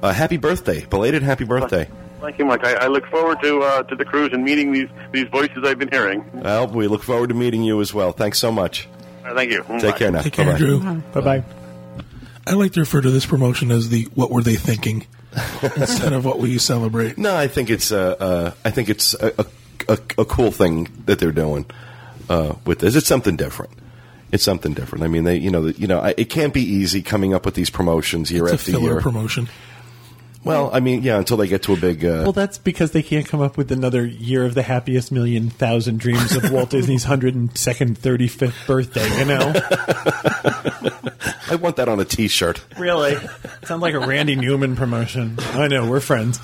uh, 0.03 0.13
happy 0.13 0.37
birthday, 0.37 0.85
belated 0.87 1.23
happy 1.23 1.45
birthday. 1.45 1.89
Thank 2.21 2.39
you 2.39 2.45
Mike. 2.45 2.65
I, 2.65 2.75
I 2.75 2.87
look 2.89 3.07
forward 3.07 3.41
to 3.43 3.61
uh, 3.63 3.83
to 3.85 3.95
the 3.95 4.05
cruise 4.05 4.31
and 4.33 4.43
meeting 4.45 4.73
these 4.73 4.89
these 5.13 5.29
voices 5.29 5.59
I've 5.65 5.79
been 5.79 5.91
hearing. 5.91 6.25
Well, 6.33 6.67
we 6.67 6.89
look 6.89 7.03
forward 7.03 7.29
to 7.29 7.35
meeting 7.35 7.63
you 7.63 7.81
as 7.81 7.95
well. 7.95 8.13
Thanks 8.13 8.39
so 8.39 8.51
much. 8.51 8.89
Uh, 9.25 9.35
thank 9.35 9.53
you. 9.53 9.63
Take 9.79 9.83
Bye. 9.83 9.99
care 9.99 10.11
now. 10.11 10.23
Take 10.23 10.33
care, 10.33 10.45
Bye-bye. 10.47 10.59
Andrew. 10.59 11.03
Bye 11.13 11.21
bye. 11.21 11.45
I 12.47 12.55
like 12.55 12.73
to 12.73 12.81
refer 12.81 13.01
to 13.01 13.11
this 13.11 13.27
promotion 13.27 13.71
as 13.71 13.89
the 13.91 14.05
"What 14.15 14.31
were 14.31 14.43
they 14.43 14.57
thinking?" 14.57 15.07
instead 15.77 16.13
of 16.13 16.25
"What 16.25 16.39
will 16.39 16.49
you 16.49 16.59
celebrate?" 16.59 17.19
No, 17.19 17.37
I 17.37 17.47
think 17.47 17.71
it's 17.71 17.93
uh, 17.93 18.17
uh, 18.19 18.51
I 18.65 18.71
think 18.71 18.89
it's 18.89 19.15
a, 19.15 19.33
a, 19.39 19.47
a, 19.93 19.99
a 20.19 20.25
cool 20.25 20.51
thing 20.51 20.89
that 21.07 21.19
they're 21.21 21.31
doing 21.31 21.67
uh, 22.29 22.55
with 22.65 22.81
this. 22.81 22.97
It's 22.97 23.07
something 23.07 23.37
different. 23.37 23.73
It's 24.33 24.43
something 24.45 24.73
different. 24.75 25.05
I 25.05 25.09
mean, 25.09 25.25
they 25.25 25.37
you 25.37 25.51
know 25.51 25.63
the- 25.71 25.81
you 25.81 25.87
know 25.87 26.01
I- 26.01 26.15
it 26.17 26.31
can't 26.31 26.53
be 26.55 26.63
easy 26.63 27.03
coming 27.03 27.33
up 27.35 27.45
with 27.45 27.55
these 27.55 27.71
promotions 27.71 28.31
year 28.33 28.45
It's 28.45 28.53
a 28.53 28.55
after 28.55 28.73
filler 28.73 28.93
year. 28.95 29.01
promotion. 29.01 29.49
Well, 30.45 30.71
I 30.73 30.81
mean, 30.81 31.03
yeah, 31.03 31.19
until 31.19 31.37
they 31.37 31.49
get 31.49 31.63
to 31.65 31.73
a 31.75 31.77
big. 31.77 32.05
Uh, 32.05 32.21
Well, 32.25 32.33
that's 32.33 32.59
because 32.59 32.93
they 32.93 33.03
can't 33.03 33.27
come 33.27 33.41
up 33.41 33.57
with 33.57 33.71
another 33.73 34.05
year 34.07 34.45
of 34.45 34.55
the 34.55 34.63
happiest 34.63 35.11
million 35.13 35.51
thousand 35.51 36.01
dreams 36.01 36.35
of 36.37 36.51
Walt 36.51 36.71
Disney's 36.71 37.05
102nd, 37.05 37.99
35th 37.99 38.67
birthday, 38.67 39.19
you 39.19 39.25
know? 39.25 39.53
I 41.51 41.55
want 41.57 41.77
that 41.77 41.89
on 41.89 41.99
a 41.99 42.05
T-shirt. 42.05 42.63
really? 42.79 43.17
Sounds 43.65 43.81
like 43.83 43.95
a 43.95 44.01
Randy 44.01 44.37
Newman 44.37 44.77
promotion. 44.77 45.37
I 45.53 45.67
know, 45.69 45.89
we're 45.89 46.01
friends. 46.01 46.39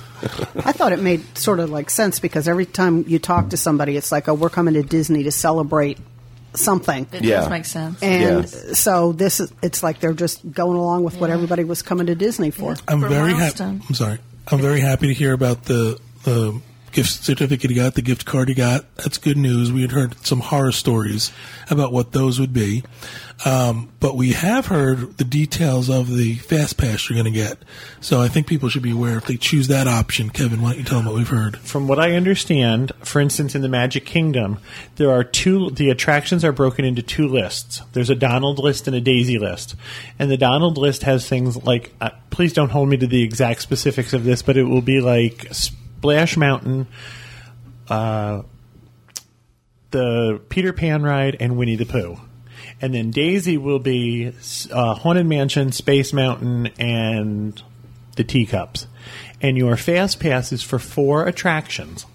I 0.55 0.71
thought 0.71 0.91
it 0.93 0.99
made 0.99 1.37
sort 1.37 1.59
of 1.59 1.69
like 1.69 1.89
sense 1.89 2.19
because 2.19 2.47
every 2.47 2.65
time 2.65 3.05
you 3.07 3.19
talk 3.19 3.49
to 3.49 3.57
somebody, 3.57 3.97
it's 3.97 4.11
like, 4.11 4.27
oh, 4.27 4.33
we're 4.33 4.49
coming 4.49 4.73
to 4.73 4.81
Disney 4.83 5.23
to 5.23 5.31
celebrate 5.31 5.99
something. 6.57 7.07
It 7.11 7.23
Yeah. 7.23 7.41
does 7.41 7.49
make 7.49 7.65
sense. 7.65 8.01
And 8.01 8.43
Yeah. 8.45 8.73
so 8.73 9.11
this 9.11 9.39
is, 9.39 9.51
it's 9.61 9.81
like 9.83 9.99
they're 9.99 10.13
just 10.13 10.39
going 10.51 10.77
along 10.77 11.03
with 11.03 11.15
what 11.17 11.29
everybody 11.29 11.63
was 11.63 11.81
coming 11.81 12.07
to 12.07 12.15
Disney 12.15 12.51
for. 12.51 12.75
I'm 12.87 13.01
For 13.01 13.07
very 13.09 13.33
happy. 13.33 13.63
I'm 13.63 13.93
sorry. 13.93 14.19
I'm 14.47 14.59
very 14.61 14.79
happy 14.79 15.07
to 15.07 15.13
hear 15.13 15.33
about 15.33 15.65
the 15.65 15.97
the 16.23 16.59
gift 16.95 17.23
certificate 17.23 17.69
he 17.69 17.75
got, 17.75 17.93
the 17.93 18.01
gift 18.01 18.25
card 18.25 18.47
he 18.47 18.55
got. 18.55 18.95
That's 18.95 19.17
good 19.17 19.35
news. 19.37 19.71
We 19.71 19.81
had 19.81 19.91
heard 19.91 20.25
some 20.25 20.39
horror 20.39 20.71
stories 20.71 21.31
about 21.69 21.91
what 21.91 22.13
those 22.13 22.39
would 22.39 22.53
be, 22.53 22.83
um, 23.43 23.91
but 23.99 24.15
we 24.15 24.31
have 24.31 24.67
heard 24.67 25.17
the 25.17 25.25
details 25.25 25.89
of 25.89 26.15
the 26.15 26.35
fast 26.35 26.77
pass 26.77 27.09
you're 27.09 27.21
going 27.21 27.31
to 27.31 27.37
get. 27.37 27.57
So 27.99 28.21
I 28.21 28.29
think 28.29 28.47
people 28.47 28.69
should 28.69 28.81
be 28.81 28.91
aware 28.91 29.17
if 29.17 29.25
they 29.25 29.35
choose 29.35 29.67
that 29.67 29.87
option. 29.87 30.29
Kevin, 30.29 30.61
why 30.61 30.69
don't 30.69 30.79
you 30.79 30.85
tell 30.85 30.99
them 30.99 31.07
what 31.07 31.15
we've 31.15 31.27
heard? 31.27 31.57
From 31.57 31.89
what 31.89 31.99
I 31.99 32.13
understand, 32.13 32.93
for 33.03 33.19
instance, 33.19 33.55
in 33.55 33.61
the 33.61 33.67
Magic 33.67 34.05
Kingdom, 34.05 34.59
there 34.95 35.11
are 35.11 35.23
two. 35.23 35.71
The 35.71 35.89
attractions 35.89 36.45
are 36.45 36.53
broken 36.53 36.85
into 36.85 37.01
two 37.01 37.27
lists. 37.27 37.81
There's 37.91 38.09
a 38.09 38.15
Donald 38.15 38.57
list 38.57 38.87
and 38.87 38.95
a 38.95 39.01
Daisy 39.01 39.37
list, 39.37 39.75
and 40.17 40.31
the 40.31 40.37
Donald 40.37 40.77
list 40.77 41.03
has 41.03 41.27
things 41.27 41.61
like. 41.63 41.93
Uh, 41.99 42.11
please 42.29 42.53
don't 42.53 42.71
hold 42.71 42.87
me 42.87 42.97
to 42.97 43.07
the 43.07 43.21
exact 43.21 43.61
specifics 43.61 44.13
of 44.13 44.23
this, 44.23 44.41
but 44.41 44.55
it 44.55 44.63
will 44.63 44.81
be 44.81 45.01
like 45.01 45.45
Splash 46.05 46.37
Mountain, 46.37 46.85
uh, 47.89 48.43
the 49.89 50.39
Peter 50.49 50.71
Pan 50.71 51.01
ride, 51.01 51.35
and 51.39 51.57
Winnie 51.57 51.77
the 51.77 51.87
Pooh. 51.87 52.17
And 52.79 52.93
then 52.93 53.09
Daisy 53.09 53.57
will 53.57 53.79
be 53.79 54.31
uh, 54.71 54.93
Haunted 54.93 55.25
Mansion, 55.25 55.71
Space 55.71 56.13
Mountain, 56.13 56.67
and 56.77 57.59
the 58.17 58.23
teacups. 58.23 58.85
And 59.41 59.57
your 59.57 59.77
fast 59.77 60.19
pass 60.19 60.51
is 60.51 60.61
for 60.61 60.77
four 60.77 61.25
attractions. 61.25 62.05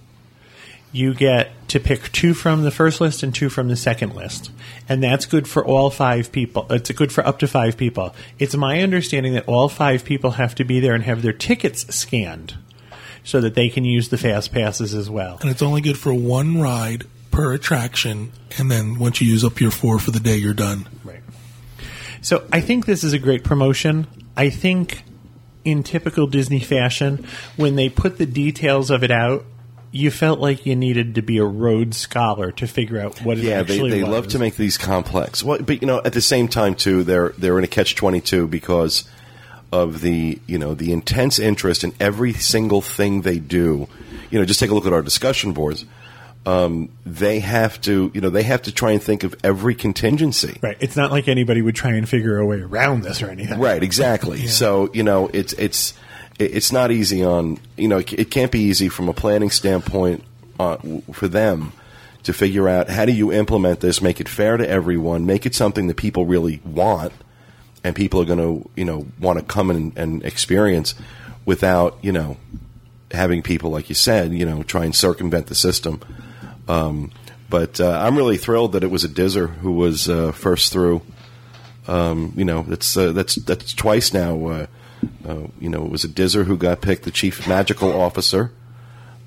You 0.93 1.13
get 1.13 1.51
to 1.71 1.81
pick 1.81 2.13
two 2.13 2.33
from 2.33 2.63
the 2.63 2.71
first 2.71 3.01
list 3.01 3.25
and 3.25 3.35
two 3.35 3.49
from 3.49 3.67
the 3.67 3.77
second 3.77 4.15
list. 4.15 4.53
And 4.89 5.03
that's 5.03 5.27
good 5.27 5.49
for 5.49 5.67
all 5.67 5.91
five 5.91 6.31
people. 6.31 6.65
It's 6.71 6.93
good 6.93 7.11
for 7.11 7.27
up 7.27 7.41
to 7.41 7.49
five 7.49 7.77
people. 7.77 8.15
It's 8.39 8.55
my 8.55 8.83
understanding 8.83 9.33
that 9.33 9.49
all 9.49 9.69
five 9.69 10.05
people 10.05 10.33
have 10.33 10.55
to 10.55 10.65
be 10.65 10.79
there 10.79 10.95
and 10.95 11.03
have 11.03 11.23
their 11.23 11.33
tickets 11.33 11.93
scanned 11.93 12.55
so 13.25 13.41
that 13.41 13.55
they 13.55 13.69
can 13.69 13.85
use 13.85 14.09
the 14.09 14.19
fast 14.19 14.53
passes 14.53 14.95
as 14.95 15.09
well. 15.11 15.39
And 15.41 15.51
it's 15.51 15.63
only 15.63 15.81
good 15.81 15.99
for 15.99 16.13
one 16.15 16.61
ride 16.61 17.05
per 17.31 17.53
attraction, 17.53 18.33
and 18.59 18.71
then 18.71 18.99
once 18.99 19.21
you 19.21 19.29
use 19.31 19.45
up 19.45 19.61
your 19.61 19.71
four 19.71 19.99
for 19.99 20.11
the 20.11 20.21
day, 20.21 20.37
you're 20.37 20.55
done. 20.55 20.89
Right. 21.05 21.21
So 22.23 22.45
I 22.53 22.61
think 22.61 22.87
this 22.87 23.05
is 23.05 23.13
a 23.13 23.19
great 23.19 23.45
promotion. 23.45 24.07
I 24.37 24.51
think 24.51 25.05
in 25.65 25.83
typical 25.83 26.27
Disney 26.27 26.61
fashion, 26.61 27.25
when 27.57 27.77
they 27.77 27.89
put 27.89 28.19
the 28.19 28.27
details 28.27 28.91
of 28.91 29.05
it 29.05 29.11
out, 29.11 29.45
you 29.93 30.11
felt 30.11 30.39
like 30.39 30.67
you 30.67 30.77
needed 30.77 31.17
to 31.17 31.23
be 31.23 31.39
a 31.39 31.45
Rhodes 31.45 31.97
scholar 31.97 32.53
to 32.53 32.67
figure 32.67 33.01
out 33.01 33.19
what 33.25 33.39
it 33.39 33.45
Yeah, 33.45 33.63
they, 33.63 33.79
they 33.89 34.03
was. 34.03 34.11
love 34.11 34.29
to 34.29 34.39
make 34.39 34.57
these 34.57 34.79
complex. 34.79 35.43
Well, 35.43 35.59
but 35.61 35.83
you 35.83 35.87
know, 35.87 36.01
at 36.05 36.13
the 36.13 36.21
same 36.21 36.47
time 36.49 36.75
too, 36.77 37.03
they're 37.03 37.31
they're 37.39 37.59
in 37.59 37.65
a 37.65 37.69
catch 37.69 37.97
twenty 37.97 38.21
two 38.21 38.47
because 38.47 39.09
of 39.73 40.01
the 40.01 40.39
you 40.47 40.59
know 40.59 40.75
the 40.75 40.93
intense 40.93 41.39
interest 41.39 41.85
in 41.85 41.93
every 42.01 42.33
single 42.33 42.81
thing 42.81 43.23
they 43.23 43.39
do. 43.39 43.87
You 44.31 44.39
know, 44.39 44.45
just 44.45 44.61
take 44.61 44.71
a 44.71 44.75
look 44.75 44.87
at 44.87 44.93
our 44.93 45.03
discussion 45.03 45.53
boards. 45.53 45.85
Um, 46.47 46.89
they 47.05 47.41
have 47.41 47.81
to 47.83 48.11
you 48.15 48.21
know 48.21 48.31
they 48.31 48.43
have 48.45 48.63
to 48.63 48.73
try 48.73 48.93
and 48.93 49.03
think 49.03 49.25
of 49.25 49.35
every 49.45 49.75
contingency. 49.75 50.59
Right. 50.63 50.77
It's 50.81 50.97
not 50.97 51.11
like 51.11 51.29
anybody 51.29 51.61
would 51.63 51.75
try 51.75 51.93
and 51.93 52.09
figure 52.09 52.39
a 52.39 52.47
way 52.47 52.61
around 52.61 53.03
this 53.03 53.23
or 53.23 53.29
anything. 53.29 53.61
Right, 53.61 53.83
exactly. 53.83 54.47
So 54.47 54.91
you 54.95 55.03
know, 55.03 55.29
it's 55.33 55.53
it's 55.55 55.93
it- 56.39 56.55
it's 56.55 56.73
not 56.73 56.91
easy 56.91 57.23
on 57.23 57.59
you 57.77 57.89
know 57.89 57.99
it 57.99 58.13
it 58.15 58.31
can't 58.31 58.51
be 58.51 58.61
easy 58.61 58.89
from 58.89 59.09
a 59.09 59.13
planning 59.13 59.51
standpoint 59.51 60.25
uh, 60.59 60.79
for 61.13 61.29
them 61.29 61.73
to 62.23 62.33
figure 62.33 62.69
out 62.69 62.89
how 62.89 63.05
do 63.05 63.13
you 63.13 63.33
implement 63.33 63.81
this, 63.81 64.01
make 64.03 64.21
it 64.21 64.29
fair 64.29 64.57
to 64.57 64.69
everyone, 64.69 65.25
make 65.27 65.45
it 65.47 65.55
something 65.55 65.87
that 65.89 65.97
people 65.97 66.25
really 66.27 66.61
want, 66.65 67.13
and 67.83 67.97
people 67.97 68.21
are 68.21 68.25
going 68.25 68.39
to 68.39 68.69
you 68.77 68.85
know 68.85 69.07
want 69.19 69.39
to 69.39 69.45
come 69.45 69.71
and, 69.71 69.97
and 69.97 70.25
experience 70.25 70.95
without 71.45 71.99
you 72.03 72.13
know 72.13 72.37
having 73.11 73.43
people 73.43 73.71
like 73.71 73.89
you 73.89 73.95
said 73.95 74.33
you 74.33 74.47
know 74.47 74.63
try 74.63 74.85
and 74.85 74.95
circumvent 74.95 75.47
the 75.47 75.55
system. 75.55 76.01
Um, 76.69 77.11
but 77.49 77.81
uh, 77.81 77.99
I'm 78.01 78.17
really 78.17 78.37
thrilled 78.37 78.73
that 78.73 78.85
it 78.85 78.93
was 78.93 79.03
a 79.03 79.09
Dizzer 79.09 79.49
who 79.49 79.73
was 79.73 80.09
uh, 80.09 80.31
first 80.31 80.73
through 80.73 81.03
um, 81.91 82.33
you 82.37 82.45
know, 82.45 82.63
that's 82.63 82.97
uh, 82.97 83.13
that's 83.13 83.35
that's 83.37 83.75
twice 83.75 84.15
now. 84.15 84.47
Uh, 84.47 84.67
uh, 85.27 85.47
you 85.59 85.69
know, 85.69 85.85
it 85.85 85.91
was 85.91 86.05
a 86.05 86.09
Dizzer 86.09 86.45
who 86.45 86.57
got 86.57 86.81
picked 86.81 87.05
the 87.05 87.11
chief 87.11 87.49
magical 87.49 87.99
officer 87.99 88.53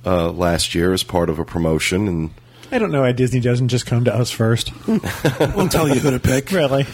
uh, 0.05 0.31
last 0.31 0.73
year 0.73 0.93
as 0.93 1.03
part 1.03 1.29
of 1.29 1.39
a 1.39 1.45
promotion, 1.45 2.07
and 2.07 2.29
I 2.71 2.77
don't 2.77 2.91
know 2.91 3.01
why 3.01 3.11
Disney 3.11 3.41
doesn't 3.41 3.67
just 3.67 3.85
come 3.85 4.05
to 4.05 4.15
us 4.15 4.31
first. 4.31 4.71
We'll 4.87 5.67
tell 5.67 5.89
you 5.89 5.99
who 5.99 6.11
to 6.11 6.19
pick. 6.19 6.51
really. 6.51 6.85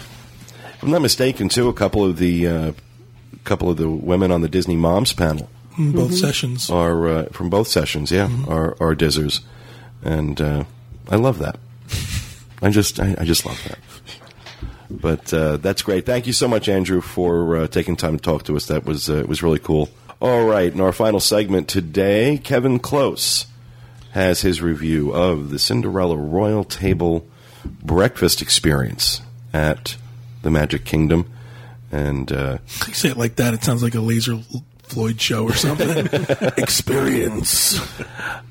If 0.80 0.84
I'm 0.84 0.92
not 0.92 1.02
mistaken, 1.02 1.50
too, 1.50 1.68
a 1.68 1.74
couple 1.74 2.06
of 2.06 2.16
the 2.16 2.46
uh, 2.48 2.72
couple 3.44 3.68
of 3.68 3.76
the 3.76 3.86
women 3.86 4.32
on 4.32 4.40
the 4.40 4.48
Disney 4.48 4.76
Moms 4.76 5.12
panel 5.12 5.50
in 5.76 5.92
both 5.92 6.14
sessions. 6.14 6.70
are 6.70 7.06
uh, 7.06 7.24
from 7.26 7.50
both 7.50 7.68
sessions. 7.68 8.10
Yeah, 8.10 8.30
are 8.48 8.78
are 8.80 8.94
Dizzers, 8.94 9.40
and 10.02 10.40
uh, 10.40 10.64
I 11.10 11.16
love 11.16 11.38
that. 11.40 11.58
I 12.62 12.70
just 12.70 12.98
I, 12.98 13.14
I 13.18 13.26
just 13.26 13.44
love 13.44 13.62
that. 13.68 13.78
But 14.88 15.34
uh, 15.34 15.58
that's 15.58 15.82
great. 15.82 16.06
Thank 16.06 16.26
you 16.26 16.32
so 16.32 16.48
much, 16.48 16.66
Andrew, 16.66 17.02
for 17.02 17.56
uh, 17.58 17.66
taking 17.66 17.94
time 17.94 18.16
to 18.16 18.22
talk 18.22 18.44
to 18.44 18.56
us. 18.56 18.64
That 18.68 18.86
was 18.86 19.10
uh, 19.10 19.24
was 19.28 19.42
really 19.42 19.58
cool. 19.58 19.90
All 20.18 20.46
right, 20.46 20.72
in 20.72 20.80
our 20.80 20.92
final 20.92 21.20
segment 21.20 21.68
today, 21.68 22.40
Kevin 22.42 22.80
Klose 22.80 23.44
has 24.12 24.40
his 24.40 24.62
review 24.62 25.12
of 25.12 25.50
the 25.50 25.58
Cinderella 25.58 26.16
Royal 26.16 26.64
Table 26.64 27.26
breakfast 27.82 28.40
experience 28.40 29.20
at 29.52 29.98
the 30.42 30.50
Magic 30.50 30.84
Kingdom, 30.84 31.30
and 31.92 32.30
uh, 32.32 32.58
You 32.86 32.94
say 32.94 33.08
it 33.10 33.16
like 33.16 33.36
that, 33.36 33.54
it 33.54 33.62
sounds 33.64 33.82
like 33.82 33.94
a 33.94 34.00
Laser 34.00 34.38
Floyd 34.82 35.20
show 35.20 35.44
or 35.44 35.54
something. 35.54 36.06
Experience. 36.56 37.80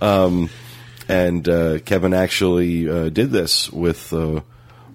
and 0.02 1.50
uh, 1.50 1.80
Kevin 1.80 2.14
actually 2.14 2.88
uh, 2.90 3.10
did 3.10 3.32
this 3.32 3.70
with 3.72 4.14
uh, 4.14 4.42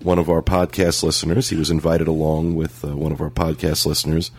one 0.02 0.18
of 0.18 0.28
our 0.30 0.42
podcast 0.42 1.02
listeners. 1.02 1.48
He 1.50 1.56
was 1.56 1.70
invited 1.70 2.06
along 2.08 2.54
with 2.54 2.84
uh, 2.84 2.96
one 2.96 3.12
of 3.12 3.20
our 3.20 3.30
podcast 3.30 3.84
listeners, 3.86 4.30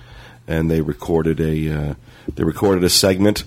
and 0.48 0.69
they 0.72 0.82
recorded 0.82 1.40
a 1.40 1.72
uh, 1.90 1.94
they 2.34 2.44
recorded 2.44 2.84
a 2.84 2.90
segment 2.90 3.44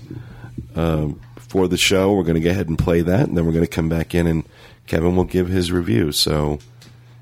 um, 0.75 1.19
for 1.37 1.67
the 1.67 1.77
show. 1.77 2.13
We're 2.13 2.23
going 2.23 2.35
to 2.35 2.41
go 2.41 2.51
ahead 2.51 2.69
and 2.69 2.77
play 2.77 3.01
that, 3.01 3.27
and 3.27 3.37
then 3.37 3.45
we're 3.45 3.51
going 3.53 3.65
to 3.65 3.71
come 3.71 3.89
back 3.89 4.13
in, 4.13 4.27
and 4.27 4.43
Kevin 4.87 5.15
will 5.15 5.23
give 5.23 5.47
his 5.47 5.71
review. 5.71 6.11
So 6.11 6.59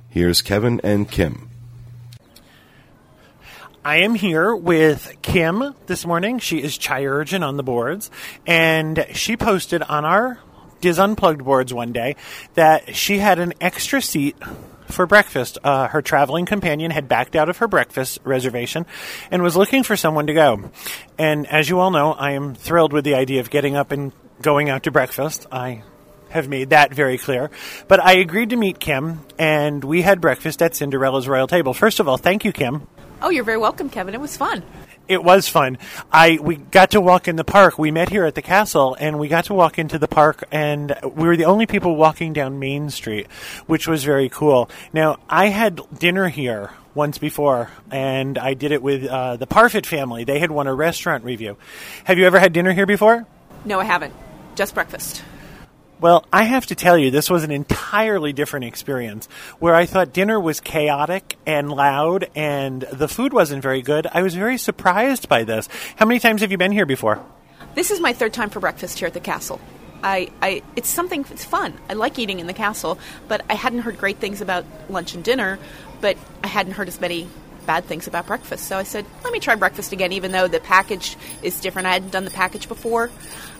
here's 0.09 0.41
Kevin 0.41 0.81
and 0.83 1.09
Kim. 1.09 1.46
I 3.87 3.99
am 3.99 4.15
here 4.15 4.53
with 4.53 5.15
Kim 5.21 5.73
this 5.85 6.05
morning. 6.05 6.39
She 6.39 6.61
is 6.61 6.77
Chirurgeon 6.77 7.41
on 7.41 7.55
the 7.55 7.63
boards, 7.63 8.11
and 8.45 9.05
she 9.13 9.37
posted 9.37 9.81
on 9.81 10.03
our 10.03 10.39
DIS 10.81 10.99
Unplugged 10.99 11.45
boards 11.45 11.73
one 11.73 11.93
day 11.93 12.17
that 12.55 12.97
she 12.97 13.17
had 13.17 13.39
an 13.39 13.53
extra 13.61 14.01
seat 14.01 14.35
for 14.87 15.05
breakfast. 15.07 15.57
Uh, 15.63 15.87
her 15.87 16.01
traveling 16.01 16.45
companion 16.45 16.91
had 16.91 17.07
backed 17.07 17.37
out 17.37 17.47
of 17.47 17.59
her 17.59 17.69
breakfast 17.69 18.19
reservation 18.25 18.85
and 19.31 19.41
was 19.41 19.55
looking 19.55 19.83
for 19.83 19.95
someone 19.95 20.27
to 20.27 20.33
go. 20.33 20.69
And 21.17 21.47
as 21.47 21.69
you 21.69 21.79
all 21.79 21.91
know, 21.91 22.11
I 22.11 22.31
am 22.31 22.55
thrilled 22.55 22.91
with 22.91 23.05
the 23.05 23.15
idea 23.15 23.39
of 23.39 23.49
getting 23.49 23.77
up 23.77 23.93
and 23.93 24.11
going 24.41 24.69
out 24.69 24.83
to 24.83 24.91
breakfast. 24.91 25.45
I 25.49 25.83
have 26.27 26.49
made 26.49 26.71
that 26.71 26.93
very 26.93 27.17
clear. 27.17 27.49
But 27.87 28.01
I 28.01 28.17
agreed 28.17 28.49
to 28.49 28.57
meet 28.57 28.81
Kim, 28.81 29.21
and 29.39 29.81
we 29.81 30.01
had 30.01 30.19
breakfast 30.19 30.61
at 30.61 30.75
Cinderella's 30.75 31.25
Royal 31.25 31.47
Table. 31.47 31.73
First 31.73 32.01
of 32.01 32.09
all, 32.09 32.17
thank 32.17 32.43
you, 32.43 32.51
Kim. 32.51 32.85
Oh, 33.21 33.29
you're 33.29 33.43
very 33.43 33.57
welcome, 33.57 33.89
Kevin. 33.89 34.13
It 34.13 34.21
was 34.21 34.37
fun. 34.37 34.63
It 35.07 35.23
was 35.23 35.47
fun. 35.47 35.77
I 36.11 36.37
we 36.41 36.57
got 36.57 36.91
to 36.91 37.01
walk 37.01 37.27
in 37.27 37.37
the 37.37 37.45
park. 37.45 37.79
We 37.79 37.91
met 37.91 38.09
here 38.09 38.25
at 38.25 38.35
the 38.35 38.41
castle, 38.41 38.95
and 38.99 39.17
we 39.17 39.27
got 39.29 39.45
to 39.45 39.53
walk 39.53 39.79
into 39.79 39.97
the 39.97 40.07
park, 40.07 40.43
and 40.51 40.95
we 41.03 41.27
were 41.27 41.37
the 41.37 41.45
only 41.45 41.65
people 41.65 41.95
walking 41.95 42.33
down 42.33 42.59
Main 42.59 42.89
Street, 42.89 43.27
which 43.67 43.87
was 43.87 44.03
very 44.03 44.27
cool. 44.29 44.69
Now, 44.91 45.17
I 45.29 45.47
had 45.47 45.79
dinner 45.97 46.27
here 46.27 46.71
once 46.93 47.17
before, 47.17 47.69
and 47.89 48.37
I 48.37 48.53
did 48.53 48.71
it 48.71 48.83
with 48.83 49.05
uh, 49.05 49.37
the 49.37 49.47
Parfit 49.47 49.85
family. 49.85 50.25
They 50.25 50.39
had 50.39 50.51
won 50.51 50.67
a 50.67 50.73
restaurant 50.73 51.23
review. 51.23 51.57
Have 52.03 52.17
you 52.17 52.25
ever 52.25 52.39
had 52.39 52.51
dinner 52.51 52.73
here 52.73 52.85
before? 52.85 53.25
No, 53.63 53.79
I 53.79 53.85
haven't. 53.85 54.13
Just 54.55 54.73
breakfast. 54.73 55.23
Well, 55.99 56.25
I 56.31 56.43
have 56.43 56.67
to 56.67 56.75
tell 56.75 56.95
you, 56.95 57.09
this 57.09 57.27
was 57.27 57.43
an 57.43 57.49
entirely 57.49 58.31
different 58.31 58.65
experience 58.65 59.27
where 59.57 59.73
I 59.73 59.87
thought 59.87 60.13
dinner 60.13 60.39
was 60.39 60.59
chaotic 60.59 61.37
and 61.47 61.71
loud 61.71 62.29
and 62.35 62.81
the 62.83 63.07
food 63.07 63.33
wasn't 63.33 63.63
very 63.63 63.81
good. 63.81 64.05
I 64.13 64.21
was 64.21 64.35
very 64.35 64.59
surprised 64.59 65.27
by 65.27 65.43
this. 65.43 65.67
How 65.95 66.05
many 66.05 66.19
times 66.19 66.41
have 66.41 66.51
you 66.51 66.57
been 66.59 66.71
here 66.71 66.85
before? 66.85 67.25
This 67.73 67.89
is 67.89 67.99
my 67.99 68.13
third 68.13 68.31
time 68.31 68.51
for 68.51 68.59
breakfast 68.59 68.99
here 68.99 69.07
at 69.07 69.15
the 69.15 69.19
castle. 69.19 69.59
I, 70.03 70.29
I, 70.39 70.61
it's 70.75 70.89
something. 70.89 71.25
It's 71.31 71.43
fun. 71.43 71.73
I 71.89 71.93
like 71.93 72.19
eating 72.19 72.39
in 72.39 72.45
the 72.45 72.53
castle, 72.53 72.99
but 73.27 73.43
I 73.49 73.55
hadn't 73.55 73.79
heard 73.79 73.97
great 73.97 74.17
things 74.17 74.39
about 74.39 74.65
lunch 74.89 75.15
and 75.15 75.23
dinner. 75.23 75.57
But 75.99 76.15
I 76.43 76.47
hadn't 76.47 76.73
heard 76.73 76.87
as 76.87 77.01
many 77.01 77.27
bad 77.65 77.85
things 77.85 78.07
about 78.07 78.27
breakfast. 78.27 78.67
So 78.67 78.77
I 78.77 78.83
said, 78.83 79.05
let 79.23 79.33
me 79.33 79.39
try 79.39 79.55
breakfast 79.55 79.91
again, 79.91 80.13
even 80.13 80.31
though 80.31 80.47
the 80.47 80.59
package 80.59 81.17
is 81.41 81.59
different. 81.59 81.87
I 81.87 81.93
hadn't 81.93 82.11
done 82.11 82.23
the 82.23 82.31
package 82.31 82.67
before. 82.67 83.09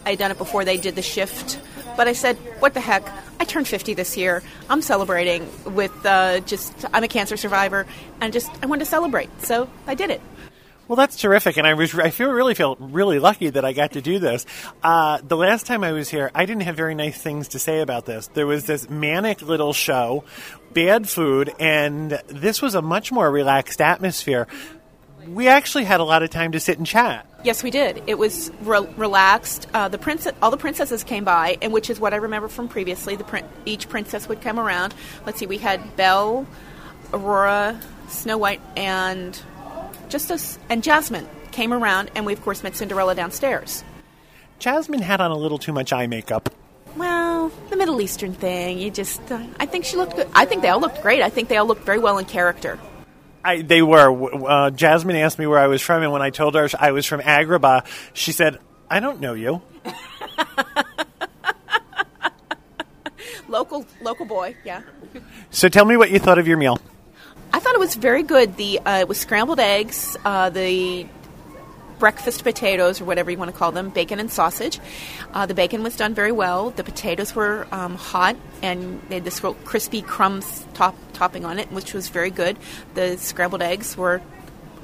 I 0.08 0.12
had 0.12 0.20
done 0.20 0.32
it 0.32 0.38
before 0.38 0.64
they 0.64 0.78
did 0.78 0.96
the 0.96 1.02
shift. 1.02 1.60
But 1.98 2.08
I 2.08 2.14
said, 2.14 2.38
what 2.60 2.74
the 2.74 2.80
heck? 2.80 3.06
I 3.42 3.44
turned 3.44 3.68
50 3.68 3.94
this 3.94 4.16
year. 4.16 4.42
I'm 4.70 4.82
celebrating 4.82 5.50
with 5.66 5.92
uh, 6.06 6.40
just, 6.40 6.86
I'm 6.94 7.04
a 7.04 7.10
cancer 7.10 7.36
survivor, 7.36 7.86
and 8.22 8.32
just, 8.32 8.50
I 8.64 8.68
wanted 8.68 8.86
to 8.86 8.90
celebrate. 8.90 9.30
So 9.42 9.70
I 9.86 9.96
did 9.96 10.10
it. 10.10 10.22
Well, 10.88 10.96
that's 10.96 11.18
terrific, 11.18 11.58
and 11.58 11.68
I 11.68 11.74
was 11.74 11.94
I 11.94 12.12
feel 12.12 12.32
really 12.32 12.54
feel 12.54 12.78
really 12.78 13.20
lucky 13.20 13.50
that 13.50 13.66
I 13.66 13.74
got 13.74 13.92
to 13.92 14.02
do 14.02 14.20
this. 14.20 14.46
Uh, 14.82 15.20
the 15.22 15.36
last 15.36 15.66
time 15.66 15.84
I 15.84 15.92
was 15.92 16.08
here, 16.08 16.32
I 16.34 16.46
didn't 16.46 16.62
have 16.62 16.78
very 16.78 16.96
nice 16.96 17.22
things 17.22 17.50
to 17.50 17.60
say 17.60 17.82
about 17.82 18.06
this. 18.06 18.28
There 18.28 18.48
was 18.48 18.64
this 18.64 18.90
manic 18.90 19.42
little 19.42 19.74
show, 19.74 20.24
bad 20.72 21.10
food, 21.10 21.54
and 21.60 22.12
this 22.28 22.62
was 22.62 22.74
a 22.74 22.82
much 22.82 23.12
more 23.12 23.30
relaxed 23.30 23.82
atmosphere. 23.82 24.48
We 25.28 25.48
actually 25.48 25.84
had 25.86 26.00
a 26.00 26.04
lot 26.04 26.24
of 26.24 26.30
time 26.30 26.54
to 26.54 26.60
sit 26.60 26.78
and 26.78 26.88
chat. 26.88 27.26
Yes, 27.44 27.64
we 27.64 27.72
did. 27.72 28.02
It 28.08 28.18
was 28.18 28.52
re- 28.62 28.88
relaxed. 28.98 29.68
Uh, 29.74 29.88
the 29.88 29.98
princess, 29.98 30.34
all 30.42 30.52
the 30.52 30.58
princesses 30.58 31.04
came 31.04 31.24
by, 31.24 31.58
and 31.62 31.72
which 31.72 31.90
is 31.90 32.00
what 32.00 32.14
I 32.14 32.18
remember 32.18 32.48
from 32.48 32.68
previously. 32.68 33.16
The 33.16 33.24
prin- 33.24 33.46
each 33.66 33.90
princess 33.90 34.28
would 34.28 34.42
come 34.42 34.60
around. 34.60 34.94
Let's 35.26 35.40
see, 35.40 35.46
we 35.46 35.58
had 35.58 35.96
Belle, 35.96 36.48
Aurora, 37.14 37.80
Snow 38.08 38.38
White, 38.38 38.62
and 38.76 39.40
just 40.10 40.32
us, 40.32 40.58
and 40.70 40.84
Jasmine 40.84 41.28
came 41.52 41.74
around, 41.74 42.12
and 42.16 42.26
we 42.26 42.34
of 42.34 42.42
course 42.42 42.64
met 42.64 42.76
Cinderella 42.76 43.16
downstairs. 43.16 43.84
Jasmine 44.60 45.02
had 45.02 45.22
on 45.22 45.32
a 45.32 45.38
little 45.38 45.58
too 45.58 45.74
much 45.74 45.94
eye 45.94 46.08
makeup. 46.08 46.50
Well, 46.96 47.52
the 47.70 47.76
Middle 47.76 48.02
Eastern 48.02 48.34
thing. 48.34 48.80
You 48.80 48.90
just, 48.90 49.22
uh, 49.32 49.44
I 49.60 49.68
think 49.68 49.86
she 49.86 49.98
looked 49.98 50.16
good. 50.16 50.28
I 50.34 50.46
think 50.46 50.64
they 50.64 50.70
all 50.70 50.80
looked 50.80 51.02
great. 51.02 51.22
I 51.22 51.30
think 51.30 51.48
they 51.48 51.58
all 51.58 51.68
looked 51.68 51.84
very 51.84 52.00
well 52.00 52.18
in 52.18 52.26
character. 52.26 52.80
I, 53.48 53.62
they 53.62 53.82
were. 53.82 54.46
Uh, 54.46 54.72
Jasmine 54.72 55.16
asked 55.16 55.40
me 55.40 55.48
where 55.48 55.60
I 55.60 55.68
was 55.68 55.82
from, 55.82 56.04
and 56.04 56.12
when 56.12 56.22
I 56.22 56.32
told 56.32 56.56
her 56.56 56.68
I 56.78 56.92
was 56.92 57.06
from 57.06 57.22
Agrabah, 57.22 57.86
she 58.14 58.34
said, 58.34 58.60
"I 58.90 59.00
don't 59.00 59.22
know 59.22 59.34
you." 59.34 59.62
Local, 63.50 63.86
local 64.02 64.26
boy, 64.26 64.58
yeah. 64.66 64.82
So 65.52 65.70
tell 65.70 65.86
me 65.86 65.96
what 65.96 66.12
you 66.12 66.20
thought 66.20 66.38
of 66.38 66.50
your 66.50 66.58
meal. 66.58 66.82
I 67.54 67.60
thought 67.60 67.76
it 67.76 67.80
was 67.80 67.96
very 67.96 68.24
good. 68.24 68.58
The 68.58 68.80
uh, 68.80 69.00
it 69.00 69.08
was 69.08 69.18
scrambled 69.20 69.62
eggs, 69.62 70.18
uh, 70.26 70.50
the 70.50 71.08
breakfast 72.00 72.44
potatoes 72.44 73.02
or 73.02 73.06
whatever 73.06 73.32
you 73.32 73.38
want 73.38 73.52
to 73.52 73.58
call 73.58 73.72
them, 73.72 73.90
bacon 73.90 74.20
and 74.20 74.32
sausage. 74.32 74.80
Uh, 75.34 75.46
the 75.46 75.54
bacon 75.54 75.84
was 75.84 75.96
done 75.96 76.14
very 76.14 76.32
well. 76.32 76.72
The 76.72 76.84
potatoes 76.84 77.36
were 77.36 77.68
um, 77.72 77.96
hot 77.96 78.36
and 78.62 79.02
they 79.10 79.16
had 79.16 79.24
this 79.24 79.40
crispy 79.66 80.02
crumbs 80.02 80.66
top, 80.74 80.96
topping 81.14 81.46
on 81.46 81.60
it, 81.60 81.72
which 81.72 81.94
was 81.94 82.10
very 82.10 82.32
good. 82.32 82.58
The 82.94 83.18
scrambled 83.18 83.62
eggs 83.62 83.98
were 83.98 84.22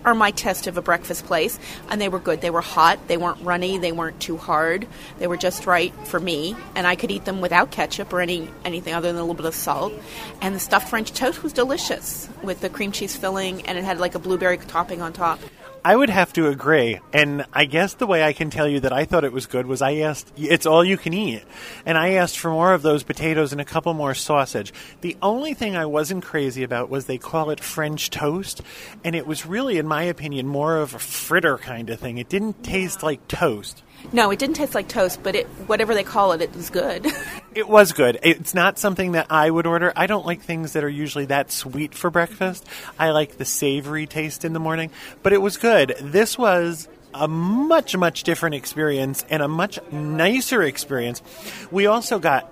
are 0.05 0.13
my 0.13 0.31
test 0.31 0.67
of 0.67 0.77
a 0.77 0.81
breakfast 0.81 1.25
place, 1.25 1.57
and 1.89 1.99
they 1.99 2.09
were 2.09 2.19
good. 2.19 2.41
They 2.41 2.49
were 2.49 2.61
hot. 2.61 3.07
They 3.07 3.17
weren't 3.17 3.41
runny. 3.41 3.77
They 3.77 3.91
weren't 3.91 4.19
too 4.19 4.37
hard. 4.37 4.87
They 5.19 5.27
were 5.27 5.37
just 5.37 5.65
right 5.65 5.93
for 6.07 6.19
me, 6.19 6.55
and 6.75 6.85
I 6.85 6.95
could 6.95 7.11
eat 7.11 7.25
them 7.25 7.41
without 7.41 7.71
ketchup 7.71 8.11
or 8.11 8.21
any 8.21 8.49
anything 8.65 8.93
other 8.93 9.07
than 9.07 9.17
a 9.17 9.21
little 9.21 9.35
bit 9.35 9.45
of 9.45 9.55
salt. 9.55 9.93
And 10.41 10.55
the 10.55 10.59
stuffed 10.59 10.89
French 10.89 11.13
toast 11.13 11.43
was 11.43 11.53
delicious 11.53 12.29
with 12.41 12.61
the 12.61 12.69
cream 12.69 12.91
cheese 12.91 13.15
filling, 13.15 13.65
and 13.65 13.77
it 13.77 13.83
had 13.83 13.99
like 13.99 14.15
a 14.15 14.19
blueberry 14.19 14.57
topping 14.57 15.01
on 15.01 15.13
top. 15.13 15.39
I 15.85 15.95
would 15.95 16.09
have 16.09 16.31
to 16.33 16.47
agree. 16.47 16.99
And 17.11 17.45
I 17.51 17.65
guess 17.65 17.95
the 17.95 18.07
way 18.07 18.23
I 18.23 18.31
can 18.31 18.49
tell 18.49 18.67
you 18.67 18.79
that 18.81 18.93
I 18.93 19.03
thought 19.03 19.25
it 19.25 19.33
was 19.33 19.47
good 19.47 19.65
was 19.65 19.81
I 19.81 19.95
asked, 19.95 20.31
it's 20.37 20.65
all 20.65 20.83
you 20.83 20.97
can 20.97 21.13
eat. 21.13 21.43
And 21.85 21.97
I 21.97 22.11
asked 22.11 22.39
for 22.39 22.51
more 22.51 22.73
of 22.73 22.83
those 22.83 23.03
potatoes 23.03 23.51
and 23.51 23.59
a 23.59 23.65
couple 23.65 23.93
more 23.93 24.13
sausage. 24.13 24.73
The 25.01 25.17
only 25.21 25.53
thing 25.53 25.75
I 25.75 25.85
wasn't 25.85 26.23
crazy 26.23 26.63
about 26.63 26.89
was 26.89 27.05
they 27.05 27.17
call 27.17 27.49
it 27.49 27.59
French 27.59 28.09
toast. 28.09 28.61
And 29.03 29.13
it 29.13 29.27
was 29.27 29.45
really, 29.45 29.77
in 29.77 29.87
my 29.87 30.03
opinion, 30.03 30.47
more 30.47 30.77
of 30.77 30.93
a 30.93 30.99
fritter 30.99 31.57
kind 31.57 31.89
of 31.89 31.99
thing. 31.99 32.17
It 32.17 32.29
didn't 32.29 32.63
taste 32.63 33.03
like 33.03 33.27
toast. 33.27 33.83
No, 34.11 34.31
it 34.31 34.39
didn't 34.39 34.55
taste 34.55 34.75
like 34.75 34.87
toast, 34.87 35.23
but 35.23 35.35
it 35.35 35.47
whatever 35.67 35.93
they 35.93 36.03
call 36.03 36.33
it, 36.33 36.41
it 36.41 36.55
was 36.55 36.69
good. 36.69 37.07
It 37.55 37.69
was 37.69 37.91
good. 37.91 38.17
It's 38.23 38.55
not 38.55 38.79
something 38.79 39.11
that 39.11 39.27
I 39.29 39.47
would 39.47 39.67
order. 39.67 39.93
I 39.95 40.07
don't 40.07 40.25
like 40.25 40.41
things 40.41 40.73
that 40.73 40.83
are 40.83 40.89
usually 40.89 41.25
that 41.25 41.51
sweet 41.51 41.93
for 41.93 42.09
breakfast. 42.09 42.67
I 42.97 43.11
like 43.11 43.37
the 43.37 43.45
savory 43.45 44.07
taste 44.07 44.43
in 44.43 44.53
the 44.53 44.59
morning, 44.59 44.89
but 45.21 45.33
it 45.33 45.37
was 45.41 45.57
good. 45.57 45.95
This 46.01 46.35
was 46.35 46.87
a 47.13 47.27
much, 47.27 47.95
much 47.95 48.23
different 48.23 48.55
experience 48.55 49.23
and 49.29 49.43
a 49.43 49.47
much 49.47 49.77
nicer 49.91 50.63
experience. 50.63 51.21
We 51.69 51.85
also 51.85 52.17
got 52.17 52.51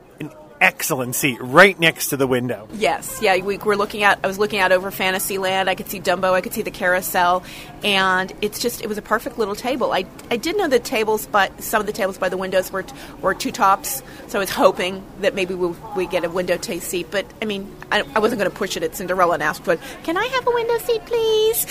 excellent 0.62 1.16
seat 1.16 1.38
right 1.42 1.78
next 1.80 2.10
to 2.10 2.18
the 2.18 2.28
window. 2.28 2.68
yes, 2.74 3.20
yeah, 3.22 3.38
we 3.38 3.58
were 3.58 3.76
looking 3.76 4.04
at. 4.04 4.20
I 4.24 4.28
was 4.28 4.40
looking 4.40 4.60
out 4.60 4.72
over 4.72 4.92
Fantasyland. 4.92 5.70
I 5.70 5.76
could 5.76 5.90
see 5.90 6.00
Dumbo. 6.00 6.34
I 6.34 6.42
could 6.42 6.54
see 6.54 6.62
the 6.62 6.72
carousel, 6.72 7.44
and 7.84 8.32
it's 8.42 8.60
just 8.60 8.82
it 8.82 8.88
was 8.88 8.98
a 8.98 9.02
perfect 9.02 9.38
little 9.38 9.56
table. 9.56 9.92
I 9.92 10.06
I 10.30 10.38
did 10.38 10.58
know 10.58 10.68
the 10.68 10.80
tables, 10.80 11.28
but 11.28 11.62
some 11.62 11.80
of 11.82 11.88
the 11.88 11.94
tables 11.94 12.18
by 12.18 12.30
the 12.30 12.38
windows 12.38 12.72
were 12.72 12.86
were 13.22 13.34
two 13.34 13.52
tops, 13.52 14.04
so 14.28 14.38
I 14.38 14.42
was 14.42 14.50
hoping 14.52 15.04
that 15.22 15.34
maybe 15.36 15.56
we 15.56 15.76
we 15.96 16.06
get 16.08 16.24
a 16.24 16.30
window 16.30 16.58
t- 16.58 16.80
seat. 16.80 17.08
But 17.12 17.26
I 17.42 17.46
mean, 17.46 17.76
I, 17.92 18.04
I 18.16 18.20
wasn't 18.20 18.40
going 18.40 18.52
to 18.52 18.56
push 18.56 18.78
it 18.78 18.84
at 18.84 18.96
Cinderella 18.96 19.34
and 19.34 19.44
ask, 19.44 19.64
but 19.64 19.80
can 20.04 20.16
I 20.18 20.26
have 20.26 20.48
a 20.48 20.52
window 20.52 20.78
seat, 20.78 21.06
please? 21.06 21.66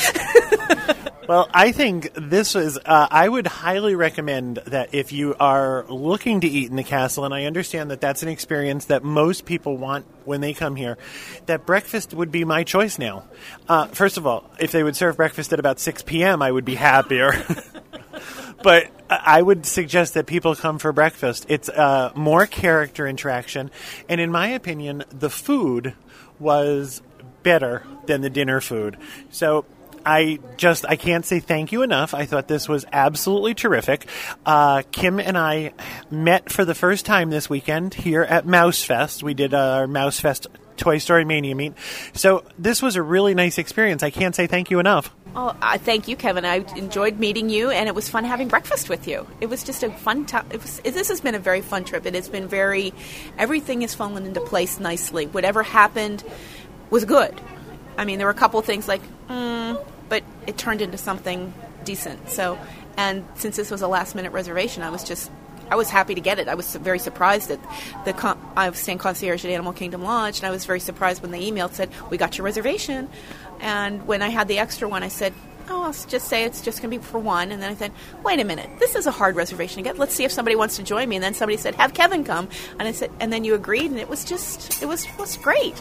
Well, 1.31 1.49
I 1.55 1.71
think 1.71 2.11
this 2.15 2.57
is. 2.57 2.77
Uh, 2.77 3.07
I 3.09 3.29
would 3.29 3.47
highly 3.47 3.95
recommend 3.95 4.57
that 4.67 4.97
if 4.97 5.13
you 5.13 5.37
are 5.39 5.85
looking 5.89 6.41
to 6.41 6.49
eat 6.49 6.71
in 6.71 6.75
the 6.75 6.83
castle, 6.83 7.25
and 7.25 7.33
I 7.33 7.45
understand 7.45 7.93
that 7.93 8.01
that's 8.01 8.25
an 8.25 8.29
experience 8.29 8.87
that 8.87 9.05
most 9.05 9.45
people 9.45 9.77
want 9.77 10.07
when 10.25 10.41
they 10.41 10.53
come 10.55 10.75
here, 10.75 10.99
that 11.47 11.67
breakfast 11.67 12.13
would 12.15 12.33
be 12.33 12.45
my 12.45 12.65
choice 12.65 12.99
now. 12.99 13.27
Uh, 13.69 13.87
first 13.87 14.17
of 14.17 14.27
all, 14.27 14.51
if 14.59 14.73
they 14.73 14.83
would 14.83 14.97
serve 14.97 15.17
breakfast 15.17 15.53
at 15.53 15.61
about 15.61 15.79
6 15.79 16.03
p.m., 16.03 16.43
I 16.43 16.51
would 16.51 16.65
be 16.65 16.75
happier. 16.75 17.31
but 18.65 18.91
I 19.09 19.41
would 19.41 19.67
suggest 19.67 20.15
that 20.15 20.27
people 20.27 20.57
come 20.57 20.81
for 20.81 20.93
breakfast. 20.93 21.47
It's 21.49 21.69
uh, 21.69 22.11
more 22.17 22.49
character 22.49 23.07
interaction, 23.07 23.71
and 24.09 24.21
in 24.21 24.33
my 24.33 24.49
opinion, 24.49 25.05
the 25.11 25.31
food 25.31 25.95
was 26.41 27.03
better 27.45 27.85
than 28.07 28.21
the 28.21 28.31
dinner 28.31 28.61
food. 28.61 28.97
So 29.31 29.65
I 30.05 30.39
just 30.57 30.85
I 30.87 30.97
can't 30.97 31.25
say 31.25 31.41
thank 31.41 31.73
you 31.73 31.83
enough. 31.83 32.15
I 32.15 32.27
thought 32.27 32.49
this 32.49 32.69
was 32.69 32.85
absolutely 32.93 33.55
terrific. 33.55 34.07
Uh, 34.45 34.83
Kim 34.93 35.21
and 35.21 35.37
I 35.37 35.73
met 36.11 36.51
for 36.51 36.65
the 36.65 36.75
first 36.75 37.07
time 37.07 37.31
this 37.31 37.51
weekend 37.51 37.95
here 37.95 38.23
at 38.23 38.47
Mouse 38.47 38.83
Fest. 38.83 39.23
We 39.23 39.35
did 39.35 39.55
our 39.55 39.87
Mouse 39.87 40.21
Fest 40.21 40.47
Toy 40.77 40.99
Story 40.99 41.25
Mania 41.25 41.55
meet. 41.55 41.75
So 42.15 42.45
this 42.59 42.81
was 42.83 42.97
a 42.97 43.03
really 43.03 43.35
nice 43.35 43.59
experience. 43.59 44.03
I 44.03 44.11
can't 44.11 44.35
say 44.35 44.47
thank 44.47 44.71
you 44.71 44.79
enough. 44.79 45.15
Oh, 45.37 45.55
uh, 45.63 45.79
thank 45.79 46.09
you, 46.09 46.17
Kevin. 46.17 46.45
I 46.45 46.57
enjoyed 46.77 47.21
meeting 47.21 47.51
you, 47.51 47.71
and 47.71 47.89
it 47.89 47.95
was 47.95 48.09
fun 48.09 48.25
having 48.25 48.49
breakfast 48.49 48.89
with 48.89 49.07
you. 49.07 49.29
It 49.41 49.47
was 49.47 49.63
just 49.63 49.85
a 49.85 49.91
fun 49.91 50.27
time. 50.27 50.49
This 50.49 51.09
has 51.09 51.21
been 51.21 51.37
a 51.37 51.39
very 51.39 51.61
fun 51.61 51.85
trip. 51.85 52.05
It 52.05 52.15
has 52.15 52.29
been 52.29 52.49
very. 52.49 52.93
Everything 53.39 53.83
has 53.83 53.95
fallen 53.95 54.27
into 54.27 54.41
place 54.41 54.81
nicely. 54.81 55.27
Whatever 55.27 55.63
happened 55.63 56.25
was 56.91 57.05
good. 57.05 57.41
I 57.97 58.05
mean, 58.05 58.19
there 58.19 58.27
were 58.27 58.33
a 58.33 58.35
couple 58.35 58.61
things 58.63 58.89
like, 58.89 59.03
mm, 59.29 59.85
but 60.09 60.23
it 60.47 60.57
turned 60.59 60.83
into 60.83 60.99
something 60.99 61.53
decent. 61.85 62.31
So, 62.31 62.59
and 62.97 63.25
since 63.35 63.57
this 63.57 63.71
was 63.71 63.83
a 63.83 63.89
last 63.89 64.15
minute 64.15 64.33
reservation, 64.33 64.83
I 64.83 64.91
was 64.91 65.05
just 65.05 65.31
I 65.71 65.77
was 65.77 65.89
happy 65.89 66.17
to 66.17 66.21
get 66.21 66.39
it. 66.39 66.49
I 66.49 66.55
was 66.55 66.75
very 66.75 66.99
surprised 66.99 67.49
that 67.49 67.61
the 68.05 68.13
con- 68.13 68.39
I 68.57 68.69
was 68.71 68.79
staying 68.79 68.99
concierge 68.99 69.45
at 69.45 69.51
Animal 69.53 69.73
Kingdom 69.73 70.03
Lodge, 70.03 70.39
and 70.39 70.47
I 70.47 70.51
was 70.51 70.65
very 70.65 70.81
surprised 70.81 71.23
when 71.23 71.31
they 71.31 71.49
emailed 71.49 71.75
said 71.75 71.91
we 72.11 72.17
got 72.17 72.37
your 72.37 72.45
reservation. 72.45 73.09
And 73.61 74.07
when 74.07 74.21
I 74.21 74.31
had 74.31 74.49
the 74.49 74.59
extra 74.59 74.89
one, 74.89 75.05
I 75.05 75.09
said, 75.09 75.33
"Oh, 75.69 75.85
I'll 75.85 75.93
just 75.93 76.27
say 76.27 76.43
it's 76.45 76.61
just 76.61 76.83
going 76.83 76.91
to 76.91 76.99
be 76.99 77.05
for 77.05 77.21
one." 77.21 77.53
And 77.53 77.63
then 77.63 77.71
I 77.71 77.77
said, 77.77 77.93
"Wait 78.25 78.41
a 78.41 78.45
minute, 78.45 78.69
this 78.81 78.97
is 78.97 79.07
a 79.07 79.13
hard 79.13 79.37
reservation 79.37 79.77
to 79.77 79.83
get. 79.83 79.97
Let's 79.97 80.15
see 80.15 80.25
if 80.25 80.33
somebody 80.33 80.57
wants 80.57 80.77
to 80.77 80.83
join 80.83 81.09
me." 81.09 81.17
And 81.17 81.23
then 81.23 81.35
somebody 81.35 81.57
said, 81.57 81.77
"Have 81.77 81.95
Kevin 81.95 82.25
come," 82.25 82.49
and 82.79 82.89
I 82.89 82.93
said, 82.93 83.13
and 83.21 83.33
then 83.33 83.45
you 83.45 83.55
agreed, 83.55 83.93
and 83.93 84.01
it 84.01 84.09
was 84.09 84.25
just 84.25 84.83
it 84.83 84.87
was 84.87 85.07
was 85.19 85.37
great. 85.37 85.81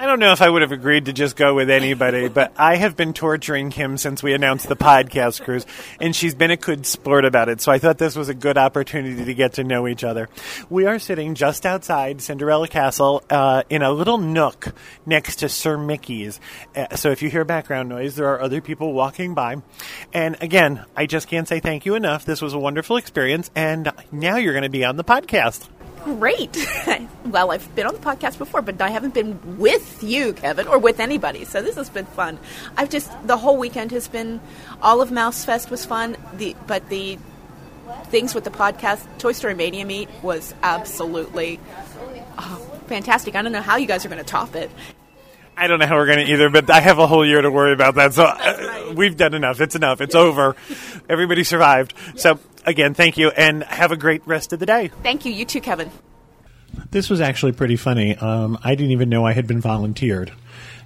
I 0.00 0.06
don't 0.06 0.18
know 0.18 0.32
if 0.32 0.40
I 0.40 0.48
would 0.48 0.62
have 0.62 0.72
agreed 0.72 1.04
to 1.04 1.12
just 1.12 1.36
go 1.36 1.54
with 1.54 1.68
anybody, 1.68 2.28
but 2.30 2.54
I 2.56 2.76
have 2.76 2.96
been 2.96 3.12
torturing 3.12 3.68
Kim 3.68 3.98
since 3.98 4.22
we 4.22 4.32
announced 4.32 4.66
the 4.66 4.74
podcast 4.74 5.44
cruise, 5.44 5.66
and 6.00 6.16
she's 6.16 6.34
been 6.34 6.50
a 6.50 6.56
good 6.56 6.86
sport 6.86 7.26
about 7.26 7.50
it. 7.50 7.60
So 7.60 7.70
I 7.70 7.78
thought 7.78 7.98
this 7.98 8.16
was 8.16 8.30
a 8.30 8.34
good 8.34 8.56
opportunity 8.56 9.26
to 9.26 9.34
get 9.34 9.52
to 9.54 9.62
know 9.62 9.86
each 9.86 10.02
other. 10.02 10.30
We 10.70 10.86
are 10.86 10.98
sitting 10.98 11.34
just 11.34 11.66
outside 11.66 12.22
Cinderella 12.22 12.66
Castle 12.66 13.22
uh, 13.28 13.64
in 13.68 13.82
a 13.82 13.92
little 13.92 14.16
nook 14.16 14.72
next 15.04 15.36
to 15.40 15.50
Sir 15.50 15.76
Mickey's. 15.76 16.40
Uh, 16.74 16.96
so 16.96 17.10
if 17.10 17.20
you 17.20 17.28
hear 17.28 17.44
background 17.44 17.90
noise, 17.90 18.16
there 18.16 18.28
are 18.28 18.40
other 18.40 18.62
people 18.62 18.94
walking 18.94 19.34
by. 19.34 19.56
And 20.14 20.38
again, 20.40 20.82
I 20.96 21.04
just 21.04 21.28
can't 21.28 21.46
say 21.46 21.60
thank 21.60 21.84
you 21.84 21.94
enough. 21.94 22.24
This 22.24 22.40
was 22.40 22.54
a 22.54 22.58
wonderful 22.58 22.96
experience, 22.96 23.50
and 23.54 23.92
now 24.10 24.36
you're 24.36 24.54
going 24.54 24.62
to 24.62 24.70
be 24.70 24.82
on 24.82 24.96
the 24.96 25.04
podcast. 25.04 25.68
Great. 26.04 26.56
well, 27.26 27.50
I've 27.50 27.74
been 27.74 27.86
on 27.86 27.94
the 27.94 28.00
podcast 28.00 28.38
before, 28.38 28.62
but 28.62 28.80
I 28.80 28.90
haven't 28.90 29.12
been 29.12 29.58
with 29.58 30.02
you, 30.02 30.32
Kevin, 30.32 30.66
or 30.66 30.78
with 30.78 30.98
anybody. 30.98 31.44
So 31.44 31.60
this 31.62 31.76
has 31.76 31.90
been 31.90 32.06
fun. 32.06 32.38
I've 32.76 32.88
just 32.88 33.10
the 33.26 33.36
whole 33.36 33.56
weekend 33.58 33.90
has 33.92 34.08
been 34.08 34.40
all 34.82 35.02
of 35.02 35.10
Mouse 35.10 35.44
Fest 35.44 35.70
was 35.70 35.84
fun. 35.84 36.16
The 36.34 36.56
but 36.66 36.88
the 36.88 37.18
things 38.04 38.34
with 38.34 38.44
the 38.44 38.50
podcast 38.50 39.06
Toy 39.18 39.32
Story 39.32 39.54
Mania 39.54 39.84
meet 39.84 40.08
was 40.22 40.54
absolutely 40.62 41.60
oh, 42.38 42.80
fantastic. 42.86 43.34
I 43.34 43.42
don't 43.42 43.52
know 43.52 43.60
how 43.60 43.76
you 43.76 43.86
guys 43.86 44.04
are 44.04 44.08
going 44.08 44.22
to 44.22 44.28
top 44.28 44.54
it. 44.54 44.70
I 45.60 45.66
don't 45.66 45.78
know 45.78 45.86
how 45.86 45.96
we're 45.96 46.06
going 46.06 46.24
to 46.24 46.32
either, 46.32 46.48
but 46.48 46.70
I 46.70 46.80
have 46.80 46.98
a 46.98 47.06
whole 47.06 47.24
year 47.24 47.42
to 47.42 47.50
worry 47.50 47.74
about 47.74 47.96
that. 47.96 48.14
So 48.14 48.24
uh, 48.24 48.94
we've 48.96 49.14
done 49.14 49.34
enough. 49.34 49.60
It's 49.60 49.76
enough. 49.76 50.00
It's 50.00 50.14
over. 50.14 50.56
Everybody 51.06 51.44
survived. 51.44 51.92
So 52.16 52.40
again, 52.64 52.94
thank 52.94 53.18
you, 53.18 53.28
and 53.28 53.62
have 53.64 53.92
a 53.92 53.96
great 53.98 54.26
rest 54.26 54.54
of 54.54 54.58
the 54.58 54.64
day. 54.64 54.88
Thank 55.02 55.26
you. 55.26 55.32
You 55.32 55.44
too, 55.44 55.60
Kevin. 55.60 55.90
This 56.90 57.10
was 57.10 57.20
actually 57.20 57.52
pretty 57.52 57.76
funny. 57.76 58.16
Um, 58.16 58.58
I 58.64 58.74
didn't 58.74 58.92
even 58.92 59.10
know 59.10 59.26
I 59.26 59.34
had 59.34 59.46
been 59.46 59.60
volunteered. 59.60 60.32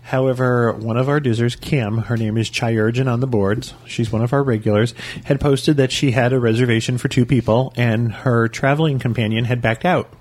However, 0.02 0.72
one 0.72 0.96
of 0.96 1.08
our 1.08 1.20
dizzers, 1.20 1.58
Kim, 1.58 1.98
her 1.98 2.16
name 2.16 2.36
is 2.36 2.50
Chayurjan 2.50 3.10
on 3.10 3.20
the 3.20 3.28
boards. 3.28 3.74
She's 3.86 4.10
one 4.10 4.22
of 4.22 4.32
our 4.32 4.42
regulars. 4.42 4.92
Had 5.24 5.40
posted 5.40 5.76
that 5.76 5.92
she 5.92 6.10
had 6.10 6.32
a 6.32 6.40
reservation 6.40 6.98
for 6.98 7.06
two 7.06 7.24
people, 7.24 7.72
and 7.76 8.12
her 8.12 8.48
traveling 8.48 8.98
companion 8.98 9.44
had 9.44 9.62
backed 9.62 9.84
out, 9.84 10.12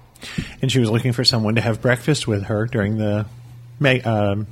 and 0.62 0.72
she 0.72 0.80
was 0.80 0.92
looking 0.92 1.12
for 1.12 1.24
someone 1.24 1.56
to 1.56 1.62
have 1.62 1.82
breakfast 1.82 2.28
with 2.28 2.44
her 2.44 2.68
during 2.68 3.00
the 3.00 3.26
May, 3.80 4.02
um, 4.02 4.48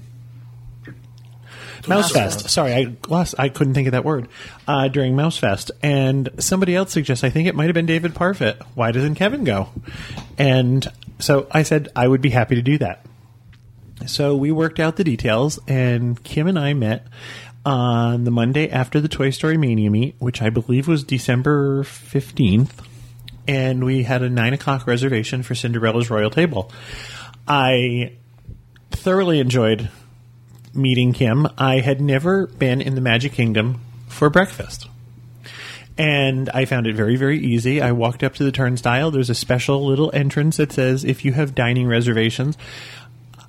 Mouse 1.88 2.12
Fest. 2.12 2.50
Sorry, 2.50 2.74
I 2.74 2.96
lost. 3.08 3.36
I 3.40 3.50
couldn't 3.50 3.74
think 3.74 3.88
of 3.88 3.94
that 3.94 4.06
word 4.06 4.28
uh, 4.68 4.88
during 4.88 5.16
Mouse 5.16 5.38
Fest. 5.38 5.72
And 5.82 6.30
somebody 6.38 6.76
else 6.76 6.92
suggests. 6.92 7.24
I 7.24 7.30
think 7.30 7.48
it 7.48 7.56
might 7.56 7.66
have 7.66 7.74
been 7.74 7.88
David 7.88 8.14
Parfit. 8.14 8.62
Why 8.76 8.92
doesn't 8.92 9.16
Kevin 9.16 9.44
go? 9.44 9.70
And 10.38 10.88
so 11.20 11.48
I 11.50 11.64
said 11.64 11.90
I 11.96 12.08
would 12.08 12.22
be 12.22 12.30
happy 12.30 12.56
to 12.56 12.62
do 12.62 12.78
that. 12.80 13.06
So 14.06 14.36
we 14.36 14.52
worked 14.52 14.80
out 14.80 14.96
the 14.96 15.04
details, 15.04 15.60
and 15.68 16.22
Kim 16.24 16.48
and 16.48 16.58
I 16.58 16.74
met 16.74 17.08
on 17.64 18.24
the 18.24 18.32
Monday 18.32 18.70
after 18.70 19.00
the 19.00 19.08
Toy 19.08 19.30
Story 19.30 19.58
Mania 19.58 19.92
meet, 19.92 20.16
which 20.18 20.42
I 20.42 20.50
believe 20.50 20.88
was 20.88 21.04
December 21.04 21.84
fifteenth. 21.84 22.82
And 23.48 23.84
we 23.84 24.04
had 24.04 24.22
a 24.22 24.30
nine 24.30 24.54
o'clock 24.54 24.88
reservation 24.88 25.44
for 25.44 25.56
Cinderella's 25.56 26.10
Royal 26.10 26.30
Table. 26.30 26.72
I 27.48 28.14
thoroughly 29.02 29.40
enjoyed 29.40 29.90
meeting 30.74 31.12
Kim. 31.12 31.48
I 31.58 31.80
had 31.80 32.00
never 32.00 32.48
been 32.48 32.82
in 32.82 32.96
the 32.96 33.02
Magic 33.02 33.34
Kingdom 33.34 33.82
for 34.08 34.30
breakfast. 34.30 34.88
And 35.98 36.50
I 36.52 36.66
found 36.66 36.88
it 36.88 36.96
very, 36.96 37.16
very 37.16 37.40
easy. 37.40 37.82
I 37.82 37.92
walked 37.92 38.24
up 38.24 38.36
to 38.36 38.44
the 38.44 38.52
turnstile. 38.52 39.12
There's 39.12 39.30
a 39.30 39.36
special 39.36 39.86
little 39.86 40.12
entrance 40.14 40.58
that 40.58 40.72
says 40.72 41.04
if 41.04 41.26
you 41.26 41.34
have 41.34 41.56
dining 41.56 41.88
reservations. 41.88 42.58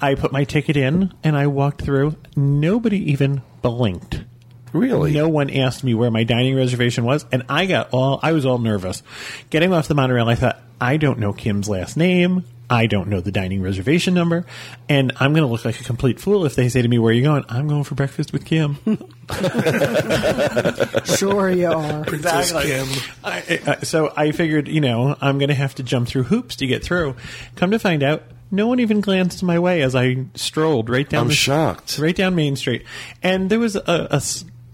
I 0.01 0.15
put 0.15 0.33
my 0.33 0.45
ticket 0.45 0.77
in 0.77 1.13
and 1.23 1.37
I 1.37 1.47
walked 1.47 1.83
through. 1.83 2.17
Nobody 2.35 3.13
even 3.13 3.43
blinked. 3.61 4.25
Really? 4.73 5.13
No 5.13 5.29
one 5.29 5.51
asked 5.51 5.85
me 5.85 5.95
where 5.95 6.11
my 6.11 6.25
dining 6.25 6.57
reservation 6.57 7.05
was, 7.05 7.27
and 7.31 7.43
I 7.49 7.67
got 7.67 7.91
all 7.93 8.19
I 8.23 8.33
was 8.33 8.47
all 8.47 8.57
nervous. 8.57 9.03
Getting 9.51 9.73
off 9.73 9.87
the 9.87 9.95
monorail, 9.95 10.29
I 10.29 10.35
thought, 10.35 10.59
I 10.81 10.97
don't 10.97 11.19
know 11.19 11.35
Kim's 11.35 11.69
last 11.69 11.97
name. 11.99 12.45
I 12.73 12.87
don't 12.87 13.09
know 13.09 13.21
the 13.21 13.31
dining 13.31 13.61
reservation 13.61 14.15
number, 14.15 14.47
and 14.89 15.13
I'm 15.21 15.35
going 15.35 15.47
to 15.47 15.53
look 15.53 15.67
like 15.67 15.79
a 15.79 15.85
complete 15.85 16.19
fool 16.19 16.47
if 16.47 16.55
they 16.55 16.71
say 16.71 16.81
to 16.81 16.89
me, 16.89 16.99
"Where 16.99 17.11
are 17.11 17.13
you 17.13 17.23
going?" 17.23 17.45
I'm 17.51 17.69
going 17.69 17.85
for 17.85 17.95
breakfast 17.95 18.33
with 18.33 18.47
Kim. 18.47 18.77
sure 21.05 21.51
you 21.51 21.71
are. 21.71 22.03
Princess 22.07 22.53
Kim. 22.53 22.89
I, 23.23 23.61
I, 23.67 23.85
so 23.85 24.11
I 24.17 24.33
figured, 24.33 24.69
you 24.69 24.81
know, 24.81 25.15
I'm 25.21 25.37
going 25.37 25.51
to 25.51 25.55
have 25.55 25.75
to 25.75 25.83
jump 25.83 26.09
through 26.09 26.23
hoops 26.23 26.57
to 26.57 26.67
get 26.67 26.83
through. 26.83 27.15
Come 27.57 27.73
to 27.73 27.79
find 27.79 28.03
out, 28.03 28.23
no 28.51 28.67
one 28.67 28.81
even 28.81 29.03
glanced 29.03 29.43
my 29.43 29.59
way 29.59 29.83
as 29.83 29.95
I 29.95 30.25
strolled 30.35 30.89
right 30.89 31.07
down. 31.07 31.25
I'm 31.25 31.29
the, 31.29 31.35
shocked. 31.35 31.99
Right 31.99 32.17
down 32.17 32.35
Main 32.35 32.57
Street, 32.57 32.87
and 33.23 33.51
there 33.51 33.59
was 33.59 33.77
a 33.77 34.23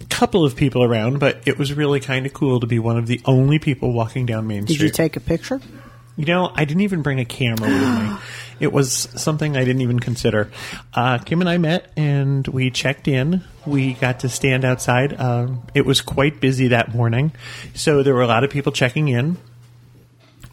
couple 0.08 0.44
of 0.44 0.54
people 0.54 0.84
around, 0.84 1.18
but 1.18 1.40
it 1.46 1.58
was 1.58 1.72
really 1.72 1.98
kind 1.98 2.26
of 2.26 2.32
cool 2.32 2.60
to 2.60 2.66
be 2.68 2.78
one 2.78 2.96
of 2.96 3.08
the 3.08 3.20
only 3.24 3.58
people 3.58 3.92
walking 3.92 4.24
down 4.24 4.46
Main 4.46 4.66
Did 4.66 4.74
Street. 4.74 4.78
Did 4.78 4.84
you 4.84 4.92
take 4.92 5.16
a 5.16 5.20
picture? 5.20 5.60
You 6.18 6.24
know, 6.24 6.50
I 6.52 6.64
didn't 6.64 6.80
even 6.80 7.02
bring 7.02 7.20
a 7.20 7.24
camera 7.24 7.68
with 7.68 7.98
me. 7.98 8.16
It 8.60 8.72
was 8.72 8.90
something 8.92 9.56
I 9.56 9.60
didn't 9.60 9.82
even 9.82 10.00
consider. 10.00 10.50
Uh, 10.92 11.18
Kim 11.18 11.40
and 11.40 11.48
I 11.48 11.58
met 11.58 11.92
and 11.96 12.44
we 12.48 12.72
checked 12.72 13.06
in. 13.06 13.44
We 13.64 13.92
got 13.92 14.18
to 14.20 14.28
stand 14.28 14.64
outside. 14.64 15.12
Um, 15.20 15.62
it 15.76 15.86
was 15.86 16.00
quite 16.00 16.40
busy 16.40 16.66
that 16.66 16.92
morning, 16.92 17.30
so 17.76 18.02
there 18.02 18.14
were 18.14 18.22
a 18.22 18.26
lot 18.26 18.42
of 18.42 18.50
people 18.50 18.72
checking 18.72 19.06
in. 19.06 19.36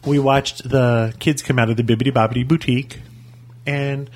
We 0.06 0.20
watched 0.20 0.68
the 0.68 1.16
kids 1.18 1.42
come 1.42 1.58
out 1.58 1.68
of 1.68 1.76
the 1.76 1.82
Bibbidi 1.82 2.12
Bobbidi 2.12 2.46
boutique, 2.46 3.00
and 3.66 4.08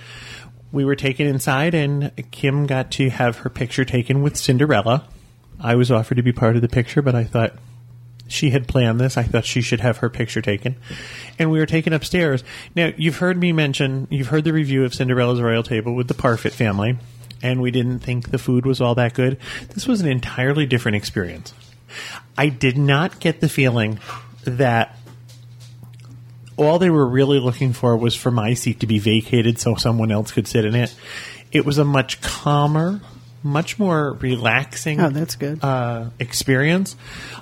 we 0.71 0.85
were 0.85 0.95
taken 0.95 1.27
inside. 1.27 1.75
And 1.75 2.13
Kim 2.31 2.69
got 2.69 2.93
to 2.93 3.11
have 3.11 3.39
her 3.39 3.51
picture 3.51 3.85
taken 3.85 4.23
with 4.23 4.37
Cinderella. 4.37 5.09
I 5.59 5.75
was 5.75 5.91
offered 5.91 6.15
to 6.15 6.23
be 6.23 6.33
part 6.33 6.55
of 6.55 6.63
the 6.63 6.69
picture, 6.69 7.03
but 7.03 7.17
I 7.17 7.25
thought 7.25 7.57
she 8.31 8.51
had 8.51 8.69
planned 8.69 9.01
this. 9.01 9.17
I 9.17 9.25
thought 9.25 9.45
she 9.45 9.61
should 9.61 9.81
have 9.81 9.99
her 9.99 10.09
picture 10.09 10.41
taken. 10.41 10.77
And 11.39 11.51
we 11.51 11.59
were 11.59 11.67
taken 11.67 11.93
upstairs. 11.93 12.45
Now, 12.75 12.93
you've 12.97 13.17
heard 13.17 13.39
me 13.39 13.53
mention, 13.53 14.07
you've 14.11 14.29
heard 14.29 14.45
the 14.45 14.53
review 14.53 14.85
of 14.85 14.95
Cinderella's 14.95 15.41
Royal 15.41 15.63
Table 15.63 15.95
with 15.95 16.09
the 16.09 16.15
Parfit 16.15 16.53
family, 16.53 16.97
and 17.43 17.61
we 17.61 17.71
didn't 17.71 18.01
think 18.01 18.31
the 18.31 18.39
food 18.39 18.67
was 18.67 18.81
all 18.81 18.95
that 18.95 19.15
good. 19.15 19.39
This 19.75 19.87
was 19.87 20.01
an 20.01 20.09
entirely 20.09 20.67
different 20.67 20.97
experience. 20.97 21.53
I 22.39 22.49
did 22.49 22.79
not 22.79 23.21
get 23.21 23.41
the 23.41 23.49
feeling 23.49 23.99
that 24.45 24.97
all 26.57 26.79
they 26.79 26.91
were 26.91 27.07
really 27.07 27.41
looking 27.41 27.73
for 27.73 27.97
was 27.97 28.15
for 28.15 28.31
my 28.31 28.55
seat 28.55 28.81
to 28.81 28.87
be 28.87 28.99
vacated 28.99 29.59
so 29.59 29.75
someone 29.75 30.13
else 30.13 30.31
could 30.31 30.47
sit 30.47 30.65
in 30.65 30.75
it. 30.75 30.95
It 31.53 31.65
was 31.65 31.79
a 31.79 31.85
much 31.85 32.21
calmer, 32.21 33.01
much 33.43 33.79
more 33.79 34.13
relaxing. 34.15 35.01
Oh, 35.01 35.11
that's 35.11 35.37
good. 35.37 35.63
Uh, 35.63 36.11
experience. 36.19 36.97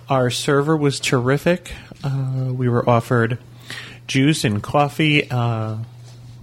Our 0.08 0.30
server 0.30 0.76
was 0.76 1.00
terrific. 1.00 1.72
Uh, 2.02 2.50
we 2.52 2.68
were 2.68 2.88
offered 2.88 3.38
juice 4.06 4.44
and 4.44 4.62
coffee. 4.62 5.28
Uh, 5.30 5.78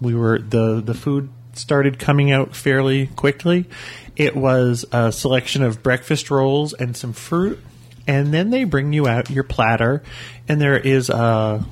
we 0.01 0.13
were 0.13 0.39
the 0.39 0.81
the 0.81 0.93
food 0.93 1.29
started 1.53 1.99
coming 1.99 2.31
out 2.31 2.55
fairly 2.55 3.07
quickly. 3.07 3.65
It 4.15 4.35
was 4.35 4.85
a 4.91 5.11
selection 5.11 5.63
of 5.63 5.83
breakfast 5.83 6.31
rolls 6.31 6.73
and 6.73 6.95
some 6.95 7.13
fruit, 7.13 7.59
and 8.07 8.33
then 8.33 8.49
they 8.49 8.63
bring 8.63 8.93
you 8.93 9.07
out 9.07 9.29
your 9.29 9.43
platter, 9.43 10.03
and 10.47 10.61
there 10.61 10.77
is 10.77 11.09
a 11.09 11.65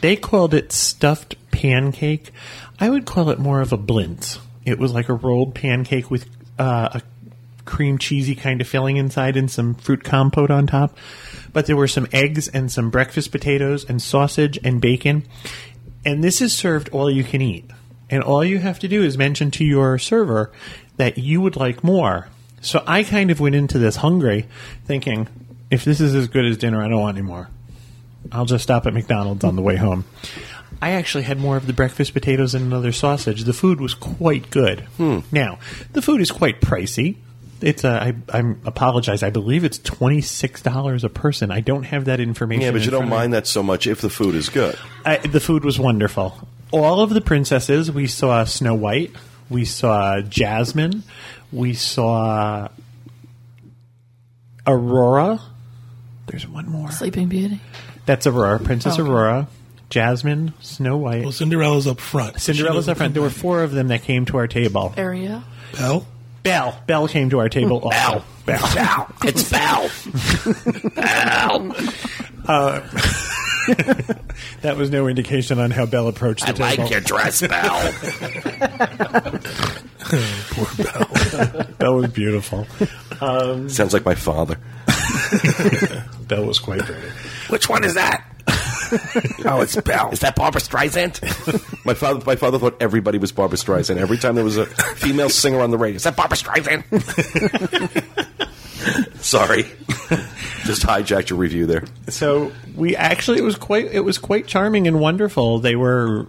they 0.00 0.16
called 0.16 0.54
it 0.54 0.72
stuffed 0.72 1.36
pancake. 1.50 2.30
I 2.78 2.88
would 2.88 3.04
call 3.04 3.28
it 3.30 3.38
more 3.38 3.60
of 3.60 3.72
a 3.72 3.78
blintz. 3.78 4.38
It 4.64 4.78
was 4.78 4.92
like 4.92 5.08
a 5.08 5.14
rolled 5.14 5.54
pancake 5.54 6.10
with 6.10 6.28
uh, 6.58 7.00
a 7.00 7.02
cream 7.64 7.98
cheesy 7.98 8.34
kind 8.34 8.60
of 8.60 8.68
filling 8.68 8.96
inside 8.96 9.36
and 9.36 9.50
some 9.50 9.74
fruit 9.74 10.04
compote 10.04 10.50
on 10.50 10.66
top. 10.66 10.96
But 11.52 11.66
there 11.66 11.76
were 11.76 11.88
some 11.88 12.06
eggs 12.12 12.48
and 12.48 12.70
some 12.70 12.90
breakfast 12.90 13.30
potatoes 13.32 13.84
and 13.88 14.00
sausage 14.00 14.58
and 14.62 14.80
bacon. 14.80 15.24
And 16.04 16.22
this 16.22 16.40
is 16.40 16.56
served 16.56 16.88
all 16.90 17.10
you 17.10 17.24
can 17.24 17.40
eat. 17.40 17.70
And 18.08 18.22
all 18.22 18.44
you 18.44 18.58
have 18.58 18.80
to 18.80 18.88
do 18.88 19.02
is 19.02 19.16
mention 19.16 19.50
to 19.52 19.64
your 19.64 19.98
server 19.98 20.50
that 20.96 21.18
you 21.18 21.40
would 21.40 21.56
like 21.56 21.84
more. 21.84 22.28
So 22.60 22.82
I 22.86 23.04
kind 23.04 23.30
of 23.30 23.40
went 23.40 23.54
into 23.54 23.78
this 23.78 23.96
hungry, 23.96 24.46
thinking, 24.84 25.28
if 25.70 25.84
this 25.84 26.00
is 26.00 26.14
as 26.14 26.28
good 26.28 26.44
as 26.44 26.56
dinner, 26.56 26.82
I 26.82 26.88
don't 26.88 27.00
want 27.00 27.16
any 27.16 27.26
more. 27.26 27.48
I'll 28.32 28.44
just 28.44 28.64
stop 28.64 28.86
at 28.86 28.92
McDonald's 28.92 29.44
on 29.44 29.56
the 29.56 29.62
way 29.62 29.76
home. 29.76 30.04
I 30.82 30.92
actually 30.92 31.24
had 31.24 31.38
more 31.38 31.56
of 31.56 31.66
the 31.66 31.72
breakfast 31.72 32.14
potatoes 32.14 32.54
and 32.54 32.64
another 32.64 32.92
sausage. 32.92 33.44
The 33.44 33.52
food 33.52 33.80
was 33.80 33.94
quite 33.94 34.50
good. 34.50 34.86
Now, 34.98 35.58
the 35.92 36.00
food 36.02 36.20
is 36.20 36.30
quite 36.30 36.60
pricey. 36.60 37.16
It's 37.60 37.84
uh, 37.84 38.12
I 38.32 38.38
I'm 38.38 38.62
apologize. 38.64 39.22
I 39.22 39.28
believe 39.28 39.64
it's 39.64 39.76
twenty 39.78 40.22
six 40.22 40.62
dollars 40.62 41.04
a 41.04 41.10
person. 41.10 41.50
I 41.50 41.60
don't 41.60 41.82
have 41.82 42.06
that 42.06 42.18
information. 42.18 42.62
Yeah, 42.62 42.70
but 42.70 42.78
in 42.78 42.84
you 42.84 42.90
don't 42.90 43.00
front 43.00 43.12
of 43.12 43.18
mind 43.18 43.32
that 43.34 43.46
so 43.46 43.62
much 43.62 43.86
if 43.86 44.00
the 44.00 44.08
food 44.08 44.34
is 44.34 44.48
good. 44.48 44.78
I, 45.04 45.18
the 45.18 45.40
food 45.40 45.62
was 45.64 45.78
wonderful. 45.78 46.48
All 46.72 47.02
of 47.02 47.10
the 47.10 47.20
princesses. 47.20 47.90
We 47.92 48.06
saw 48.06 48.44
Snow 48.44 48.74
White. 48.74 49.10
We 49.50 49.66
saw 49.66 50.22
Jasmine. 50.22 51.02
We 51.52 51.74
saw 51.74 52.68
Aurora. 54.66 55.40
There's 56.26 56.46
one 56.46 56.68
more. 56.68 56.90
Sleeping 56.92 57.28
Beauty. 57.28 57.60
That's 58.06 58.26
Aurora, 58.26 58.58
Princess 58.60 58.94
Okay. 58.98 59.02
Aurora, 59.02 59.48
Jasmine, 59.90 60.54
Snow 60.60 60.96
White. 60.96 61.22
Well, 61.22 61.32
Cinderella's 61.32 61.86
up 61.86 62.00
front. 62.00 62.40
Cinderella's 62.40 62.86
She 62.86 62.92
up 62.92 62.96
front. 62.96 63.12
There 63.14 63.22
were 63.22 63.30
four 63.30 63.62
of 63.62 63.72
them 63.72 63.88
that 63.88 64.02
came 64.02 64.24
to 64.26 64.36
our 64.38 64.46
table. 64.46 64.94
Ariel. 64.96 65.42
Belle. 65.76 66.06
Belle, 66.42 66.80
Belle 66.86 67.08
came 67.08 67.28
to 67.30 67.38
our 67.40 67.48
table. 67.50 67.80
Also. 67.80 68.24
Belle, 68.46 68.74
Bow. 68.74 69.12
It's 69.24 69.50
bow. 69.50 69.88
Uh, 72.48 72.80
that 74.62 74.76
was 74.76 74.90
no 74.90 75.06
indication 75.06 75.58
on 75.58 75.70
how 75.70 75.84
Belle 75.86 76.08
approached 76.08 76.46
the 76.46 76.52
table. 76.54 76.64
I 76.64 76.74
like 76.76 76.90
your 76.90 77.00
dress, 77.00 77.42
bow. 77.42 77.92
Poor 80.50 80.84
Belle. 80.84 81.64
Belle 81.78 81.94
was 81.96 82.10
beautiful. 82.10 82.66
Um, 83.20 83.68
Sounds 83.68 83.92
like 83.92 84.04
my 84.06 84.14
father. 84.14 84.56
Belle 86.26 86.46
was 86.46 86.58
quite 86.58 86.80
pretty. 86.80 87.08
Which 87.48 87.68
one 87.68 87.84
is 87.84 87.94
that? 87.94 88.24
oh, 89.44 89.60
it's 89.60 89.76
Belle. 89.76 90.10
Is 90.10 90.20
that 90.20 90.34
Barbra 90.36 90.60
Streisand? 90.60 91.20
my 91.84 91.94
father, 91.94 92.24
my 92.26 92.36
father 92.36 92.58
thought 92.58 92.76
everybody 92.80 93.18
was 93.18 93.32
Barbra 93.32 93.58
Streisand. 93.58 93.96
Every 93.96 94.18
time 94.18 94.34
there 94.34 94.44
was 94.44 94.56
a 94.56 94.66
female 94.66 95.28
singer 95.28 95.60
on 95.60 95.70
the 95.70 95.78
radio, 95.78 95.96
is 95.96 96.04
that 96.04 96.16
Barbra 96.16 96.36
Streisand? 96.36 96.84
Sorry, 99.20 99.62
just 100.64 100.82
hijacked 100.82 101.30
your 101.30 101.38
review 101.38 101.66
there. 101.66 101.84
So 102.08 102.52
we 102.74 102.96
actually 102.96 103.38
it 103.38 103.44
was 103.44 103.56
quite 103.56 103.86
it 103.86 104.00
was 104.00 104.18
quite 104.18 104.46
charming 104.46 104.88
and 104.88 104.98
wonderful. 104.98 105.58
They 105.58 105.76
were 105.76 106.26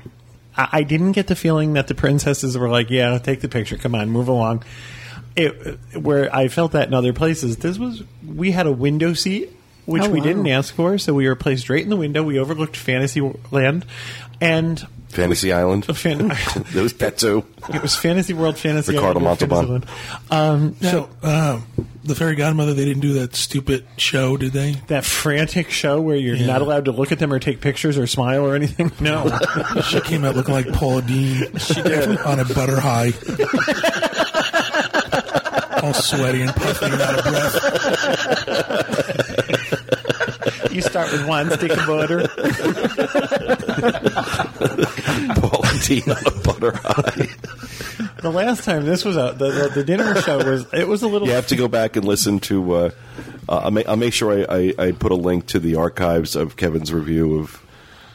I, 0.56 0.68
I 0.72 0.84
didn't 0.84 1.14
get 1.14 1.28
the 1.28 1.36
feeling 1.36 1.74
that 1.74 1.88
the 1.88 1.96
princesses 1.96 2.58
were 2.58 2.70
like, 2.70 2.90
"Yeah, 2.90 3.18
take 3.18 3.42
the 3.42 3.50
picture. 3.50 3.78
Come 3.78 3.96
on, 3.96 4.10
move 4.10 4.28
along." 4.28 4.64
It, 5.36 5.80
where 5.96 6.34
I 6.36 6.50
felt 6.50 6.74
that 6.74 6.90
in 6.90 6.94
other 6.94 7.14
places, 7.14 7.58
this 7.58 7.80
was 7.80 8.04
we 8.26 8.52
had 8.52 8.68
a 8.68 8.72
window 8.72 9.14
seat, 9.14 9.50
which 9.86 10.04
Oh, 10.04 10.10
we 10.10 10.20
wow. 10.20 10.26
didn't 10.26 10.48
ask 10.48 10.74
for, 10.74 10.98
so 10.98 11.14
we 11.14 11.28
were 11.28 11.36
placed 11.36 11.70
right 11.70 11.84
in 11.84 11.90
the 11.90 11.96
window. 11.98 12.24
We 12.24 12.40
overlooked 12.40 12.76
Fantasyland, 12.78 13.86
and 14.40 14.86
Fantasy 15.10 15.52
Island. 15.52 15.86
fan, 15.98 16.28
there 16.72 16.84
was 16.84 16.94
that 16.94 17.18
too. 17.18 17.46
it 17.74 17.82
was 17.82 17.96
Fantasy 17.96 18.34
World, 18.34 18.58
Fantasy 18.58 18.94
Ricardo 18.94 19.20
Island, 19.20 19.42
Montalban. 19.50 19.82
Fantasyland. 19.82 19.86
Um, 20.32 20.76
So, 20.82 21.10
um, 21.22 21.64
the 22.04 22.16
fairy 22.16 22.36
godmother, 22.36 22.74
they 22.74 22.86
didn't 22.86 23.02
do 23.02 23.14
that 23.16 23.36
stupid 23.36 23.86
show, 23.98 24.36
did 24.38 24.54
they? 24.54 24.72
that 24.88 25.06
frantic 25.06 25.70
show 25.70 26.02
where 26.02 26.16
you're 26.16 26.36
Yeah. 26.36 26.48
not 26.48 26.62
allowed 26.64 26.86
to 26.86 26.92
look 26.92 27.12
at 27.12 27.20
them 27.20 27.32
or 27.32 27.38
take 27.40 27.62
pictures 27.62 27.96
or 27.98 28.08
smile 28.08 28.44
or 28.46 28.56
anything. 28.56 28.92
No. 29.00 29.30
She 29.84 30.00
came 30.02 30.24
out 30.26 30.36
looking 30.36 30.54
like 30.54 30.72
Paula 30.74 31.02
Deen. 31.02 31.56
She 31.58 31.82
did 31.82 32.18
on 32.20 32.40
a 32.40 32.46
butter 32.46 32.80
high, 32.80 33.12
all 35.94 36.02
sweaty 36.02 36.42
and 36.42 36.54
puffing 36.56 36.94
and 36.94 37.02
out 37.02 37.20
of 37.20 37.24
breath. 37.24 37.62
you 40.72 40.82
start 40.82 41.12
with 41.12 41.28
one 41.28 41.52
stick 41.52 41.72
of 41.72 41.86
butter. 41.86 42.28
Paul 45.42 45.66
and 45.66 45.82
Dean 45.82 46.10
on 46.10 46.26
a 46.26 46.32
butter 46.44 46.72
high. 46.76 47.28
The 48.22 48.32
last 48.32 48.64
time 48.64 48.86
this 48.86 49.04
was 49.04 49.18
out, 49.18 49.38
the, 49.38 49.52
the, 49.52 49.70
the 49.76 49.84
dinner 49.84 50.22
show 50.22 50.38
was 50.38 50.72
it 50.74 50.88
was 50.88 51.02
a 51.04 51.08
little. 51.08 51.28
You 51.28 51.34
have 51.34 51.48
to 51.48 51.56
go 51.56 51.68
back 51.68 51.96
and 51.96 52.06
listen 52.06 52.40
to. 52.42 52.74
Uh, 52.74 52.92
uh, 53.50 53.58
I'll, 53.58 53.72
make, 53.72 53.88
I'll 53.88 53.98
make 53.98 54.14
sure 54.14 54.32
I, 54.32 54.46
I, 54.58 54.74
I 54.88 54.92
put 54.92 55.12
a 55.12 55.16
link 55.16 55.48
to 55.48 55.60
the 55.60 55.76
archives 55.76 56.36
of 56.36 56.56
Kevin's 56.56 56.94
review 56.94 57.40
of. 57.40 57.62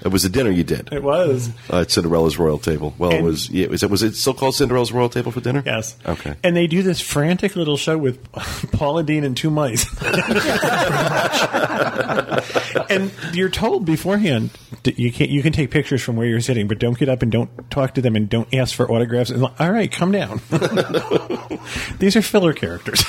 It 0.07 0.13
was 0.13 0.25
a 0.25 0.29
dinner 0.29 0.51
you 0.51 0.63
did 0.63 0.93
It 0.93 1.03
was 1.03 1.51
uh, 1.69 1.81
at 1.81 1.91
Cinderella's 1.91 2.39
Royal 2.39 2.61
Table. 2.61 2.95
Well, 2.97 3.11
it 3.11 3.23
was. 3.23 3.51
Yeah, 3.51 3.67
was 3.67 3.83
it 3.83 3.91
was 3.91 4.05
it 4.05 4.15
still 4.15 4.35
called 4.35 4.55
Cinderella's 4.55 4.93
Royal 4.93 5.09
Table 5.09 5.33
for 5.33 5.41
dinner? 5.41 5.65
yes. 5.67 5.97
Okay. 6.07 6.35
And 6.45 6.57
they 6.57 6.69
do 6.69 6.85
this 6.85 7.01
frantic 7.01 7.57
little 7.57 7.77
show 7.77 7.99
with 7.99 8.23
Paula 8.73 9.03
Deen 9.03 9.25
and 9.25 9.37
two 9.37 9.51
mice. 9.51 9.85
and 12.89 13.11
you're 13.33 13.49
told 13.49 13.85
beforehand 13.85 14.51
you 14.85 15.11
can 15.11 15.29
you 15.29 15.43
can 15.43 15.53
take 15.53 15.73
pictures 15.73 16.03
from 16.03 16.15
where 16.15 16.27
you're 16.27 16.41
sitting, 16.41 16.69
but 16.69 16.79
don't 16.79 16.97
get 16.97 17.09
up 17.09 17.23
and 17.23 17.33
don't 17.33 17.51
talk 17.71 17.95
to 17.95 18.01
them 18.01 18.15
and 18.15 18.29
don't 18.29 18.53
ask 18.55 18.77
for 18.77 18.89
autographs. 18.91 19.31
And 19.31 19.43
like, 19.43 19.61
all 19.61 19.73
right, 19.73 19.91
come 19.91 20.13
down. 20.13 20.41
These 21.99 22.15
are 22.15 22.23
filler 22.23 22.53
characters. 22.53 23.05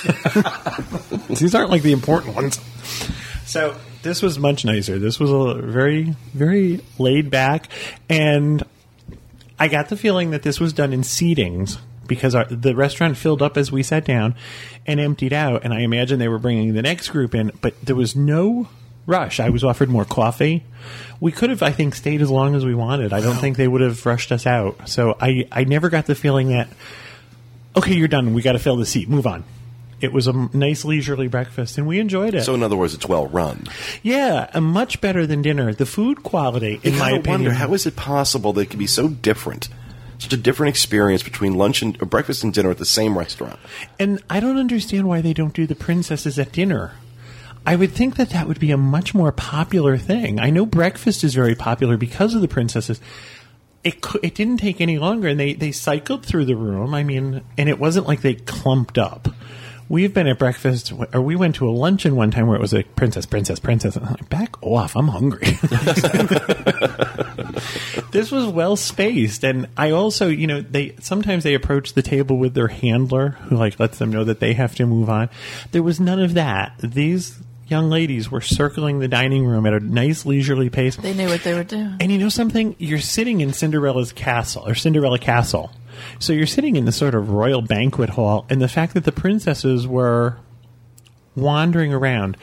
These 1.29 1.53
aren't 1.53 1.69
like 1.69 1.83
the 1.83 1.91
important 1.91 2.35
ones. 2.35 2.59
So 3.47 3.77
this 4.01 4.21
was 4.21 4.37
much 4.37 4.65
nicer. 4.65 4.99
This 4.99 5.19
was 5.19 5.31
a 5.31 5.61
very, 5.61 6.15
very 6.33 6.81
laid 6.99 7.31
back, 7.31 7.69
and 8.09 8.61
I 9.57 9.69
got 9.69 9.87
the 9.87 9.95
feeling 9.95 10.31
that 10.31 10.43
this 10.43 10.59
was 10.59 10.73
done 10.73 10.91
in 10.91 11.01
seatings 11.01 11.77
because 12.05 12.35
our, 12.35 12.43
the 12.45 12.75
restaurant 12.75 13.15
filled 13.15 13.41
up 13.41 13.55
as 13.55 13.71
we 13.71 13.83
sat 13.83 14.03
down 14.03 14.35
and 14.85 14.99
emptied 14.99 15.31
out, 15.31 15.63
and 15.63 15.73
I 15.73 15.79
imagine 15.79 16.19
they 16.19 16.27
were 16.27 16.39
bringing 16.39 16.73
the 16.73 16.81
next 16.81 17.09
group 17.09 17.33
in, 17.33 17.53
but 17.61 17.73
there 17.81 17.95
was 17.95 18.17
no 18.17 18.67
rush. 19.05 19.39
I 19.39 19.49
was 19.49 19.63
offered 19.63 19.87
more 19.87 20.03
coffee. 20.03 20.65
We 21.21 21.31
could 21.31 21.49
have, 21.49 21.63
I 21.63 21.71
think, 21.71 21.95
stayed 21.95 22.21
as 22.21 22.29
long 22.29 22.53
as 22.53 22.65
we 22.65 22.75
wanted. 22.75 23.13
I 23.13 23.21
don't 23.21 23.37
think 23.37 23.55
they 23.55 23.67
would 23.67 23.81
have 23.81 24.05
rushed 24.05 24.33
us 24.33 24.45
out. 24.45 24.89
So 24.89 25.15
I, 25.21 25.47
I 25.53 25.63
never 25.63 25.89
got 25.89 26.05
the 26.05 26.15
feeling 26.15 26.49
that, 26.49 26.67
okay, 27.77 27.93
you're 27.93 28.09
done. 28.09 28.33
We 28.33 28.41
got 28.41 28.51
to 28.51 28.59
fill 28.59 28.75
the 28.75 28.85
seat. 28.85 29.07
Move 29.07 29.25
on. 29.25 29.45
It 29.99 30.13
was 30.13 30.27
a 30.27 30.33
nice 30.55 30.85
leisurely 30.85 31.27
breakfast, 31.27 31.77
and 31.77 31.87
we 31.87 31.99
enjoyed 31.99 32.35
it. 32.35 32.43
So 32.43 32.53
in 32.53 32.61
other 32.61 32.77
words, 32.77 32.93
it's 32.93 33.07
well 33.07 33.27
run. 33.27 33.65
yeah, 34.03 34.49
uh, 34.53 34.61
much 34.61 35.01
better 35.01 35.25
than 35.25 35.41
dinner. 35.41 35.73
The 35.73 35.87
food 35.87 36.21
quality, 36.23 36.79
in 36.83 36.93
You 36.93 36.99
my 36.99 37.11
opinion, 37.11 37.25
wonder 37.45 37.51
how 37.53 37.73
is 37.73 37.85
it 37.87 37.95
possible 37.95 38.53
that 38.53 38.61
it 38.61 38.69
could 38.69 38.77
be 38.79 38.85
so 38.87 39.07
different, 39.07 39.69
such 40.19 40.33
a 40.33 40.37
different 40.37 40.69
experience 40.69 41.23
between 41.23 41.55
lunch 41.55 41.81
and 41.81 41.99
or 42.01 42.05
breakfast 42.05 42.43
and 42.43 42.53
dinner 42.53 42.69
at 42.69 42.77
the 42.77 42.85
same 42.85 43.17
restaurant. 43.17 43.57
And 43.97 44.21
I 44.29 44.39
don't 44.39 44.57
understand 44.59 45.07
why 45.07 45.21
they 45.21 45.33
don't 45.33 45.53
do 45.53 45.65
the 45.65 45.75
princesses 45.75 46.37
at 46.37 46.51
dinner. 46.51 46.91
I 47.65 47.75
would 47.75 47.91
think 47.91 48.15
that 48.15 48.29
that 48.29 48.47
would 48.47 48.59
be 48.59 48.71
a 48.71 48.77
much 48.77 49.13
more 49.15 49.31
popular 49.31 49.97
thing. 49.97 50.39
I 50.39 50.51
know 50.51 50.65
breakfast 50.65 51.23
is 51.23 51.33
very 51.33 51.55
popular 51.55 51.97
because 51.97 52.33
of 52.35 52.41
the 52.41 52.47
princesses. 52.47 53.01
It 53.83 54.01
cou- 54.01 54.19
it 54.23 54.35
didn't 54.35 54.57
take 54.57 54.79
any 54.79 54.97
longer, 54.99 55.27
and 55.27 55.39
they 55.39 55.53
they 55.53 55.71
cycled 55.71 56.25
through 56.25 56.45
the 56.45 56.55
room. 56.55 56.93
I 56.93 57.03
mean, 57.03 57.41
and 57.57 57.67
it 57.67 57.79
wasn't 57.79 58.07
like 58.07 58.21
they 58.21 58.35
clumped 58.35 58.97
up. 58.97 59.27
We've 59.89 60.13
been 60.13 60.27
at 60.27 60.37
breakfast, 60.37 60.91
or 61.13 61.21
we 61.21 61.35
went 61.35 61.55
to 61.55 61.69
a 61.69 61.71
luncheon 61.71 62.15
one 62.15 62.31
time 62.31 62.47
where 62.47 62.57
it 62.57 62.61
was 62.61 62.73
a 62.73 62.83
princess, 62.83 63.25
princess, 63.25 63.59
princess. 63.59 63.95
And 63.95 64.05
I'm 64.05 64.11
like, 64.11 64.29
back 64.29 64.61
off, 64.61 64.95
I'm 64.95 65.07
hungry. 65.07 65.47
this 68.11 68.31
was 68.31 68.47
well 68.47 68.75
spaced 68.75 69.43
and 69.43 69.67
i 69.77 69.91
also 69.91 70.27
you 70.27 70.47
know 70.47 70.61
they 70.61 70.95
sometimes 70.99 71.43
they 71.43 71.53
approach 71.53 71.93
the 71.93 72.01
table 72.01 72.37
with 72.37 72.53
their 72.53 72.67
handler 72.67 73.29
who 73.29 73.55
like 73.55 73.79
lets 73.79 73.97
them 73.97 74.11
know 74.11 74.23
that 74.23 74.39
they 74.39 74.53
have 74.53 74.75
to 74.75 74.85
move 74.85 75.09
on 75.09 75.29
there 75.71 75.83
was 75.83 75.99
none 75.99 76.19
of 76.19 76.33
that 76.33 76.73
these 76.79 77.39
young 77.67 77.89
ladies 77.89 78.31
were 78.31 78.41
circling 78.41 78.99
the 78.99 79.07
dining 79.07 79.45
room 79.45 79.65
at 79.65 79.73
a 79.73 79.79
nice 79.79 80.25
leisurely 80.25 80.69
pace 80.69 80.95
They 80.95 81.13
knew 81.13 81.27
what 81.27 81.43
they 81.43 81.53
were 81.53 81.63
doing. 81.63 81.97
and 81.99 82.11
you 82.11 82.17
know 82.17 82.29
something 82.29 82.75
you're 82.79 82.99
sitting 82.99 83.41
in 83.41 83.53
cinderella's 83.53 84.11
castle 84.13 84.65
or 84.67 84.73
cinderella 84.75 85.19
castle 85.19 85.71
So 86.19 86.31
you're 86.33 86.45
sitting 86.47 86.75
in 86.75 86.85
this 86.85 86.95
sort 86.95 87.15
of 87.15 87.29
royal 87.31 87.61
banquet 87.61 88.11
hall, 88.11 88.45
and 88.49 88.61
the 88.61 88.67
fact 88.67 88.93
that 88.93 89.03
the 89.03 89.11
princesses 89.11 89.87
were 89.87 90.37
wandering 91.35 91.93
around, 91.93 92.37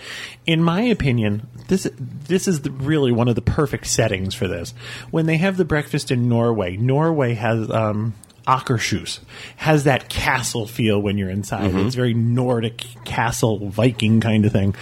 in 0.47 0.63
my 0.63 0.83
opinion, 0.83 1.49
this 1.69 1.89
this 1.99 2.47
is 2.47 2.61
the, 2.63 2.71
really 2.71 3.11
one 3.13 3.29
of 3.29 3.35
the 3.35 3.43
perfect 3.43 3.87
settings 3.87 4.35
for 4.35 4.47
this. 4.49 4.75
When 5.11 5.27
they 5.27 5.37
have 5.39 5.57
the 5.57 5.65
breakfast 5.65 6.11
in 6.11 6.29
Norway, 6.29 6.77
Norway 6.77 7.35
has 7.35 7.71
um, 7.71 8.15
Akershus 8.47 9.21
has 9.57 9.85
that 9.85 10.09
castle 10.09 10.67
feel 10.67 11.01
when 11.01 11.17
you're 11.17 11.31
inside. 11.31 11.75
It's 11.75 11.95
very 11.95 12.13
Nordic 12.15 12.85
castle 13.05 13.69
Viking 13.69 14.21
kind 14.21 14.45
of 14.45 14.53
thing. 14.53 14.75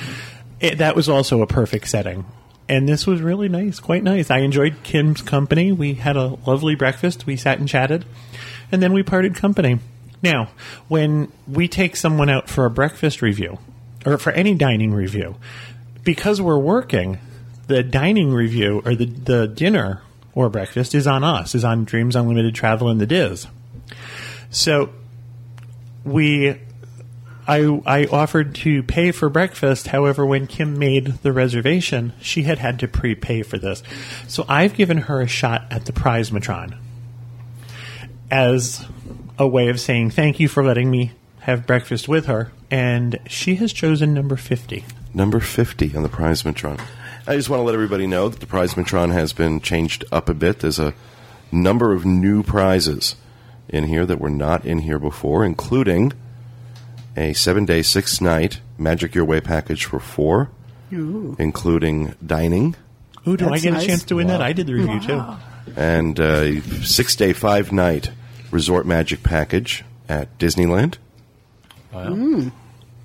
It, 0.63 0.79
that 0.79 0.97
was 0.97 1.09
also 1.09 1.43
a 1.43 1.47
perfect 1.47 1.89
setting. 1.89 2.25
And 2.69 2.89
this 2.89 3.07
was 3.07 3.21
really 3.21 3.49
nice, 3.49 3.81
quite 3.81 4.03
nice. 4.03 4.31
I 4.31 4.39
enjoyed 4.39 4.77
Kim's 4.85 5.21
company. 5.21 5.73
We 5.73 5.95
had 5.95 6.17
a 6.17 6.39
lovely 6.47 6.77
breakfast. 6.77 7.27
We 7.27 7.37
sat 7.37 7.59
and 7.59 7.69
chatted, 7.69 8.07
and 8.71 8.81
then 8.83 8.93
we 8.93 9.03
parted 9.03 9.35
company. 9.35 9.81
Now, 10.23 10.51
when 10.87 11.31
we 11.49 11.67
take 11.67 11.97
someone 11.97 12.31
out 12.31 12.49
for 12.49 12.65
a 12.65 12.71
breakfast 12.71 13.21
review, 13.21 13.59
or 14.07 14.17
for 14.19 14.31
any 14.31 14.55
dining 14.55 14.95
review, 14.95 15.35
because 16.05 16.41
we're 16.41 16.59
working, 16.59 17.19
the 17.67 17.83
dining 17.83 18.33
review 18.33 18.83
or 18.85 18.95
the, 18.95 19.07
the 19.07 19.49
dinner 19.49 20.03
or 20.35 20.49
breakfast 20.49 20.95
is 20.95 21.07
on 21.07 21.25
us, 21.25 21.55
is 21.55 21.65
on 21.65 21.85
Dreams 21.85 22.15
Unlimited 22.17 22.55
Travel 22.55 22.89
and 22.89 23.01
the 23.01 23.07
Diz. 23.07 23.47
So 24.51 24.91
we 26.05 26.59
I 27.53 27.81
I 27.85 28.07
offered 28.07 28.55
to 28.57 28.83
pay 28.83 29.13
for 29.13 29.29
breakfast. 29.29 29.89
However, 29.89 30.25
when 30.25 30.47
Kim 30.47 30.79
made 30.79 31.19
the 31.23 31.33
reservation, 31.33 32.15
she 32.21 32.45
had 32.45 32.59
had 32.59 32.79
to 32.81 32.89
prepay 32.89 33.43
for 33.43 33.59
this. 33.59 33.83
So 34.27 34.47
I've 34.49 34.75
given 34.75 34.99
her 34.99 35.21
a 35.21 35.27
shot 35.27 35.67
at 35.71 35.85
the 35.85 35.93
Prizematron 35.93 36.79
as 38.31 38.87
a 39.39 39.47
way 39.47 39.69
of 39.69 39.79
saying 39.79 40.11
thank 40.11 40.41
you 40.41 40.49
for 40.49 40.65
letting 40.65 40.91
me 40.91 41.13
have 41.41 41.67
breakfast 41.67 42.09
with 42.09 42.27
her, 42.27 42.53
and 42.71 43.19
she 43.27 43.57
has 43.57 43.73
chosen 43.73 44.15
number 44.15 44.37
fifty. 44.37 44.85
Number 45.15 45.41
50 45.41 45.95
on 45.95 46.03
the 46.03 46.09
Prizematron. 46.09 46.81
I 47.27 47.37
just 47.37 47.51
want 47.51 47.61
to 47.61 47.65
let 47.65 47.75
everybody 47.75 48.07
know 48.07 48.31
that 48.31 48.41
the 48.41 48.47
Prizematron 48.47 49.13
has 49.13 49.35
been 49.35 49.61
changed 49.61 50.07
up 50.11 50.31
a 50.31 50.35
bit. 50.35 50.61
There's 50.61 50.79
a 50.79 50.95
number 51.53 51.93
of 51.93 52.07
new 52.07 52.43
prizes 52.43 53.17
in 53.69 53.85
here 53.85 54.07
that 54.07 54.19
were 54.19 54.31
not 54.31 54.65
in 54.65 54.79
here 54.79 54.99
before, 54.99 55.45
including 55.45 56.15
a 57.17 57.33
seven 57.33 57.65
day, 57.65 57.83
six 57.83 58.21
night 58.21 58.61
Magic 58.79 59.15
Your 59.15 59.25
Way 59.25 59.41
package 59.41 59.85
for 59.85 60.01
four, 60.01 60.51
including 60.91 62.15
dining, 62.25 62.75
Ooh, 63.27 63.37
do 63.37 63.49
I 63.51 63.59
get 63.59 63.73
nice. 63.75 63.85
a 63.85 63.87
chance 63.87 64.05
to 64.05 64.17
win 64.17 64.27
that? 64.29 64.43
I 64.43 64.53
did 64.53 64.67
the 64.67 64.75
review 64.75 65.01
too. 65.01 65.23
and 65.77 66.19
a 66.19 66.61
six 66.83 67.15
day, 67.17 67.33
five 67.33 67.73
night 67.73 68.11
Resort 68.51 68.85
Magic 68.87 69.23
package 69.23 69.85
at 70.09 70.39
Disneyland. 70.39 70.97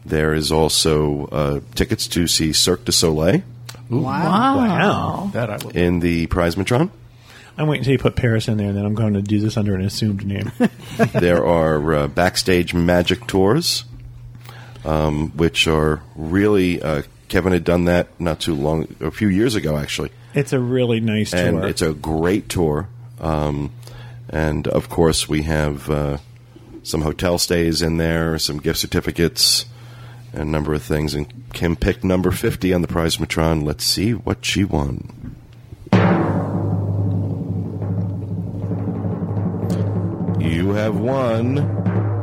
There 0.06 0.34
is 0.34 0.52
also 0.52 1.26
uh, 1.28 1.60
tickets 1.76 2.08
to 2.10 2.28
see 2.28 2.54
Cirque 2.54 2.86
du 2.86 2.92
Soleil 2.92 3.42
Wow. 3.90 4.58
Wow. 4.58 5.30
That 5.34 5.50
I 5.50 5.58
will. 5.58 5.72
in 5.72 6.00
the 6.00 6.28
Prizematron. 6.28 6.90
I'm 7.58 7.68
waiting 7.68 7.82
until 7.82 7.94
you 7.94 8.00
put 8.00 8.16
Paris 8.16 8.48
in 8.48 8.58
there, 8.58 8.68
and 8.68 8.78
then 8.78 8.86
I'm 8.86 8.94
going 8.96 9.14
to 9.14 9.22
do 9.22 9.40
this 9.40 9.58
under 9.58 9.74
an 9.76 9.82
assumed 9.82 10.26
name. 10.26 10.52
there 11.14 11.44
are 11.46 11.94
uh, 11.94 12.08
backstage 12.08 12.74
magic 12.74 13.26
tours, 13.28 13.84
um, 14.88 15.32
which 15.32 15.68
are 15.68 16.02
really 16.16 16.82
uh, 16.82 17.04
Kevin 17.28 17.52
had 17.52 17.64
done 17.64 17.86
that 17.86 18.08
not 18.20 18.40
too 18.40 18.56
long, 18.56 18.88
a 19.02 19.12
few 19.12 19.28
years 19.28 19.56
ago 19.56 19.78
actually, 19.78 20.12
it's 20.34 20.54
a 20.54 20.60
really 20.60 21.00
nice 21.00 21.34
and 21.34 21.58
tour. 21.58 21.68
it's 21.68 21.82
a 21.82 21.94
great 21.94 22.48
tour. 22.50 22.88
Um, 23.20 23.72
and 24.30 24.68
of 24.68 24.90
course, 24.90 25.28
we 25.28 25.44
have 25.44 25.90
uh, 25.90 26.18
some 26.84 27.02
hotel 27.02 27.38
stays 27.38 27.82
in 27.82 27.98
there, 27.98 28.40
some 28.40 28.60
gift 28.60 28.80
certificates, 28.80 29.66
and 30.32 30.42
a 30.44 30.46
number 30.46 30.74
of 30.74 30.84
things. 30.84 31.14
And 31.14 31.52
Kim 31.54 31.76
picked 31.76 32.04
number 32.04 32.32
fifty 32.32 32.74
on 32.74 32.82
the 32.82 32.88
Prizematron. 32.88 33.64
Let's 33.66 33.84
see 33.84 34.12
what 34.12 34.46
she 34.46 34.64
won. 34.64 35.36
You 40.40 40.74
have 40.74 40.98
won 40.98 42.17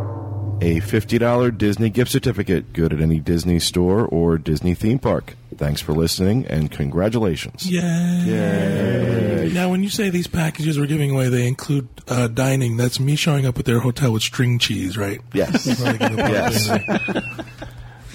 a 0.61 0.81
$50 0.81 1.59
Disney 1.59 1.91
gift 1.91 2.11
certificate, 2.11 2.73
good 2.73 2.93
at 2.93 3.01
any 3.01 3.21
Disney 3.21 3.59
store 3.59 4.07
or 4.07 4.39
Disney 4.39 4.75
theme 4.75 4.99
park. 4.99 5.35
Thanks 5.57 5.81
for 5.81 5.93
listening 5.93 6.47
and 6.47 6.71
congratulations. 6.71 7.71
Yay. 7.71 9.51
Now, 9.53 9.71
when 9.71 9.83
you 9.83 9.89
say 9.89 10.11
these 10.11 10.27
packages 10.27 10.79
we're 10.79 10.87
giving 10.87 11.11
away, 11.13 11.29
they 11.29 11.47
include 11.47 11.89
uh, 12.09 12.29
dining. 12.29 12.77
That's 12.77 12.99
me 12.99 13.15
showing 13.15 13.47
up 13.47 13.59
at 13.59 13.65
their 13.65 13.79
hotel 13.81 14.13
with 14.13 14.23
string 14.23 14.59
cheese, 14.59 14.97
right? 14.97 15.21
Yes. 15.33 15.81
Probably 15.81 15.99
gonna 15.99 16.17
put 16.23 16.33
Yes. 16.33 16.69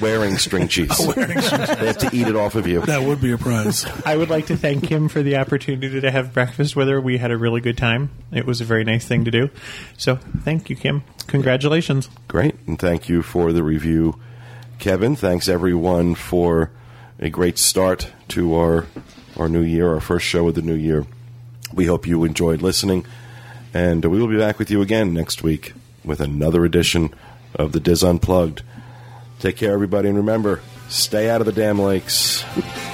It 0.02 0.06
in 0.06 0.12
there. 0.12 0.20
Wearing 0.20 0.38
string 0.38 0.68
cheese. 0.70 0.98
Wearing 1.00 1.42
string 1.42 1.66
cheese. 1.66 1.78
They 1.78 1.88
have 1.88 1.98
to 2.00 2.10
eat 2.14 2.28
it 2.28 2.36
off 2.36 2.56
of 2.56 2.68
you. 2.68 2.82
That 2.82 3.04
would 3.04 3.22
be 3.22 3.32
a 3.32 3.38
prize. 3.38 3.86
I 4.06 4.18
would 4.18 4.30
like 4.30 4.48
to 4.48 4.58
thank 4.58 4.90
him 4.90 5.10
for 5.10 5.24
the 5.24 5.38
opportunity 5.38 6.02
to 6.02 6.12
have 6.12 6.34
breakfast 6.34 6.76
with 6.76 6.88
her. 6.88 7.00
We 7.00 7.18
had 7.18 7.32
a 7.32 7.38
really 7.38 7.62
good 7.62 7.78
time. 7.78 8.10
It 8.32 8.46
was 8.46 8.62
a 8.62 8.66
very 8.66 8.84
nice 8.84 9.08
thing 9.08 9.26
to 9.26 9.32
do. 9.32 9.50
So, 9.98 10.16
thank 10.16 10.70
you, 10.70 10.76
Kim. 10.76 11.04
Congratulations. 11.28 12.10
Great. 12.28 12.56
And 12.68 12.80
thank 12.80 13.10
you 13.10 13.22
for 13.22 13.54
the 13.54 13.64
review, 13.64 14.20
Kevin. 14.80 15.16
Thanks, 15.16 15.48
everyone, 15.48 16.16
for 16.16 16.72
a 17.20 17.30
great 17.30 17.58
start 17.58 18.12
to 18.30 18.56
our, 18.56 18.86
our 19.38 19.50
new 19.50 19.62
year, 19.62 19.94
our 19.94 20.00
first 20.00 20.26
show 20.26 20.48
of 20.48 20.56
the 20.56 20.62
new 20.62 20.76
year. 20.76 21.06
We 21.74 21.86
hope 21.86 22.08
you 22.08 22.24
enjoyed 22.24 22.62
listening. 22.62 23.06
And 23.74 24.04
we 24.04 24.20
will 24.20 24.28
be 24.28 24.38
back 24.38 24.58
with 24.58 24.72
you 24.72 24.82
again 24.82 25.14
next 25.14 25.44
week 25.44 25.74
with 26.04 26.22
another 26.22 26.66
edition 26.66 27.14
of 27.56 27.72
the 27.72 27.80
DIS 27.80 28.04
Unplugged. 28.04 28.64
Take 29.40 29.56
care, 29.56 29.74
everybody, 29.74 30.10
and 30.10 30.18
remember 30.18 30.62
stay 30.90 31.30
out 31.30 31.40
of 31.42 31.46
the 31.46 31.54
damn 31.54 31.80
lakes. 31.80 32.44